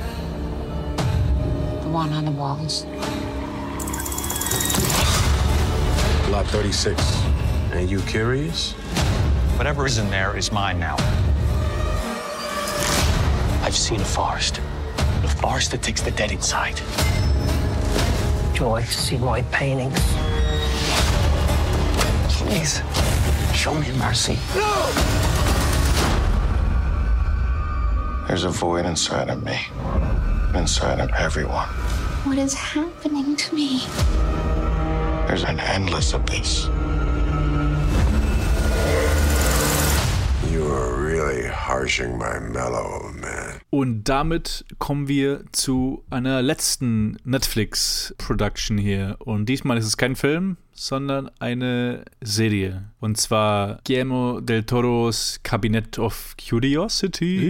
The 1.80 1.88
one 1.88 2.12
on 2.12 2.26
the 2.26 2.30
walls. 2.30 2.84
Lot 6.28 6.46
36. 6.48 7.00
And 7.72 7.90
you 7.90 8.00
curious? 8.02 8.72
Whatever 9.56 9.86
is 9.86 9.96
in 9.96 10.10
there 10.10 10.36
is 10.36 10.52
mine 10.52 10.78
now. 10.78 10.96
I've 13.64 13.74
seen 13.74 14.02
a 14.02 14.04
forest. 14.04 14.60
A 15.24 15.28
forest 15.28 15.70
that 15.70 15.82
takes 15.82 16.02
the 16.02 16.10
dead 16.10 16.30
inside. 16.30 16.78
Joy, 18.54 18.82
see 18.82 19.16
my 19.16 19.40
paintings. 19.50 19.98
Please, 22.28 22.82
show 23.54 23.72
me 23.74 23.90
mercy. 23.92 24.38
No! 24.54 25.35
There's 28.26 28.44
a 28.44 28.50
void 28.50 28.86
inside 28.86 29.30
of 29.30 29.44
me, 29.44 29.56
inside 30.54 31.00
of 31.00 31.10
everyone. 31.16 31.68
What 32.24 32.38
is 32.38 32.54
happening 32.54 33.36
to 33.36 33.54
me? 33.54 33.82
There's 35.28 35.44
an 35.44 35.60
endless 35.60 36.12
abyss. 36.12 36.68
You 40.50 40.66
are 40.66 40.96
really 40.96 41.46
harshing 41.46 42.18
my 42.18 42.40
mellow, 42.40 43.12
man. 43.14 43.60
Und 43.70 44.04
damit 44.08 44.64
kommen 44.80 45.06
wir 45.06 45.44
zu 45.52 46.04
einer 46.10 46.42
letzten 46.42 47.18
Netflix-Production 47.24 48.76
hier. 48.76 49.16
Und 49.20 49.46
diesmal 49.46 49.78
ist 49.78 49.86
es 49.86 49.96
kein 49.96 50.16
Film, 50.16 50.56
sondern 50.76 51.30
eine 51.38 52.04
Serie. 52.20 52.90
Und 53.00 53.16
zwar 53.16 53.80
Guillermo 53.84 54.40
del 54.40 54.64
Toros 54.64 55.40
Cabinet 55.42 55.98
of 55.98 56.36
Curiosity. 56.48 57.42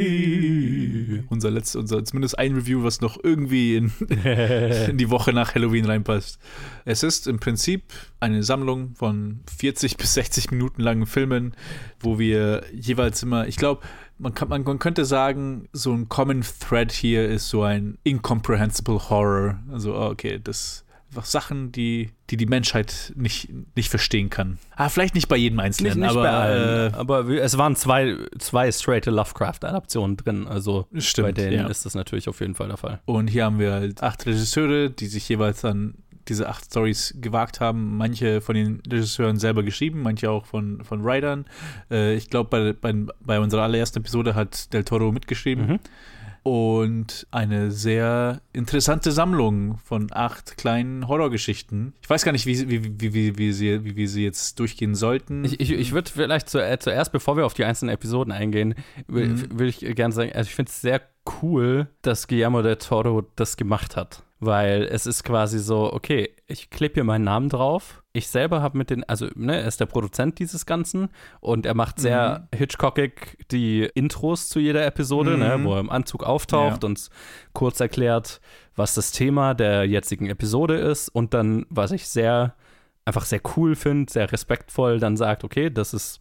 Unser 1.29 1.51
letztes, 1.51 1.77
unser, 1.77 2.05
zumindest 2.05 2.39
ein 2.39 2.55
Review, 2.55 2.85
was 2.85 3.01
noch 3.01 3.19
irgendwie 3.23 3.77
in, 3.77 3.93
in 4.89 4.97
die 4.97 5.11
Woche 5.11 5.33
nach 5.33 5.55
Halloween 5.55 5.85
reinpasst. 5.85 6.39
Es 6.85 7.03
ist 7.03 7.27
im 7.27 7.41
Prinzip 7.41 7.83
eine 8.21 8.43
Sammlung 8.43 8.95
von 8.95 9.41
40 9.59 9.97
bis 9.97 10.15
60 10.15 10.53
Minuten 10.53 10.81
langen 10.81 11.07
Filmen, 11.07 11.55
wo 12.01 12.19
wir 12.19 12.65
jeweils 12.73 13.23
immer, 13.23 13.47
ich 13.49 13.57
glaube, 13.57 13.83
man, 14.19 14.35
kann, 14.35 14.49
man, 14.49 14.63
man, 14.63 14.79
könnte 14.79 15.05
sagen, 15.05 15.69
so 15.73 15.93
ein 15.93 16.09
Common 16.09 16.43
Thread 16.61 16.93
hier 16.93 17.29
ist 17.29 17.51
so 17.51 17.63
ein 17.63 17.99
incomprehensible 18.03 19.11
Horror. 19.11 19.59
Also, 19.71 19.95
okay, 19.95 20.41
das 20.43 20.86
Sachen, 21.25 21.73
die, 21.73 22.11
die 22.31 22.37
die 22.37 22.47
Menschheit 22.47 23.13
nicht, 23.17 23.49
nicht 23.75 23.89
verstehen 23.89 24.31
kann. 24.31 24.59
Ah, 24.75 24.89
vielleicht 24.89 25.15
nicht 25.15 25.29
bei 25.29 25.37
jedem 25.37 25.59
Einzelnen, 25.61 25.99
nicht, 25.99 26.09
nicht 26.09 26.17
aber, 26.17 26.31
allen, 26.31 26.93
äh, 26.93 26.97
aber 26.97 27.29
es 27.29 27.57
waren 27.57 27.77
zwei, 27.77 28.17
zwei 28.39 28.71
straight 28.71 29.07
Lovecraft-Adaptionen 29.07 30.17
drin. 30.17 30.47
Also 30.47 30.87
stimmt, 30.99 31.29
bei 31.29 31.33
denen 31.33 31.53
ja. 31.53 31.67
ist 31.69 31.87
das 31.87 31.95
natürlich 31.95 32.29
auf 32.29 32.41
jeden 32.41 32.55
Fall 32.55 32.69
der 32.69 32.77
Fall. 32.77 33.01
Und 33.07 33.29
hier 33.29 33.45
haben 33.45 33.59
wir 33.59 33.73
halt 33.73 34.03
acht 34.03 34.27
Regisseure, 34.27 34.91
die 34.91 35.07
sich 35.07 35.29
jeweils 35.29 35.63
dann 35.63 35.95
diese 36.29 36.49
acht 36.49 36.65
Stories 36.65 37.15
gewagt 37.21 37.61
haben. 37.61 37.97
Manche 37.97 38.41
von 38.41 38.55
den 38.55 38.83
Regisseuren 38.91 39.39
selber 39.39 39.63
geschrieben, 39.63 40.03
manche 40.03 40.31
auch 40.31 40.47
von, 40.47 40.83
von 40.85 41.05
Writern. 41.05 41.47
Äh, 41.91 42.15
ich 42.17 42.31
glaube, 42.31 42.51
bei, 42.51 42.73
bei, 42.73 43.07
bei 43.21 43.41
unserer 43.41 43.63
allerersten 43.63 44.01
Episode 44.01 44.35
hat 44.35 44.73
Del 44.73 44.85
Toro 44.85 45.13
mitgeschrieben. 45.13 45.67
Mhm. 45.67 45.79
Und 46.47 47.27
eine 47.33 47.73
sehr 47.73 48.41
interessante 48.53 49.11
Sammlung 49.11 49.79
von 49.79 50.07
acht 50.13 50.57
kleinen 50.57 51.09
Horrorgeschichten. 51.09 51.93
Ich 52.01 52.09
weiß 52.09 52.25
gar 52.25 52.31
nicht, 52.31 52.47
wie, 52.47 52.71
wie, 52.71 53.01
wie, 53.01 53.15
wie, 53.15 53.37
wie, 53.37 53.53
sie, 53.53 53.85
wie 53.85 53.97
wir 53.97 54.09
sie 54.09 54.23
jetzt 54.23 54.61
durchgehen 54.61 54.95
sollten. 54.95 55.45
Ich, 55.45 55.59
ich, 55.59 55.73
ich 55.73 55.91
würde 55.91 56.09
vielleicht 56.09 56.49
zu, 56.49 56.61
äh, 56.65 56.79
zuerst, 56.79 57.11
bevor 57.11 57.37
wir 57.37 57.47
auf 57.47 57.55
die 57.55 57.65
einzelnen 57.65 57.93
Episoden 57.93 58.33
eingehen, 58.33 58.77
will, 59.09 59.27
Mhm. 59.27 59.59
will 59.59 59.67
ich 59.67 59.81
gerne 59.81 60.15
sagen, 60.15 60.31
also 60.35 60.47
ich 60.47 60.55
finde 60.55 60.71
es 60.71 60.81
sehr 60.81 61.03
cool, 61.43 61.89
dass 62.03 62.29
Guillermo 62.29 62.63
del 62.63 62.77
Toro 62.77 63.25
das 63.35 63.57
gemacht 63.57 63.97
hat. 63.97 64.23
Weil 64.47 64.85
es 64.85 65.07
ist 65.07 65.25
quasi 65.25 65.59
so, 65.59 65.93
okay, 65.93 66.31
ich 66.47 66.71
klebe 66.71 66.95
hier 66.95 67.05
meinen 67.05 67.25
Namen 67.25 67.49
drauf. 67.49 68.03
Ich 68.13 68.29
selber 68.29 68.63
habe 68.63 68.79
mit 68.79 68.89
den, 68.91 69.05
also 69.05 69.27
ne, 69.35 69.61
er 69.61 69.67
ist 69.67 69.81
der 69.81 69.87
Produzent 69.87 70.39
dieses 70.39 70.65
Ganzen 70.65 71.09
und 71.41 71.67
er 71.67 71.75
macht 71.75 71.99
sehr 72.01 72.49
Hitchcockig 72.55 73.37
die 73.51 73.83
Intros 73.95 74.49
zu 74.49 74.59
jeder 74.61 74.87
Episode, 74.87 75.33
Mhm. 75.33 75.39
ne, 75.41 75.65
wo 75.65 75.75
er 75.75 75.81
im 75.81 75.91
Anzug 75.91 76.25
auftaucht 76.25 76.83
Ja. 76.83 76.87
und 76.89 77.09
kurz 77.53 77.81
erklärt, 77.81 78.41
was 78.77 78.95
das 78.95 79.13
Thema 79.13 79.53
der 79.55 79.85
jetzigen 79.85 80.31
Episode 80.31 80.77
ist 80.77 81.09
und 81.11 81.35
dann, 81.35 81.67
was 81.69 81.91
ich 81.93 82.09
sehr, 82.09 82.55
einfach 83.05 83.25
sehr 83.25 83.41
cool 83.57 83.75
finde, 83.75 84.11
sehr 84.13 84.31
respektvoll, 84.33 84.99
dann 85.01 85.17
sagt, 85.17 85.45
okay, 85.45 85.69
das 85.71 85.93
ist 85.93 86.21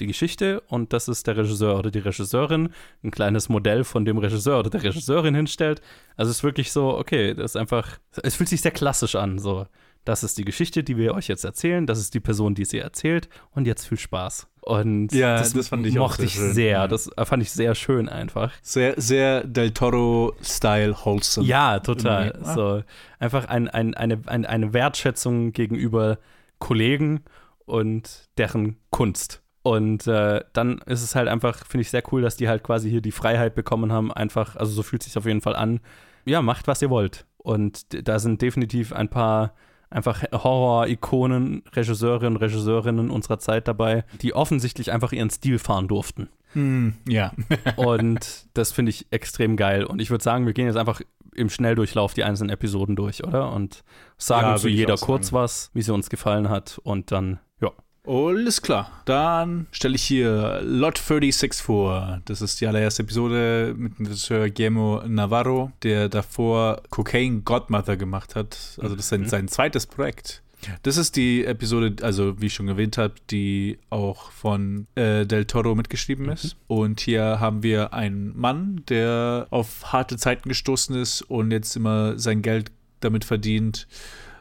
die 0.00 0.06
Geschichte 0.06 0.60
und 0.68 0.92
das 0.92 1.08
ist 1.08 1.26
der 1.26 1.36
Regisseur 1.36 1.78
oder 1.78 1.90
die 1.90 1.98
Regisseurin, 1.98 2.70
ein 3.02 3.10
kleines 3.10 3.48
Modell 3.48 3.84
von 3.84 4.04
dem 4.04 4.18
Regisseur 4.18 4.58
oder 4.58 4.70
der 4.70 4.82
Regisseurin 4.82 5.34
hinstellt. 5.34 5.80
Also 6.16 6.30
es 6.30 6.38
ist 6.38 6.44
wirklich 6.44 6.72
so, 6.72 6.96
okay, 6.96 7.34
das 7.34 7.52
ist 7.52 7.56
einfach, 7.56 7.98
es 8.22 8.36
fühlt 8.36 8.48
sich 8.48 8.60
sehr 8.60 8.72
klassisch 8.72 9.14
an, 9.16 9.38
so. 9.38 9.66
Das 10.04 10.22
ist 10.22 10.38
die 10.38 10.44
Geschichte, 10.44 10.84
die 10.84 10.96
wir 10.96 11.14
euch 11.14 11.26
jetzt 11.26 11.44
erzählen, 11.44 11.84
das 11.84 11.98
ist 11.98 12.14
die 12.14 12.20
Person, 12.20 12.54
die 12.54 12.64
sie 12.64 12.78
erzählt 12.78 13.28
und 13.50 13.66
jetzt 13.66 13.88
viel 13.88 13.98
Spaß. 13.98 14.46
Und 14.60 15.12
Ja, 15.12 15.36
das 15.38 15.68
fand 15.68 15.84
ich 15.84 15.98
auch 15.98 16.08
mochte 16.08 16.22
sehr 16.22 16.26
ich 16.26 16.34
schön, 16.34 16.54
sehr, 16.54 16.70
ja. 16.70 16.88
das 16.88 17.10
fand 17.24 17.42
ich 17.42 17.50
sehr 17.50 17.74
schön 17.74 18.08
einfach. 18.08 18.52
Sehr, 18.62 18.94
sehr 18.96 19.42
Del 19.44 19.72
Toro-Style 19.72 20.94
wholesome. 21.04 21.46
Ja, 21.46 21.80
total. 21.80 22.38
Ah. 22.40 22.54
So, 22.54 22.82
einfach 23.18 23.46
ein, 23.46 23.68
ein, 23.68 23.94
eine, 23.94 24.20
ein, 24.26 24.46
eine 24.46 24.72
Wertschätzung 24.72 25.52
gegenüber 25.52 26.18
Kollegen 26.60 27.22
und 27.64 28.28
deren 28.38 28.76
Kunst. 28.90 29.42
Und 29.66 30.06
äh, 30.06 30.44
dann 30.52 30.78
ist 30.86 31.02
es 31.02 31.16
halt 31.16 31.26
einfach, 31.26 31.66
finde 31.66 31.82
ich 31.82 31.90
sehr 31.90 32.04
cool, 32.12 32.22
dass 32.22 32.36
die 32.36 32.48
halt 32.48 32.62
quasi 32.62 32.88
hier 32.88 33.00
die 33.00 33.10
Freiheit 33.10 33.56
bekommen 33.56 33.90
haben, 33.90 34.12
einfach, 34.12 34.54
also 34.54 34.70
so 34.70 34.84
fühlt 34.84 35.02
sich 35.02 35.18
auf 35.18 35.26
jeden 35.26 35.40
Fall 35.40 35.56
an, 35.56 35.80
ja, 36.24 36.40
macht, 36.40 36.68
was 36.68 36.82
ihr 36.82 36.88
wollt. 36.88 37.26
Und 37.38 38.06
da 38.06 38.20
sind 38.20 38.42
definitiv 38.42 38.92
ein 38.92 39.08
paar 39.08 39.54
einfach 39.90 40.22
Horror-Ikonen, 40.30 41.64
Regisseurinnen, 41.72 42.36
Regisseurinnen 42.36 43.10
unserer 43.10 43.40
Zeit 43.40 43.66
dabei, 43.66 44.04
die 44.22 44.34
offensichtlich 44.34 44.92
einfach 44.92 45.10
ihren 45.10 45.30
Stil 45.30 45.58
fahren 45.58 45.88
durften. 45.88 46.28
Hm, 46.52 46.94
ja. 47.08 47.32
Und 47.74 48.46
das 48.54 48.70
finde 48.70 48.90
ich 48.90 49.08
extrem 49.10 49.56
geil. 49.56 49.82
Und 49.82 50.00
ich 50.00 50.10
würde 50.10 50.22
sagen, 50.22 50.46
wir 50.46 50.52
gehen 50.52 50.66
jetzt 50.66 50.76
einfach 50.76 51.00
im 51.34 51.50
Schnelldurchlauf 51.50 52.14
die 52.14 52.22
einzelnen 52.22 52.50
Episoden 52.50 52.94
durch, 52.94 53.24
oder? 53.24 53.50
Und 53.50 53.82
sagen 54.16 54.46
Ja, 54.46 54.56
zu 54.58 54.68
jeder 54.68 54.94
kurz 54.94 55.32
was, 55.32 55.72
wie 55.74 55.82
sie 55.82 55.92
uns 55.92 56.08
gefallen 56.08 56.48
hat. 56.50 56.78
Und 56.84 57.10
dann. 57.10 57.40
Alles 58.06 58.62
klar. 58.62 58.90
Dann 59.04 59.66
stelle 59.72 59.96
ich 59.96 60.02
hier 60.02 60.60
Lot 60.62 60.98
36 60.98 61.54
vor. 61.54 62.20
Das 62.24 62.40
ist 62.40 62.60
die 62.60 62.66
allererste 62.66 63.02
Episode 63.02 63.74
mit 63.76 63.98
dem 63.98 64.06
Regisseur 64.06 64.48
Guillermo 64.48 65.02
Navarro, 65.06 65.72
der 65.82 66.08
davor 66.08 66.82
Cocaine 66.90 67.40
Godmother 67.40 67.96
gemacht 67.96 68.36
hat. 68.36 68.78
Also 68.80 68.94
das 68.94 69.06
ist 69.06 69.08
sein, 69.08 69.28
sein 69.28 69.48
zweites 69.48 69.86
Projekt. 69.86 70.42
Das 70.82 70.96
ist 70.96 71.16
die 71.16 71.44
Episode, 71.44 72.02
also 72.02 72.40
wie 72.40 72.46
ich 72.46 72.54
schon 72.54 72.68
erwähnt 72.68 72.98
habe, 72.98 73.14
die 73.30 73.78
auch 73.90 74.30
von 74.30 74.86
äh, 74.94 75.26
Del 75.26 75.44
Toro 75.44 75.74
mitgeschrieben 75.74 76.28
ist. 76.28 76.56
Und 76.66 77.00
hier 77.00 77.40
haben 77.40 77.62
wir 77.62 77.92
einen 77.92 78.38
Mann, 78.38 78.82
der 78.88 79.46
auf 79.50 79.92
harte 79.92 80.16
Zeiten 80.16 80.48
gestoßen 80.48 80.96
ist 80.96 81.22
und 81.22 81.50
jetzt 81.50 81.76
immer 81.76 82.18
sein 82.18 82.42
Geld 82.42 82.70
damit 83.00 83.24
verdient, 83.24 83.86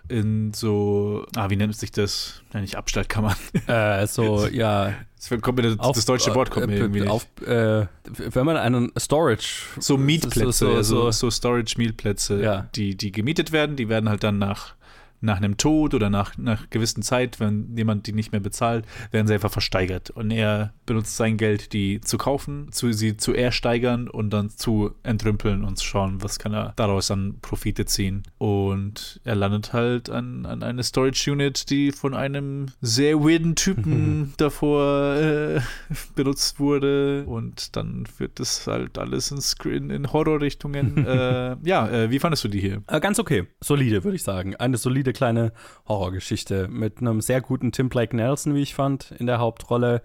in 0.08 0.54
so, 0.54 1.26
ah, 1.36 1.50
wie 1.50 1.56
nennt 1.56 1.76
sich 1.76 1.92
das? 1.92 2.42
Ja, 2.54 2.62
nicht 2.62 2.76
Abstellkammern. 2.76 3.36
Äh, 3.68 4.06
so, 4.08 4.48
ja. 4.52 4.94
Das, 5.18 5.42
kommt 5.42 5.58
mir, 5.58 5.76
das, 5.76 5.94
das 5.94 6.06
deutsche 6.06 6.36
Wort 6.36 6.52
kommt 6.52 6.68
mir 6.68 6.76
äh, 6.76 6.80
irgendwie 6.80 7.02
nicht. 7.02 7.10
auf, 7.10 7.26
äh, 7.46 7.88
wenn 8.06 8.46
man 8.46 8.58
einen 8.58 8.92
Storage. 8.98 9.64
so 9.80 9.98
Mietplätze, 9.98 10.52
so, 10.52 10.82
so, 10.82 10.82
so, 10.82 11.12
so, 11.12 11.32
Storage-Mietplätze, 11.32 12.42
Ja. 12.42 12.70
die, 12.76 12.96
die 12.96 13.12
gemietet 13.12 13.52
werden, 13.52 13.76
die 13.76 13.90
werden 13.90 14.08
halt 14.10 14.24
dann 14.24 14.38
nach, 14.38 14.76
nach 15.22 15.38
einem 15.38 15.58
Tod 15.58 15.94
oder 15.94 16.10
nach, 16.10 16.38
nach 16.38 16.70
gewissen 16.70 17.02
Zeit, 17.02 17.40
wenn 17.40 17.76
jemand 17.76 18.08
die 18.08 18.14
nicht 18.14 18.32
mehr 18.32 18.42
bezahlt, 18.42 18.86
werden 19.12 19.28
sie 19.28 19.34
einfach 19.34 19.52
versteigert. 19.52 20.10
Und 20.10 20.32
er 20.32 20.74
benutzt 20.86 21.18
sein 21.18 21.38
Geld, 21.38 21.74
die 21.74 22.02
zu 22.02 22.18
kaufen, 22.18 22.72
zu, 22.72 22.92
sie 22.94 23.18
zu 23.18 23.34
ersteigern 23.34 24.08
und 24.08 24.30
dann 24.32 24.50
zu 24.50 24.92
entrümpeln 25.04 25.64
und 25.64 25.78
zu 25.78 25.86
schauen, 25.86 26.22
was 26.22 26.40
kann 26.40 26.54
er 26.54 26.74
daraus 26.76 27.12
an 27.12 27.36
Profite 27.42 27.86
ziehen. 27.86 28.24
Und 28.38 29.20
er 29.24 29.36
landet 29.36 29.74
halt 29.74 30.10
an, 30.10 30.46
an 30.46 30.64
eine 30.64 30.84
Storage 30.84 31.32
Unit, 31.32 31.70
die 31.70 31.92
von 31.92 32.14
einem 32.14 32.68
sehr 32.82 33.20
weirden 33.20 33.56
Typen 33.56 34.34
davor 34.38 35.16
äh, 35.16 35.62
benutzt 36.16 36.60
wurde. 36.60 37.26
Und 37.26 37.76
dann 37.76 38.06
führt 38.06 38.40
das 38.40 38.68
halt 38.68 38.98
alles 38.98 39.32
in, 39.32 39.42
Screen, 39.42 39.90
in 39.90 40.12
Horrorrichtungen. 40.12 40.98
äh, 41.06 41.56
ja, 41.64 41.90
äh, 41.90 42.12
wie 42.12 42.20
fandest 42.20 42.44
du 42.44 42.48
die 42.48 42.60
hier? 42.60 42.84
Äh, 42.88 43.00
ganz 43.00 43.20
okay. 43.20 43.48
Solide, 43.62 44.04
würde 44.04 44.16
ich 44.16 44.24
sagen. 44.24 44.56
Eine 44.56 44.78
solide 44.78 45.05
kleine 45.14 45.52
Horrorgeschichte 45.88 46.68
mit 46.68 47.00
einem 47.00 47.22
sehr 47.22 47.42
guten 47.42 47.72
Tim 47.72 47.90
Blake 47.90 48.16
Nelson, 48.16 48.54
wie 48.56 48.62
ich 48.62 48.76
fand, 48.76 49.12
in 49.20 49.26
der 49.28 49.40
Hauptrolle. 49.40 50.02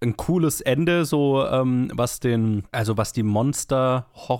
Ein 0.00 0.16
cooles 0.16 0.60
Ende, 0.60 1.04
so 1.04 1.46
ähm, 1.46 1.88
was 1.94 2.18
den, 2.18 2.64
also 2.72 2.96
was 2.96 3.12
die 3.12 3.22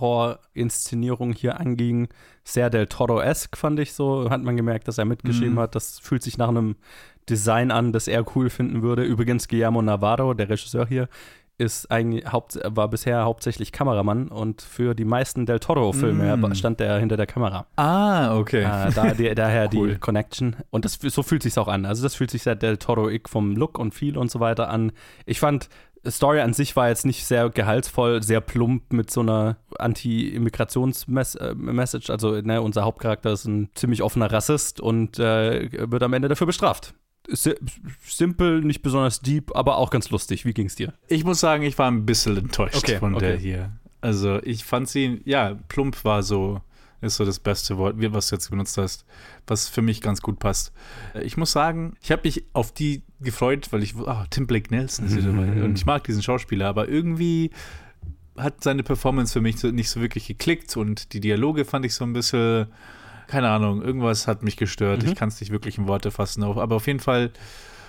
Monster-Horror-Inszenierung 0.03 1.33
hier 1.33 1.59
anging. 1.61 2.09
Sehr 2.45 2.71
Del 2.71 2.87
Toro-esque, 2.87 3.57
fand 3.57 3.79
ich 3.79 3.93
so. 3.93 4.29
Hat 4.31 4.43
man 4.43 4.57
gemerkt, 4.57 4.89
dass 4.89 4.99
er 4.99 5.05
mitgeschrieben 5.05 5.55
Mhm. 5.55 5.61
hat. 5.61 5.75
Das 5.75 5.99
fühlt 6.01 6.23
sich 6.23 6.39
nach 6.39 6.49
einem 6.49 6.77
Design 7.29 7.71
an, 7.71 7.93
das 7.93 8.09
er 8.09 8.25
cool 8.35 8.51
finden 8.51 8.83
würde. 8.83 9.05
Übrigens, 9.05 9.47
Guillermo 9.47 9.81
Navarro, 9.83 10.35
der 10.35 10.49
Regisseur 10.49 10.87
hier, 10.87 11.09
ist 11.59 11.91
eigentlich 11.91 12.31
haupt, 12.33 12.59
war 12.65 12.89
bisher 12.89 13.25
hauptsächlich 13.25 13.73
Kameramann 13.73 14.29
und 14.29 14.63
für 14.63 14.95
die 14.95 15.05
meisten 15.05 15.45
Del 15.47 15.59
Toro-Filme 15.61 16.37
Mm. 16.37 16.55
stand 16.55 16.81
er 16.81 16.99
hinter 16.99 17.17
der 17.17 17.27
Kamera. 17.27 17.67
Ah, 17.77 18.37
okay. 18.37 18.63
Äh, 18.63 18.91
da, 18.93 19.15
die, 19.15 19.35
daher 19.35 19.69
Cool. 19.73 19.93
die 19.95 19.99
Connection. 19.99 20.57
Und 20.71 20.85
das, 20.85 20.99
so 21.01 21.23
fühlt 21.23 21.43
sich 21.43 21.57
auch 21.59 21.69
an. 21.69 21.85
Also 21.87 22.03
das 22.03 22.15
fühlt 22.15 22.31
sich 22.31 22.43
sehr 22.43 22.55
Del 22.57 22.77
Toro-ig 22.79 23.29
vom 23.29 23.55
Look 23.57 23.79
und 23.79 23.95
Feel 23.95 24.17
und 24.19 24.31
so 24.31 24.41
weiter 24.41 24.69
an. 24.71 24.93
Ich 25.27 25.39
fand, 25.41 25.69
Story 26.09 26.41
an 26.41 26.53
sich 26.53 26.75
war 26.75 26.89
jetzt 26.89 27.07
nicht 27.07 27.25
sehr 27.27 27.49
gehaltsvoll, 27.49 28.23
sehr 28.25 28.41
plump 28.41 28.93
mit 28.93 29.09
so 29.11 29.21
einer 29.21 29.57
Anti-Immigrations-Message. 29.79 32.11
Also 32.11 32.41
ne, 32.41 32.61
unser 32.61 32.85
Hauptcharakter 32.85 33.33
ist 33.33 33.45
ein 33.45 33.71
ziemlich 33.75 34.03
offener 34.03 34.33
Rassist 34.33 34.81
und 34.81 35.19
äh, 35.19 35.69
wird 35.91 36.03
am 36.03 36.13
Ende 36.13 36.29
dafür 36.29 36.47
bestraft. 36.47 36.95
Si- 37.29 37.55
Simpel, 38.05 38.61
nicht 38.63 38.83
besonders 38.83 39.21
deep, 39.21 39.55
aber 39.55 39.77
auch 39.77 39.91
ganz 39.91 40.11
lustig. 40.11 40.45
Wie 40.45 40.53
ging's 40.53 40.75
dir? 40.75 40.93
Ich 41.09 41.25
muss 41.25 41.41
sagen, 41.41 41.63
ich 41.63 41.79
war 41.79 41.91
ein 41.91 42.05
bisschen 42.05 42.37
enttäuscht 42.37 42.77
Okay, 42.77 42.99
von 42.99 43.15
der 43.19 43.35
okay. 43.35 43.39
hier. 43.43 43.73
Also 44.01 44.43
ich 44.43 44.65
fand 44.65 44.89
sie, 44.89 45.21
ja, 45.25 45.55
plump 45.69 46.05
war 46.05 46.23
so, 46.25 46.61
ist 47.01 47.17
so 47.17 47.25
das 47.25 47.39
beste 47.39 47.79
Wort, 47.79 48.01
wie- 48.01 48.13
was 48.13 48.29
du 48.29 48.35
jetzt 48.37 48.51
benutzt 48.51 48.77
hast, 48.79 49.05
was 49.47 49.69
für 49.69 49.83
mich 49.83 50.01
ganz 50.01 50.21
gut 50.21 50.39
passt. 50.41 50.73
Äh, 51.15 51.23
Ich 51.23 51.37
muss 51.37 51.53
sagen, 51.53 51.95
ich 52.03 52.11
habe 52.11 52.23
mich 52.25 52.45
auf 52.53 52.73
die 52.73 53.03
gefreut, 53.21 53.69
weil 53.73 53.83
ich, 53.85 53.95
ah, 54.07 54.27
Tim 54.31 54.47
Blake 54.49 54.75
Nelson 54.75 55.07
ist 55.07 55.17
wieder 55.17 55.33
dabei 55.33 55.63
und 55.65 55.79
ich 55.79 55.87
mag 55.87 56.03
diesen 56.05 56.23
Schauspieler, 56.23 56.69
aber 56.69 56.89
irgendwie 56.89 57.51
hat 58.37 58.65
seine 58.65 58.83
Performance 58.83 59.33
für 59.33 59.41
mich 59.41 59.63
nicht 59.63 59.91
so 59.91 60.01
wirklich 60.01 60.27
geklickt 60.27 60.77
und 60.77 61.13
die 61.13 61.21
Dialoge 61.21 61.65
fand 61.65 61.85
ich 61.85 61.95
so 61.95 62.05
ein 62.05 62.13
bisschen, 62.13 62.67
keine 63.27 63.49
Ahnung, 63.51 63.83
irgendwas 63.83 64.27
hat 64.27 64.43
mich 64.43 64.57
gestört. 64.57 65.03
Ich 65.03 65.15
kann 65.17 65.29
es 65.29 65.41
nicht 65.41 65.51
wirklich 65.53 65.79
in 65.79 65.87
Worte 65.89 66.11
fassen, 66.11 66.43
aber 66.43 66.77
auf 66.77 66.87
jeden 66.87 67.01
Fall 67.01 67.31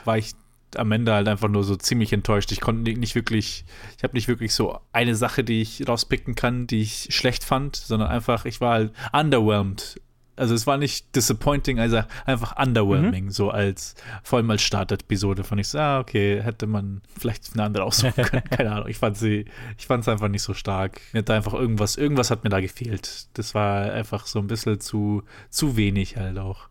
war 0.05 0.17
ich 0.17 0.33
am 0.75 0.91
Ende 0.91 1.13
halt 1.13 1.27
einfach 1.27 1.49
nur 1.49 1.63
so 1.63 1.75
ziemlich 1.75 2.11
enttäuscht. 2.13 2.51
Ich 2.51 2.59
konnte 2.59 2.81
ni- 2.81 2.97
nicht 2.97 3.13
wirklich, 3.13 3.63
ich 3.97 4.03
habe 4.03 4.13
nicht 4.15 4.27
wirklich 4.27 4.53
so 4.55 4.79
eine 4.91 5.15
Sache, 5.15 5.43
die 5.43 5.61
ich 5.61 5.87
rauspicken 5.87 6.33
kann, 6.35 6.65
die 6.65 6.81
ich 6.81 7.07
schlecht 7.11 7.43
fand, 7.43 7.75
sondern 7.75 8.09
einfach, 8.09 8.45
ich 8.45 8.59
war 8.59 8.73
halt 8.73 8.93
underwhelmed. 9.11 10.01
Also 10.35 10.55
es 10.55 10.65
war 10.65 10.77
nicht 10.77 11.15
disappointing, 11.15 11.79
also 11.79 12.01
einfach 12.25 12.57
underwhelming, 12.57 13.29
so 13.29 13.49
als, 13.51 13.95
vor 14.23 14.37
allem 14.37 14.49
als 14.49 14.63
Startepisode 14.63 15.43
fand 15.43 15.61
ich 15.61 15.67
so, 15.67 15.77
ah, 15.77 15.99
okay, 15.99 16.41
hätte 16.41 16.65
man 16.65 17.01
vielleicht 17.17 17.51
eine 17.53 17.63
andere 17.63 17.83
aussuchen 17.83 18.23
können, 18.25 18.43
keine 18.49 18.71
Ahnung. 18.71 18.87
Ich 18.87 18.97
fand 18.97 19.17
sie, 19.17 19.45
ich 19.77 19.85
fand 19.85 20.01
es 20.01 20.09
einfach 20.09 20.29
nicht 20.29 20.41
so 20.41 20.53
stark. 20.53 21.01
Mir 21.11 21.19
hat 21.19 21.29
da 21.29 21.35
einfach 21.35 21.53
irgendwas, 21.53 21.97
irgendwas 21.97 22.31
hat 22.31 22.43
mir 22.43 22.49
da 22.49 22.59
gefehlt. 22.61 23.27
Das 23.33 23.53
war 23.53 23.91
einfach 23.91 24.25
so 24.25 24.39
ein 24.39 24.47
bisschen 24.47 24.79
zu, 24.79 25.23
zu 25.49 25.77
wenig 25.77 26.17
halt 26.17 26.37
auch. 26.39 26.69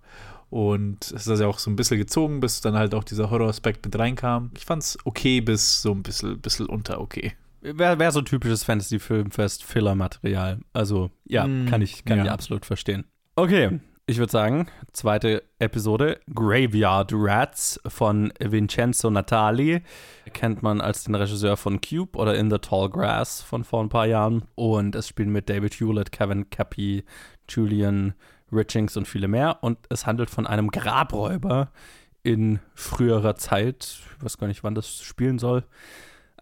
Und 0.51 1.11
es 1.13 1.27
ist 1.27 1.41
ja 1.41 1.47
auch 1.47 1.59
so 1.59 1.71
ein 1.71 1.77
bisschen 1.77 1.97
gezogen, 1.97 2.41
bis 2.41 2.61
dann 2.61 2.75
halt 2.75 2.95
auch 2.95 3.05
dieser 3.05 3.31
Horror-Aspekt 3.31 3.83
mit 3.87 3.99
reinkam. 3.99 4.51
Ich 4.55 4.67
fand's 4.67 4.99
okay 5.05 5.41
bis 5.41 5.81
so 5.81 5.93
ein 5.93 6.03
bisschen, 6.03 6.39
bisschen 6.41 6.67
unter 6.67 7.01
okay. 7.01 7.33
Wäre 7.63 7.99
wär 7.99 8.13
so 8.13 8.21
typisches 8.21 8.63
Fantasy-Filmfest-Filler-Material. 8.65 10.59
Also, 10.75 11.11
ja, 11.25 11.47
Mm, 11.47 11.67
kann, 11.67 11.81
ich, 11.81 12.05
kann 12.05 12.19
ja. 12.19 12.25
ich 12.25 12.31
absolut 12.31 12.67
verstehen. 12.67 13.07
Okay, 13.35 13.81
ich 14.07 14.19
würde 14.19 14.31
sagen, 14.31 14.67
zweite 14.93 15.43
Episode: 15.59 16.21
Graveyard 16.35 17.13
Rats 17.15 17.81
von 17.87 18.31
Vincenzo 18.39 19.09
Natali. 19.09 19.81
Kennt 20.35 20.63
man 20.63 20.83
als 20.83 21.05
den 21.05 21.15
Regisseur 21.15 21.57
von 21.57 21.81
Cube 21.81 22.19
oder 22.19 22.35
In 22.35 22.51
the 22.51 22.59
Tall 22.59 22.91
Grass 22.91 23.41
von 23.41 23.65
vor 23.65 23.83
ein 23.83 23.89
paar 23.89 24.07
Jahren. 24.07 24.45
Und 24.55 24.95
es 24.95 25.09
spielen 25.09 25.33
mit 25.33 25.49
David 25.49 25.73
Hewlett, 25.73 26.13
Kevin 26.13 26.51
Cappy, 26.51 27.05
Julian 27.49 28.13
Richings 28.53 28.99
und 28.99 29.09
viele 29.09 29.29
mehr. 29.29 29.63
Und 29.63 29.79
es 29.89 30.05
handelt 30.05 30.29
von 30.29 30.47
einem 30.47 30.71
Grabräuber 30.71 31.73
in 32.23 32.61
früherer 32.75 33.37
Zeit. 33.37 33.99
Ich 34.19 34.23
weiß 34.23 34.37
gar 34.37 34.47
nicht, 34.47 34.63
wann 34.63 34.75
das 34.75 35.01
spielen 35.01 35.39
soll. 35.39 35.65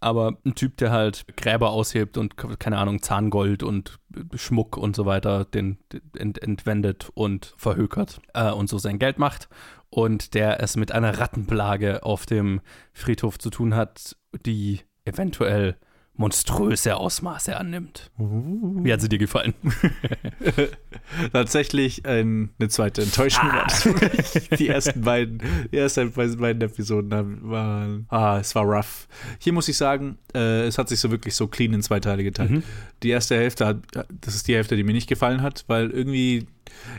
Aber 0.00 0.38
ein 0.46 0.54
Typ, 0.54 0.78
der 0.78 0.90
halt 0.90 1.26
Gräber 1.36 1.70
aushebt 1.70 2.16
und, 2.16 2.36
keine 2.58 2.78
Ahnung, 2.78 3.02
Zahngold 3.02 3.62
und 3.62 3.98
Schmuck 4.34 4.76
und 4.76 4.96
so 4.96 5.04
weiter 5.04 5.44
den, 5.44 5.78
ent, 6.16 6.42
entwendet 6.42 7.10
und 7.14 7.54
verhökert 7.58 8.20
äh, 8.32 8.50
und 8.50 8.68
so 8.68 8.78
sein 8.78 8.98
Geld 8.98 9.18
macht. 9.18 9.48
Und 9.90 10.34
der 10.34 10.62
es 10.62 10.76
mit 10.76 10.92
einer 10.92 11.18
Rattenplage 11.18 12.02
auf 12.02 12.24
dem 12.24 12.60
Friedhof 12.92 13.38
zu 13.38 13.50
tun 13.50 13.74
hat, 13.74 14.16
die 14.46 14.80
eventuell 15.04 15.76
monströse 16.20 16.96
Ausmaße 16.96 17.56
annimmt. 17.56 18.10
Wie 18.18 18.92
hat 18.92 19.00
sie 19.00 19.08
dir 19.08 19.18
gefallen? 19.18 19.54
Tatsächlich 21.32 22.04
ein, 22.06 22.50
eine 22.58 22.68
zweite 22.68 23.02
Enttäuschung 23.02 23.48
mich. 23.50 24.48
Die 24.58 24.68
ersten 24.68 25.00
beiden, 25.00 25.42
die 25.72 25.76
ersten 25.78 26.12
beiden 26.12 26.60
Episoden 26.60 27.12
haben- 27.14 27.50
waren, 27.50 28.06
ah, 28.10 28.38
es 28.38 28.54
war 28.54 28.64
rough. 28.64 29.08
Hier 29.38 29.52
muss 29.54 29.66
ich 29.68 29.76
sagen, 29.78 30.18
äh, 30.34 30.66
es 30.66 30.76
hat 30.76 30.88
sich 30.90 31.00
so 31.00 31.10
wirklich 31.10 31.34
so 31.34 31.48
clean 31.48 31.72
in 31.72 31.82
zwei 31.82 32.00
Teile 32.00 32.22
geteilt. 32.22 32.50
Mhm. 32.50 32.62
Die 33.02 33.08
erste 33.10 33.36
Hälfte 33.36 33.66
hat, 33.66 33.78
das 34.20 34.34
ist 34.34 34.46
die 34.46 34.54
Hälfte, 34.54 34.76
die 34.76 34.84
mir 34.84 34.92
nicht 34.92 35.08
gefallen 35.08 35.40
hat, 35.42 35.64
weil 35.68 35.90
irgendwie, 35.90 36.46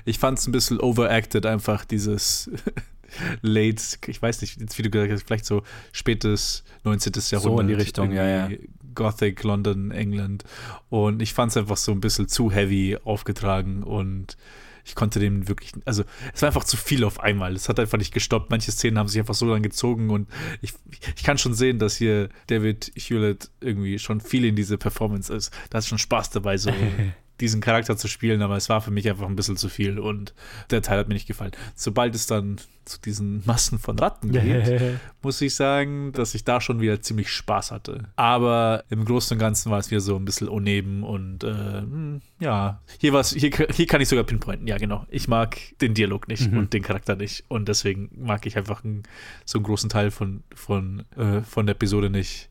ich 0.03 0.17
fand 0.17 0.39
es 0.39 0.47
ein 0.47 0.51
bisschen 0.51 0.79
overacted, 0.79 1.45
einfach 1.45 1.85
dieses 1.85 2.49
late, 3.41 3.83
ich 4.07 4.21
weiß 4.21 4.41
nicht, 4.41 4.59
jetzt 4.59 4.77
wie 4.77 4.81
du 4.83 4.89
gesagt 4.89 5.11
hast, 5.11 5.23
vielleicht 5.27 5.45
so 5.45 5.61
spätes 5.91 6.63
19. 6.83 7.13
Jahrhundert. 7.29 7.61
in 7.61 7.67
die 7.67 7.73
Richtung, 7.75 8.11
ja, 8.11 8.27
ja. 8.27 8.49
Gothic, 8.95 9.43
London, 9.43 9.91
England. 9.91 10.43
Und 10.89 11.21
ich 11.21 11.33
fand 11.33 11.51
es 11.51 11.57
einfach 11.57 11.77
so 11.77 11.91
ein 11.91 12.01
bisschen 12.01 12.27
zu 12.27 12.51
heavy 12.51 12.97
aufgetragen 13.03 13.83
und 13.83 14.37
ich 14.85 14.95
konnte 14.95 15.19
dem 15.19 15.47
wirklich, 15.47 15.73
also 15.85 16.03
es 16.33 16.41
war 16.41 16.47
einfach 16.47 16.63
zu 16.63 16.77
viel 16.77 17.03
auf 17.03 17.19
einmal. 17.19 17.55
Es 17.55 17.69
hat 17.69 17.79
einfach 17.79 17.97
nicht 17.97 18.13
gestoppt. 18.13 18.49
Manche 18.49 18.71
Szenen 18.71 18.97
haben 18.97 19.07
sich 19.07 19.19
einfach 19.19 19.35
so 19.35 19.45
lange 19.45 19.61
gezogen 19.61 20.09
und 20.09 20.27
ich, 20.61 20.73
ich 21.15 21.23
kann 21.23 21.37
schon 21.37 21.53
sehen, 21.53 21.79
dass 21.79 21.95
hier 21.95 22.29
David 22.47 22.91
Hewlett 22.95 23.51
irgendwie 23.59 23.99
schon 23.99 24.21
viel 24.21 24.45
in 24.45 24.55
diese 24.55 24.77
Performance 24.77 25.33
ist. 25.33 25.53
Da 25.69 25.77
ist 25.79 25.87
schon 25.87 25.97
Spaß 25.97 26.31
dabei, 26.31 26.57
so 26.57 26.71
diesen 27.41 27.59
Charakter 27.61 27.97
zu 27.97 28.07
spielen, 28.07 28.41
aber 28.41 28.55
es 28.55 28.69
war 28.69 28.81
für 28.81 28.91
mich 28.91 29.09
einfach 29.09 29.27
ein 29.27 29.35
bisschen 29.35 29.57
zu 29.57 29.67
viel 29.67 29.99
und 29.99 30.33
der 30.69 30.81
Teil 30.81 30.99
hat 30.99 31.07
mir 31.07 31.15
nicht 31.15 31.27
gefallen. 31.27 31.51
Sobald 31.75 32.15
es 32.15 32.27
dann 32.27 32.57
zu 32.85 32.99
diesen 32.99 33.43
Massen 33.45 33.77
von 33.79 33.99
Ratten 33.99 34.31
geht, 34.31 34.99
muss 35.21 35.41
ich 35.41 35.53
sagen, 35.55 36.11
dass 36.13 36.33
ich 36.35 36.43
da 36.43 36.61
schon 36.61 36.79
wieder 36.81 37.01
ziemlich 37.01 37.29
Spaß 37.31 37.71
hatte. 37.71 38.05
Aber 38.15 38.83
im 38.89 39.05
Großen 39.05 39.35
und 39.35 39.39
Ganzen 39.39 39.71
war 39.71 39.79
es 39.79 39.91
wieder 39.91 40.01
so 40.01 40.15
ein 40.15 40.25
bisschen 40.25 40.47
uneben 40.47 41.03
und 41.03 41.43
äh, 41.43 41.81
hm, 41.81 42.21
ja, 42.39 42.81
hier, 42.99 43.13
war's, 43.13 43.31
hier, 43.33 43.51
hier 43.71 43.87
kann 43.87 44.01
ich 44.01 44.07
sogar 44.09 44.23
pinpointen. 44.23 44.67
Ja, 44.67 44.77
genau. 44.77 45.05
Ich 45.09 45.27
mag 45.27 45.57
den 45.81 45.93
Dialog 45.93 46.27
nicht 46.27 46.51
Mhm. 46.51 46.57
und 46.57 46.73
den 46.73 46.81
Charakter 46.83 47.15
nicht 47.15 47.43
und 47.49 47.67
deswegen 47.67 48.09
mag 48.15 48.45
ich 48.45 48.57
einfach 48.57 48.83
einen, 48.83 49.03
so 49.45 49.57
einen 49.59 49.65
großen 49.65 49.89
Teil 49.89 50.11
von, 50.11 50.43
von, 50.55 51.03
äh, 51.17 51.41
von 51.41 51.65
der 51.65 51.75
Episode 51.75 52.09
nicht. 52.09 52.49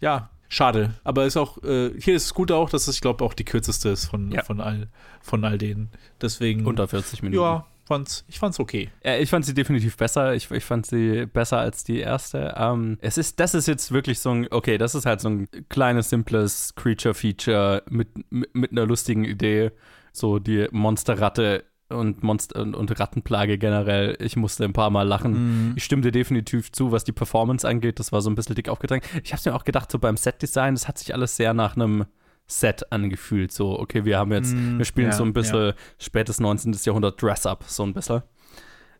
Ja, 0.00 0.30
schade. 0.54 0.94
Aber 1.04 1.26
ist 1.26 1.36
auch, 1.36 1.62
äh, 1.62 1.90
hier 1.98 2.14
ist 2.14 2.24
es 2.24 2.34
gut 2.34 2.50
auch, 2.52 2.70
dass 2.70 2.88
es, 2.88 2.96
ich 2.96 3.00
glaube, 3.00 3.24
auch 3.24 3.34
die 3.34 3.44
kürzeste 3.44 3.90
ist 3.90 4.06
von, 4.06 4.32
von, 4.44 4.60
all, 4.60 4.88
von 5.20 5.44
all 5.44 5.58
denen. 5.58 5.90
Deswegen. 6.20 6.66
Unter 6.66 6.88
40 6.88 7.22
Minuten. 7.22 7.42
Ja, 7.42 7.66
fand's, 7.84 8.24
ich 8.28 8.38
fand's 8.38 8.60
okay. 8.60 8.90
Ja, 9.04 9.16
ich 9.16 9.30
fand 9.30 9.44
sie 9.44 9.54
definitiv 9.54 9.96
besser. 9.96 10.34
Ich, 10.34 10.50
ich 10.50 10.64
fand 10.64 10.86
sie 10.86 11.26
besser 11.26 11.58
als 11.58 11.84
die 11.84 11.98
erste. 11.98 12.54
Ähm, 12.56 12.98
es 13.00 13.18
ist, 13.18 13.40
das 13.40 13.54
ist 13.54 13.66
jetzt 13.66 13.92
wirklich 13.92 14.20
so 14.20 14.30
ein, 14.30 14.48
okay, 14.50 14.78
das 14.78 14.94
ist 14.94 15.06
halt 15.06 15.20
so 15.20 15.28
ein 15.28 15.48
kleines, 15.68 16.10
simples 16.10 16.74
Creature-Feature 16.76 17.82
mit, 17.90 18.08
mit, 18.30 18.54
mit 18.54 18.72
einer 18.72 18.86
lustigen 18.86 19.24
Idee. 19.24 19.72
So 20.12 20.38
die 20.38 20.68
Monsterratte 20.70 21.64
und 21.96 22.22
Monster 22.22 22.60
und, 22.60 22.74
und 22.74 22.98
Rattenplage 22.98 23.58
generell. 23.58 24.16
Ich 24.20 24.36
musste 24.36 24.64
ein 24.64 24.72
paar 24.72 24.90
Mal 24.90 25.02
lachen. 25.02 25.32
Mhm. 25.32 25.72
Ich 25.76 25.84
stimme 25.84 26.02
dir 26.02 26.12
definitiv 26.12 26.72
zu, 26.72 26.92
was 26.92 27.04
die 27.04 27.12
Performance 27.12 27.66
angeht. 27.66 27.98
Das 27.98 28.12
war 28.12 28.20
so 28.20 28.30
ein 28.30 28.34
bisschen 28.34 28.54
dick 28.54 28.68
aufgedrängt. 28.68 29.04
Ich 29.22 29.32
habe 29.32 29.42
mir 29.50 29.56
auch 29.56 29.64
gedacht, 29.64 29.90
so 29.90 29.98
beim 29.98 30.16
Set-Design, 30.16 30.74
das 30.74 30.88
hat 30.88 30.98
sich 30.98 31.14
alles 31.14 31.36
sehr 31.36 31.54
nach 31.54 31.76
einem 31.76 32.06
Set 32.46 32.92
angefühlt. 32.92 33.52
So, 33.52 33.78
okay, 33.78 34.04
wir 34.04 34.18
haben 34.18 34.32
jetzt, 34.32 34.54
Mm, 34.54 34.78
wir 34.78 34.84
spielen 34.84 35.08
ja, 35.08 35.12
so 35.12 35.24
ein 35.24 35.32
bisschen 35.32 35.68
ja. 35.68 35.74
spätes 35.98 36.40
19. 36.40 36.76
Jahrhundert 36.84 37.20
Dress-Up, 37.20 37.64
so 37.66 37.84
ein 37.84 37.94
bisschen. 37.94 38.22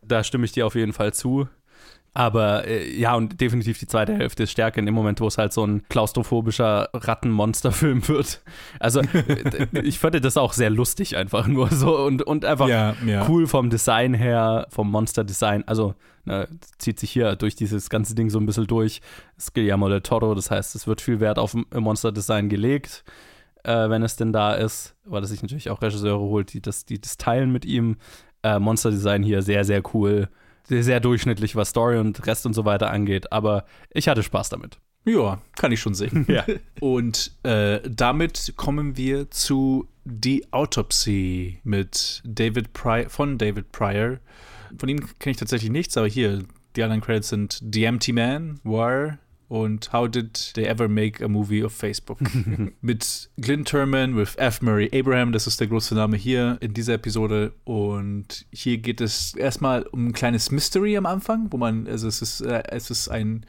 Da 0.03 0.25
stimme 0.25 0.45
ich 0.45 0.53
dir 0.53 0.67
auf 0.67 0.75
jeden 0.75 0.93
Fall 0.93 1.13
zu. 1.13 1.49
Aber 2.17 2.67
äh, 2.69 2.97
ja, 2.97 3.17
und 3.17 3.41
definitiv 3.41 3.81
die 3.81 3.89
zweite 3.89 4.15
Hälfte 4.15 4.45
ist 4.45 4.53
stärker 4.53 4.79
in 4.79 4.87
dem 4.87 4.95
Moment, 4.95 5.21
wo 5.21 5.27
es 5.27 5.37
halt 5.37 5.53
so 5.53 5.67
ein 5.67 5.83
klaustrophobischer 5.89 6.89
Rattenmonsterfilm 6.95 8.07
wird. 8.09 8.41
Also 8.79 9.01
äh, 9.01 9.81
ich 9.83 9.99
fand 9.99 10.25
das 10.25 10.37
auch 10.37 10.53
sehr 10.53 10.71
lustig 10.71 11.17
einfach 11.17 11.49
nur 11.49 11.69
so 11.71 11.99
und, 11.99 12.23
und 12.23 12.45
einfach 12.45 12.69
Ja, 12.69 12.95
ja. 13.05 13.29
cool 13.29 13.49
vom 13.49 13.69
Design 13.69 14.15
her, 14.15 14.69
vom 14.71 14.93
Monster-Design. 14.93 15.65
Also 15.67 15.97
ne, 16.25 16.47
zieht 16.79 17.01
sich 17.01 17.11
hier 17.11 17.35
durch 17.35 17.57
dieses 17.57 17.91
ganze 17.91 18.15
Ding 18.15 18.31
so 18.31 18.39
ein 18.39 18.47
bisschen 18.47 18.69
durch. 18.69 19.01
Es 19.37 19.47
ist 19.47 19.55
Guillermo 19.55 19.89
del 19.89 20.01
Toro, 20.01 20.37
das 20.37 20.53
heißt, 20.53 20.77
es 20.77 20.87
wird 20.87 21.01
viel 21.01 21.19
Wert 21.19 21.41
auf 21.41 21.57
Monster-Design 21.75 22.49
gelegt, 22.49 23.03
äh, 23.65 23.91
wenn 23.91 24.05
es 24.05 24.15
denn 24.15 24.33
da 24.33 24.55
ist, 24.55 24.95
weil 25.05 25.25
es 25.25 25.31
sich 25.31 25.43
natürlich 25.43 25.69
auch 25.69 25.83
Regisseure 25.83 26.21
holt, 26.21 26.53
die 26.53 26.63
das, 26.63 26.85
die 26.85 27.01
das 27.01 27.17
teilen 27.17 27.51
mit 27.51 27.65
ihm. 27.65 27.97
Äh, 28.45 28.61
Monster-Design 28.61 29.25
hier 29.25 29.43
sehr, 29.43 29.65
sehr 29.65 29.83
cool. 29.95 30.29
Sehr, 30.67 31.01
durchschnittlich, 31.01 31.57
was 31.57 31.71
Story 31.71 31.99
und 31.99 32.27
Rest 32.27 32.47
und 32.47 32.55
so 32.55 32.65
weiter 32.65 32.91
angeht, 32.91 33.33
aber 33.33 33.65
ich 33.91 34.09
hatte 34.09 34.23
Spaß 34.23 34.49
damit. 34.49 34.79
Ja, 35.05 35.43
kann 35.57 35.73
ich 35.73 35.81
schon 35.81 35.95
sehen. 35.95 36.27
Ja. 36.29 36.45
Und 36.81 37.33
äh, 37.43 37.81
damit 37.89 38.55
kommen 38.57 38.97
wir 38.97 39.31
zu 39.31 39.89
The 40.05 40.47
Autopsy 40.51 41.61
mit 41.65 42.23
David 42.25 42.73
Pryor, 42.73 43.11
von 43.11 43.37
David 43.37 43.73
Pryor. 43.73 44.19
Von 44.79 44.89
ihm 44.89 45.01
kenne 45.19 45.33
ich 45.33 45.37
tatsächlich 45.37 45.71
nichts, 45.71 45.97
aber 45.97 46.09
hier, 46.09 46.45
die 46.77 46.83
anderen 46.83 47.03
Credits 47.03 47.29
sind 47.29 47.63
The 47.73 47.85
Empty 47.85 48.13
Man, 48.13 48.61
War 48.65 49.19
und 49.55 49.93
How 49.93 50.09
Did 50.09 50.55
They 50.55 50.65
Ever 50.65 50.89
Make 50.89 51.25
a 51.25 51.29
Movie 51.29 51.63
of 51.63 51.73
Facebook? 51.73 52.19
mit 52.81 53.31
Glyn 53.41 53.65
Turman, 53.65 54.17
with 54.17 54.37
F. 54.37 54.61
Murray 54.61 54.91
Abraham, 54.93 55.31
das 55.31 55.47
ist 55.47 55.61
der 55.61 55.69
große 55.69 55.95
Name 55.95 56.17
hier 56.17 56.59
in 56.61 56.75
dieser 56.75 56.95
Episode. 56.95 57.53
Und 57.63 58.47
hier 58.51 58.79
geht 58.79 59.01
es 59.01 59.37
erstmal 59.37 59.85
um 59.85 60.09
ein 60.09 60.13
kleines 60.13 60.51
Mystery 60.51 60.97
am 60.97 61.07
Anfang, 61.07 61.53
wo 61.53 61.57
man, 61.57 61.87
also 61.87 62.09
es 62.09 62.21
ist, 62.21 62.41
äh, 62.41 62.65
es 62.67 62.91
ist 62.91 63.09
ein 63.09 63.47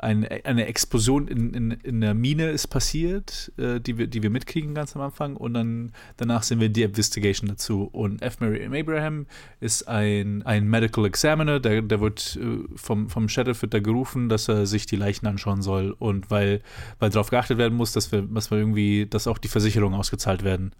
ein, 0.00 0.26
eine 0.44 0.66
Explosion 0.66 1.28
in, 1.28 1.54
in, 1.54 1.70
in 1.70 2.00
der 2.00 2.14
Mine 2.14 2.50
ist 2.50 2.68
passiert, 2.68 3.52
äh, 3.58 3.80
die, 3.80 3.98
wir, 3.98 4.06
die 4.06 4.22
wir 4.22 4.30
mitkriegen 4.30 4.74
ganz 4.74 4.94
am 4.96 5.02
Anfang. 5.02 5.36
Und 5.36 5.54
dann 5.54 5.92
danach 6.16 6.42
sehen 6.42 6.60
wir 6.60 6.68
die 6.68 6.82
Investigation 6.82 7.48
dazu. 7.48 7.84
Und 7.84 8.22
F. 8.22 8.40
Mary 8.40 8.60
M. 8.60 8.74
Abraham 8.74 9.26
ist 9.60 9.88
ein, 9.88 10.42
ein 10.44 10.68
Medical 10.68 11.04
Examiner, 11.04 11.60
der, 11.60 11.82
der 11.82 12.00
wird 12.00 12.38
äh, 12.40 12.76
vom, 12.76 13.08
vom 13.08 13.28
Sheriff 13.28 13.62
wird 13.62 13.74
da 13.74 13.80
gerufen, 13.80 14.28
dass 14.28 14.48
er 14.48 14.66
sich 14.66 14.86
die 14.86 14.96
Leichen 14.96 15.26
anschauen 15.26 15.62
soll. 15.62 15.94
Und 15.98 16.30
weil, 16.30 16.62
weil 16.98 17.10
darauf 17.10 17.30
geachtet 17.30 17.58
werden 17.58 17.76
muss, 17.76 17.92
dass 17.92 18.12
wir, 18.12 18.22
dass 18.22 18.50
wir 18.50 18.58
irgendwie, 18.58 19.06
dass 19.06 19.26
auch 19.26 19.38
die 19.38 19.48
Versicherungen 19.48 19.98
ausgezahlt 19.98 20.44
werden. 20.44 20.72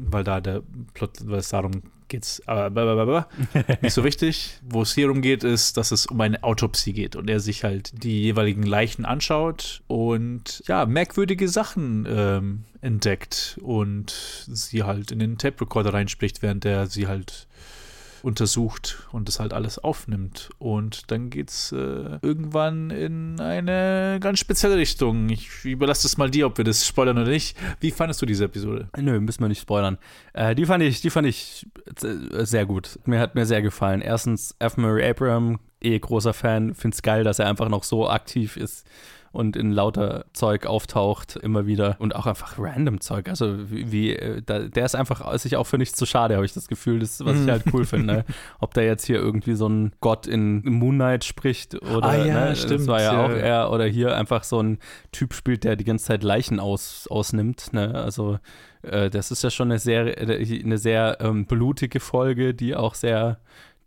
Weil 0.00 0.24
da 0.24 0.40
der 0.40 0.62
Plot, 0.94 1.18
weil 1.24 1.40
es 1.40 1.48
darum 1.48 1.82
geht, 2.08 2.42
aber 2.46 2.70
blablabla. 2.70 3.28
nicht 3.82 3.92
so 3.92 4.04
wichtig. 4.04 4.58
Wo 4.62 4.82
es 4.82 4.94
hier 4.94 5.10
umgeht, 5.10 5.44
ist, 5.44 5.76
dass 5.76 5.90
es 5.90 6.06
um 6.06 6.20
eine 6.20 6.42
Autopsie 6.42 6.92
geht 6.92 7.16
und 7.16 7.28
er 7.28 7.40
sich 7.40 7.64
halt 7.64 8.02
die 8.02 8.22
jeweiligen 8.22 8.62
Leichen 8.62 9.04
anschaut 9.04 9.82
und 9.86 10.62
ja, 10.66 10.86
merkwürdige 10.86 11.48
Sachen 11.48 12.06
ähm, 12.08 12.64
entdeckt 12.80 13.58
und 13.62 14.46
sie 14.50 14.82
halt 14.82 15.10
in 15.10 15.18
den 15.18 15.38
Tape 15.38 15.60
Recorder 15.60 15.94
reinspricht, 15.94 16.42
während 16.42 16.64
er 16.64 16.86
sie 16.86 17.06
halt 17.06 17.46
untersucht 18.22 19.06
und 19.12 19.28
das 19.28 19.40
halt 19.40 19.52
alles 19.52 19.78
aufnimmt. 19.78 20.50
Und 20.58 21.10
dann 21.10 21.30
geht's 21.30 21.72
äh, 21.72 22.18
irgendwann 22.22 22.90
in 22.90 23.40
eine 23.40 24.18
ganz 24.20 24.38
spezielle 24.38 24.76
Richtung. 24.76 25.28
Ich 25.28 25.64
überlasse 25.64 26.06
es 26.06 26.16
mal 26.16 26.30
dir, 26.30 26.46
ob 26.46 26.58
wir 26.58 26.64
das 26.64 26.86
spoilern 26.86 27.18
oder 27.18 27.30
nicht. 27.30 27.56
Wie 27.80 27.90
fandest 27.90 28.20
du 28.22 28.26
diese 28.26 28.44
Episode? 28.44 28.88
Nö, 28.96 29.20
müssen 29.20 29.40
wir 29.40 29.48
nicht 29.48 29.62
spoilern. 29.62 29.98
Äh, 30.32 30.54
die 30.54 30.66
fand 30.66 30.82
ich, 30.82 31.00
die 31.00 31.10
fand 31.10 31.26
ich 31.26 31.66
äh, 32.02 32.44
sehr 32.44 32.66
gut. 32.66 32.98
Mir 33.04 33.20
hat 33.20 33.34
mir 33.34 33.46
sehr 33.46 33.62
gefallen. 33.62 34.00
Erstens, 34.00 34.54
F. 34.58 34.76
Murray 34.76 35.08
Abraham, 35.08 35.58
eh 35.80 35.98
großer 35.98 36.34
Fan, 36.34 36.74
find's 36.74 37.02
geil, 37.02 37.24
dass 37.24 37.38
er 37.38 37.48
einfach 37.48 37.68
noch 37.68 37.84
so 37.84 38.08
aktiv 38.08 38.56
ist 38.56 38.86
und 39.38 39.56
in 39.56 39.70
lauter 39.70 40.24
Zeug 40.32 40.66
auftaucht 40.66 41.36
immer 41.36 41.66
wieder 41.66 41.96
und 42.00 42.14
auch 42.16 42.26
einfach 42.26 42.58
random 42.58 43.00
Zeug. 43.00 43.28
Also 43.28 43.70
wie, 43.70 43.92
wie 43.92 44.16
äh, 44.16 44.42
da, 44.44 44.58
der 44.58 44.84
ist 44.84 44.96
einfach 44.96 45.38
sich 45.38 45.56
auch 45.56 45.66
für 45.66 45.78
nichts 45.78 45.96
zu 45.96 46.06
schade, 46.06 46.34
habe 46.34 46.44
ich 46.44 46.52
das 46.52 46.66
Gefühl, 46.66 46.98
das 46.98 47.24
was 47.24 47.36
ich 47.38 47.46
Mhm. 47.46 47.50
halt 47.50 47.62
cool 47.72 47.84
finde. 47.84 48.24
Ob 48.60 48.74
der 48.74 48.84
jetzt 48.84 49.06
hier 49.06 49.16
irgendwie 49.16 49.54
so 49.54 49.68
ein 49.68 49.92
Gott 50.00 50.26
in 50.26 50.62
Moon 50.64 50.96
Knight 50.96 51.24
spricht 51.24 51.74
oder 51.82 52.04
Ah 52.04 52.16
ja, 52.16 52.44
ne, 52.46 52.56
stimmt, 52.56 52.80
das 52.80 52.86
war 52.88 53.00
ja, 53.00 53.12
ja. 53.12 53.24
auch 53.24 53.30
er 53.30 53.70
oder 53.70 53.84
hier 53.86 54.16
einfach 54.16 54.42
so 54.42 54.60
ein 54.60 54.78
Typ 55.12 55.34
spielt, 55.34 55.62
der 55.62 55.76
die 55.76 55.84
ganze 55.84 56.06
Zeit 56.06 56.24
Leichen 56.24 56.58
aus, 56.58 57.06
ausnimmt. 57.08 57.72
Ne? 57.72 57.94
Also 57.94 58.38
äh, 58.82 59.08
das 59.08 59.30
ist 59.30 59.44
ja 59.44 59.50
schon 59.50 59.70
eine 59.70 59.78
sehr 59.78 60.18
äh, 60.20 60.62
eine 60.64 60.78
sehr 60.78 61.18
ähm, 61.20 61.46
blutige 61.46 62.00
Folge, 62.00 62.54
die 62.54 62.74
auch 62.74 62.94
sehr 62.94 63.38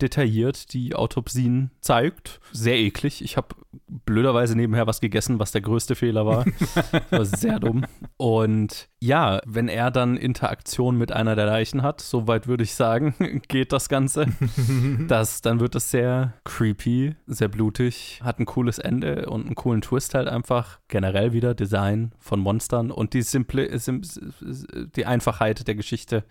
detailliert 0.02 0.74
die 0.74 0.96
Autopsien 0.96 1.72
zeigt. 1.82 2.40
Sehr 2.52 2.78
eklig. 2.78 3.24
Ich 3.24 3.38
habe 3.38 3.56
blöderweise 3.88 4.56
nebenher 4.56 4.88
was 4.88 5.02
gegessen, 5.02 5.40
was 5.40 5.52
der 5.52 5.62
größte 5.62 5.96
Fehler 5.96 6.26
war. 6.26 6.46
War 7.10 7.26
sehr 7.26 7.60
dumm. 7.60 7.86
Und 8.18 8.90
ja, 9.00 9.42
wenn 9.46 9.68
er 9.68 9.92
dann 9.92 10.18
Interaktion 10.18 10.98
mit 10.98 11.12
einer 11.12 11.36
der 11.36 11.46
Leichen 11.46 11.82
hat, 11.82 12.02
soweit 12.02 12.48
würde 12.48 12.64
ich 12.64 12.74
sagen, 12.74 13.42
geht 13.48 13.72
das 13.72 13.90
Ganze. 13.90 14.28
Das, 15.08 15.42
dann 15.42 15.60
wird 15.60 15.76
es 15.76 15.90
sehr 15.90 16.34
creepy, 16.44 17.16
sehr 17.26 17.48
blutig, 17.48 18.20
hat 18.24 18.40
ein 18.40 18.46
cooles 18.46 18.78
Ende 18.78 19.30
und 19.30 19.46
einen 19.46 19.56
coolen 19.56 19.82
Twist 19.82 20.14
halt 20.14 20.28
einfach. 20.28 20.80
Generell 20.88 21.34
wieder 21.34 21.54
Design 21.54 22.14
von 22.20 22.40
Monstern 22.40 22.92
und 22.92 23.14
die 23.14 23.22
simple, 23.22 23.78
sim, 23.80 24.02
die 24.96 25.06
Einfachheit 25.06 25.68
der 25.68 25.76
Geschichte 25.76 26.24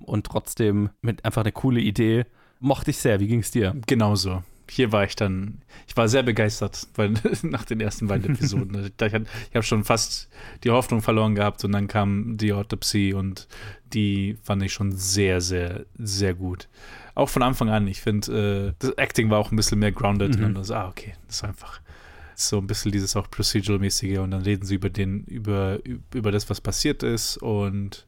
und 0.00 0.26
trotzdem 0.26 0.90
mit 1.00 1.24
einfach 1.24 1.42
eine 1.42 1.52
coole 1.52 1.80
Idee. 1.80 2.26
Mochte 2.60 2.90
ich 2.90 2.98
sehr. 2.98 3.20
Wie 3.20 3.26
ging 3.26 3.40
es 3.40 3.50
dir? 3.50 3.74
Genauso. 3.86 4.42
Hier 4.68 4.90
war 4.90 5.04
ich 5.04 5.14
dann, 5.14 5.62
ich 5.86 5.96
war 5.96 6.08
sehr 6.08 6.24
begeistert, 6.24 6.88
weil 6.96 7.14
nach 7.42 7.64
den 7.64 7.80
ersten 7.80 8.08
beiden 8.08 8.34
Episoden. 8.34 8.74
ich 9.00 9.02
ich 9.02 9.12
habe 9.54 9.62
schon 9.62 9.84
fast 9.84 10.28
die 10.64 10.70
Hoffnung 10.70 11.02
verloren 11.02 11.34
gehabt 11.36 11.64
und 11.64 11.72
dann 11.72 11.86
kam 11.86 12.36
die 12.36 12.52
Autopsie 12.52 13.12
und 13.12 13.46
die 13.92 14.36
fand 14.42 14.62
ich 14.64 14.72
schon 14.72 14.92
sehr, 14.92 15.40
sehr, 15.40 15.86
sehr 15.98 16.34
gut. 16.34 16.68
Auch 17.14 17.28
von 17.28 17.42
Anfang 17.42 17.70
an. 17.70 17.86
Ich 17.86 18.00
finde, 18.00 18.68
äh, 18.68 18.74
das 18.80 18.90
Acting 18.98 19.30
war 19.30 19.38
auch 19.38 19.52
ein 19.52 19.56
bisschen 19.56 19.78
mehr 19.78 19.92
grounded 19.92 20.36
Mhm. 20.36 20.44
und 20.44 20.54
dann 20.54 20.64
so, 20.64 20.74
ah, 20.74 20.88
okay, 20.88 21.14
das 21.26 21.36
ist 21.36 21.44
einfach 21.44 21.80
so 22.34 22.58
ein 22.58 22.66
bisschen 22.66 22.92
dieses 22.92 23.16
auch 23.16 23.30
Procedural-mäßige 23.30 24.18
und 24.18 24.32
dann 24.32 24.42
reden 24.42 24.66
sie 24.66 24.74
über 24.74 24.90
den, 24.90 25.24
über, 25.24 25.78
über 26.12 26.30
das, 26.32 26.50
was 26.50 26.60
passiert 26.60 27.02
ist 27.02 27.38
und, 27.38 28.06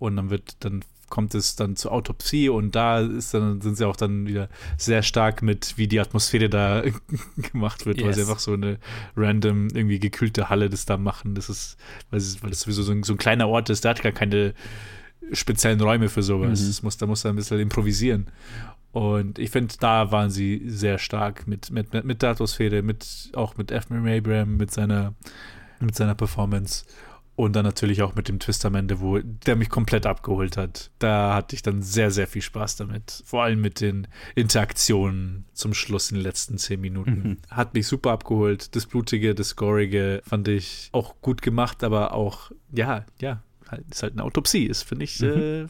und 0.00 0.16
dann 0.16 0.30
wird, 0.30 0.56
dann 0.64 0.82
kommt 1.10 1.34
es 1.34 1.56
dann 1.56 1.76
zur 1.76 1.92
Autopsie 1.92 2.48
und 2.48 2.74
da 2.74 3.00
ist 3.00 3.34
dann, 3.34 3.60
sind 3.60 3.76
sie 3.76 3.86
auch 3.86 3.96
dann 3.96 4.26
wieder 4.26 4.48
sehr 4.78 5.02
stark 5.02 5.42
mit, 5.42 5.76
wie 5.76 5.88
die 5.88 6.00
Atmosphäre 6.00 6.48
da 6.48 6.82
gemacht 7.52 7.84
wird, 7.84 8.02
weil 8.02 8.14
sie 8.14 8.20
Yes. 8.20 8.28
einfach 8.28 8.40
so 8.40 8.54
eine 8.54 8.78
random, 9.16 9.68
irgendwie 9.74 9.98
gekühlte 9.98 10.48
Halle 10.48 10.70
das 10.70 10.86
da 10.86 10.96
machen. 10.96 11.34
Das 11.34 11.50
ist, 11.50 11.76
weil 12.10 12.18
es, 12.18 12.42
weil 12.42 12.50
es 12.50 12.60
sowieso 12.60 12.82
so 12.82 12.92
ein, 12.92 13.02
so 13.02 13.12
ein 13.14 13.18
kleiner 13.18 13.48
Ort 13.48 13.68
ist, 13.70 13.84
der 13.84 13.90
hat 13.90 14.02
gar 14.02 14.12
keine 14.12 14.54
speziellen 15.32 15.80
Räume 15.80 16.08
für 16.08 16.22
sowas. 16.22 16.60
Mhm. 16.60 16.66
Das 16.66 16.82
muss, 16.82 16.96
da 16.96 17.06
muss 17.06 17.24
er 17.24 17.30
ein 17.32 17.36
bisschen 17.36 17.60
improvisieren. 17.60 18.26
Und 18.92 19.38
ich 19.38 19.50
finde, 19.50 19.74
da 19.78 20.10
waren 20.10 20.30
sie 20.30 20.62
sehr 20.66 20.98
stark 20.98 21.46
mit, 21.46 21.70
mit, 21.70 21.92
mit, 21.92 22.04
mit 22.04 22.22
der 22.22 22.30
Atmosphäre, 22.30 22.82
mit, 22.82 23.30
auch 23.34 23.56
mit 23.56 23.70
F. 23.70 23.88
Murray 23.90 24.18
Abraham, 24.18 24.56
mit 24.56 24.72
seiner, 24.72 25.14
mit 25.78 25.94
seiner 25.94 26.14
Performance. 26.14 26.84
Und 27.40 27.56
dann 27.56 27.64
natürlich 27.64 28.02
auch 28.02 28.14
mit 28.14 28.28
dem 28.28 28.38
Twist 28.38 28.66
am 28.66 28.74
Ende, 28.74 29.00
wo 29.00 29.18
der 29.18 29.56
mich 29.56 29.70
komplett 29.70 30.04
abgeholt 30.04 30.58
hat. 30.58 30.90
Da 30.98 31.32
hatte 31.34 31.54
ich 31.56 31.62
dann 31.62 31.80
sehr, 31.80 32.10
sehr 32.10 32.26
viel 32.26 32.42
Spaß 32.42 32.76
damit. 32.76 33.22
Vor 33.24 33.42
allem 33.42 33.62
mit 33.62 33.80
den 33.80 34.06
Interaktionen 34.34 35.44
zum 35.54 35.72
Schluss 35.72 36.10
in 36.10 36.16
den 36.16 36.22
letzten 36.22 36.58
zehn 36.58 36.80
Minuten. 36.80 37.22
Mhm. 37.22 37.36
Hat 37.50 37.72
mich 37.72 37.86
super 37.86 38.10
abgeholt. 38.12 38.74
Das 38.76 38.84
Blutige, 38.86 39.34
das 39.34 39.48
Scorige 39.50 40.20
fand 40.26 40.48
ich 40.48 40.90
auch 40.92 41.14
gut 41.22 41.40
gemacht, 41.40 41.82
aber 41.82 42.12
auch, 42.12 42.50
ja, 42.72 43.06
ja, 43.20 43.42
halt, 43.68 43.84
ist 43.90 44.02
halt 44.02 44.12
eine 44.12 44.24
Autopsie. 44.24 44.66
Ist, 44.66 44.82
finde 44.82 45.04
ich, 45.04 45.20
Mhm. 45.20 45.26
äh, 45.28 45.66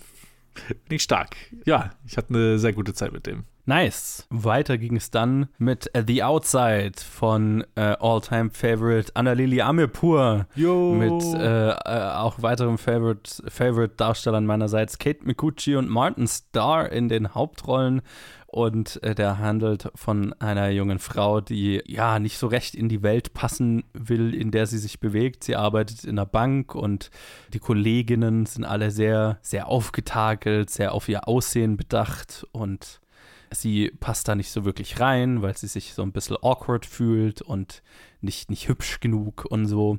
finde 0.66 0.94
ich 0.96 1.02
stark. 1.02 1.36
Ja, 1.66 1.90
ich 2.06 2.16
hatte 2.16 2.34
eine 2.34 2.58
sehr 2.58 2.72
gute 2.72 2.94
Zeit 2.94 3.12
mit 3.12 3.26
dem. 3.26 3.44
Nice. 3.70 4.26
Weiter 4.30 4.78
ging 4.78 4.96
es 4.96 5.12
dann 5.12 5.46
mit 5.58 5.92
The 5.94 6.24
Outside 6.24 6.94
von 6.98 7.64
äh, 7.76 7.94
All-Time 8.00 8.50
Favorite 8.50 9.14
Annalili 9.14 9.60
Amirpur. 9.60 10.48
Jo. 10.56 10.92
Mit 10.92 11.22
äh, 11.22 11.68
äh, 11.68 12.10
auch 12.14 12.42
weiteren 12.42 12.78
Favorite, 12.78 13.30
Favorite 13.48 13.94
Darstellern 13.94 14.44
meinerseits 14.44 14.98
Kate 14.98 15.24
Mikuchi 15.24 15.76
und 15.76 15.88
Martin 15.88 16.26
Starr 16.26 16.90
in 16.90 17.08
den 17.08 17.32
Hauptrollen. 17.36 18.02
Und 18.48 19.00
äh, 19.04 19.14
der 19.14 19.38
handelt 19.38 19.88
von 19.94 20.32
einer 20.40 20.70
jungen 20.70 20.98
Frau, 20.98 21.40
die 21.40 21.80
ja 21.86 22.18
nicht 22.18 22.38
so 22.38 22.48
recht 22.48 22.74
in 22.74 22.88
die 22.88 23.04
Welt 23.04 23.34
passen 23.34 23.84
will, 23.92 24.34
in 24.34 24.50
der 24.50 24.66
sie 24.66 24.78
sich 24.78 24.98
bewegt. 24.98 25.44
Sie 25.44 25.54
arbeitet 25.54 26.02
in 26.02 26.18
einer 26.18 26.26
Bank 26.26 26.74
und 26.74 27.12
die 27.52 27.60
Kolleginnen 27.60 28.46
sind 28.46 28.64
alle 28.64 28.90
sehr, 28.90 29.38
sehr 29.42 29.68
aufgetakelt, 29.68 30.70
sehr 30.70 30.92
auf 30.92 31.08
ihr 31.08 31.28
Aussehen 31.28 31.76
bedacht 31.76 32.44
und 32.50 33.00
sie 33.50 33.90
passt 34.00 34.28
da 34.28 34.34
nicht 34.34 34.50
so 34.50 34.64
wirklich 34.64 35.00
rein, 35.00 35.42
weil 35.42 35.56
sie 35.56 35.66
sich 35.66 35.94
so 35.94 36.02
ein 36.02 36.12
bisschen 36.12 36.36
awkward 36.42 36.86
fühlt 36.86 37.42
und 37.42 37.82
nicht, 38.20 38.50
nicht 38.50 38.68
hübsch 38.68 39.00
genug 39.00 39.46
und 39.48 39.66
so. 39.66 39.98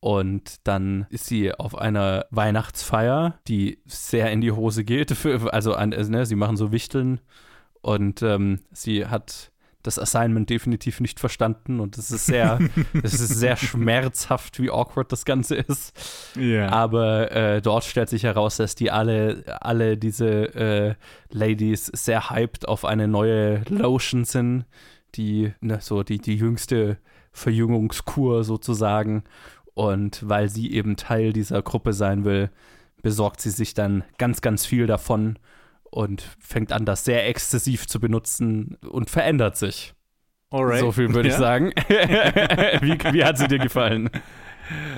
Und 0.00 0.66
dann 0.66 1.06
ist 1.10 1.26
sie 1.26 1.52
auf 1.52 1.76
einer 1.76 2.26
Weihnachtsfeier, 2.30 3.38
die 3.48 3.80
sehr 3.84 4.32
in 4.32 4.40
die 4.40 4.52
Hose 4.52 4.82
geht. 4.82 5.12
Für, 5.12 5.52
also, 5.52 5.74
an, 5.74 5.92
also 5.92 6.10
ne, 6.10 6.24
sie 6.24 6.36
machen 6.36 6.56
so 6.56 6.72
Wichteln 6.72 7.20
und 7.82 8.22
ähm, 8.22 8.60
sie 8.72 9.06
hat 9.06 9.52
das 9.82 9.98
Assignment 9.98 10.50
definitiv 10.50 11.00
nicht 11.00 11.20
verstanden 11.20 11.80
und 11.80 11.96
es 11.96 12.10
ist 12.10 12.26
sehr, 12.26 12.58
es 13.02 13.14
ist 13.14 13.34
sehr 13.34 13.56
schmerzhaft, 13.56 14.60
wie 14.60 14.70
awkward 14.70 15.10
das 15.10 15.24
Ganze 15.24 15.56
ist. 15.56 16.36
Ja. 16.36 16.68
Aber 16.68 17.32
äh, 17.32 17.62
dort 17.62 17.84
stellt 17.84 18.08
sich 18.08 18.24
heraus, 18.24 18.56
dass 18.56 18.74
die 18.74 18.90
alle, 18.90 19.44
alle 19.60 19.96
diese 19.96 20.54
äh, 20.54 20.94
Ladies 21.30 21.86
sehr 21.86 22.30
hyped 22.30 22.68
auf 22.68 22.84
eine 22.84 23.08
neue 23.08 23.62
Lotion 23.68 24.24
sind, 24.24 24.66
die, 25.14 25.52
ne, 25.60 25.78
so 25.80 26.02
die, 26.02 26.18
die 26.18 26.36
jüngste 26.36 26.98
Verjüngungskur 27.32 28.44
sozusagen. 28.44 29.24
Und 29.74 30.28
weil 30.28 30.48
sie 30.48 30.72
eben 30.72 30.96
Teil 30.96 31.32
dieser 31.32 31.62
Gruppe 31.62 31.92
sein 31.92 32.24
will, 32.24 32.50
besorgt 33.02 33.40
sie 33.40 33.50
sich 33.50 33.72
dann 33.72 34.04
ganz, 34.18 34.42
ganz 34.42 34.66
viel 34.66 34.86
davon 34.86 35.38
und 35.90 36.22
fängt 36.38 36.72
an, 36.72 36.84
das 36.84 37.04
sehr 37.04 37.28
exzessiv 37.28 37.86
zu 37.86 38.00
benutzen 38.00 38.76
und 38.88 39.10
verändert 39.10 39.56
sich. 39.56 39.94
Alright. 40.50 40.80
So 40.80 40.90
viel 40.92 41.14
würde 41.14 41.28
ich 41.28 41.34
Ja. 41.34 41.40
sagen. 41.40 41.72
wie, 42.80 42.98
wie 43.12 43.24
hat 43.24 43.38
sie 43.38 43.46
dir 43.48 43.58
gefallen? 43.58 44.10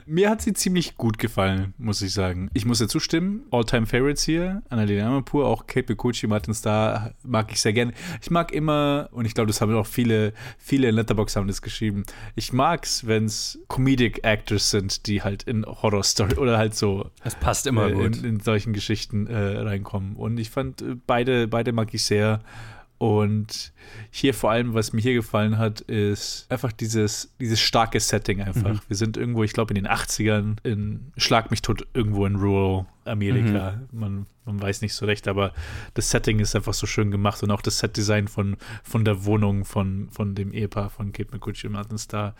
Mir 0.06 0.30
hat 0.30 0.42
sie 0.42 0.52
ziemlich 0.52 0.96
gut 0.96 1.18
gefallen, 1.18 1.74
muss 1.78 2.02
ich 2.02 2.12
sagen. 2.12 2.50
Ich 2.54 2.64
muss 2.64 2.80
ja 2.80 2.88
zustimmen. 2.88 3.42
All-Time 3.50 3.86
Favorites 3.86 4.22
hier. 4.22 4.62
Annalena 4.68 5.08
Amirpour, 5.08 5.46
auch 5.46 5.66
Kate 5.66 5.86
Bekucci, 5.86 6.26
Martin 6.26 6.54
Starr 6.54 7.12
mag 7.22 7.50
ich 7.52 7.60
sehr 7.60 7.72
gerne. 7.72 7.92
Ich 8.20 8.30
mag 8.30 8.52
immer, 8.52 9.08
und 9.12 9.24
ich 9.24 9.34
glaube, 9.34 9.48
das 9.48 9.60
haben 9.60 9.74
auch 9.74 9.86
viele, 9.86 10.32
viele 10.58 10.88
in 10.88 10.94
Letterboxd 10.94 11.36
haben 11.36 11.46
das 11.46 11.62
geschrieben. 11.62 12.04
Ich 12.34 12.52
mag's, 12.52 13.06
wenn 13.06 13.26
es 13.26 13.58
Comedic 13.68 14.24
Actors 14.24 14.70
sind, 14.70 15.06
die 15.06 15.22
halt 15.22 15.44
in 15.44 15.64
Horror-Story 15.64 16.36
oder 16.36 16.58
halt 16.58 16.74
so. 16.74 17.10
Das 17.24 17.34
passt 17.34 17.66
immer 17.66 17.88
äh, 17.88 17.92
gut. 17.92 18.18
In, 18.18 18.24
in 18.24 18.40
solchen 18.40 18.72
Geschichten 18.72 19.26
äh, 19.26 19.36
reinkommen. 19.36 20.16
Und 20.16 20.38
ich 20.38 20.50
fand, 20.50 20.82
äh, 20.82 20.96
beide, 21.06 21.48
beide 21.48 21.72
mag 21.72 21.92
ich 21.94 22.04
sehr. 22.04 22.40
Und 23.02 23.72
hier 24.12 24.32
vor 24.32 24.52
allem, 24.52 24.74
was 24.74 24.92
mir 24.92 25.00
hier 25.00 25.14
gefallen 25.14 25.58
hat, 25.58 25.80
ist 25.80 26.46
einfach 26.48 26.70
dieses, 26.70 27.34
dieses 27.40 27.58
starke 27.58 27.98
Setting 27.98 28.40
einfach. 28.40 28.74
Mhm. 28.74 28.80
Wir 28.86 28.96
sind 28.96 29.16
irgendwo, 29.16 29.42
ich 29.42 29.52
glaube, 29.52 29.74
in 29.74 29.82
den 29.82 29.88
80ern, 29.88 30.58
in 30.62 31.10
Schlag 31.16 31.50
mich 31.50 31.62
tot, 31.62 31.84
irgendwo 31.94 32.26
in 32.26 32.36
Rural 32.36 32.86
Amerika. 33.04 33.80
Man, 33.92 34.26
man 34.44 34.60
weiß 34.60 34.82
nicht 34.82 34.94
so 34.94 35.06
recht, 35.06 35.28
aber 35.28 35.52
das 35.94 36.10
Setting 36.10 36.38
ist 36.40 36.56
einfach 36.56 36.74
so 36.74 36.86
schön 36.86 37.10
gemacht 37.10 37.42
und 37.42 37.50
auch 37.50 37.62
das 37.62 37.78
Setdesign 37.78 38.28
von, 38.28 38.56
von 38.82 39.04
der 39.04 39.24
Wohnung 39.24 39.64
von, 39.64 40.08
von 40.10 40.34
dem 40.34 40.52
Ehepaar 40.52 40.90
von 40.90 41.12
Kate 41.12 41.30
McCutcheon 41.32 41.72
und 41.72 41.74
Martin 41.74 41.98
Starr. 41.98 42.34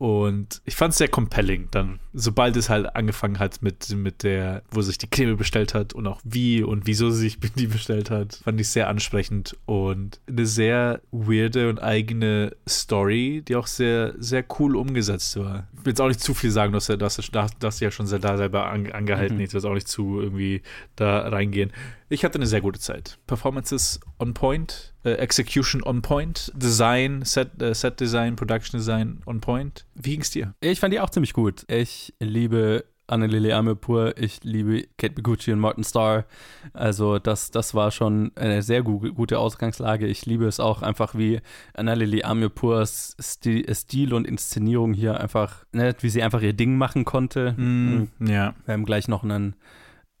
Und 0.00 0.62
ich 0.64 0.76
fand 0.76 0.92
es 0.92 0.98
sehr 0.98 1.08
compelling 1.08 1.68
dann, 1.72 2.00
sobald 2.14 2.56
es 2.56 2.70
halt 2.70 2.96
angefangen 2.96 3.38
hat 3.38 3.60
mit, 3.60 3.94
mit 3.94 4.22
der, 4.22 4.62
wo 4.70 4.80
sich 4.80 4.96
die 4.96 5.10
Creme 5.10 5.36
bestellt 5.36 5.74
hat 5.74 5.92
und 5.92 6.06
auch 6.06 6.22
wie 6.24 6.62
und 6.62 6.86
wieso 6.86 7.10
sie 7.10 7.20
sich 7.20 7.38
die 7.56 7.66
bestellt 7.66 8.10
hat, 8.10 8.40
fand 8.42 8.58
ich 8.58 8.70
sehr 8.70 8.88
ansprechend 8.88 9.58
und 9.66 10.18
eine 10.26 10.46
sehr 10.46 11.02
weirde 11.12 11.68
und 11.68 11.82
eigene 11.82 12.56
Story, 12.66 13.42
die 13.46 13.56
auch 13.56 13.66
sehr, 13.66 14.14
sehr 14.18 14.42
cool 14.58 14.74
umgesetzt 14.74 15.36
war. 15.36 15.68
Ich 15.74 15.84
will 15.84 15.90
jetzt 15.90 16.00
auch 16.00 16.08
nicht 16.08 16.20
zu 16.20 16.32
viel 16.32 16.50
sagen, 16.50 16.72
dass 16.72 16.88
er 16.88 16.96
das, 16.96 17.16
das, 17.30 17.50
das 17.58 17.80
ja 17.80 17.90
schon 17.90 18.06
sehr 18.06 18.20
da 18.20 18.38
selber 18.38 18.70
an, 18.70 18.90
angehalten. 18.90 19.36
Mhm. 19.36 19.40
Will 19.40 19.48
jetzt 19.52 19.66
auch 19.66 19.74
nicht 19.74 19.88
zu 19.88 19.99
irgendwie 20.20 20.62
da 20.96 21.28
reingehen. 21.28 21.72
Ich 22.08 22.24
hatte 22.24 22.36
eine 22.36 22.46
sehr 22.46 22.60
gute 22.60 22.80
Zeit. 22.80 23.18
Performances 23.26 24.00
on 24.18 24.34
point, 24.34 24.94
äh, 25.04 25.12
Execution 25.12 25.82
on 25.82 26.02
point, 26.02 26.52
Design, 26.54 27.22
Set, 27.24 27.62
äh, 27.62 27.74
Set 27.74 28.00
Design, 28.00 28.36
Production 28.36 28.78
Design 28.78 29.22
on 29.26 29.40
point. 29.40 29.86
Wie 29.94 30.10
ging's 30.10 30.30
dir? 30.30 30.54
Ich 30.60 30.80
fand 30.80 30.92
die 30.92 31.00
auch 31.00 31.10
ziemlich 31.10 31.32
gut. 31.32 31.64
Ich 31.68 32.14
liebe 32.18 32.84
Annelili 33.10 33.52
Amirpour, 33.52 34.16
ich 34.16 34.44
liebe 34.44 34.86
Kate 34.96 35.14
Mikuchi 35.16 35.52
und 35.52 35.58
Martin 35.58 35.84
Starr. 35.84 36.24
Also 36.72 37.18
das, 37.18 37.50
das 37.50 37.74
war 37.74 37.90
schon 37.90 38.30
eine 38.36 38.62
sehr 38.62 38.82
gu 38.82 39.00
gute 39.12 39.38
Ausgangslage. 39.38 40.06
Ich 40.06 40.26
liebe 40.26 40.46
es 40.46 40.60
auch 40.60 40.82
einfach, 40.82 41.14
wie 41.16 41.40
Annelili 41.74 42.22
Amirpours 42.22 43.16
Stil, 43.20 43.72
Stil 43.74 44.14
und 44.14 44.26
Inszenierung 44.26 44.94
hier 44.94 45.20
einfach, 45.20 45.64
ne, 45.72 45.94
wie 46.00 46.08
sie 46.08 46.22
einfach 46.22 46.42
ihr 46.42 46.52
Ding 46.52 46.76
machen 46.76 47.04
konnte. 47.04 47.52
Mm, 47.52 48.08
ja. 48.20 48.54
Wir 48.64 48.74
haben 48.74 48.84
gleich 48.84 49.08
noch 49.08 49.24
einen 49.24 49.56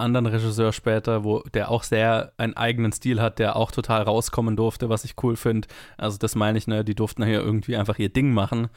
anderen 0.00 0.26
Regisseur 0.26 0.72
später, 0.72 1.24
wo 1.24 1.42
der 1.54 1.70
auch 1.70 1.82
sehr 1.82 2.32
einen 2.36 2.56
eigenen 2.56 2.92
Stil 2.92 3.20
hat, 3.20 3.38
der 3.38 3.56
auch 3.56 3.70
total 3.70 4.02
rauskommen 4.02 4.56
durfte, 4.56 4.88
was 4.88 5.04
ich 5.04 5.14
cool 5.22 5.36
finde. 5.36 5.68
Also 5.96 6.18
das 6.18 6.34
meine 6.34 6.58
ich, 6.58 6.66
ne, 6.66 6.84
die 6.84 6.94
durften 6.94 7.24
hier 7.24 7.40
irgendwie 7.40 7.76
einfach 7.76 7.98
ihr 7.98 8.08
Ding 8.08 8.32
machen 8.32 8.68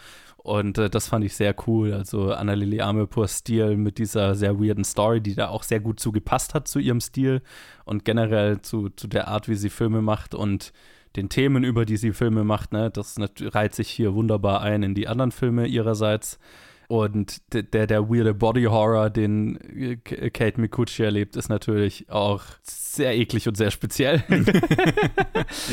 und 0.44 0.78
äh, 0.78 0.90
das 0.90 1.08
fand 1.08 1.24
ich 1.24 1.36
sehr 1.36 1.56
cool. 1.68 1.94
Also 1.94 2.34
Annalili 2.34 2.82
Amirpours 2.82 3.38
Stil 3.38 3.78
mit 3.78 3.98
dieser 3.98 4.36
sehr 4.36 4.60
weirden 4.60 4.84
Story, 4.84 5.22
die 5.22 5.36
da 5.36 5.48
auch 5.48 5.64
sehr 5.64 5.80
gut 5.80 6.00
zugepasst 6.00 6.54
hat 6.54 6.68
zu 6.68 6.80
ihrem 6.80 7.00
Stil 7.00 7.42
und 7.86 8.04
generell 8.04 8.62
zu, 8.62 8.90
zu 8.90 9.08
der 9.08 9.30
Art, 9.30 9.48
wie 9.48 9.56
sie 9.56 9.70
Filme 9.70 10.02
macht 10.02 10.36
und 10.36 10.74
den 11.16 11.30
Themen, 11.30 11.64
über 11.64 11.86
die 11.86 11.98
sie 11.98 12.12
Filme 12.12 12.44
macht, 12.44 12.74
ne, 12.74 12.90
das 12.92 13.16
reiht 13.40 13.74
sich 13.74 13.90
hier 13.90 14.16
wunderbar 14.16 14.62
ein 14.62 14.84
in 14.84 14.96
die 14.96 15.08
anderen 15.08 15.32
Filme 15.32 15.68
ihrerseits. 15.68 16.40
Und 16.88 17.42
der, 17.54 17.88
der, 17.88 18.10
weirde 18.10 18.34
Body 18.34 18.64
Horror, 18.66 19.10
den 19.10 19.58
äh, 19.62 19.96
K- 19.98 20.30
Kate 20.30 20.60
Mikuchi 20.62 21.04
erlebt, 21.04 21.36
ist 21.36 21.50
natürlich 21.50 22.10
auch 22.10 22.44
sehr 22.62 23.16
eklig 23.18 23.48
und 23.48 23.56
sehr 23.58 23.72
speziell. 23.72 24.24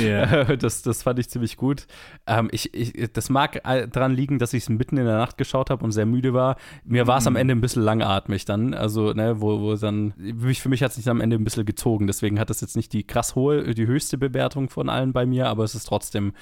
Ja. 0.01 0.45
das, 0.57 0.83
das 0.83 1.03
fand 1.03 1.19
ich 1.19 1.29
ziemlich 1.29 1.57
gut. 1.57 1.87
Ähm, 2.27 2.49
ich, 2.53 2.73
ich, 2.75 3.13
das 3.13 3.31
mag 3.31 3.61
äh, 3.67 3.89
daran 3.89 4.13
liegen, 4.15 4.39
dass 4.39 4.53
ich 4.53 4.65
es 4.65 4.69
mitten 4.69 4.97
in 4.97 5.05
der 5.05 5.17
Nacht 5.19 5.39
geschaut 5.39 5.71
habe 5.71 5.85
und 5.85 5.93
sehr 5.93 6.07
müde 6.07 6.33
war. 6.35 6.57
Mir 6.85 7.07
war 7.07 7.19
es 7.19 7.27
am 7.27 7.35
Mhm. 7.35 7.39
Ende 7.41 7.55
ein 7.55 7.61
bisschen 7.61 7.83
langatmig 7.83 8.45
dann. 8.45 8.75
Also, 8.75 9.13
ne, 9.13 9.41
wo, 9.41 9.61
wo 9.61 9.75
dann, 9.77 10.13
für 10.55 10.69
mich 10.69 10.83
hat 10.83 10.91
es 10.91 10.97
sich 10.97 11.09
am 11.09 11.21
Ende 11.21 11.37
ein 11.37 11.45
bisschen 11.45 11.65
gezogen. 11.65 12.07
Deswegen 12.07 12.39
hat 12.41 12.51
das 12.51 12.61
jetzt 12.61 12.77
nicht 12.77 12.93
die 12.93 13.05
krass 13.07 13.35
hohe, 13.35 13.75
die 13.75 13.87
höchste 13.87 14.19
Bewertung 14.19 14.69
von 14.69 14.89
allen 14.89 15.13
bei 15.13 15.27
mir, 15.27 15.47
aber 15.49 15.65
es 15.65 15.75
ist 15.75 15.85
trotzdem 15.85 16.33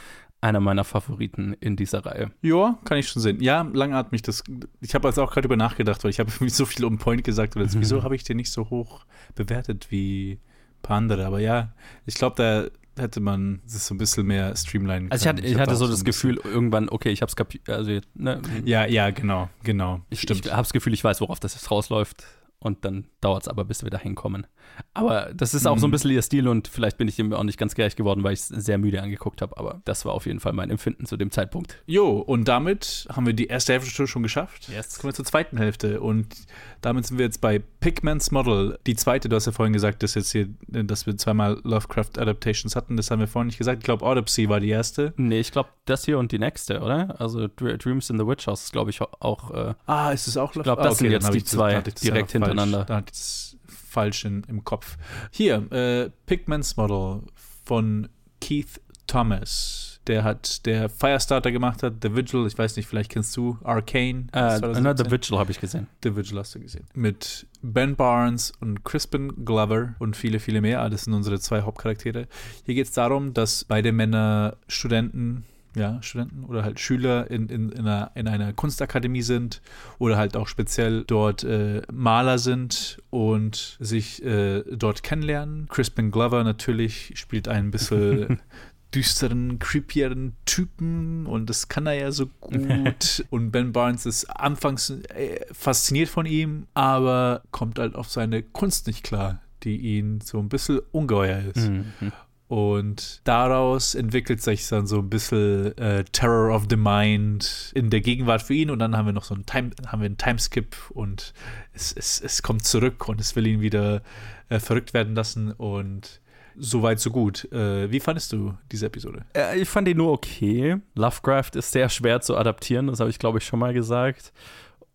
einer 0.41 0.61
meiner 0.61 0.85
Favoriten 0.85 1.55
in 1.61 1.75
dieser 1.77 2.07
Reihe. 2.07 2.31
Ja, 2.43 2.79
kann 2.85 2.99
ich 2.99 3.09
schon 3.09 3.21
sehen. 3.23 3.41
Ja, 3.43 3.63
langatmig. 3.73 4.23
Das, 4.23 4.45
ich 4.81 4.95
habe 4.95 5.09
jetzt 5.09 5.19
auch 5.19 5.33
gerade 5.33 5.47
über 5.47 5.57
nachgedacht, 5.57 6.05
weil 6.05 6.11
ich 6.11 6.21
habe 6.21 6.31
so 6.49 6.65
viel 6.65 6.85
um 6.85 6.99
Point 6.99 7.25
gesagt. 7.25 7.57
Oder 7.57 7.65
Mhm. 7.67 7.71
Wieso 7.81 8.03
habe 8.03 8.15
ich 8.15 8.25
den 8.25 8.37
nicht 8.37 8.53
so 8.53 8.71
hoch 8.71 9.05
bewertet 9.35 9.89
wie 9.91 10.33
ein 10.35 10.83
paar 10.83 10.97
andere? 10.99 11.27
Aber 11.27 11.41
ja, 11.41 11.73
ich 12.07 12.15
glaube, 12.15 12.71
da 12.97 13.03
hätte 13.03 13.21
man 13.21 13.61
das 13.65 13.87
so 13.87 13.95
ein 13.95 13.99
bisschen 13.99 14.27
mehr 14.27 14.55
streamline 14.57 15.07
Also 15.11 15.23
ich 15.25 15.29
hatte, 15.29 15.43
ich 15.47 15.57
hatte 15.57 15.77
so 15.77 15.87
das 15.87 16.03
bisschen- 16.05 16.33
Gefühl, 16.33 16.41
irgendwann, 16.53 16.89
okay, 16.89 17.11
ich 17.11 17.23
hab's 17.23 17.37
kapiert, 17.37 17.69
also 17.69 17.99
ne, 18.15 18.43
Ja, 18.65 18.87
ja, 18.87 19.11
genau, 19.11 19.49
genau. 19.63 20.01
ich, 20.11 20.21
Stimmt. 20.23 20.47
ich 20.47 20.53
habe 20.53 20.63
das 20.63 20.73
Gefühl, 20.73 20.95
ich 20.95 21.05
weiß, 21.05 21.21
worauf 21.21 21.39
das 21.39 21.55
jetzt 21.55 21.71
rausläuft. 21.71 22.25
Und 22.61 22.85
dann 22.85 23.07
dauert 23.21 23.43
es 23.43 23.49
aber, 23.49 23.65
bis 23.65 23.85
wir 23.85 23.91
da 23.91 23.99
hinkommen. 23.99 24.45
Aber 24.93 25.31
das 25.35 25.55
ist 25.55 25.65
auch 25.67 25.79
so 25.79 25.87
ein 25.87 25.91
Mhm. 25.91 25.93
bisschen 25.93 26.11
ihr 26.11 26.23
Stil 26.23 26.49
und 26.49 26.67
vielleicht 26.67 26.99
bin 26.99 27.07
ich 27.07 27.17
ihm 27.19 27.33
auch 27.33 27.45
nicht 27.45 27.57
ganz 27.59 27.75
gerecht 27.77 27.97
geworden, 27.97 28.25
weil 28.25 28.33
ich 28.33 28.41
es 28.41 28.49
sehr 28.49 28.79
müde 28.79 29.01
angeguckt 29.01 29.43
habe. 29.43 29.57
Aber 29.57 29.81
das 29.85 30.05
war 30.05 30.13
auf 30.13 30.27
jeden 30.27 30.41
Fall 30.41 30.53
mein 30.53 30.69
Empfinden 30.71 31.07
zu 31.07 31.17
dem 31.17 31.31
Zeitpunkt. 31.31 31.81
Jo, 31.87 32.19
und 32.19 32.49
damit 32.49 33.07
haben 33.15 33.27
wir 33.27 33.33
die 33.33 33.47
erste 33.47 33.75
Hälfte 33.75 34.07
schon 34.09 34.23
geschafft. 34.25 34.69
Jetzt 34.69 34.99
kommen 34.99 35.13
wir 35.13 35.15
zur 35.15 35.25
zweiten 35.25 35.57
Hälfte. 35.57 36.01
Und 36.01 36.35
damit 36.81 37.07
sind 37.07 37.19
wir 37.19 37.27
jetzt 37.27 37.41
bei 37.41 37.61
Pigman's 37.81 38.31
Model. 38.33 38.77
Die 38.89 38.97
zweite, 38.97 39.29
du 39.29 39.37
hast 39.37 39.47
ja 39.47 39.53
vorhin 39.53 39.73
gesagt, 39.73 40.03
dass 40.03 40.15
jetzt 40.15 40.33
hier, 40.33 40.49
dass 40.67 41.07
wir 41.07 41.17
zweimal 41.17 41.61
Lovecraft 41.63 42.19
Adaptations 42.19 42.75
hatten. 42.75 42.97
Das 42.97 43.11
haben 43.13 43.21
wir 43.21 43.29
vorhin 43.29 43.47
nicht 43.47 43.59
gesagt. 43.59 43.79
Ich 43.79 43.85
glaube, 43.85 44.05
Autopsy 44.05 44.49
war 44.49 44.59
die 44.59 44.69
erste. 44.71 45.15
Nee, 45.17 45.39
ich 45.41 45.53
glaube, 45.53 45.69
das 45.85 46.05
hier 46.05 46.19
und 46.19 46.33
die 46.33 46.39
nächste, 46.41 46.81
oder? 46.81 47.21
Also 47.21 47.47
Dr- 47.47 47.79
Dreams 47.79 48.11
in 48.11 48.19
the 48.19 48.27
Witch 48.27 48.47
House 48.49 48.65
ist, 48.65 48.73
glaube 48.73 48.91
ich, 48.91 49.01
auch. 49.01 49.51
Äh, 49.53 49.75
Ah, 49.87 50.11
ist 50.11 50.27
es 50.27 50.37
auch 50.37 50.55
Ich 50.57 50.63
glaube, 50.63 50.83
das 50.83 50.99
sind 50.99 51.11
jetzt 51.13 51.33
die 51.33 51.45
zwei 51.45 51.81
direkt 51.81 52.35
einfach 52.35 52.48
hintereinander. 52.49 52.79
Falsch, 52.79 52.89
da 52.89 52.99
ich 52.99 53.05
das 53.07 53.57
falsch 53.67 54.25
in, 54.25 54.45
im 54.49 54.65
Kopf. 54.65 54.97
Hier, 55.31 55.71
äh, 55.73 56.11
Pigman's 56.27 56.77
Model 56.77 57.23
von 57.65 58.09
Keith 58.41 58.81
Thomas. 59.07 60.01
der 60.09 60.25
hat, 60.25 60.67
der 60.67 60.89
Firestarter 60.89 61.53
gemacht 61.53 61.83
hat, 61.83 61.95
The 62.03 62.15
Vigil, 62.15 62.47
ich 62.47 62.57
weiß 62.57 62.77
nicht, 62.77 62.87
vielleicht 62.87 63.11
kennst 63.11 63.37
du 63.37 63.59
Arcane. 63.63 64.27
Äh, 64.33 64.59
ne, 64.61 64.95
The 64.97 65.11
Vigil 65.11 65.39
habe 65.39 65.51
ich 65.51 65.61
gesehen. 65.61 65.87
The 66.03 66.17
Vigil 66.17 66.39
hast 66.39 66.55
du 66.55 66.61
gesehen. 66.61 66.87
Mit 66.95 67.47
Ben 67.63 67.95
Barnes 67.97 68.53
und 68.61 68.85
Crispin 68.85 69.45
Glover 69.45 69.95
und 69.99 70.17
viele, 70.17 70.41
viele 70.41 70.61
mehr. 70.61 70.89
Das 70.89 71.05
sind 71.05 71.15
unsere 71.15 71.39
zwei 71.41 71.63
Hauptcharaktere. 71.63 72.27
Hier 72.65 72.75
geht 72.75 72.87
es 72.87 72.93
darum, 72.93 73.35
dass 73.35 73.65
beide 73.65 73.93
Männer 73.93 74.57
Studenten 74.67 75.45
ja, 75.79 76.03
Studenten 76.03 76.45
oder 76.45 76.65
halt 76.65 76.81
Schüler 76.81 77.31
in, 77.31 77.49
in, 77.49 77.71
in, 77.71 77.87
einer, 77.87 78.11
in 78.15 78.29
einer 78.29 78.53
Kunstakademie 78.53 79.23
sind 79.23 79.63
oder 79.99 80.17
halt 80.17 80.37
auch 80.37 80.49
speziell 80.49 81.05
dort 81.05 81.45
äh, 81.45 81.83
Maler 81.91 82.39
sind 82.39 83.03
und 83.11 83.77
sich 83.81 84.23
äh, 84.25 84.63
dort 84.71 85.03
kennenlernen. 85.03 85.69
Crispin 85.69 86.11
Glover 86.11 86.45
natürlich 86.45 87.13
spielt 87.15 87.49
ein 87.49 87.71
bisschen 87.71 88.41
düsteren, 88.95 89.59
creepieren 89.59 90.35
Typen 90.45 91.27
und 91.27 91.49
das 91.49 91.69
kann 91.69 91.87
er 91.87 91.95
ja 91.95 92.13
so 92.13 92.27
gut. 92.41 93.25
und 93.31 93.51
Ben 93.51 93.73
Barnes 93.73 94.07
ist 94.07 94.25
anfangs 94.25 94.91
äh, 94.91 95.41
fasziniert 95.53 96.09
von 96.09 96.27
ihm, 96.27 96.67
aber 96.75 97.43
kommt 97.51 97.79
halt 97.79 97.95
auf 97.95 98.09
seine 98.09 98.43
Kunst 98.43 98.87
nicht 98.87 99.05
klar, 99.05 99.41
die 99.63 99.77
ihn 99.77 100.21
so 100.21 100.39
ein 100.39 100.49
bisschen 100.49 100.81
ungeheuer 100.91 101.43
ist. 101.55 101.69
Mhm. 101.69 102.13
Und 102.49 103.21
daraus 103.25 103.95
entwickelt 103.95 104.41
sich 104.41 104.67
dann 104.69 104.87
so 104.87 105.01
ein 105.01 105.11
bisschen 105.11 105.77
äh, 105.77 106.05
Terror 106.05 106.55
of 106.55 106.65
the 106.71 106.77
Mind 106.77 107.73
in 107.75 107.91
der 107.91 108.01
Gegenwart 108.01 108.41
für 108.41 108.55
ihn. 108.55 108.71
Und 108.71 108.79
dann 108.79 108.97
haben 108.97 109.05
wir 109.05 109.13
noch 109.13 109.25
so 109.25 109.35
einen 109.35 109.45
Time, 109.45 109.71
haben 109.87 110.01
wir 110.01 110.07
einen 110.07 110.17
Timeskip 110.17 110.75
und 110.91 111.35
es, 111.75 111.93
es, 111.93 112.21
es 112.21 112.43
kommt 112.43 112.65
zurück 112.65 113.07
und 113.07 113.21
es 113.21 113.37
will 113.37 113.47
ihn 113.47 113.61
wieder 113.61 114.03
äh, 114.49 114.59
verrückt 114.59 114.95
werden 114.95 115.15
lassen. 115.15 115.53
Und 115.53 116.23
so 116.57 116.83
weit, 116.83 117.01
so 117.01 117.11
gut. 117.11 117.51
Äh, 117.53 117.91
wie 117.91 118.01
fandest 118.01 118.33
du 118.33 118.55
diese 118.73 118.87
Episode? 118.87 119.25
Äh, 119.35 119.61
ich 119.61 119.69
fand 119.69 119.87
die 119.87 119.95
nur 119.95 120.13
okay. 120.13 120.77
Lovecraft 120.95 121.51
ist 121.55 121.73
sehr 121.73 121.89
schwer 121.89 122.21
zu 122.21 122.37
adaptieren, 122.37 122.89
das 122.89 123.01
habe 123.01 123.11
ich, 123.11 123.19
glaube 123.19 123.39
ich, 123.39 123.45
schon 123.45 123.61
mal 123.61 123.73
gesagt. 123.73 124.33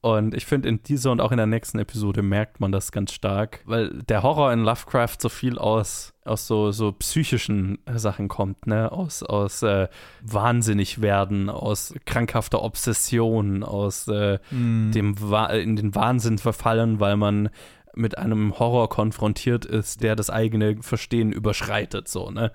Und 0.02 0.34
ich 0.34 0.46
finde, 0.46 0.68
in 0.68 0.84
dieser 0.84 1.12
und 1.12 1.22
auch 1.22 1.32
in 1.32 1.38
der 1.38 1.46
nächsten 1.46 1.80
Episode 1.80 2.22
merkt 2.22 2.60
man 2.60 2.74
das 2.74 2.92
ganz 2.92 3.14
stark, 3.14 3.62
weil 3.66 3.90
der 4.04 4.22
Horror 4.22 4.52
in 4.52 4.60
Lovecraft 4.60 5.18
so 5.20 5.30
viel 5.30 5.58
aus, 5.58 6.13
aus 6.26 6.48
so, 6.48 6.72
so 6.72 6.92
psychischen 6.94 7.80
Sachen 7.94 8.28
kommt, 8.28 8.68
ne? 8.68 8.92
Aus, 8.92 9.24
aus 9.24 9.62
äh, 9.64 9.88
wahnsinnig 10.22 11.02
werden, 11.02 11.50
aus 11.50 11.94
krankhafter 12.06 12.62
Obsession, 12.62 13.64
aus 13.64 14.08
äh, 14.08 14.40
mm. 14.52 14.92
dem 14.92 15.16
Wa 15.20 15.48
in 15.48 15.76
den 15.76 15.96
Wahnsinn 15.96 16.38
verfallen, 16.38 17.00
weil 17.00 17.18
man 17.18 17.50
mit 17.96 18.18
einem 18.18 18.58
Horror 18.58 18.90
konfrontiert 18.90 19.66
ist, 19.66 20.02
der 20.02 20.16
das 20.16 20.30
eigene 20.30 20.82
Verstehen 20.82 21.32
überschreitet, 21.32 22.08
so, 22.08 22.32
ne? 22.32 22.52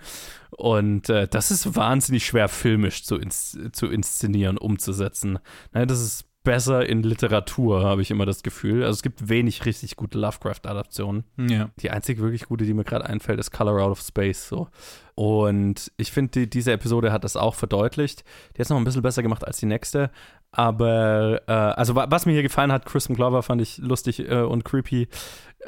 Und 0.50 1.08
äh, 1.08 1.28
das 1.28 1.50
ist 1.50 1.76
wahnsinnig 1.76 2.26
schwer 2.26 2.48
filmisch 2.48 3.04
zu, 3.04 3.16
ins 3.16 3.56
zu 3.72 3.86
inszenieren, 3.86 4.58
umzusetzen. 4.58 5.38
Ne? 5.72 5.86
Das 5.86 6.00
ist 6.00 6.27
besser 6.48 6.88
in 6.88 7.02
Literatur, 7.02 7.84
habe 7.84 8.00
ich 8.00 8.10
immer 8.10 8.24
das 8.24 8.42
Gefühl. 8.42 8.82
Also 8.82 8.92
es 8.94 9.02
gibt 9.02 9.28
wenig 9.28 9.66
richtig 9.66 9.96
gute 9.96 10.18
Lovecraft-Adaptionen. 10.18 11.24
Ja. 11.36 11.68
Die 11.80 11.90
einzige 11.90 12.22
wirklich 12.22 12.46
gute, 12.46 12.64
die 12.64 12.72
mir 12.72 12.84
gerade 12.84 13.04
einfällt, 13.04 13.38
ist 13.38 13.50
Color 13.50 13.82
Out 13.82 13.90
of 13.90 14.00
Space. 14.00 14.48
So. 14.48 14.68
Und 15.14 15.92
ich 15.98 16.10
finde, 16.10 16.30
die, 16.30 16.50
diese 16.50 16.72
Episode 16.72 17.12
hat 17.12 17.24
das 17.24 17.36
auch 17.36 17.54
verdeutlicht. 17.54 18.24
Die 18.54 18.60
hat 18.60 18.64
es 18.64 18.70
noch 18.70 18.78
ein 18.78 18.84
bisschen 18.84 19.02
besser 19.02 19.22
gemacht 19.22 19.46
als 19.46 19.58
die 19.58 19.66
nächste. 19.66 20.10
Aber, 20.50 21.42
äh, 21.46 21.52
also 21.52 21.94
was 21.94 22.24
mir 22.24 22.32
hier 22.32 22.42
gefallen 22.42 22.72
hat, 22.72 22.86
Crispin 22.86 23.14
Glover 23.14 23.42
fand 23.42 23.60
ich 23.60 23.76
lustig 23.76 24.20
äh, 24.20 24.40
und 24.40 24.64
creepy. 24.64 25.06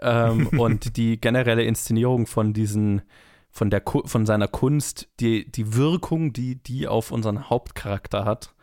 Ähm, 0.00 0.46
und 0.58 0.96
die 0.96 1.20
generelle 1.20 1.64
Inszenierung 1.64 2.26
von 2.26 2.54
diesen 2.54 3.02
von, 3.50 3.68
der, 3.68 3.82
von 3.84 4.24
seiner 4.24 4.48
Kunst, 4.48 5.08
die, 5.20 5.50
die 5.52 5.74
Wirkung, 5.74 6.32
die 6.32 6.54
die 6.54 6.88
auf 6.88 7.10
unseren 7.10 7.50
Hauptcharakter 7.50 8.24
hat, 8.24 8.54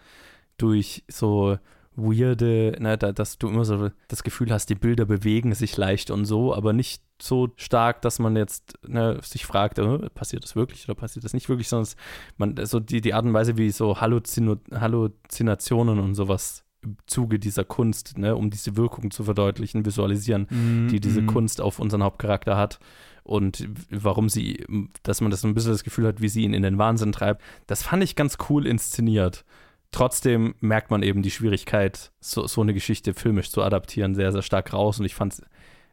durch 0.57 1.03
so 1.07 1.59
weirde, 1.97 2.77
ne, 2.79 2.97
da, 2.97 3.11
dass 3.11 3.37
du 3.37 3.49
immer 3.49 3.65
so 3.65 3.89
das 4.07 4.23
Gefühl 4.23 4.51
hast, 4.51 4.69
die 4.69 4.75
Bilder 4.75 5.05
bewegen 5.05 5.53
sich 5.55 5.75
leicht 5.75 6.11
und 6.11 6.25
so, 6.25 6.53
aber 6.53 6.71
nicht 6.71 7.01
so 7.21 7.49
stark, 7.55 8.01
dass 8.03 8.19
man 8.19 8.35
jetzt 8.35 8.77
ne, 8.87 9.19
sich 9.23 9.45
fragt, 9.45 9.79
äh, 9.79 10.09
passiert 10.11 10.43
das 10.43 10.55
wirklich 10.55 10.87
oder 10.87 10.95
passiert 10.95 11.25
das 11.25 11.33
nicht 11.33 11.49
wirklich, 11.49 11.67
sondern 11.67 11.91
man, 12.37 12.65
so 12.65 12.79
die, 12.79 13.01
die 13.01 13.13
Art 13.13 13.25
und 13.25 13.33
Weise, 13.33 13.57
wie 13.57 13.71
so 13.71 13.99
Halluzino 13.99 14.57
Halluzinationen 14.71 15.99
und 15.99 16.13
sowas 16.13 16.63
im 16.83 16.97
Zuge 17.07 17.39
dieser 17.39 17.63
Kunst, 17.63 18.17
ne, 18.17 18.35
um 18.35 18.51
diese 18.51 18.77
Wirkung 18.77 19.09
zu 19.09 19.23
verdeutlichen, 19.23 19.83
visualisieren, 19.83 20.47
mm, 20.49 20.87
die 20.89 20.99
diese 20.99 21.23
mm. 21.23 21.27
Kunst 21.27 21.59
auf 21.59 21.79
unseren 21.79 22.03
Hauptcharakter 22.03 22.55
hat 22.55 22.79
und 23.23 23.67
warum 23.89 24.29
sie, 24.29 24.63
dass 25.03 25.19
man 25.19 25.31
das 25.31 25.43
ein 25.43 25.53
bisschen 25.53 25.73
das 25.73 25.83
Gefühl 25.83 26.07
hat, 26.07 26.21
wie 26.21 26.29
sie 26.29 26.43
ihn 26.43 26.53
in 26.53 26.63
den 26.63 26.77
Wahnsinn 26.77 27.11
treibt, 27.11 27.41
das 27.65 27.83
fand 27.83 28.03
ich 28.03 28.15
ganz 28.15 28.37
cool 28.49 28.65
inszeniert. 28.65 29.43
Trotzdem 29.91 30.55
merkt 30.59 30.91
man 30.91 31.01
eben 31.01 31.21
die 31.21 31.31
Schwierigkeit, 31.31 32.11
so, 32.19 32.45
so 32.47 32.61
eine 32.61 32.73
Geschichte 32.73 33.13
filmisch 33.13 33.49
zu 33.51 33.63
adaptieren, 33.63 34.15
sehr, 34.15 34.31
sehr 34.31 34.41
stark 34.41 34.73
raus. 34.73 34.99
Und 34.99 35.05
ich 35.05 35.15
fand's, 35.15 35.41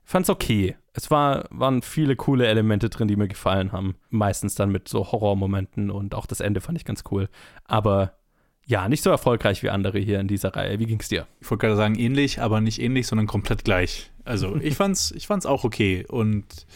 fand's 0.04 0.30
okay. 0.30 0.76
Es 0.92 1.10
war, 1.10 1.46
waren 1.50 1.82
viele 1.82 2.16
coole 2.16 2.46
Elemente 2.46 2.90
drin, 2.90 3.08
die 3.08 3.16
mir 3.16 3.28
gefallen 3.28 3.72
haben. 3.72 3.96
Meistens 4.10 4.54
dann 4.54 4.70
mit 4.70 4.88
so 4.88 5.12
Horrormomenten 5.12 5.90
und 5.90 6.14
auch 6.14 6.26
das 6.26 6.40
Ende 6.40 6.60
fand 6.60 6.78
ich 6.78 6.84
ganz 6.84 7.04
cool. 7.10 7.28
Aber 7.64 8.14
ja, 8.66 8.88
nicht 8.88 9.02
so 9.02 9.10
erfolgreich 9.10 9.62
wie 9.62 9.70
andere 9.70 9.98
hier 9.98 10.20
in 10.20 10.28
dieser 10.28 10.54
Reihe. 10.54 10.78
Wie 10.78 10.86
ging's 10.86 11.08
dir? 11.08 11.26
Ich 11.40 11.50
wollte 11.50 11.66
gerade 11.66 11.76
sagen, 11.76 11.96
ähnlich, 11.96 12.40
aber 12.40 12.60
nicht 12.60 12.80
ähnlich, 12.80 13.06
sondern 13.06 13.26
komplett 13.26 13.64
gleich. 13.64 14.10
Also 14.24 14.56
ich 14.60 14.76
fand's, 14.76 15.12
ich 15.12 15.26
fand's 15.26 15.46
auch 15.46 15.64
okay. 15.64 16.04
Und 16.08 16.66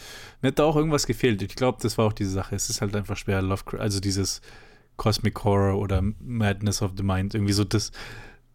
mir 0.41 0.49
hat 0.49 0.59
da 0.59 0.65
auch 0.65 0.75
irgendwas 0.75 1.07
gefehlt. 1.07 1.41
Ich 1.41 1.55
glaube, 1.55 1.79
das 1.81 1.97
war 1.97 2.05
auch 2.05 2.13
diese 2.13 2.31
Sache. 2.31 2.55
Es 2.55 2.69
ist 2.69 2.81
halt 2.81 2.95
einfach 2.95 3.17
schwer, 3.17 3.41
Lovecraft, 3.41 3.79
also 3.79 3.99
dieses 3.99 4.41
Cosmic 4.99 5.43
Horror 5.43 5.79
oder 5.79 6.03
Madness 6.19 6.83
of 6.83 6.91
the 6.95 7.03
Mind, 7.03 7.33
irgendwie 7.33 7.53
so 7.53 7.63
das 7.63 7.91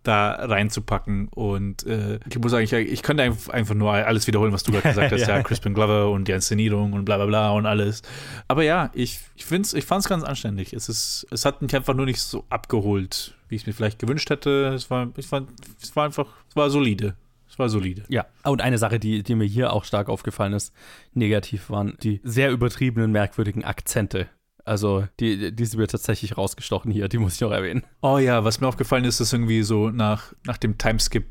da 0.04 0.32
reinzupacken. 0.32 1.28
Und 1.28 1.84
äh, 1.86 2.20
ich 2.28 2.38
muss 2.38 2.52
sagen, 2.52 2.68
ich, 2.70 3.02
könnte 3.02 3.22
einfach 3.22 3.74
nur 3.74 3.92
alles 3.92 4.26
wiederholen, 4.26 4.52
was 4.52 4.62
du 4.62 4.70
gerade 4.70 4.88
gesagt 4.90 5.12
hast. 5.12 5.20
ja. 5.28 5.36
ja, 5.38 5.42
Crispin 5.42 5.74
Glover 5.74 6.10
und 6.10 6.28
die 6.28 6.32
Inszenierung 6.32 6.92
und 6.92 7.06
bla 7.06 7.16
bla 7.16 7.26
bla 7.26 7.50
und 7.52 7.66
alles. 7.66 8.02
Aber 8.46 8.62
ja, 8.62 8.90
ich, 8.92 9.20
ich, 9.34 9.50
ich 9.50 9.84
fand 9.84 10.02
es 10.04 10.08
ganz 10.08 10.22
anständig. 10.22 10.72
Es, 10.72 10.88
ist, 10.88 11.26
es 11.30 11.44
hat 11.44 11.62
mich 11.62 11.74
einfach 11.74 11.94
nur 11.94 12.06
nicht 12.06 12.20
so 12.20 12.44
abgeholt, 12.50 13.34
wie 13.48 13.56
ich 13.56 13.62
es 13.62 13.66
mir 13.66 13.72
vielleicht 13.72 13.98
gewünscht 13.98 14.28
hätte. 14.30 14.72
Es 14.74 14.90
war, 14.90 15.10
ich 15.16 15.26
fand, 15.26 15.48
es 15.82 15.96
war 15.96 16.04
einfach, 16.04 16.26
es 16.48 16.54
war 16.54 16.70
solide. 16.70 17.16
Es 17.48 17.58
war 17.58 17.68
solide. 17.68 18.02
Ja, 18.08 18.26
und 18.42 18.60
eine 18.60 18.78
Sache, 18.78 18.98
die, 18.98 19.22
die 19.22 19.34
mir 19.34 19.44
hier 19.44 19.72
auch 19.72 19.84
stark 19.84 20.08
aufgefallen 20.08 20.52
ist, 20.52 20.74
negativ 21.14 21.70
waren 21.70 21.96
die 22.02 22.20
sehr 22.24 22.50
übertriebenen, 22.50 23.12
merkwürdigen 23.12 23.64
Akzente 23.64 24.28
also, 24.64 25.06
die, 25.20 25.54
die 25.54 25.64
sind 25.64 25.78
mir 25.78 25.86
tatsächlich 25.86 26.36
rausgestochen 26.36 26.90
hier, 26.90 27.08
die 27.08 27.18
muss 27.18 27.34
ich 27.34 27.40
noch 27.40 27.50
erwähnen. 27.50 27.84
Oh 28.00 28.18
ja, 28.18 28.44
was 28.44 28.60
mir 28.60 28.68
aufgefallen 28.68 29.04
ist, 29.04 29.20
ist 29.20 29.32
irgendwie 29.32 29.62
so 29.62 29.90
nach, 29.90 30.32
nach 30.46 30.56
dem 30.56 30.78
Timeskip 30.78 31.26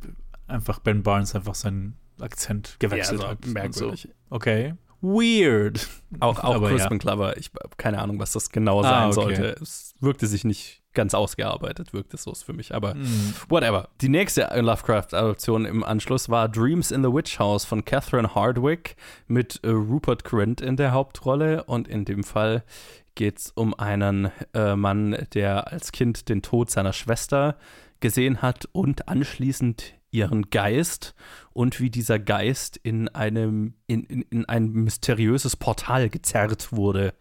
einfach 0.48 0.80
Ben 0.80 1.04
Barnes 1.04 1.36
einfach 1.36 1.56
seinen 1.56 1.98
Akzent 2.20 2.78
gewechselt 2.80 3.22
ja, 3.22 3.28
also 3.28 3.40
hat. 3.40 3.46
Merkwürdig. 3.48 4.04
So. 4.04 4.36
Okay. 4.36 4.76
Weird. 5.02 5.90
Auch, 6.22 6.40
auch 6.40 6.56
Aber 6.56 6.70
Crispin 6.70 6.94
ja. 6.94 7.00
Clover, 7.00 7.38
ich 7.38 7.52
habe 7.62 7.76
keine 7.76 8.00
Ahnung, 8.00 8.20
was 8.20 8.32
das 8.32 8.52
genau 8.52 8.80
ah, 8.80 8.84
sein 8.84 8.94
ah, 8.94 9.08
okay. 9.08 9.14
sollte. 9.14 9.56
Es 9.62 9.96
wirkte 10.00 10.28
sich 10.28 10.46
nicht 10.46 10.82
ganz 10.94 11.14
ausgearbeitet, 11.14 11.92
wirkte 11.92 12.16
es 12.16 12.24
so 12.24 12.34
für 12.34 12.54
mich. 12.54 12.74
Aber 12.74 12.96
mm. 12.96 13.34
whatever. 13.50 13.90
Die 14.00 14.08
nächste 14.08 14.48
Lovecraft-Adaption 14.56 15.66
im 15.66 15.84
Anschluss 15.84 16.30
war 16.30 16.48
Dreams 16.48 16.92
in 16.92 17.04
the 17.04 17.12
Witch 17.12 17.38
House 17.38 17.66
von 17.66 17.84
Catherine 17.84 18.34
Hardwick 18.34 18.96
mit 19.28 19.60
äh, 19.64 19.70
Rupert 19.72 20.24
Grint 20.24 20.62
in 20.62 20.78
der 20.78 20.94
Hauptrolle. 20.94 21.66
Und 21.66 21.90
in 21.90 22.06
dem 22.06 22.24
Fall 22.24 22.64
geht 23.16 23.40
es 23.40 23.52
um 23.52 23.74
einen 23.74 24.32
äh, 24.54 24.76
Mann, 24.76 25.28
der 25.34 25.72
als 25.72 25.92
Kind 25.92 26.30
den 26.30 26.42
Tod 26.42 26.70
seiner 26.70 26.94
Schwester 26.94 27.58
gesehen 28.00 28.42
hat 28.42 28.68
und 28.72 29.08
anschließend 29.08 29.94
ihren 30.12 30.50
Geist 30.50 31.16
und 31.54 31.80
wie 31.80 31.90
dieser 31.90 32.20
Geist 32.20 32.78
in 32.78 33.08
einem 33.10 33.74
in, 33.88 34.04
in, 34.04 34.22
in 34.24 34.46
ein 34.46 34.72
mysteriöses 34.72 35.56
Portal 35.56 36.10
gezerrt 36.10 36.72
wurde. 36.72 37.14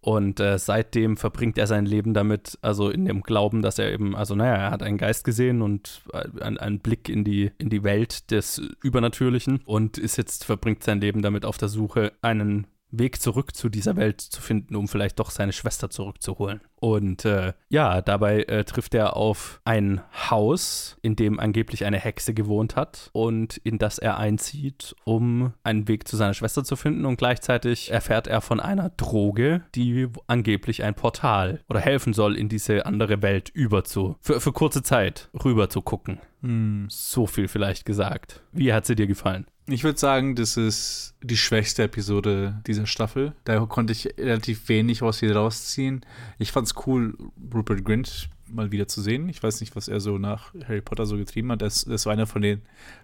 Und 0.00 0.38
äh, 0.38 0.58
seitdem 0.58 1.16
verbringt 1.16 1.56
er 1.56 1.66
sein 1.66 1.86
Leben 1.86 2.12
damit, 2.12 2.58
also 2.60 2.90
in 2.90 3.06
dem 3.06 3.22
Glauben, 3.22 3.62
dass 3.62 3.78
er 3.78 3.90
eben, 3.90 4.14
also 4.14 4.34
naja, 4.34 4.54
er 4.56 4.70
hat 4.70 4.82
einen 4.82 4.98
Geist 4.98 5.24
gesehen 5.24 5.62
und 5.62 6.02
äh, 6.12 6.42
einen 6.42 6.80
Blick 6.80 7.08
in 7.08 7.24
die, 7.24 7.52
in 7.56 7.70
die 7.70 7.84
Welt 7.84 8.30
des 8.30 8.60
Übernatürlichen 8.82 9.62
und 9.64 9.96
ist 9.96 10.18
jetzt, 10.18 10.44
verbringt 10.44 10.82
sein 10.84 11.00
Leben 11.00 11.22
damit 11.22 11.46
auf 11.46 11.56
der 11.56 11.68
Suche, 11.68 12.12
einen 12.20 12.66
Weg 12.98 13.20
zurück 13.20 13.54
zu 13.54 13.68
dieser 13.68 13.96
Welt 13.96 14.20
zu 14.20 14.40
finden, 14.40 14.76
um 14.76 14.88
vielleicht 14.88 15.18
doch 15.18 15.30
seine 15.30 15.52
Schwester 15.52 15.90
zurückzuholen. 15.90 16.60
Und 16.84 17.24
äh, 17.24 17.54
ja, 17.70 18.02
dabei 18.02 18.42
äh, 18.42 18.64
trifft 18.64 18.94
er 18.94 19.16
auf 19.16 19.60
ein 19.64 20.02
Haus, 20.30 20.98
in 21.00 21.16
dem 21.16 21.40
angeblich 21.40 21.86
eine 21.86 21.98
Hexe 21.98 22.34
gewohnt 22.34 22.76
hat 22.76 23.08
und 23.12 23.56
in 23.58 23.78
das 23.78 23.98
er 23.98 24.18
einzieht, 24.18 24.94
um 25.04 25.54
einen 25.62 25.88
Weg 25.88 26.06
zu 26.06 26.16
seiner 26.16 26.34
Schwester 26.34 26.62
zu 26.62 26.76
finden. 26.76 27.06
Und 27.06 27.16
gleichzeitig 27.16 27.90
erfährt 27.90 28.26
er 28.26 28.42
von 28.42 28.60
einer 28.60 28.90
Droge, 28.90 29.62
die 29.74 30.08
angeblich 30.26 30.82
ein 30.82 30.94
Portal 30.94 31.60
oder 31.70 31.80
helfen 31.80 32.12
soll, 32.12 32.36
in 32.36 32.50
diese 32.50 32.84
andere 32.84 33.22
Welt 33.22 33.48
über 33.48 33.84
zu, 33.84 34.16
für, 34.20 34.40
für 34.40 34.52
kurze 34.52 34.82
Zeit 34.82 35.30
rüber 35.42 35.70
zu 35.70 35.80
gucken. 35.80 36.20
Hm. 36.42 36.86
So 36.90 37.26
viel 37.26 37.48
vielleicht 37.48 37.86
gesagt. 37.86 38.42
Wie 38.52 38.74
hat 38.74 38.84
sie 38.84 38.94
dir 38.94 39.06
gefallen? 39.06 39.46
Ich 39.66 39.82
würde 39.82 39.98
sagen, 39.98 40.34
das 40.34 40.58
ist 40.58 41.14
die 41.22 41.38
schwächste 41.38 41.84
Episode 41.84 42.60
dieser 42.66 42.86
Staffel. 42.86 43.32
Da 43.44 43.64
konnte 43.64 43.92
ich 43.92 44.06
relativ 44.18 44.68
wenig 44.68 45.02
aus 45.02 45.22
ihr 45.22 45.34
rausziehen. 45.34 46.04
Ich 46.38 46.52
fand 46.52 46.66
es 46.66 46.74
cool, 46.86 47.16
Rupert 47.52 47.84
Grint 47.84 48.28
mal 48.46 48.72
wieder 48.72 48.88
zu 48.88 49.00
sehen. 49.00 49.28
Ich 49.30 49.42
weiß 49.42 49.60
nicht, 49.60 49.74
was 49.74 49.88
er 49.88 50.00
so 50.00 50.18
nach 50.18 50.52
Harry 50.68 50.82
Potter 50.82 51.06
so 51.06 51.16
getrieben 51.16 51.50
hat. 51.50 51.62
Das, 51.62 51.84
das 51.84 52.04
war 52.04 52.12
einer 52.12 52.26
von 52.26 52.42
den, 52.42 52.60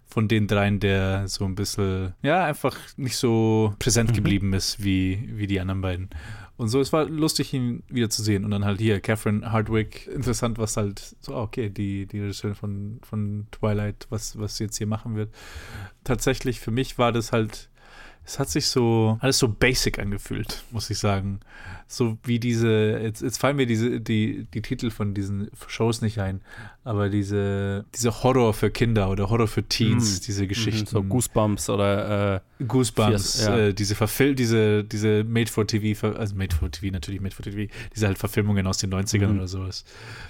von 0.06 0.28
den 0.28 0.46
dreien, 0.46 0.80
der 0.80 1.28
so 1.28 1.46
ein 1.46 1.54
bisschen, 1.54 2.12
ja, 2.22 2.44
einfach 2.44 2.76
nicht 2.96 3.16
so 3.16 3.74
präsent 3.78 4.12
geblieben 4.14 4.52
ist 4.52 4.84
wie, 4.84 5.30
wie 5.32 5.46
die 5.46 5.60
anderen 5.60 5.80
beiden. 5.80 6.10
Und 6.60 6.68
so, 6.68 6.78
es 6.78 6.92
war 6.92 7.06
lustig, 7.06 7.54
ihn 7.54 7.84
wieder 7.88 8.10
zu 8.10 8.22
sehen. 8.22 8.44
Und 8.44 8.50
dann 8.50 8.66
halt 8.66 8.82
hier, 8.82 9.00
Catherine 9.00 9.50
Hardwick, 9.50 10.06
interessant, 10.08 10.58
was 10.58 10.76
halt, 10.76 11.16
so, 11.20 11.34
ah, 11.34 11.40
okay, 11.40 11.70
die, 11.70 12.04
die 12.04 12.20
Regisseurin 12.20 12.54
von, 12.54 13.00
von 13.02 13.46
Twilight, 13.50 14.06
was, 14.10 14.38
was 14.38 14.58
sie 14.58 14.64
jetzt 14.64 14.76
hier 14.76 14.86
machen 14.86 15.16
wird. 15.16 15.34
Tatsächlich, 16.04 16.60
für 16.60 16.70
mich 16.70 16.98
war 16.98 17.12
das 17.12 17.32
halt, 17.32 17.70
es 18.26 18.38
hat 18.38 18.50
sich 18.50 18.66
so, 18.66 19.16
alles 19.22 19.38
so 19.38 19.48
basic 19.48 19.98
angefühlt, 19.98 20.62
muss 20.70 20.90
ich 20.90 20.98
sagen. 20.98 21.40
So 21.92 22.18
wie 22.22 22.38
diese, 22.38 23.00
jetzt, 23.02 23.20
jetzt 23.20 23.38
fallen 23.38 23.56
mir 23.56 23.66
diese, 23.66 24.00
die, 24.00 24.46
die 24.54 24.62
Titel 24.62 24.90
von 24.90 25.12
diesen 25.12 25.50
Shows 25.66 26.02
nicht 26.02 26.20
ein, 26.20 26.40
aber 26.84 27.08
diese, 27.08 27.84
diese 27.96 28.22
Horror 28.22 28.54
für 28.54 28.70
Kinder 28.70 29.10
oder 29.10 29.28
Horror 29.28 29.48
für 29.48 29.64
Teens, 29.64 30.20
Mm. 30.20 30.24
diese 30.24 30.46
Geschichten. 30.46 30.86
So 30.86 31.02
Goosebumps 31.02 31.68
oder 31.68 32.36
äh, 32.36 32.64
Goosebumps, 32.64 33.38
Fierce, 33.38 33.44
ja. 33.46 33.58
äh, 33.58 33.74
diese 33.74 33.96
Verfil 33.96 34.36
diese, 34.36 34.84
diese 34.84 35.24
Made-for-TV, 35.24 35.98
ver- 35.98 36.16
also 36.16 36.36
Made-for-TV, 36.36 36.92
natürlich 36.92 37.20
Made-for-TV, 37.20 37.72
diese 37.92 38.06
halt 38.06 38.18
Verfilmungen 38.18 38.68
aus 38.68 38.78
den 38.78 38.90
90ern 38.94 39.26
Mhm. 39.32 39.38
oder 39.38 39.48
sowas, 39.48 39.84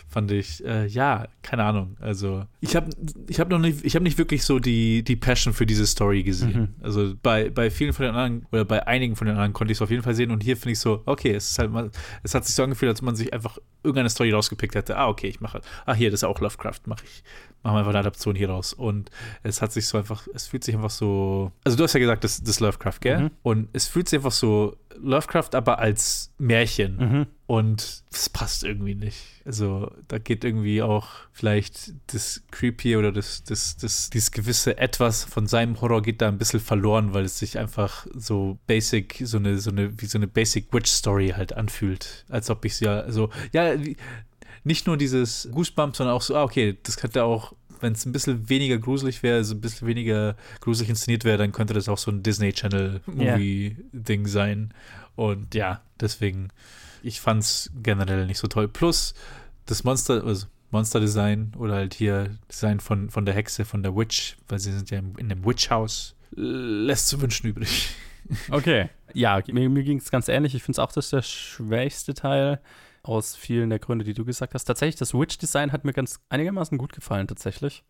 fand 0.08 0.30
ich, 0.32 0.64
äh, 0.64 0.86
ja, 0.86 1.28
keine 1.42 1.64
Ahnung, 1.64 1.96
also 2.00 2.46
ich 2.62 2.74
habe 2.74 2.88
ich 3.28 3.38
hab 3.38 3.50
noch 3.50 3.58
nicht, 3.58 3.84
ich 3.84 3.94
habe 3.96 4.02
nicht 4.04 4.16
wirklich 4.16 4.44
so 4.44 4.58
die, 4.60 5.02
die 5.02 5.16
Passion 5.16 5.52
für 5.52 5.66
diese 5.66 5.86
Story 5.86 6.22
gesehen. 6.22 6.60
Mhm. 6.78 6.84
Also 6.84 7.12
bei, 7.22 7.50
bei 7.50 7.70
vielen 7.70 7.92
von 7.92 8.06
den 8.06 8.14
anderen, 8.14 8.46
oder 8.50 8.64
bei 8.64 8.86
einigen 8.86 9.14
von 9.14 9.26
den 9.26 9.36
anderen 9.36 9.52
konnte 9.52 9.72
ich 9.72 9.76
es 9.78 9.82
auf 9.82 9.90
jeden 9.90 10.02
Fall 10.02 10.14
sehen 10.14 10.30
und 10.30 10.42
hier 10.42 10.56
finde 10.56 10.72
ich 10.72 10.78
so, 10.78 11.02
okay, 11.04 11.32
es 11.34 11.49
ist 11.50 11.58
halt 11.58 11.70
mal, 11.70 11.90
es 12.22 12.34
hat 12.34 12.44
sich 12.44 12.54
so 12.54 12.62
angefühlt, 12.62 12.90
als 12.90 13.02
man 13.02 13.16
sich 13.16 13.32
einfach 13.32 13.58
irgendeine 13.82 14.10
Story 14.10 14.32
rausgepickt 14.32 14.74
hätte, 14.74 14.96
ah, 14.96 15.08
okay, 15.08 15.28
ich 15.28 15.40
mache, 15.40 15.60
ah, 15.86 15.94
hier, 15.94 16.10
das 16.10 16.20
ist 16.20 16.24
auch 16.24 16.40
Lovecraft, 16.40 16.80
mache 16.86 17.04
ich, 17.04 17.22
machen 17.62 17.74
wir 17.74 17.78
einfach 17.80 17.90
eine 17.90 18.00
Adaption 18.00 18.34
hier 18.34 18.50
raus 18.50 18.72
und 18.72 19.10
es 19.42 19.62
hat 19.62 19.72
sich 19.72 19.86
so 19.86 19.98
einfach, 19.98 20.26
es 20.34 20.46
fühlt 20.46 20.64
sich 20.64 20.74
einfach 20.74 20.90
so, 20.90 21.52
also 21.64 21.76
du 21.76 21.84
hast 21.84 21.94
ja 21.94 22.00
gesagt, 22.00 22.24
das, 22.24 22.42
das 22.42 22.60
Lovecraft, 22.60 23.00
gell? 23.00 23.20
Mhm. 23.20 23.30
Und 23.42 23.68
es 23.72 23.88
fühlt 23.88 24.08
sich 24.08 24.18
einfach 24.18 24.32
so 24.32 24.76
Lovecraft, 24.96 25.50
aber 25.54 25.78
als 25.78 26.32
Märchen. 26.38 26.96
Mhm. 26.96 27.26
Und 27.46 28.04
es 28.12 28.28
passt 28.28 28.64
irgendwie 28.64 28.94
nicht. 28.94 29.16
Also 29.44 29.90
da 30.08 30.18
geht 30.18 30.44
irgendwie 30.44 30.82
auch 30.82 31.08
vielleicht 31.32 31.92
das 32.08 32.42
Creepy 32.50 32.96
oder 32.96 33.10
das, 33.10 33.42
das, 33.44 33.76
das, 33.76 34.10
dieses 34.10 34.30
gewisse 34.30 34.78
Etwas 34.78 35.24
von 35.24 35.46
seinem 35.46 35.80
Horror 35.80 36.02
geht 36.02 36.20
da 36.22 36.28
ein 36.28 36.38
bisschen 36.38 36.60
verloren, 36.60 37.12
weil 37.12 37.24
es 37.24 37.38
sich 37.38 37.58
einfach 37.58 38.06
so 38.14 38.58
basic, 38.66 39.20
so 39.24 39.38
eine, 39.38 39.58
so 39.58 39.70
eine, 39.70 40.00
wie 40.00 40.06
so 40.06 40.18
eine 40.18 40.28
Basic 40.28 40.72
Witch 40.72 40.90
Story 40.90 41.34
halt 41.36 41.52
anfühlt. 41.54 42.24
Als 42.28 42.50
ob 42.50 42.64
ich 42.64 42.72
es 42.72 42.80
ja, 42.80 43.00
also, 43.00 43.30
ja, 43.52 43.82
wie- 43.82 43.96
nicht 44.62 44.86
nur 44.86 44.96
dieses 44.98 45.48
Goosebumps, 45.52 45.98
sondern 45.98 46.14
auch 46.14 46.22
so, 46.22 46.36
ah, 46.36 46.42
okay, 46.44 46.76
das 46.82 46.96
könnte 46.98 47.24
auch, 47.24 47.54
wenn 47.82 47.92
es 47.92 48.06
ein 48.06 48.12
bisschen 48.12 48.48
weniger 48.48 48.78
gruselig 48.78 49.22
wäre, 49.22 49.44
so 49.44 49.54
ein 49.54 49.60
bisschen 49.60 49.88
weniger 49.88 50.36
gruselig 50.60 50.90
inszeniert 50.90 51.24
wäre, 51.24 51.38
dann 51.38 51.52
könnte 51.52 51.74
das 51.74 51.88
auch 51.88 51.98
so 51.98 52.10
ein 52.10 52.22
Disney 52.22 52.52
Channel 52.52 53.00
Movie-Ding 53.06 54.26
sein. 54.26 54.72
Und 55.16 55.54
ja, 55.54 55.82
deswegen, 56.00 56.48
ich 57.02 57.20
fand 57.20 57.42
es 57.42 57.70
generell 57.82 58.26
nicht 58.26 58.38
so 58.38 58.46
toll. 58.46 58.68
Plus 58.68 59.14
das 59.66 59.84
Monster, 59.84 60.24
also 60.24 60.46
Monster-Design 60.70 61.52
oder 61.58 61.74
halt 61.74 61.94
hier 61.94 62.36
Design 62.50 62.80
von, 62.80 63.10
von 63.10 63.24
der 63.24 63.34
Hexe, 63.34 63.64
von 63.64 63.82
der 63.82 63.96
Witch, 63.96 64.36
weil 64.48 64.58
sie 64.58 64.72
sind 64.72 64.90
ja 64.90 65.00
in 65.18 65.28
dem 65.28 65.44
Witch-House, 65.44 66.14
lässt 66.32 67.08
zu 67.08 67.20
wünschen 67.20 67.48
übrig. 67.48 67.90
Okay. 68.50 68.88
Ja, 69.12 69.42
mir, 69.48 69.68
mir 69.68 69.82
ging 69.82 69.98
es 69.98 70.12
ganz 70.12 70.28
ähnlich. 70.28 70.54
Ich 70.54 70.62
finde 70.62 70.76
es 70.76 70.78
auch, 70.78 70.92
das 70.92 71.10
der 71.10 71.22
schwächste 71.22 72.14
Teil 72.14 72.60
aus 73.02 73.36
vielen 73.36 73.70
der 73.70 73.78
Gründe, 73.78 74.04
die 74.04 74.14
du 74.14 74.24
gesagt 74.24 74.54
hast. 74.54 74.64
Tatsächlich, 74.64 74.96
das 74.96 75.14
Witch-Design 75.14 75.72
hat 75.72 75.84
mir 75.84 75.92
ganz 75.92 76.20
einigermaßen 76.28 76.76
gut 76.78 76.92
gefallen, 76.92 77.26
tatsächlich. 77.26 77.84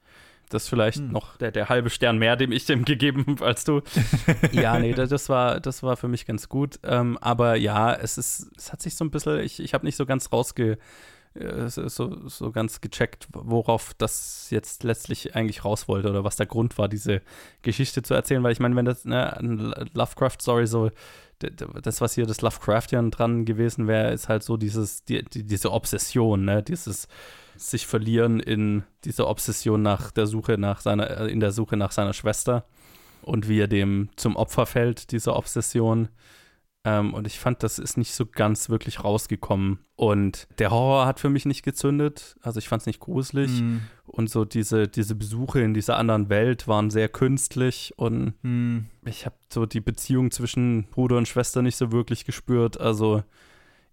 Das 0.50 0.64
ist 0.64 0.68
vielleicht 0.68 0.98
Hm. 0.98 1.12
noch 1.12 1.36
der, 1.36 1.52
der 1.52 1.68
halbe 1.68 1.90
Stern 1.90 2.18
mehr, 2.18 2.36
dem 2.36 2.52
ich 2.52 2.66
dem 2.66 2.84
gegeben 2.84 3.24
habe 3.26 3.44
als 3.44 3.64
du. 3.64 3.82
ja, 4.52 4.78
nee, 4.78 4.92
das, 4.92 5.28
war, 5.28 5.60
das 5.60 5.82
war 5.82 5.96
für 5.96 6.08
mich 6.08 6.26
ganz 6.26 6.48
gut. 6.48 6.78
Ähm, 6.82 7.18
aber 7.20 7.56
ja, 7.56 7.94
es 7.94 8.18
ist, 8.18 8.50
es 8.56 8.72
hat 8.72 8.82
sich 8.82 8.96
so 8.96 9.04
ein 9.04 9.10
bisschen, 9.10 9.40
ich, 9.40 9.60
ich 9.60 9.74
habe 9.74 9.86
nicht 9.86 9.96
so 9.96 10.06
ganz 10.06 10.32
rausge, 10.32 10.78
äh, 11.34 11.68
so, 11.68 12.28
so 12.28 12.50
ganz 12.50 12.80
gecheckt, 12.80 13.28
worauf 13.32 13.94
das 13.94 14.48
jetzt 14.50 14.82
letztlich 14.82 15.36
eigentlich 15.36 15.64
raus 15.64 15.86
wollte 15.86 16.10
oder 16.10 16.24
was 16.24 16.36
der 16.36 16.46
Grund 16.46 16.76
war, 16.78 16.88
diese 16.88 17.22
Geschichte 17.62 18.02
zu 18.02 18.14
erzählen, 18.14 18.42
weil 18.42 18.52
ich 18.52 18.60
meine, 18.60 18.74
wenn 18.74 18.84
das 18.84 19.04
ne, 19.04 19.36
eine 19.36 19.86
Lovecraft-Story 19.94 20.66
so, 20.66 20.90
das, 21.40 22.00
was 22.00 22.14
hier 22.14 22.26
das 22.26 22.40
Lovecraftian 22.42 23.10
dran 23.10 23.44
gewesen 23.44 23.86
wäre, 23.88 24.12
ist 24.12 24.28
halt 24.28 24.42
so 24.42 24.56
dieses, 24.56 25.04
die, 25.04 25.22
die, 25.24 25.44
diese 25.44 25.72
Obsession, 25.72 26.44
ne, 26.44 26.62
dieses 26.62 27.08
sich 27.56 27.86
verlieren 27.86 28.40
in 28.40 28.84
dieser 29.04 29.28
Obsession 29.28 29.82
nach 29.82 30.10
der 30.10 30.26
Suche 30.26 30.58
nach 30.58 30.80
seiner, 30.80 31.10
äh, 31.20 31.30
in 31.30 31.40
der 31.40 31.52
Suche 31.52 31.76
nach 31.76 31.92
seiner 31.92 32.12
Schwester 32.12 32.64
und 33.22 33.48
wie 33.48 33.60
er 33.60 33.68
dem 33.68 34.08
zum 34.16 34.36
Opfer 34.36 34.66
fällt, 34.66 35.12
dieser 35.12 35.36
Obsession. 35.36 36.08
Ähm, 36.84 37.12
und 37.12 37.26
ich 37.26 37.38
fand, 37.38 37.62
das 37.62 37.78
ist 37.78 37.98
nicht 37.98 38.12
so 38.14 38.24
ganz 38.24 38.70
wirklich 38.70 39.04
rausgekommen. 39.04 39.80
Und 39.96 40.48
der 40.58 40.70
Horror 40.70 41.04
hat 41.06 41.20
für 41.20 41.28
mich 41.28 41.44
nicht 41.44 41.62
gezündet. 41.62 42.36
Also 42.40 42.58
ich 42.58 42.68
fand 42.68 42.80
es 42.80 42.86
nicht 42.86 43.00
gruselig. 43.00 43.50
Mhm. 43.60 43.82
Und 44.06 44.30
so 44.30 44.46
diese, 44.46 44.88
diese 44.88 45.14
Besuche 45.14 45.60
in 45.60 45.74
dieser 45.74 45.98
anderen 45.98 46.30
Welt 46.30 46.68
waren 46.68 46.88
sehr 46.90 47.08
künstlich. 47.08 47.92
Und 47.96 48.32
Mhm. 48.42 48.86
ich 49.04 49.26
habe 49.26 49.36
so 49.52 49.66
die 49.66 49.80
Beziehung 49.80 50.30
zwischen 50.30 50.84
Bruder 50.84 51.18
und 51.18 51.28
Schwester 51.28 51.60
nicht 51.60 51.76
so 51.76 51.92
wirklich 51.92 52.24
gespürt. 52.24 52.80
Also 52.80 53.22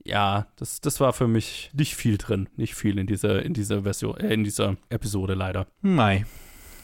ja, 0.06 0.48
das, 0.56 0.80
das 0.80 1.02
war 1.02 1.12
für 1.12 1.28
mich 1.28 1.70
nicht 1.74 1.96
viel 1.96 2.18
drin. 2.18 2.48
Nicht 2.56 2.76
viel 2.76 2.98
in 2.98 3.08
dieser, 3.08 3.44
in 3.44 3.54
dieser 3.54 3.84
Version, 3.84 4.16
äh, 4.18 4.34
in 4.34 4.46
dieser 4.46 4.78
Episode 4.88 5.34
leider. 5.34 5.68
Mai. 5.82 6.26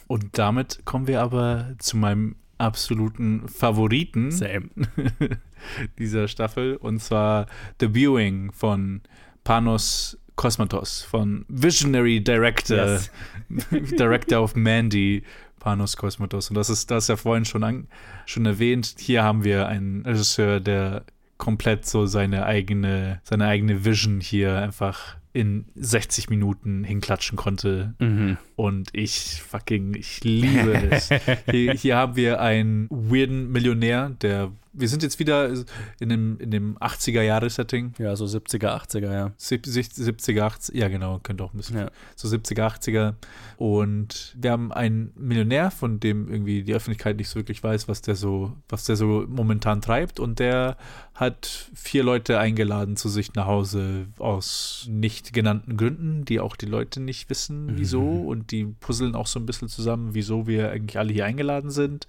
Und 0.08 0.38
damit 0.38 0.82
kommen 0.84 1.08
wir 1.08 1.22
aber 1.22 1.76
zu 1.80 1.96
meinem 1.96 2.36
absoluten 2.58 3.48
Favoriten 3.48 4.32
Same. 4.32 4.70
dieser 5.99 6.27
Staffel 6.27 6.76
und 6.76 6.99
zwar 6.99 7.48
The 7.80 7.94
Viewing 7.94 8.52
von 8.52 9.02
Panos 9.44 10.18
Kosmatos 10.35 11.03
von 11.03 11.45
Visionary 11.48 12.19
Director, 12.23 12.77
Yes. 12.77 13.11
Director 13.98 14.41
of 14.41 14.56
Mandy, 14.56 15.23
Panos 15.60 15.95
Kosmatos. 15.95 16.49
Und 16.49 16.56
das 16.56 16.69
ist 16.69 16.90
das 16.90 17.06
ist 17.06 17.07
ja 17.10 17.15
vorhin 17.15 17.45
schon, 17.45 17.64
an, 17.64 17.88
schon 18.26 18.45
erwähnt. 18.45 18.95
Hier 18.98 19.23
haben 19.23 19.44
wir 19.44 19.68
einen 19.68 20.06
Regisseur, 20.06 20.60
der 20.60 21.03
komplett 21.38 21.85
so 21.85 22.06
seine 22.06 22.45
eigene, 22.45 23.22
seine 23.23 23.48
eigene 23.48 23.85
Vision 23.85 24.22
hier 24.22 24.57
einfach 24.57 25.18
in 25.34 25.65
60 25.76 26.30
Minuten 26.30 26.84
hinklatschen 26.84 27.38
konnte. 27.38 27.95
Mhm. 27.99 28.38
Und 28.64 28.91
ich 28.94 29.44
fucking, 29.45 29.94
ich 29.94 30.23
liebe 30.23 30.72
es. 30.90 31.10
Hier, 31.52 31.73
hier 31.73 31.98
haben 31.98 32.15
wir 32.15 32.40
einen 32.40 32.88
weirden 32.90 33.52
Millionär, 33.52 34.11
der, 34.22 34.53
wir 34.72 34.88
sind 34.88 35.03
jetzt 35.03 35.19
wieder 35.19 35.53
in 35.99 36.10
dem, 36.10 36.40
in 36.40 36.49
dem 36.49 36.77
80er-Jahre-Setting. 36.77 37.94
Ja, 37.99 38.15
so 38.15 38.23
70er, 38.23 38.69
80er, 38.69 39.11
ja. 39.11 39.31
70er, 39.38 40.41
80er, 40.41 40.77
ja 40.77 40.88
genau, 40.88 41.19
könnte 41.19 41.44
auch 41.44 41.53
ein 41.53 41.57
bisschen. 41.57 41.77
Ja. 41.77 41.91
So 42.15 42.30
70er, 42.30 42.80
80er. 42.80 43.14
Und 43.57 44.34
wir 44.40 44.52
haben 44.52 44.72
einen 44.72 45.11
Millionär, 45.15 45.69
von 45.69 45.99
dem 45.99 46.31
irgendwie 46.31 46.64
die 46.64 46.73
Öffentlichkeit 46.73 47.18
nicht 47.18 47.27
so 47.27 47.35
wirklich 47.35 47.61
weiß, 47.61 47.90
was 47.90 48.02
der 48.02 48.15
so, 48.15 48.53
was 48.69 48.85
der 48.85 48.95
so 48.95 49.26
momentan 49.27 49.81
treibt. 49.81 50.22
Und 50.22 50.40
der 50.40 50.77
hat 51.14 51.69
vier 51.76 52.03
Leute 52.03 52.40
eingeladen 52.40 52.95
zu 52.95 53.10
sich 53.10 53.35
nach 53.35 53.45
Hause 53.45 54.07
aus 54.18 54.88
nicht 54.90 55.34
genannten 55.34 55.76
Gründen, 55.77 56.26
die 56.26 56.40
auch 56.40 56.56
die 56.56 56.65
Leute 56.65 57.02
nicht 57.02 57.30
wissen, 57.30 57.73
wieso. 57.77 58.02
Und 58.02 58.53
die 58.54 58.66
puzzeln 58.66 59.16
auch 59.16 59.28
so 59.28 59.40
ein 59.40 59.46
bisschen 59.46 59.68
zusammen, 59.68 60.14
wieso 60.14 60.48
wir 60.48 60.72
eigentlich 60.72 60.98
alle 60.98 61.12
hier 61.12 61.26
eingeladen 61.26 61.72
sind. 61.72 62.08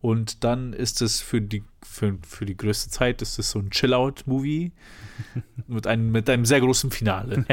Und 0.00 0.44
dann 0.44 0.72
ist 0.72 1.02
es 1.02 1.20
für 1.20 1.42
die, 1.42 1.62
für, 1.82 2.16
für 2.26 2.46
die 2.46 2.56
größte 2.56 2.88
Zeit 2.88 3.20
ist 3.20 3.38
es 3.38 3.50
so 3.50 3.58
ein 3.58 3.70
Chill-Out-Movie 3.70 4.72
mit 5.66 5.86
einem, 5.86 6.10
mit 6.10 6.30
einem 6.30 6.46
sehr 6.46 6.60
großen 6.60 6.90
Finale. 6.90 7.44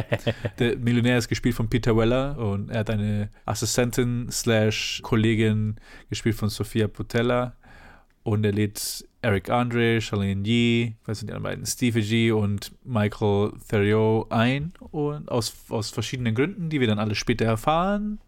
Der 0.59 0.77
Millionär 0.77 1.17
ist 1.17 1.27
gespielt 1.27 1.55
von 1.55 1.69
Peter 1.69 1.97
Weller 1.97 2.37
und 2.37 2.69
er 2.69 2.79
hat 2.79 2.89
eine 2.89 3.29
Assistentin 3.45 4.27
slash 4.31 5.01
Kollegin 5.03 5.75
gespielt 6.09 6.35
von 6.35 6.47
Sophia 6.47 6.87
Putella 6.87 7.57
und 8.27 8.43
er 8.43 8.51
lädt 8.51 9.07
Eric 9.21 9.49
Andre, 9.49 10.01
Charlene 10.01 10.45
Yee, 10.45 10.95
was 11.05 11.19
sind 11.19 11.29
die 11.29 11.33
anderen 11.33 11.43
beiden, 11.43 11.65
Steve 11.65 12.01
G 12.01 12.31
und 12.31 12.73
Michael 12.83 13.53
Theriot 13.69 14.29
ein. 14.33 14.73
Und 14.91 15.31
aus, 15.31 15.55
aus 15.69 15.91
verschiedenen 15.91 16.35
Gründen, 16.35 16.69
die 16.69 16.81
wir 16.81 16.87
dann 16.87 16.99
alle 16.99 17.15
später 17.15 17.45
erfahren. 17.45 18.19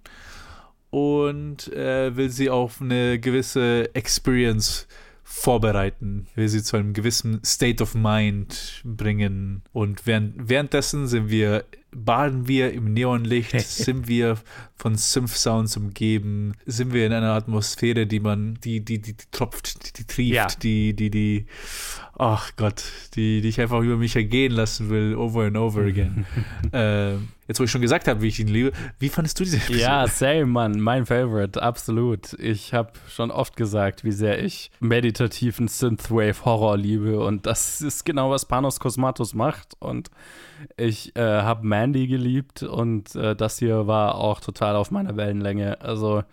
Und 0.90 1.68
äh, 1.74 2.16
will 2.16 2.30
sie 2.30 2.50
auf 2.50 2.80
eine 2.80 3.20
gewisse 3.20 3.94
Experience 3.94 4.88
vorbereiten, 5.24 6.28
will 6.34 6.48
sie 6.48 6.64
zu 6.64 6.78
einem 6.78 6.94
gewissen 6.94 7.44
State 7.44 7.84
of 7.84 7.94
Mind 7.94 8.82
bringen. 8.86 9.64
Und 9.74 10.08
während, 10.08 10.48
währenddessen 10.48 11.08
sind 11.08 11.30
wir 11.30 11.66
baden 11.92 12.48
wir 12.48 12.72
im 12.74 12.94
Neonlicht? 12.94 13.60
sind 13.62 14.08
wir 14.08 14.38
von 14.76 14.96
Synth-Sounds 14.96 15.78
umgeben? 15.78 16.54
Sind 16.66 16.94
wir 16.94 17.06
in 17.06 17.14
einer 17.14 17.34
Atmosphäre, 17.34 18.08
die 18.08 18.20
man, 18.20 18.56
die, 18.64 18.80
die, 18.84 19.00
die, 19.00 19.14
die 19.14 19.26
tropft, 19.32 19.88
die, 19.88 19.94
die 19.94 20.04
trieft, 20.06 20.34
Ja. 20.36 20.48
die, 20.62 20.94
die, 20.96 21.10
die, 21.10 21.46
ach 22.20 22.52
Gott, 22.58 22.84
die, 23.16 23.40
die 23.42 23.48
ich 23.48 23.62
einfach 23.62 23.80
über 23.80 23.96
mich 23.96 24.16
ergehen 24.16 24.52
lassen 24.52 24.90
will, 24.90 25.16
over 25.16 25.46
and 25.46 25.56
over 25.56 25.84
again. 25.84 26.26
ähm, 26.74 27.30
jetzt, 27.48 27.60
wo 27.60 27.64
ich 27.64 27.72
schon 27.72 27.82
gesagt 27.82 28.10
habe, 28.10 28.22
wie 28.22 28.28
ich 28.28 28.40
ihn 28.42 28.50
liebe, 28.50 28.74
wie 29.00 29.08
fandest 29.08 29.40
du 29.40 29.46
diese 29.46 29.56
Episode? 29.58 29.80
Ja, 29.80 30.06
same, 30.06 30.46
Mann. 30.46 30.82
Mein 30.82 31.06
Favorite, 31.06 31.62
absolut. 31.62 32.34
Ich 32.34 32.74
habe 32.74 32.92
schon 33.08 33.32
oft 33.32 33.56
gesagt, 33.56 34.04
wie 34.04 34.12
sehr 34.12 34.44
ich 34.44 34.70
meditativen 34.82 35.70
Synthwave-Horror 35.70 36.78
liebe. 36.78 37.22
Und 37.22 37.46
das 37.46 37.80
ist 37.80 38.06
genau, 38.06 38.30
was 38.30 38.46
Panos 38.46 38.82
Cosmatos 38.82 39.34
macht. 39.34 39.78
Und 39.80 40.12
ich 40.76 41.16
äh, 41.16 41.22
habe 41.22 41.66
Mandy 41.66 42.08
geliebt. 42.08 42.64
Und 42.64 43.16
äh, 43.16 43.34
das 43.34 43.60
hier 43.60 43.88
war 43.88 44.16
auch 44.16 44.42
total 44.42 44.76
auf 44.76 44.92
meiner 44.92 45.16
Wellenlänge. 45.16 45.80
Also, 45.80 46.24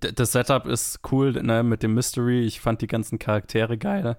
das 0.00 0.32
Setup 0.32 0.66
ist 0.66 1.00
cool 1.10 1.32
ne, 1.42 1.62
mit 1.62 1.82
dem 1.82 1.92
Mystery. 1.92 2.46
Ich 2.46 2.60
fand 2.60 2.80
die 2.80 2.86
ganzen 2.86 3.18
Charaktere 3.18 3.76
geil. 3.76 4.16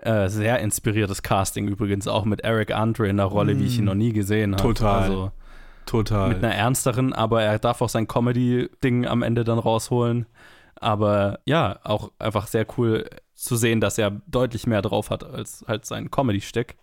Äh, 0.00 0.28
sehr 0.28 0.60
inspiriertes 0.60 1.22
Casting 1.22 1.66
übrigens, 1.66 2.06
auch 2.06 2.24
mit 2.24 2.40
Eric 2.40 2.72
Andre 2.72 3.08
in 3.08 3.16
der 3.16 3.26
Rolle, 3.26 3.58
wie 3.58 3.66
ich 3.66 3.78
ihn 3.78 3.84
noch 3.84 3.94
nie 3.94 4.12
gesehen 4.12 4.52
habe. 4.52 4.62
Total. 4.62 5.02
Also, 5.02 5.32
Total. 5.86 6.28
mit 6.28 6.38
einer 6.38 6.54
ernsteren, 6.54 7.12
aber 7.12 7.42
er 7.42 7.58
darf 7.58 7.82
auch 7.82 7.88
sein 7.88 8.06
Comedy-Ding 8.06 9.06
am 9.06 9.22
Ende 9.22 9.42
dann 9.42 9.58
rausholen. 9.58 10.26
Aber 10.76 11.40
ja, 11.46 11.80
auch 11.82 12.12
einfach 12.20 12.46
sehr 12.46 12.64
cool 12.76 13.08
zu 13.34 13.56
sehen, 13.56 13.80
dass 13.80 13.98
er 13.98 14.12
deutlich 14.26 14.66
mehr 14.66 14.82
drauf 14.82 15.10
hat 15.10 15.24
als 15.24 15.64
halt 15.66 15.84
sein 15.84 16.10
Comedy-Stück. 16.10 16.76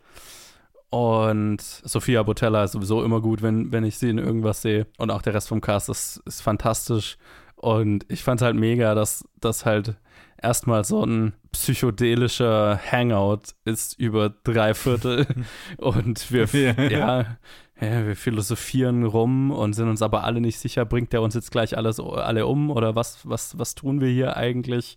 Und 0.90 1.62
Sophia 1.62 2.24
Botella 2.24 2.64
ist 2.64 2.74
sowieso 2.74 3.04
immer 3.04 3.22
gut, 3.22 3.42
wenn, 3.42 3.72
wenn 3.72 3.84
ich 3.84 3.98
sie 3.98 4.10
in 4.10 4.18
irgendwas 4.18 4.62
sehe. 4.62 4.88
Und 4.98 5.12
auch 5.12 5.22
der 5.22 5.34
Rest 5.34 5.48
vom 5.48 5.62
Cast 5.62 5.90
ist, 5.90 6.22
ist 6.26 6.42
fantastisch. 6.42 7.18
Und 7.56 8.06
ich 8.10 8.24
fand 8.24 8.42
halt 8.42 8.56
mega, 8.56 8.96
dass 8.96 9.28
das 9.40 9.66
halt 9.66 9.96
erstmal 10.42 10.84
so 10.84 11.04
ein 11.04 11.34
psychedelischer 11.52 12.80
Hangout 12.92 13.54
ist 13.64 13.98
über 14.00 14.30
drei 14.44 14.74
Viertel. 14.74 15.26
und 15.78 16.32
wir, 16.32 16.46
Ja. 16.92 17.38
ja, 17.82 18.06
wir 18.06 18.16
philosophieren 18.16 19.04
rum 19.04 19.52
und 19.52 19.74
sind 19.74 19.90
uns 19.90 20.02
aber 20.02 20.24
alle 20.24 20.42
nicht 20.42 20.60
sicher, 20.60 20.86
bringt 20.86 21.14
der 21.14 21.22
uns 21.22 21.34
jetzt 21.34 21.52
gleich 21.52 21.78
alles 21.78 22.00
alle 22.00 22.48
um 22.48 22.70
oder 22.70 22.96
was, 22.96 23.28
was, 23.28 23.58
was 23.58 23.76
tun 23.76 24.02
wir 24.02 24.10
hier 24.10 24.38
eigentlich? 24.38 24.96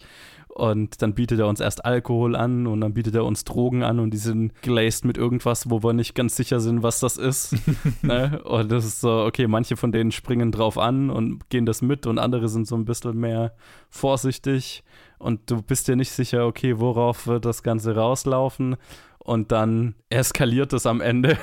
Und 0.49 1.03
dann 1.03 1.15
bietet 1.15 1.39
er 1.39 1.47
uns 1.47 1.61
erst 1.61 1.85
Alkohol 1.85 2.35
an 2.35 2.67
und 2.67 2.81
dann 2.81 2.93
bietet 2.93 3.15
er 3.15 3.25
uns 3.25 3.45
Drogen 3.45 3.85
an 3.85 4.01
und 4.01 4.11
die 4.11 4.19
sind 4.19 4.61
glazed 4.61 5.05
mit 5.05 5.17
irgendwas, 5.17 5.71
wo 5.71 5.85
wir 5.85 5.93
nicht 5.93 6.17
ganz 6.17 6.35
sicher 6.35 6.59
sind, 6.59 6.83
was 6.83 6.99
das 6.99 7.17
ist. 7.17 7.55
ne? 8.03 8.43
Und 8.43 8.73
das 8.73 8.85
ist 8.85 9.01
so, 9.01 9.25
okay, 9.25 9.47
manche 9.47 9.77
von 9.77 9.93
denen 9.93 10.11
springen 10.11 10.51
drauf 10.51 10.77
an 10.77 11.11
und 11.11 11.49
gehen 11.49 11.65
das 11.65 11.81
mit 11.81 12.09
und 12.09 12.19
andere 12.19 12.49
sind 12.49 12.67
so 12.67 12.75
ein 12.75 12.87
bisschen 12.87 13.17
mehr 13.19 13.55
vorsichtig 13.89 14.83
und 15.19 15.51
du 15.51 15.63
bist 15.63 15.89
dir 15.89 15.97
nicht 15.97 16.13
sicher, 16.13 16.47
okay, 16.47 16.79
worauf 16.79 17.27
wird 17.27 17.45
das 17.45 17.63
Ganze 17.63 17.95
rauslaufen? 17.95 18.77
Und 19.19 19.53
dann 19.53 19.95
eskaliert 20.09 20.73
es 20.73 20.87
am 20.87 21.01
Ende, 21.01 21.37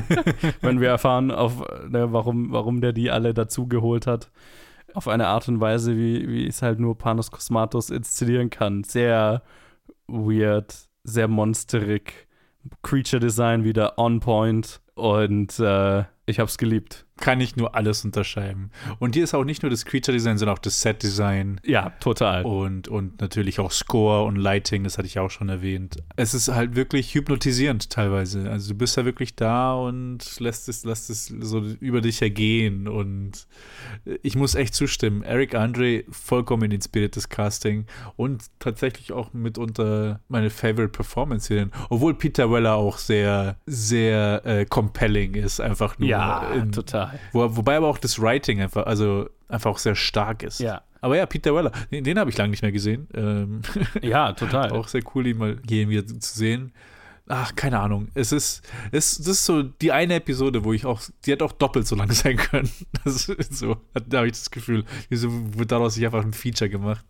wenn 0.60 0.80
wir 0.80 0.88
erfahren, 0.88 1.30
auf, 1.30 1.64
ne, 1.88 2.12
warum, 2.12 2.52
warum 2.52 2.80
der 2.80 2.92
die 2.92 3.10
alle 3.10 3.32
dazugeholt 3.32 4.06
hat. 4.06 4.30
Auf 4.92 5.08
eine 5.08 5.28
Art 5.28 5.48
und 5.48 5.60
Weise, 5.60 5.96
wie, 5.96 6.28
wie 6.28 6.46
es 6.46 6.60
halt 6.60 6.78
nur 6.78 6.98
Panos 6.98 7.30
Cosmatos 7.30 7.88
inszenieren 7.88 8.50
kann. 8.50 8.84
Sehr 8.84 9.42
weird, 10.06 10.74
sehr 11.04 11.28
monsterig. 11.28 12.28
Creature 12.82 13.20
Design 13.20 13.64
wieder 13.64 13.98
on 13.98 14.20
point. 14.20 14.82
Und 14.94 15.58
äh, 15.58 16.04
ich 16.26 16.38
hab's 16.38 16.58
geliebt. 16.58 17.06
Kann 17.22 17.40
ich 17.40 17.54
nur 17.54 17.76
alles 17.76 18.04
unterschreiben. 18.04 18.72
Und 18.98 19.14
hier 19.14 19.22
ist 19.22 19.32
auch 19.32 19.44
nicht 19.44 19.62
nur 19.62 19.70
das 19.70 19.84
Creature-Design, 19.84 20.38
sondern 20.38 20.56
auch 20.56 20.60
das 20.60 20.80
Set-Design. 20.80 21.60
Ja, 21.64 21.90
total. 22.00 22.44
Und, 22.44 22.88
und 22.88 23.20
natürlich 23.20 23.60
auch 23.60 23.70
Score 23.70 24.24
und 24.24 24.34
Lighting, 24.34 24.82
das 24.82 24.98
hatte 24.98 25.06
ich 25.06 25.20
auch 25.20 25.30
schon 25.30 25.48
erwähnt. 25.48 25.98
Es 26.16 26.34
ist 26.34 26.48
halt 26.48 26.74
wirklich 26.74 27.14
hypnotisierend 27.14 27.90
teilweise. 27.90 28.50
Also 28.50 28.72
du 28.72 28.78
bist 28.78 28.96
ja 28.96 29.04
wirklich 29.04 29.36
da 29.36 29.72
und 29.72 30.40
lässt 30.40 30.68
es, 30.68 30.84
lässt 30.84 31.10
es 31.10 31.26
so 31.26 31.60
über 31.78 32.00
dich 32.00 32.20
ergehen. 32.22 32.88
Und 32.88 33.46
ich 34.22 34.34
muss 34.34 34.56
echt 34.56 34.74
zustimmen. 34.74 35.22
Eric 35.22 35.54
Andre, 35.54 36.02
vollkommen 36.10 36.72
inspiriertes 36.72 37.28
Casting 37.28 37.86
und 38.16 38.46
tatsächlich 38.58 39.12
auch 39.12 39.32
mitunter 39.32 40.18
meine 40.26 40.50
Favorite 40.50 40.88
Performance 40.88 41.54
hier. 41.54 41.70
Obwohl 41.88 42.14
Peter 42.14 42.50
Weller 42.50 42.74
auch 42.74 42.98
sehr, 42.98 43.58
sehr 43.66 44.42
äh, 44.44 44.64
compelling 44.64 45.34
ist, 45.34 45.60
einfach 45.60 46.00
nur. 46.00 46.08
Ja, 46.08 46.50
in, 46.50 46.72
total. 47.12 47.20
Wo, 47.32 47.56
wobei 47.56 47.76
aber 47.76 47.88
auch 47.88 47.98
das 47.98 48.20
Writing 48.20 48.60
einfach, 48.60 48.86
also 48.86 49.28
einfach 49.48 49.70
auch 49.70 49.78
sehr 49.78 49.94
stark 49.94 50.42
ist. 50.42 50.60
Ja. 50.60 50.82
Aber 51.00 51.16
ja, 51.16 51.26
Peter 51.26 51.54
Weller, 51.54 51.72
den, 51.90 52.04
den 52.04 52.18
habe 52.18 52.30
ich 52.30 52.38
lange 52.38 52.50
nicht 52.50 52.62
mehr 52.62 52.72
gesehen. 52.72 53.08
Ähm, 53.14 53.62
Ja, 54.02 54.32
total. 54.32 54.70
auch 54.70 54.88
sehr 54.88 55.02
cool, 55.14 55.26
ihn 55.26 55.38
mal 55.38 55.58
hier 55.68 55.88
wieder 55.88 56.06
zu 56.06 56.38
sehen. 56.38 56.72
Ach, 57.28 57.54
keine 57.54 57.80
Ahnung. 57.80 58.08
Es 58.14 58.32
ist, 58.32 58.62
es, 58.90 59.16
das 59.18 59.26
ist 59.28 59.46
so 59.46 59.62
die 59.62 59.92
eine 59.92 60.14
Episode, 60.14 60.64
wo 60.64 60.72
ich 60.72 60.84
auch, 60.84 61.00
die 61.24 61.32
hätte 61.32 61.44
auch 61.44 61.52
doppelt 61.52 61.86
so 61.86 61.96
lang 61.96 62.10
sein 62.12 62.36
können. 62.36 62.70
Das 63.04 63.28
ist 63.28 63.54
so, 63.54 63.76
da 64.08 64.18
habe 64.18 64.26
ich 64.26 64.34
das 64.34 64.50
Gefühl. 64.50 64.84
Wieso 65.08 65.28
wird 65.56 65.72
daraus 65.72 65.96
nicht 65.96 66.04
einfach 66.04 66.24
ein 66.24 66.32
Feature 66.32 66.70
gemacht? 66.70 67.04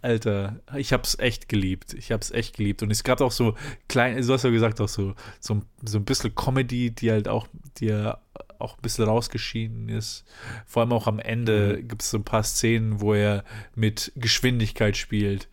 Alter, 0.00 0.60
ich 0.76 0.92
hab's 0.92 1.18
echt 1.18 1.48
geliebt. 1.48 1.92
Ich 1.94 2.12
hab's 2.12 2.30
echt 2.30 2.56
geliebt. 2.56 2.82
Und 2.82 2.90
es 2.90 3.02
gab 3.02 3.20
auch 3.20 3.32
so 3.32 3.54
klein, 3.88 4.20
du 4.20 4.32
hast 4.32 4.44
ja 4.44 4.50
gesagt, 4.50 4.80
auch 4.80 4.88
so, 4.88 5.14
so, 5.40 5.60
so 5.84 5.98
ein 5.98 6.04
bisschen 6.04 6.34
Comedy, 6.34 6.92
die 6.92 7.10
halt 7.10 7.26
auch, 7.26 7.48
die 7.78 7.86
ja 7.86 8.18
auch 8.58 8.76
ein 8.76 8.82
bisschen 8.82 9.04
rausgeschieden 9.04 9.88
ist. 9.88 10.24
Vor 10.66 10.82
allem 10.82 10.92
auch 10.92 11.06
am 11.06 11.18
Ende 11.18 11.82
gibt 11.82 12.02
es 12.02 12.10
so 12.10 12.18
ein 12.18 12.24
paar 12.24 12.42
Szenen, 12.42 13.00
wo 13.00 13.14
er 13.14 13.44
mit 13.74 14.12
Geschwindigkeit 14.16 14.96
spielt, 14.96 15.48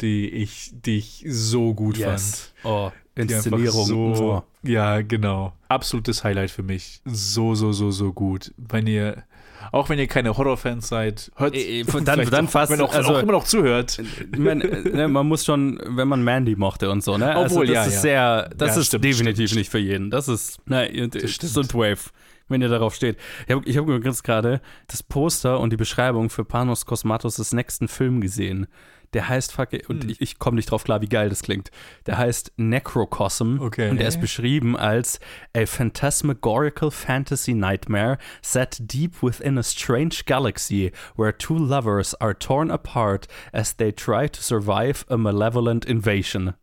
die 0.00 0.28
ich, 0.28 0.70
die 0.72 0.98
ich 0.98 1.24
so 1.28 1.74
gut 1.74 1.96
Yes. 1.96 2.52
fand. 2.62 2.72
Oh, 2.72 2.90
Inszenierung. 3.14 3.86
So, 3.86 3.96
Oh. 4.24 4.42
Ja, 4.62 5.02
genau. 5.02 5.52
Absolutes 5.68 6.22
Highlight 6.24 6.50
für 6.50 6.62
mich. 6.62 7.00
So, 7.04 7.54
so, 7.54 7.72
so, 7.72 7.90
so 7.90 8.12
gut. 8.12 8.52
Wenn 8.56 8.86
ihr, 8.86 9.24
auch 9.72 9.88
wenn 9.88 9.98
ihr 9.98 10.06
keine 10.06 10.36
Horrorfans 10.36 10.88
seid, 10.88 11.30
hört 11.36 11.54
Äh, 11.54 11.82
dann- 12.04 12.04
vielleicht 12.04 12.32
dann 12.32 12.46
auch, 12.46 12.50
fast, 12.50 12.72
wenn 12.72 12.80
auch, 12.80 12.92
also- 12.94 13.14
auch 13.14 13.22
immer 13.22 13.32
noch 13.32 13.44
zuhört. 13.44 13.98
Ich 14.32 14.38
meine, 14.38 14.64
ne, 14.82 15.08
man 15.08 15.26
muss 15.26 15.44
schon, 15.44 15.80
wenn 15.86 16.08
man 16.08 16.22
Mandy 16.22 16.56
mochte 16.56 16.90
und 16.90 17.02
so, 17.02 17.18
ne? 17.18 17.34
Obwohl, 17.36 17.62
also 17.68 17.72
das 17.72 17.74
ja, 17.74 17.84
ist 17.84 17.94
ja. 17.94 18.00
sehr, 18.00 18.50
das 18.56 18.74
Ja, 18.76 18.80
ist 18.80 18.86
stimmt, 18.88 19.04
definitiv 19.04 19.48
stimmt, 19.48 19.58
nicht 19.58 19.70
für 19.70 19.78
jeden. 19.78 20.10
Das 20.10 20.28
ist, 20.28 20.58
na, 20.66 20.86
das 20.86 21.30
stimmt. 21.30 21.56
ist 21.56 21.74
Wave, 21.74 22.10
wenn 22.50 22.60
ihr 22.62 22.68
darauf 22.68 22.94
steht. 22.94 23.16
Ich 23.46 23.54
habe 23.54 23.68
ich 23.68 23.76
hab 23.76 23.84
übrigens 23.88 24.22
gerade 24.22 24.60
das 24.88 25.02
Poster 25.02 25.60
und 25.60 25.70
die 25.72 25.76
Beschreibung 25.76 26.30
für 26.30 26.44
Panos 26.44 26.86
Cosmatos' 26.86 27.54
nächsten 27.54 27.88
Film 27.88 28.20
gesehen. 28.20 28.66
Der 29.12 29.28
heißt, 29.28 29.50
fuck, 29.50 29.70
und 29.88 30.04
Hm. 30.04 30.10
ich, 30.10 30.20
ich 30.20 30.38
komme 30.38 30.54
nicht 30.54 30.70
drauf 30.70 30.84
klar, 30.84 31.00
wie 31.00 31.08
geil 31.08 31.28
das 31.30 31.42
klingt. 31.42 31.72
Der 32.06 32.16
heißt 32.16 32.52
Necrocosm 32.58 33.58
Okay. 33.60 33.90
und 33.90 33.98
der 33.98 34.06
ist 34.06 34.20
beschrieben 34.20 34.76
als 34.76 35.18
a 35.52 35.66
phantasmagorical 35.66 36.92
fantasy 36.92 37.52
nightmare 37.54 38.18
set 38.40 38.76
deep 38.80 39.20
within 39.20 39.58
a 39.58 39.64
strange 39.64 40.22
galaxy 40.26 40.92
where 41.16 41.36
two 41.36 41.58
lovers 41.58 42.14
are 42.20 42.38
torn 42.38 42.70
apart 42.70 43.26
as 43.52 43.74
they 43.76 43.92
try 43.92 44.28
to 44.28 44.40
survive 44.40 45.04
a 45.08 45.16
malevolent 45.16 45.84
invasion. 45.84 46.54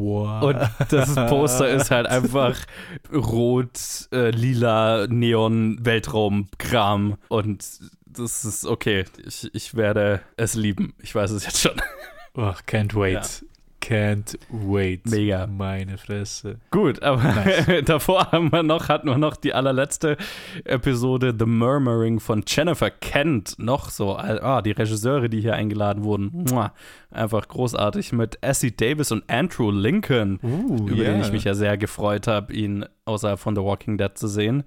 Wow. 0.00 0.42
Und 0.42 0.58
das 0.90 1.14
Poster 1.14 1.68
ist 1.68 1.90
halt 1.90 2.06
einfach 2.06 2.56
rot, 3.12 4.08
äh, 4.12 4.30
lila, 4.30 5.06
Neon, 5.08 5.78
Weltraum-Kram. 5.84 7.18
Und 7.28 7.64
das 8.06 8.44
ist 8.44 8.64
okay. 8.66 9.04
Ich, 9.26 9.50
ich 9.54 9.74
werde 9.74 10.22
es 10.36 10.54
lieben. 10.54 10.94
Ich 11.00 11.14
weiß 11.14 11.30
es 11.32 11.44
jetzt 11.44 11.60
schon. 11.60 11.80
Ach, 12.34 12.62
can't 12.62 12.94
wait. 12.94 13.44
Can't 13.80 14.38
wait. 14.50 15.06
Mega. 15.06 15.46
Meine 15.46 15.98
Fresse. 15.98 16.58
Gut, 16.70 17.02
aber 17.02 17.22
Nice. 17.22 17.82
davor 17.84 18.30
haben 18.30 18.52
wir 18.52 18.62
noch, 18.62 18.88
hatten 18.88 19.08
wir 19.08 19.18
noch 19.18 19.36
die 19.36 19.54
allerletzte 19.54 20.16
Episode 20.64 21.34
The 21.38 21.46
Murmuring 21.46 22.20
von 22.20 22.44
Jennifer 22.46 22.90
Kent. 22.90 23.54
Noch 23.58 23.90
so, 23.90 24.16
ah, 24.16 24.62
die 24.62 24.72
Regisseure, 24.72 25.28
die 25.28 25.40
hier 25.40 25.54
eingeladen 25.54 26.04
wurden. 26.04 26.46
Einfach 27.10 27.48
großartig 27.48 28.12
mit 28.12 28.38
Essie 28.42 28.76
Davis 28.76 29.10
und 29.12 29.28
Andrew 29.28 29.70
Lincoln, 29.70 30.38
Uh, 30.42 30.86
über 30.88 31.04
den 31.04 31.20
ja. 31.20 31.26
ich 31.26 31.32
mich 31.32 31.44
ja 31.44 31.54
sehr 31.54 31.76
gefreut 31.76 32.26
habe, 32.26 32.52
ihn 32.52 32.84
außerhalb 33.04 33.38
von 33.38 33.54
The 33.54 33.62
Walking 33.62 33.98
Dead 33.98 34.16
zu 34.16 34.28
sehen. 34.28 34.64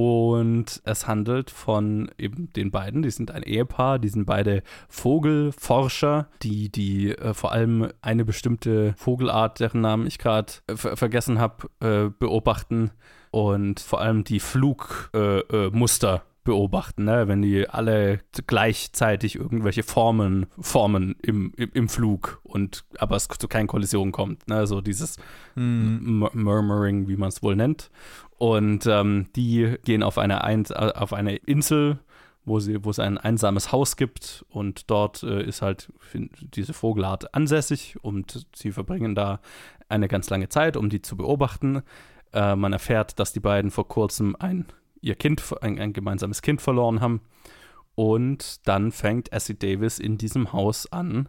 Und 0.00 0.82
es 0.84 1.08
handelt 1.08 1.48
von 1.50 2.10
eben 2.18 2.52
den 2.52 2.70
beiden, 2.70 3.00
die 3.00 3.08
sind 3.08 3.30
ein 3.30 3.42
Ehepaar, 3.42 3.98
die 3.98 4.10
sind 4.10 4.26
beide 4.26 4.62
Vogelforscher, 4.90 6.28
die, 6.42 6.70
die 6.70 7.12
äh, 7.12 7.32
vor 7.32 7.52
allem 7.52 7.88
eine 8.02 8.26
bestimmte 8.26 8.92
Vogelart, 8.98 9.58
deren 9.58 9.80
Namen 9.80 10.06
ich 10.06 10.18
gerade 10.18 10.52
äh, 10.66 10.76
ver 10.76 10.98
vergessen 10.98 11.38
habe, 11.38 11.70
äh, 11.80 12.10
beobachten 12.18 12.90
und 13.30 13.80
vor 13.80 14.02
allem 14.02 14.22
die 14.22 14.38
Flugmuster 14.40 15.66
äh, 15.68 15.70
Muster 15.70 16.22
beobachten, 16.44 17.04
ne? 17.04 17.26
wenn 17.26 17.42
die 17.42 17.68
alle 17.68 18.20
gleichzeitig 18.46 19.34
irgendwelche 19.34 19.82
Formen 19.82 20.46
formen 20.60 21.16
im, 21.20 21.52
im, 21.56 21.70
im 21.74 21.88
Flug 21.88 22.38
und 22.44 22.84
aber 22.98 23.16
es 23.16 23.26
zu 23.26 23.48
keinen 23.48 23.66
Kollisionen 23.66 24.12
kommt. 24.12 24.46
Ne? 24.46 24.66
So 24.68 24.80
dieses 24.80 25.16
Mhm. 25.56 26.18
Mur- 26.18 26.30
Murmuring, 26.34 27.08
wie 27.08 27.16
man 27.16 27.30
es 27.30 27.42
wohl 27.42 27.56
nennt. 27.56 27.90
Und 28.38 28.86
ähm, 28.86 29.28
die 29.34 29.76
gehen 29.84 30.02
auf 30.02 30.18
eine, 30.18 30.44
ein 30.44 30.66
auf 30.66 31.12
eine 31.12 31.36
Insel, 31.36 31.98
wo, 32.44 32.60
sie, 32.60 32.84
wo 32.84 32.90
es 32.90 32.98
ein 32.98 33.18
einsames 33.18 33.72
Haus 33.72 33.96
gibt 33.96 34.44
und 34.48 34.90
dort 34.90 35.22
äh, 35.22 35.42
ist 35.42 35.62
halt 35.62 35.92
diese 36.14 36.72
Vogelart 36.72 37.34
ansässig 37.34 37.96
und 38.02 38.46
sie 38.54 38.70
verbringen 38.72 39.14
da 39.14 39.40
eine 39.88 40.06
ganz 40.08 40.30
lange 40.30 40.48
Zeit, 40.48 40.76
um 40.76 40.88
die 40.88 41.02
zu 41.02 41.16
beobachten. 41.16 41.82
Äh, 42.32 42.54
man 42.54 42.72
erfährt, 42.72 43.18
dass 43.18 43.32
die 43.32 43.40
beiden 43.40 43.70
vor 43.70 43.88
kurzem 43.88 44.36
ein, 44.38 44.66
ihr 45.00 45.16
Kind, 45.16 45.42
ein, 45.60 45.78
ein 45.78 45.92
gemeinsames 45.92 46.40
Kind 46.40 46.62
verloren 46.62 47.00
haben. 47.00 47.20
Und 47.96 48.66
dann 48.68 48.92
fängt 48.92 49.32
Essie 49.32 49.58
Davis 49.58 49.98
in 49.98 50.18
diesem 50.18 50.52
Haus 50.52 50.90
an, 50.92 51.28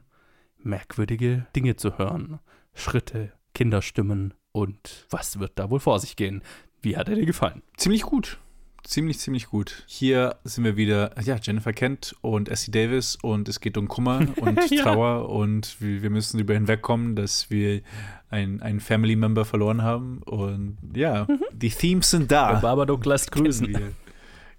merkwürdige 0.58 1.48
Dinge 1.56 1.78
zu 1.78 1.98
hören. 1.98 2.40
Schritte, 2.74 3.32
Kinderstimmen 3.54 4.34
und 4.52 5.06
was 5.10 5.40
wird 5.40 5.54
da 5.58 5.70
wohl 5.70 5.80
vor 5.80 6.00
sich 6.00 6.16
gehen? 6.16 6.44
Wie 6.88 6.96
hat 6.96 7.10
er 7.10 7.16
dir 7.16 7.26
gefallen? 7.26 7.64
Ziemlich 7.76 8.04
gut. 8.04 8.38
Ziemlich, 8.86 9.20
ziemlich 9.20 9.48
gut. 9.48 9.84
Hier 9.88 10.38
sind 10.46 10.64
wir 10.64 10.78
wieder, 10.78 11.22
ja, 11.22 11.36
Jennifer 11.36 11.74
Kent 11.74 12.16
und 12.22 12.48
Essie 12.48 12.72
Davis 12.72 13.18
und 13.22 13.50
es 13.50 13.60
geht 13.60 13.78
um 13.78 13.90
Kummer 13.90 14.26
und 14.38 14.72
ja. 14.72 14.84
Trauer 14.84 15.28
und 15.28 15.82
wir, 15.82 16.02
wir 16.02 16.10
müssen 16.10 16.38
darüber 16.38 16.54
hinwegkommen, 16.54 17.18
dass 17.18 17.50
wir 17.50 17.82
einen 18.30 18.80
Family 18.80 19.18
Member 19.18 19.44
verloren 19.44 19.82
haben 19.82 20.20
und 20.24 20.78
ja, 20.96 21.26
mhm. 21.28 21.42
die 21.52 21.72
Themes 21.72 22.10
sind 22.10 22.32
da. 22.32 22.56
Und 22.56 22.62
Babadook 22.62 23.06
lässt 23.06 23.34
grüßen. 23.34 23.94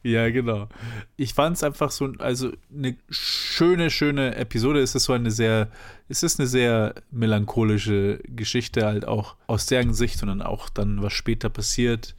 Ja, 0.09 0.31
genau. 0.31 0.69
Ich 1.17 1.35
fand 1.35 1.57
es 1.57 1.65
einfach 1.65 1.91
so, 1.91 2.13
also 2.19 2.53
eine 2.75 2.97
schöne, 3.11 3.91
schöne 3.91 4.37
Episode. 4.37 4.81
Es 4.81 4.95
ist 4.95 5.05
so 5.05 5.13
eine 5.13 5.31
sehr, 5.31 5.69
es 6.09 6.23
ist 6.23 6.41
eine 6.41 6.47
sehr 6.47 6.95
melancholische 7.11 8.21
Geschichte, 8.29 8.87
halt 8.87 9.07
auch 9.07 9.37
aus 9.47 9.67
deren 9.67 9.93
Sicht 9.95 10.23
und 10.23 10.29
dann 10.29 10.43
auch 10.43 10.69
dann, 10.69 11.03
was 11.03 11.13
später 11.13 11.49
passiert 11.49 12.15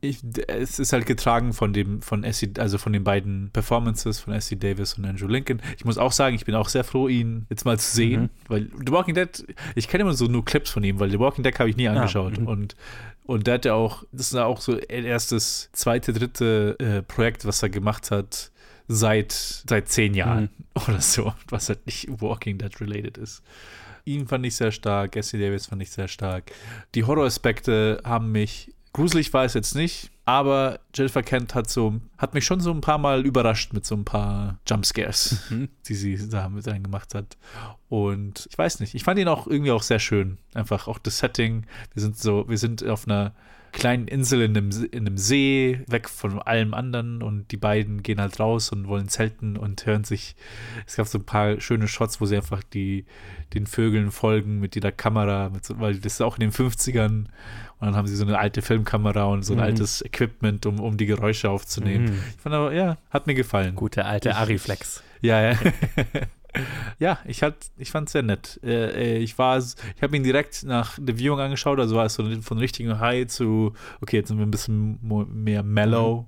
ich, 0.00 0.20
es 0.46 0.78
ist 0.78 0.92
halt 0.92 1.06
getragen 1.06 1.52
von 1.52 1.72
dem, 1.72 2.02
von 2.02 2.22
Essie, 2.22 2.52
also 2.58 2.78
von 2.78 2.92
den 2.92 3.02
beiden 3.02 3.50
Performances 3.52 4.20
von 4.20 4.32
Essie 4.32 4.56
Davis 4.56 4.94
und 4.94 5.04
Andrew 5.04 5.26
Lincoln. 5.26 5.60
Ich 5.76 5.84
muss 5.84 5.98
auch 5.98 6.12
sagen, 6.12 6.36
ich 6.36 6.44
bin 6.44 6.54
auch 6.54 6.68
sehr 6.68 6.84
froh, 6.84 7.08
ihn 7.08 7.46
jetzt 7.50 7.64
mal 7.64 7.78
zu 7.78 7.96
sehen, 7.96 8.22
mhm. 8.22 8.28
weil 8.46 8.70
The 8.86 8.92
Walking 8.92 9.14
Dead, 9.14 9.44
ich 9.74 9.88
kenne 9.88 10.02
immer 10.02 10.14
so 10.14 10.26
nur 10.26 10.44
Clips 10.44 10.70
von 10.70 10.84
ihm, 10.84 11.00
weil 11.00 11.10
The 11.10 11.18
Walking 11.18 11.42
Dead 11.42 11.58
habe 11.58 11.68
ich 11.68 11.76
nie 11.76 11.88
angeschaut. 11.88 12.36
Ja. 12.36 12.42
Mhm. 12.42 12.48
Und, 12.48 12.76
und 13.28 13.46
der 13.46 13.54
hat 13.54 13.64
ja 13.66 13.74
auch, 13.74 14.04
das 14.10 14.28
ist 14.28 14.34
ja 14.34 14.46
auch 14.46 14.60
so 14.60 14.76
erstes, 14.76 15.68
zweite, 15.72 16.12
dritte 16.12 16.76
äh, 16.80 17.02
Projekt, 17.02 17.44
was 17.44 17.62
er 17.62 17.68
gemacht 17.68 18.10
hat, 18.10 18.50
seit, 18.88 19.32
seit 19.32 19.88
zehn 19.88 20.14
Jahren 20.14 20.50
mhm. 20.74 20.82
oder 20.88 21.00
so, 21.00 21.34
was 21.50 21.68
halt 21.68 21.84
nicht 21.86 22.08
Walking 22.20 22.58
Dead 22.58 22.80
related 22.80 23.18
ist 23.18 23.42
ihn 24.08 24.26
fand 24.26 24.46
ich 24.46 24.56
sehr 24.56 24.72
stark, 24.72 25.16
Essie 25.16 25.38
Davis 25.38 25.66
fand 25.66 25.82
ich 25.82 25.90
sehr 25.90 26.08
stark. 26.08 26.50
Die 26.94 27.04
Horroraspekte 27.04 28.00
haben 28.04 28.32
mich 28.32 28.72
Gruselig 28.98 29.32
war 29.32 29.44
es 29.44 29.54
jetzt 29.54 29.76
nicht, 29.76 30.10
aber 30.24 30.80
Jennifer 30.92 31.22
Kent 31.22 31.54
hat 31.54 31.70
so, 31.70 32.00
hat 32.16 32.34
mich 32.34 32.44
schon 32.44 32.58
so 32.58 32.72
ein 32.72 32.80
paar 32.80 32.98
Mal 32.98 33.24
überrascht 33.24 33.72
mit 33.72 33.86
so 33.86 33.94
ein 33.94 34.04
paar 34.04 34.58
Jumpscares, 34.66 35.48
mhm. 35.50 35.68
die 35.86 35.94
sie 35.94 36.28
da 36.28 36.48
mit 36.48 36.66
reingemacht 36.66 37.14
hat. 37.14 37.36
Und 37.88 38.48
ich 38.50 38.58
weiß 38.58 38.80
nicht, 38.80 38.96
ich 38.96 39.04
fand 39.04 39.20
ihn 39.20 39.28
auch 39.28 39.46
irgendwie 39.46 39.70
auch 39.70 39.84
sehr 39.84 40.00
schön. 40.00 40.38
Einfach 40.52 40.88
auch 40.88 40.98
das 40.98 41.18
Setting. 41.18 41.64
Wir 41.94 42.02
sind 42.02 42.18
so, 42.18 42.48
wir 42.48 42.58
sind 42.58 42.84
auf 42.84 43.06
einer 43.06 43.34
kleinen 43.72 44.08
Insel 44.08 44.42
in 44.42 44.56
einem, 44.56 44.70
in 44.90 45.06
einem 45.06 45.16
See, 45.16 45.80
weg 45.86 46.08
von 46.08 46.40
allem 46.40 46.74
anderen 46.74 47.22
und 47.22 47.52
die 47.52 47.56
beiden 47.56 48.02
gehen 48.02 48.20
halt 48.20 48.40
raus 48.40 48.70
und 48.70 48.88
wollen 48.88 49.08
zelten 49.08 49.56
und 49.56 49.86
hören 49.86 50.04
sich. 50.04 50.34
Es 50.86 50.96
gab 50.96 51.06
so 51.06 51.18
ein 51.18 51.24
paar 51.24 51.60
schöne 51.60 51.86
Shots, 51.86 52.20
wo 52.20 52.26
sie 52.26 52.36
einfach 52.36 52.62
die, 52.62 53.04
den 53.54 53.66
Vögeln 53.66 54.10
folgen 54.10 54.58
mit 54.58 54.74
ihrer 54.76 54.92
Kamera, 54.92 55.50
mit 55.50 55.64
so, 55.64 55.78
weil 55.78 55.98
das 55.98 56.14
ist 56.14 56.20
auch 56.20 56.36
in 56.38 56.40
den 56.40 56.52
50ern 56.52 57.26
und 57.80 57.86
dann 57.86 57.96
haben 57.96 58.08
sie 58.08 58.16
so 58.16 58.24
eine 58.24 58.38
alte 58.38 58.60
Filmkamera 58.60 59.24
und 59.24 59.44
so 59.44 59.54
ein 59.54 59.58
mhm. 59.58 59.64
altes 59.64 60.04
Equipment, 60.04 60.66
um, 60.66 60.80
um 60.80 60.96
die 60.96 61.06
Geräusche 61.06 61.48
aufzunehmen. 61.50 62.06
Mhm. 62.06 62.22
Ich 62.36 62.42
fand 62.42 62.54
aber, 62.54 62.72
ja, 62.72 62.96
hat 63.10 63.26
mir 63.26 63.34
gefallen. 63.34 63.76
Gute 63.76 64.04
alte 64.04 64.34
Ariflex. 64.34 65.02
Ja, 65.20 65.40
ja. 65.40 65.58
ja, 66.98 67.18
ich, 67.24 67.42
ich 67.76 67.90
fand 67.90 68.08
es 68.08 68.12
sehr 68.12 68.22
nett. 68.22 68.58
Äh, 68.64 69.16
äh 69.16 69.18
ich 69.18 69.38
war, 69.38 69.58
ich 69.58 70.02
habe 70.02 70.16
ihn 70.16 70.24
direkt 70.24 70.64
nach 70.64 70.98
der 71.00 71.18
Viewing 71.18 71.38
angeschaut, 71.38 71.78
also 71.78 71.96
war 71.96 72.06
es 72.06 72.14
so 72.14 72.24
von 72.42 72.58
richtigen 72.58 72.98
High 72.98 73.28
zu, 73.28 73.74
okay, 74.00 74.16
jetzt 74.16 74.28
sind 74.28 74.38
wir 74.38 74.46
ein 74.46 74.50
bisschen 74.50 74.98
mehr 75.32 75.62
mellow, 75.62 76.22
mhm. 76.22 76.26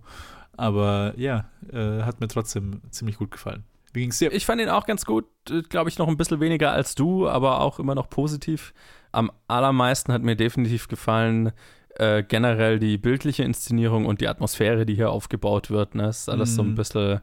aber 0.56 1.14
ja, 1.16 1.47
äh, 1.72 2.02
hat 2.02 2.20
mir 2.20 2.28
trotzdem 2.28 2.81
ziemlich 2.90 3.16
gut 3.16 3.32
gefallen. 3.32 3.64
Wie 3.93 4.03
ging's 4.03 4.19
dir? 4.19 4.33
Ich 4.33 4.47
fand 4.47 4.61
ihn 4.61 4.69
auch 4.69 4.87
ganz 4.87 5.05
gut, 5.05 5.27
äh, 5.51 5.62
glaube 5.62 5.91
ich, 5.91 5.99
noch 5.99 6.09
ein 6.09 6.17
bisschen 6.17 6.41
weniger 6.41 6.73
als 6.73 6.95
du, 6.95 7.29
aber 7.29 7.61
auch 7.61 7.79
immer 7.79 7.95
noch 7.95 8.09
positiv. 8.09 8.73
Am 9.12 9.31
allermeisten 9.49 10.12
hat 10.12 10.23
mir 10.23 10.37
definitiv 10.37 10.89
gefallen, 10.89 11.53
äh, 11.97 12.23
generell 12.23 12.79
die 12.79 12.99
bildliche 12.99 13.43
Inszenierung 13.43 14.07
und 14.07 14.21
die 14.21 14.29
Atmosphäre, 14.29 14.87
die 14.87 14.95
hier 14.95 15.11
aufgebaut 15.11 15.71
wird. 15.71 15.95
Ne? 15.95 16.05
Das 16.05 16.21
ist 16.21 16.29
alles 16.29 16.53
mm. 16.53 16.55
so 16.55 16.62
ein 16.62 16.71
mhm. 16.71 16.75
bisschen 16.77 17.21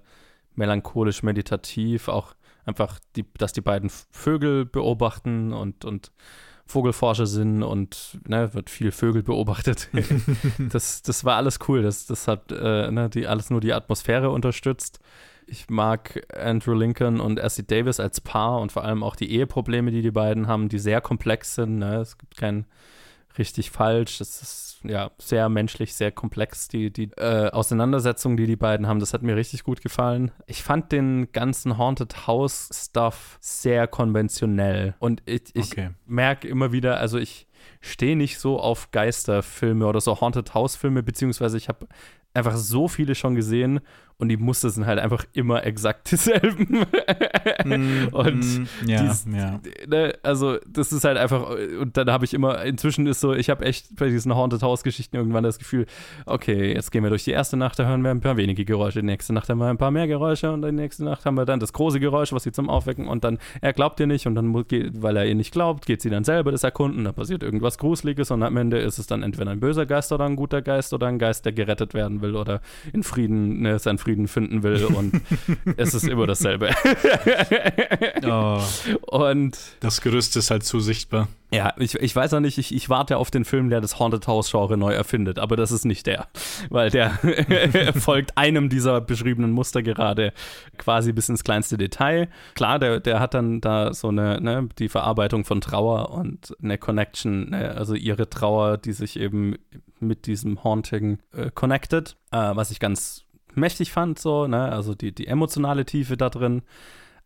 melancholisch, 0.55 1.23
meditativ, 1.23 2.09
auch 2.09 2.35
einfach, 2.65 2.99
die, 3.15 3.25
dass 3.37 3.53
die 3.53 3.61
beiden 3.61 3.89
Vögel 4.11 4.65
beobachten 4.65 5.53
und, 5.53 5.85
und 5.85 6.11
Vogelforscher 6.65 7.25
sind 7.25 7.63
und 7.63 8.19
ne, 8.27 8.53
wird 8.53 8.69
viel 8.69 8.91
Vögel 8.91 9.23
beobachtet. 9.23 9.89
das, 10.71 11.01
das 11.01 11.23
war 11.23 11.37
alles 11.37 11.59
cool. 11.67 11.81
Das, 11.81 12.05
das 12.05 12.27
hat 12.27 12.51
äh, 12.51 12.91
ne, 12.91 13.09
die, 13.09 13.25
alles 13.25 13.49
nur 13.49 13.61
die 13.61 13.73
Atmosphäre 13.73 14.29
unterstützt. 14.29 14.99
Ich 15.47 15.69
mag 15.69 16.25
Andrew 16.37 16.73
Lincoln 16.73 17.19
und 17.19 17.39
Essie 17.39 17.65
Davis 17.65 17.99
als 17.99 18.21
Paar 18.21 18.59
und 18.59 18.71
vor 18.71 18.83
allem 18.83 19.01
auch 19.01 19.15
die 19.15 19.31
Eheprobleme, 19.31 19.91
die 19.91 20.01
die 20.01 20.11
beiden 20.11 20.47
haben, 20.47 20.69
die 20.69 20.79
sehr 20.79 21.01
komplex 21.01 21.55
sind. 21.55 21.79
Ne? 21.79 21.95
Es 21.95 22.17
gibt 22.17 22.37
kein 22.37 22.65
richtig 23.37 23.71
falsch. 23.71 24.17
Das 24.17 24.41
ist 24.41 24.79
ja 24.83 25.11
sehr 25.17 25.49
menschlich, 25.49 25.93
sehr 25.93 26.11
komplex, 26.11 26.67
die, 26.67 26.91
die 26.91 27.11
äh, 27.17 27.49
Auseinandersetzung, 27.49 28.37
die 28.37 28.45
die 28.45 28.55
beiden 28.55 28.87
haben. 28.87 28.99
Das 28.99 29.13
hat 29.13 29.23
mir 29.23 29.35
richtig 29.35 29.63
gut 29.63 29.81
gefallen. 29.81 30.31
Ich 30.45 30.63
fand 30.63 30.91
den 30.91 31.31
ganzen 31.31 31.77
Haunted 31.77 32.27
House 32.27 32.69
Stuff 32.73 33.37
sehr 33.41 33.87
konventionell. 33.87 34.95
Und 34.99 35.21
ich, 35.25 35.55
ich 35.55 35.71
okay. 35.71 35.91
merke 36.05 36.47
immer 36.47 36.71
wieder, 36.71 36.99
also 36.99 37.17
ich 37.17 37.47
stehe 37.81 38.15
nicht 38.15 38.39
so 38.39 38.59
auf 38.59 38.91
Geisterfilme 38.91 39.85
oder 39.85 40.01
so 40.01 40.19
Haunted 40.19 40.53
House 40.53 40.75
Filme, 40.75 41.03
beziehungsweise 41.03 41.57
ich 41.57 41.69
habe 41.69 41.87
einfach 42.33 42.55
so 42.55 42.87
viele 42.87 43.15
schon 43.15 43.35
gesehen 43.35 43.79
und 44.19 44.29
die 44.29 44.37
Muster 44.37 44.71
sind 44.71 44.87
halt 44.87 44.99
einfach 44.99 45.25
immer 45.33 45.63
exakt 45.63 46.09
dieselben. 46.11 46.85
mm, 47.65 48.07
und 48.11 48.39
mm, 48.39 48.67
ja, 48.87 49.03
dies, 49.03 49.25
ja. 49.31 49.59
Ne, 49.87 50.13
also 50.23 50.57
das 50.67 50.91
ist 50.91 51.03
halt 51.03 51.17
einfach, 51.17 51.51
und 51.79 51.95
dann 51.97 52.09
habe 52.09 52.25
ich 52.25 52.33
immer, 52.33 52.63
inzwischen 52.63 53.05
ist 53.05 53.19
so, 53.19 53.33
ich 53.33 53.51
habe 53.51 53.63
echt 53.65 53.95
bei 53.95 54.09
diesen 54.09 54.33
Haunted 54.33 54.63
House 54.63 54.81
Geschichten 54.81 55.15
irgendwann 55.17 55.43
das 55.43 55.59
Gefühl, 55.59 55.85
okay, 56.25 56.73
jetzt 56.73 56.91
gehen 56.91 57.03
wir 57.03 57.11
durch 57.11 57.25
die 57.25 57.31
erste 57.31 57.57
Nacht, 57.57 57.77
da 57.77 57.85
hören 57.85 58.01
wir 58.01 58.09
ein 58.09 58.21
paar 58.21 58.37
wenige 58.37 58.65
Geräusche, 58.65 59.01
die 59.01 59.05
nächste 59.05 59.33
Nacht 59.33 59.49
haben 59.49 59.59
wir 59.59 59.67
ein 59.67 59.77
paar 59.77 59.91
mehr 59.91 60.07
Geräusche 60.07 60.51
und 60.51 60.63
die 60.63 60.71
nächste 60.71 61.03
Nacht 61.03 61.25
haben 61.25 61.35
wir 61.35 61.45
dann 61.45 61.59
das 61.59 61.71
große 61.73 61.99
Geräusch, 61.99 62.33
was 62.33 62.43
sie 62.43 62.51
zum 62.51 62.69
Aufwecken 62.69 63.07
und 63.07 63.23
dann, 63.23 63.37
er 63.61 63.73
glaubt 63.73 63.99
ihr 63.99 64.07
nicht 64.07 64.25
und 64.25 64.33
dann, 64.33 64.51
weil 64.53 65.17
er 65.17 65.27
ihr 65.27 65.35
nicht 65.35 65.51
glaubt, 65.51 65.85
geht 65.85 66.01
sie 66.01 66.09
dann 66.09 66.23
selber 66.23 66.51
das 66.51 66.63
erkunden, 66.63 67.03
da 67.03 67.11
passiert 67.11 67.43
irgendwas 67.43 67.77
Gruseliges 67.77 68.31
und 68.31 68.41
am 68.41 68.57
Ende 68.57 68.79
ist 68.79 68.97
es 68.97 69.05
dann 69.05 69.21
entweder 69.21 69.51
ein 69.51 69.59
böser 69.59 69.85
Geist 69.85 70.11
oder 70.11 70.25
ein 70.25 70.35
guter 70.35 70.63
Geist 70.63 70.91
oder 70.91 71.05
ein 71.05 71.19
Geist, 71.19 71.45
der 71.45 71.53
gerettet 71.53 71.93
werden 71.93 72.21
will 72.21 72.35
oder 72.35 72.61
in 72.93 73.03
Frieden, 73.03 73.61
ne, 73.61 73.77
sein 73.77 73.99
Frieden 73.99 74.06
finden 74.27 74.63
will 74.63 74.85
und 74.85 75.21
es 75.77 75.93
ist 75.93 76.07
immer 76.07 76.27
dasselbe. 76.27 76.69
oh. 78.25 78.61
Und 79.05 79.57
das 79.79 80.01
Gerüst 80.01 80.35
ist 80.37 80.51
halt 80.51 80.63
zu 80.63 80.79
sichtbar. 80.79 81.27
Ja, 81.49 81.73
ich, 81.77 81.95
ich 81.95 82.13
weiß 82.13 82.33
auch 82.33 82.41
nicht, 82.41 82.57
ich, 82.57 82.75
ich 82.75 82.89
warte 82.89 83.15
auf 83.15 83.31
den 83.31 83.45
Film, 83.45 83.69
der 83.69 83.79
das 83.79 83.99
Haunted 83.99 84.27
House-Genre 84.27 84.75
neu 84.75 84.91
erfindet, 84.91 85.39
aber 85.39 85.55
das 85.55 85.71
ist 85.71 85.85
nicht 85.85 86.05
der, 86.05 86.27
weil 86.69 86.89
der 86.89 87.11
folgt 87.95 88.37
einem 88.37 88.67
dieser 88.67 88.99
beschriebenen 88.99 89.51
Muster 89.51 89.81
gerade 89.81 90.33
quasi 90.77 91.13
bis 91.13 91.29
ins 91.29 91.45
kleinste 91.45 91.77
Detail. 91.77 92.27
Klar, 92.53 92.79
der, 92.79 92.99
der 92.99 93.21
hat 93.21 93.33
dann 93.33 93.61
da 93.61 93.93
so 93.93 94.09
eine, 94.09 94.41
ne, 94.41 94.67
die 94.77 94.89
Verarbeitung 94.89 95.45
von 95.45 95.61
Trauer 95.61 96.11
und 96.11 96.53
eine 96.61 96.77
Connection, 96.77 97.51
ne, 97.51 97.71
also 97.77 97.95
ihre 97.95 98.29
Trauer, 98.29 98.77
die 98.77 98.91
sich 98.91 99.17
eben 99.17 99.55
mit 99.99 100.27
diesem 100.27 100.65
Haunting 100.65 101.19
äh, 101.31 101.49
connected, 101.51 102.17
äh, 102.31 102.55
was 102.55 102.71
ich 102.71 102.79
ganz 102.81 103.23
mächtig 103.57 103.91
fand, 103.91 104.19
so, 104.19 104.47
ne? 104.47 104.71
Also 104.71 104.95
die, 104.95 105.13
die 105.13 105.27
emotionale 105.27 105.85
Tiefe 105.85 106.17
da 106.17 106.29
drin. 106.29 106.61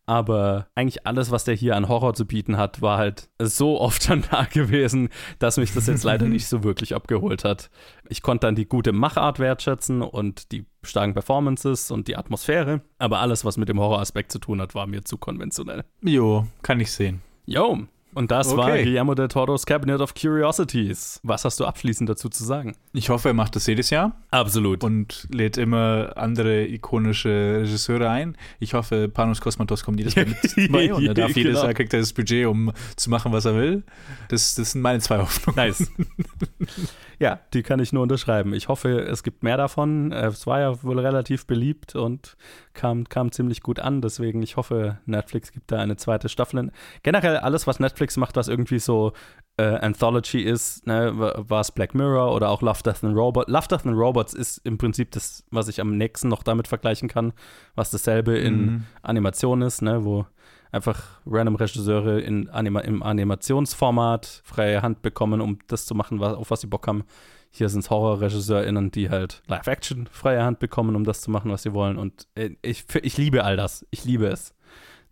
Aber 0.08 0.68
eigentlich 0.74 1.06
alles, 1.06 1.32
was 1.32 1.44
der 1.44 1.56
hier 1.56 1.76
an 1.76 1.88
Horror 1.88 2.14
zu 2.14 2.26
bieten 2.26 2.58
hat, 2.58 2.82
war 2.82 2.98
halt 2.98 3.30
so 3.40 3.80
oft 3.80 4.03
schon 4.06 4.24
da 4.30 4.44
gewesen, 4.44 5.10
dass 5.40 5.58
mich 5.58 5.74
das 5.74 5.88
jetzt 5.88 6.03
leider 6.03 6.26
nicht 6.28 6.48
so 6.48 6.64
wirklich 6.64 6.95
abgeholt 6.95 7.44
hat. 7.44 7.70
Ich 8.10 8.22
konnte 8.22 8.48
dann 8.48 8.56
die 8.56 8.68
gute 8.68 8.91
Machart 8.91 9.40
wertschätzen 9.40 10.02
und 10.02 10.52
die 10.52 10.66
starken 10.84 11.14
Performances 11.14 11.91
und 11.91 12.08
die 12.08 12.18
Atmosphäre, 12.18 12.82
aber 12.98 13.20
alles, 13.20 13.45
was 13.45 13.58
mit 13.58 13.70
dem 13.70 13.80
Horroraspekt 13.80 14.32
zu 14.32 14.40
tun 14.40 14.60
hat, 14.60 14.74
war 14.76 14.88
mir 14.88 15.03
zu 15.03 15.18
konventionell. 15.18 15.86
Jo, 16.02 16.48
kann 16.64 16.80
ich 16.80 16.91
sehen. 16.91 17.22
Jo, 17.45 17.80
und 18.14 18.32
das 18.32 18.48
okay. 18.50 18.58
war 18.58 18.78
Guillermo 18.78 19.16
del 19.16 19.28
Toro's 19.28 19.66
Cabinet 19.66 20.02
of 20.02 20.14
Curiosities. 20.14 21.20
Was 21.24 21.46
hast 21.46 21.60
du 21.60 21.66
abschließend 21.66 22.10
dazu 22.10 22.30
zu 22.30 22.44
sagen? 22.44 22.76
Ich 22.94 23.10
hoffe, 23.10 23.30
er 23.30 23.34
macht 23.34 23.56
das 23.56 23.68
jedes 23.68 23.90
Jahr. 23.90 24.16
Absolut. 24.32 24.84
Und 24.84 25.28
lädt 25.32 25.58
immer 25.58 26.14
andere 26.16 26.66
ikonische 26.68 27.62
Regisseure 27.62 28.10
ein. 28.10 28.38
Ich 28.60 28.74
hoffe, 28.74 29.10
Panos 29.10 29.42
Kosmatos 29.42 29.84
kommt 29.84 30.00
jedes 30.00 30.16
Mal 30.16 30.26
mit 30.26 30.72
bei 30.72 30.94
und 30.94 31.06
er 31.06 31.14
darf 31.14 31.36
jedes 31.36 31.54
genau. 31.54 31.64
Jahr 31.64 31.74
kriegt 31.74 31.94
er 31.94 32.00
das 32.00 32.14
Budget, 32.14 32.48
um 32.48 32.72
zu 32.96 33.10
machen, 33.10 33.32
was 33.32 33.46
er 33.46 33.56
will. 33.56 33.84
Das, 34.30 34.56
das 34.56 34.72
sind 34.72 34.82
meine 34.82 35.00
zwei 35.00 35.20
Hoffnungen. 35.20 35.56
Nice. 35.58 35.92
ja, 37.22 37.39
die 37.53 37.61
kann 37.61 37.80
ich 37.80 37.93
nur 37.93 38.02
unterschreiben. 38.02 38.52
Ich 38.56 38.68
hoffe, 38.68 38.99
es 38.99 39.22
gibt 39.22 39.43
mehr 39.43 39.56
davon. 39.56 40.11
Äh, 40.11 40.26
es 40.26 40.48
war 40.48 40.60
ja 40.60 40.81
wohl 40.81 40.99
relativ 40.99 41.45
beliebt 41.45 41.95
und 41.95 42.35
kam, 42.73 43.07
kam 43.07 43.31
ziemlich 43.31 43.61
gut 43.61 43.80
an. 43.80 44.02
Deswegen, 44.02 44.41
ich 44.41 44.57
hoffe, 44.57 44.98
Netflix 45.06 45.52
gibt 45.52 45.72
da 45.72 45.77
eine 45.77 45.98
zweite 45.98 46.30
Staffel. 46.30 46.72
Generell 47.03 47.38
alles, 47.38 47.68
was 47.68 47.80
Netflix 47.80 48.18
macht, 48.18 48.35
was 48.38 48.48
irgendwie 48.48 48.80
so 48.80 49.14
äh, 49.57 49.64
Anthology 49.64 50.41
ist, 50.41 50.88
ne, 50.88 51.11
war 51.15 51.61
es 51.61 51.72
Black 51.72 51.93
Mirror 51.93 52.34
oder 52.34 52.49
auch 52.49 52.64
Love, 52.64 52.81
Death 52.84 53.03
and 53.03 53.15
Robots. 53.15 53.52
Love, 53.52 53.68
Death 53.68 53.85
and 53.85 53.95
Robots 53.95 54.34
ist 54.34 54.57
im 54.65 54.80
Prinzip 54.80 55.11
das, 55.11 55.43
was 55.52 55.68
ich 55.68 55.80
am 55.80 55.98
nächsten 55.98 56.27
noch 56.27 56.41
damit 56.41 56.68
vergleichen 56.68 57.07
kann, 57.07 57.34
was 57.76 57.91
dasselbe 57.91 58.35
in 58.35 58.65
Mhm. 58.65 58.84
Animation 59.03 59.61
ist, 59.61 59.84
ne, 59.84 60.03
wo 60.03 60.26
einfach 60.72 61.22
random 61.26 61.56
Regisseure 61.56 62.19
in 62.22 62.49
Anima 62.49 62.80
im 62.81 63.03
Animationsformat 63.03 64.41
freie 64.43 64.81
Hand 64.81 65.02
bekommen, 65.02 65.41
um 65.41 65.60
das 65.68 65.85
zu 65.85 65.95
machen, 65.95 66.19
was, 66.19 66.35
auf 66.35 66.52
was 66.52 66.61
sie 66.61 66.68
Bock 66.68 66.88
haben. 66.88 67.03
Hier 67.52 67.68
sind 67.68 67.81
es 67.81 67.89
HorrorregisseurInnen, 67.89 68.91
die 68.91 69.10
halt 69.10 69.43
Live-Action 69.48 70.07
freie 70.11 70.43
Hand 70.43 70.60
bekommen, 70.60 70.95
um 70.95 71.03
das 71.03 71.22
zu 71.22 71.30
machen, 71.30 71.52
was 71.52 71.64
sie 71.64 71.73
wollen. 71.73 71.98
Und 71.98 72.27
äh, 72.35 72.52
ich, 72.61 72.85
ich 73.02 73.18
liebe 73.18 73.43
all 73.43 73.57
das. 73.57 73.85
Ich 73.91 74.06
liebe 74.06 74.27
es. 74.27 74.53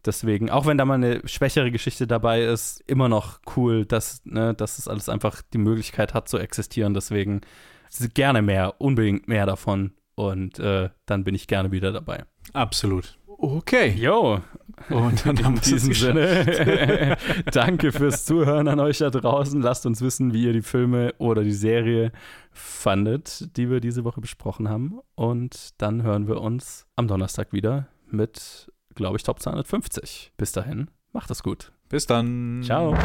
Deswegen, 0.05 0.49
auch 0.49 0.65
wenn 0.65 0.77
da 0.77 0.85
mal 0.85 0.93
eine 0.93 1.27
schwächere 1.27 1.71
Geschichte 1.71 2.07
dabei 2.07 2.43
ist, 2.43 2.81
immer 2.87 3.09
noch 3.09 3.41
cool, 3.57 3.85
dass, 3.85 4.21
ne, 4.23 4.53
dass 4.53 4.79
es 4.79 4.87
alles 4.87 5.09
einfach 5.09 5.41
die 5.53 5.57
Möglichkeit 5.57 6.13
hat 6.13 6.29
zu 6.29 6.37
existieren. 6.37 6.93
Deswegen 6.93 7.41
gerne 8.13 8.41
mehr, 8.41 8.75
unbedingt 8.79 9.27
mehr 9.27 9.45
davon. 9.45 9.91
Und 10.15 10.59
äh, 10.59 10.89
dann 11.05 11.25
bin 11.25 11.35
ich 11.35 11.47
gerne 11.47 11.71
wieder 11.73 11.91
dabei. 11.91 12.23
Absolut. 12.53 13.18
Okay. 13.41 13.93
Jo. 13.97 14.41
Und 14.89 15.25
dann 15.25 15.37
In 15.37 15.45
haben 15.45 15.55
wir 15.55 15.61
es 15.61 15.69
diesem. 15.69 15.93
Sinne, 15.93 17.17
danke 17.51 17.91
fürs 17.91 18.25
Zuhören 18.25 18.67
an 18.67 18.79
euch 18.79 18.99
da 18.99 19.09
draußen. 19.09 19.61
Lasst 19.61 19.85
uns 19.85 20.01
wissen, 20.01 20.33
wie 20.33 20.43
ihr 20.45 20.53
die 20.53 20.61
Filme 20.61 21.13
oder 21.17 21.43
die 21.43 21.51
Serie 21.53 22.11
fandet, 22.51 23.55
die 23.57 23.69
wir 23.69 23.79
diese 23.81 24.03
Woche 24.03 24.21
besprochen 24.21 24.69
haben. 24.69 24.99
Und 25.15 25.81
dann 25.81 26.03
hören 26.03 26.27
wir 26.27 26.41
uns 26.41 26.85
am 26.95 27.07
Donnerstag 27.07 27.53
wieder 27.53 27.87
mit, 28.07 28.71
glaube 28.95 29.17
ich, 29.17 29.23
Top 29.23 29.39
250. 29.41 30.33
Bis 30.37 30.51
dahin, 30.51 30.89
macht 31.11 31.29
es 31.31 31.43
gut. 31.43 31.71
Bis 31.89 32.05
dann. 32.05 32.61
Ciao. 32.63 32.95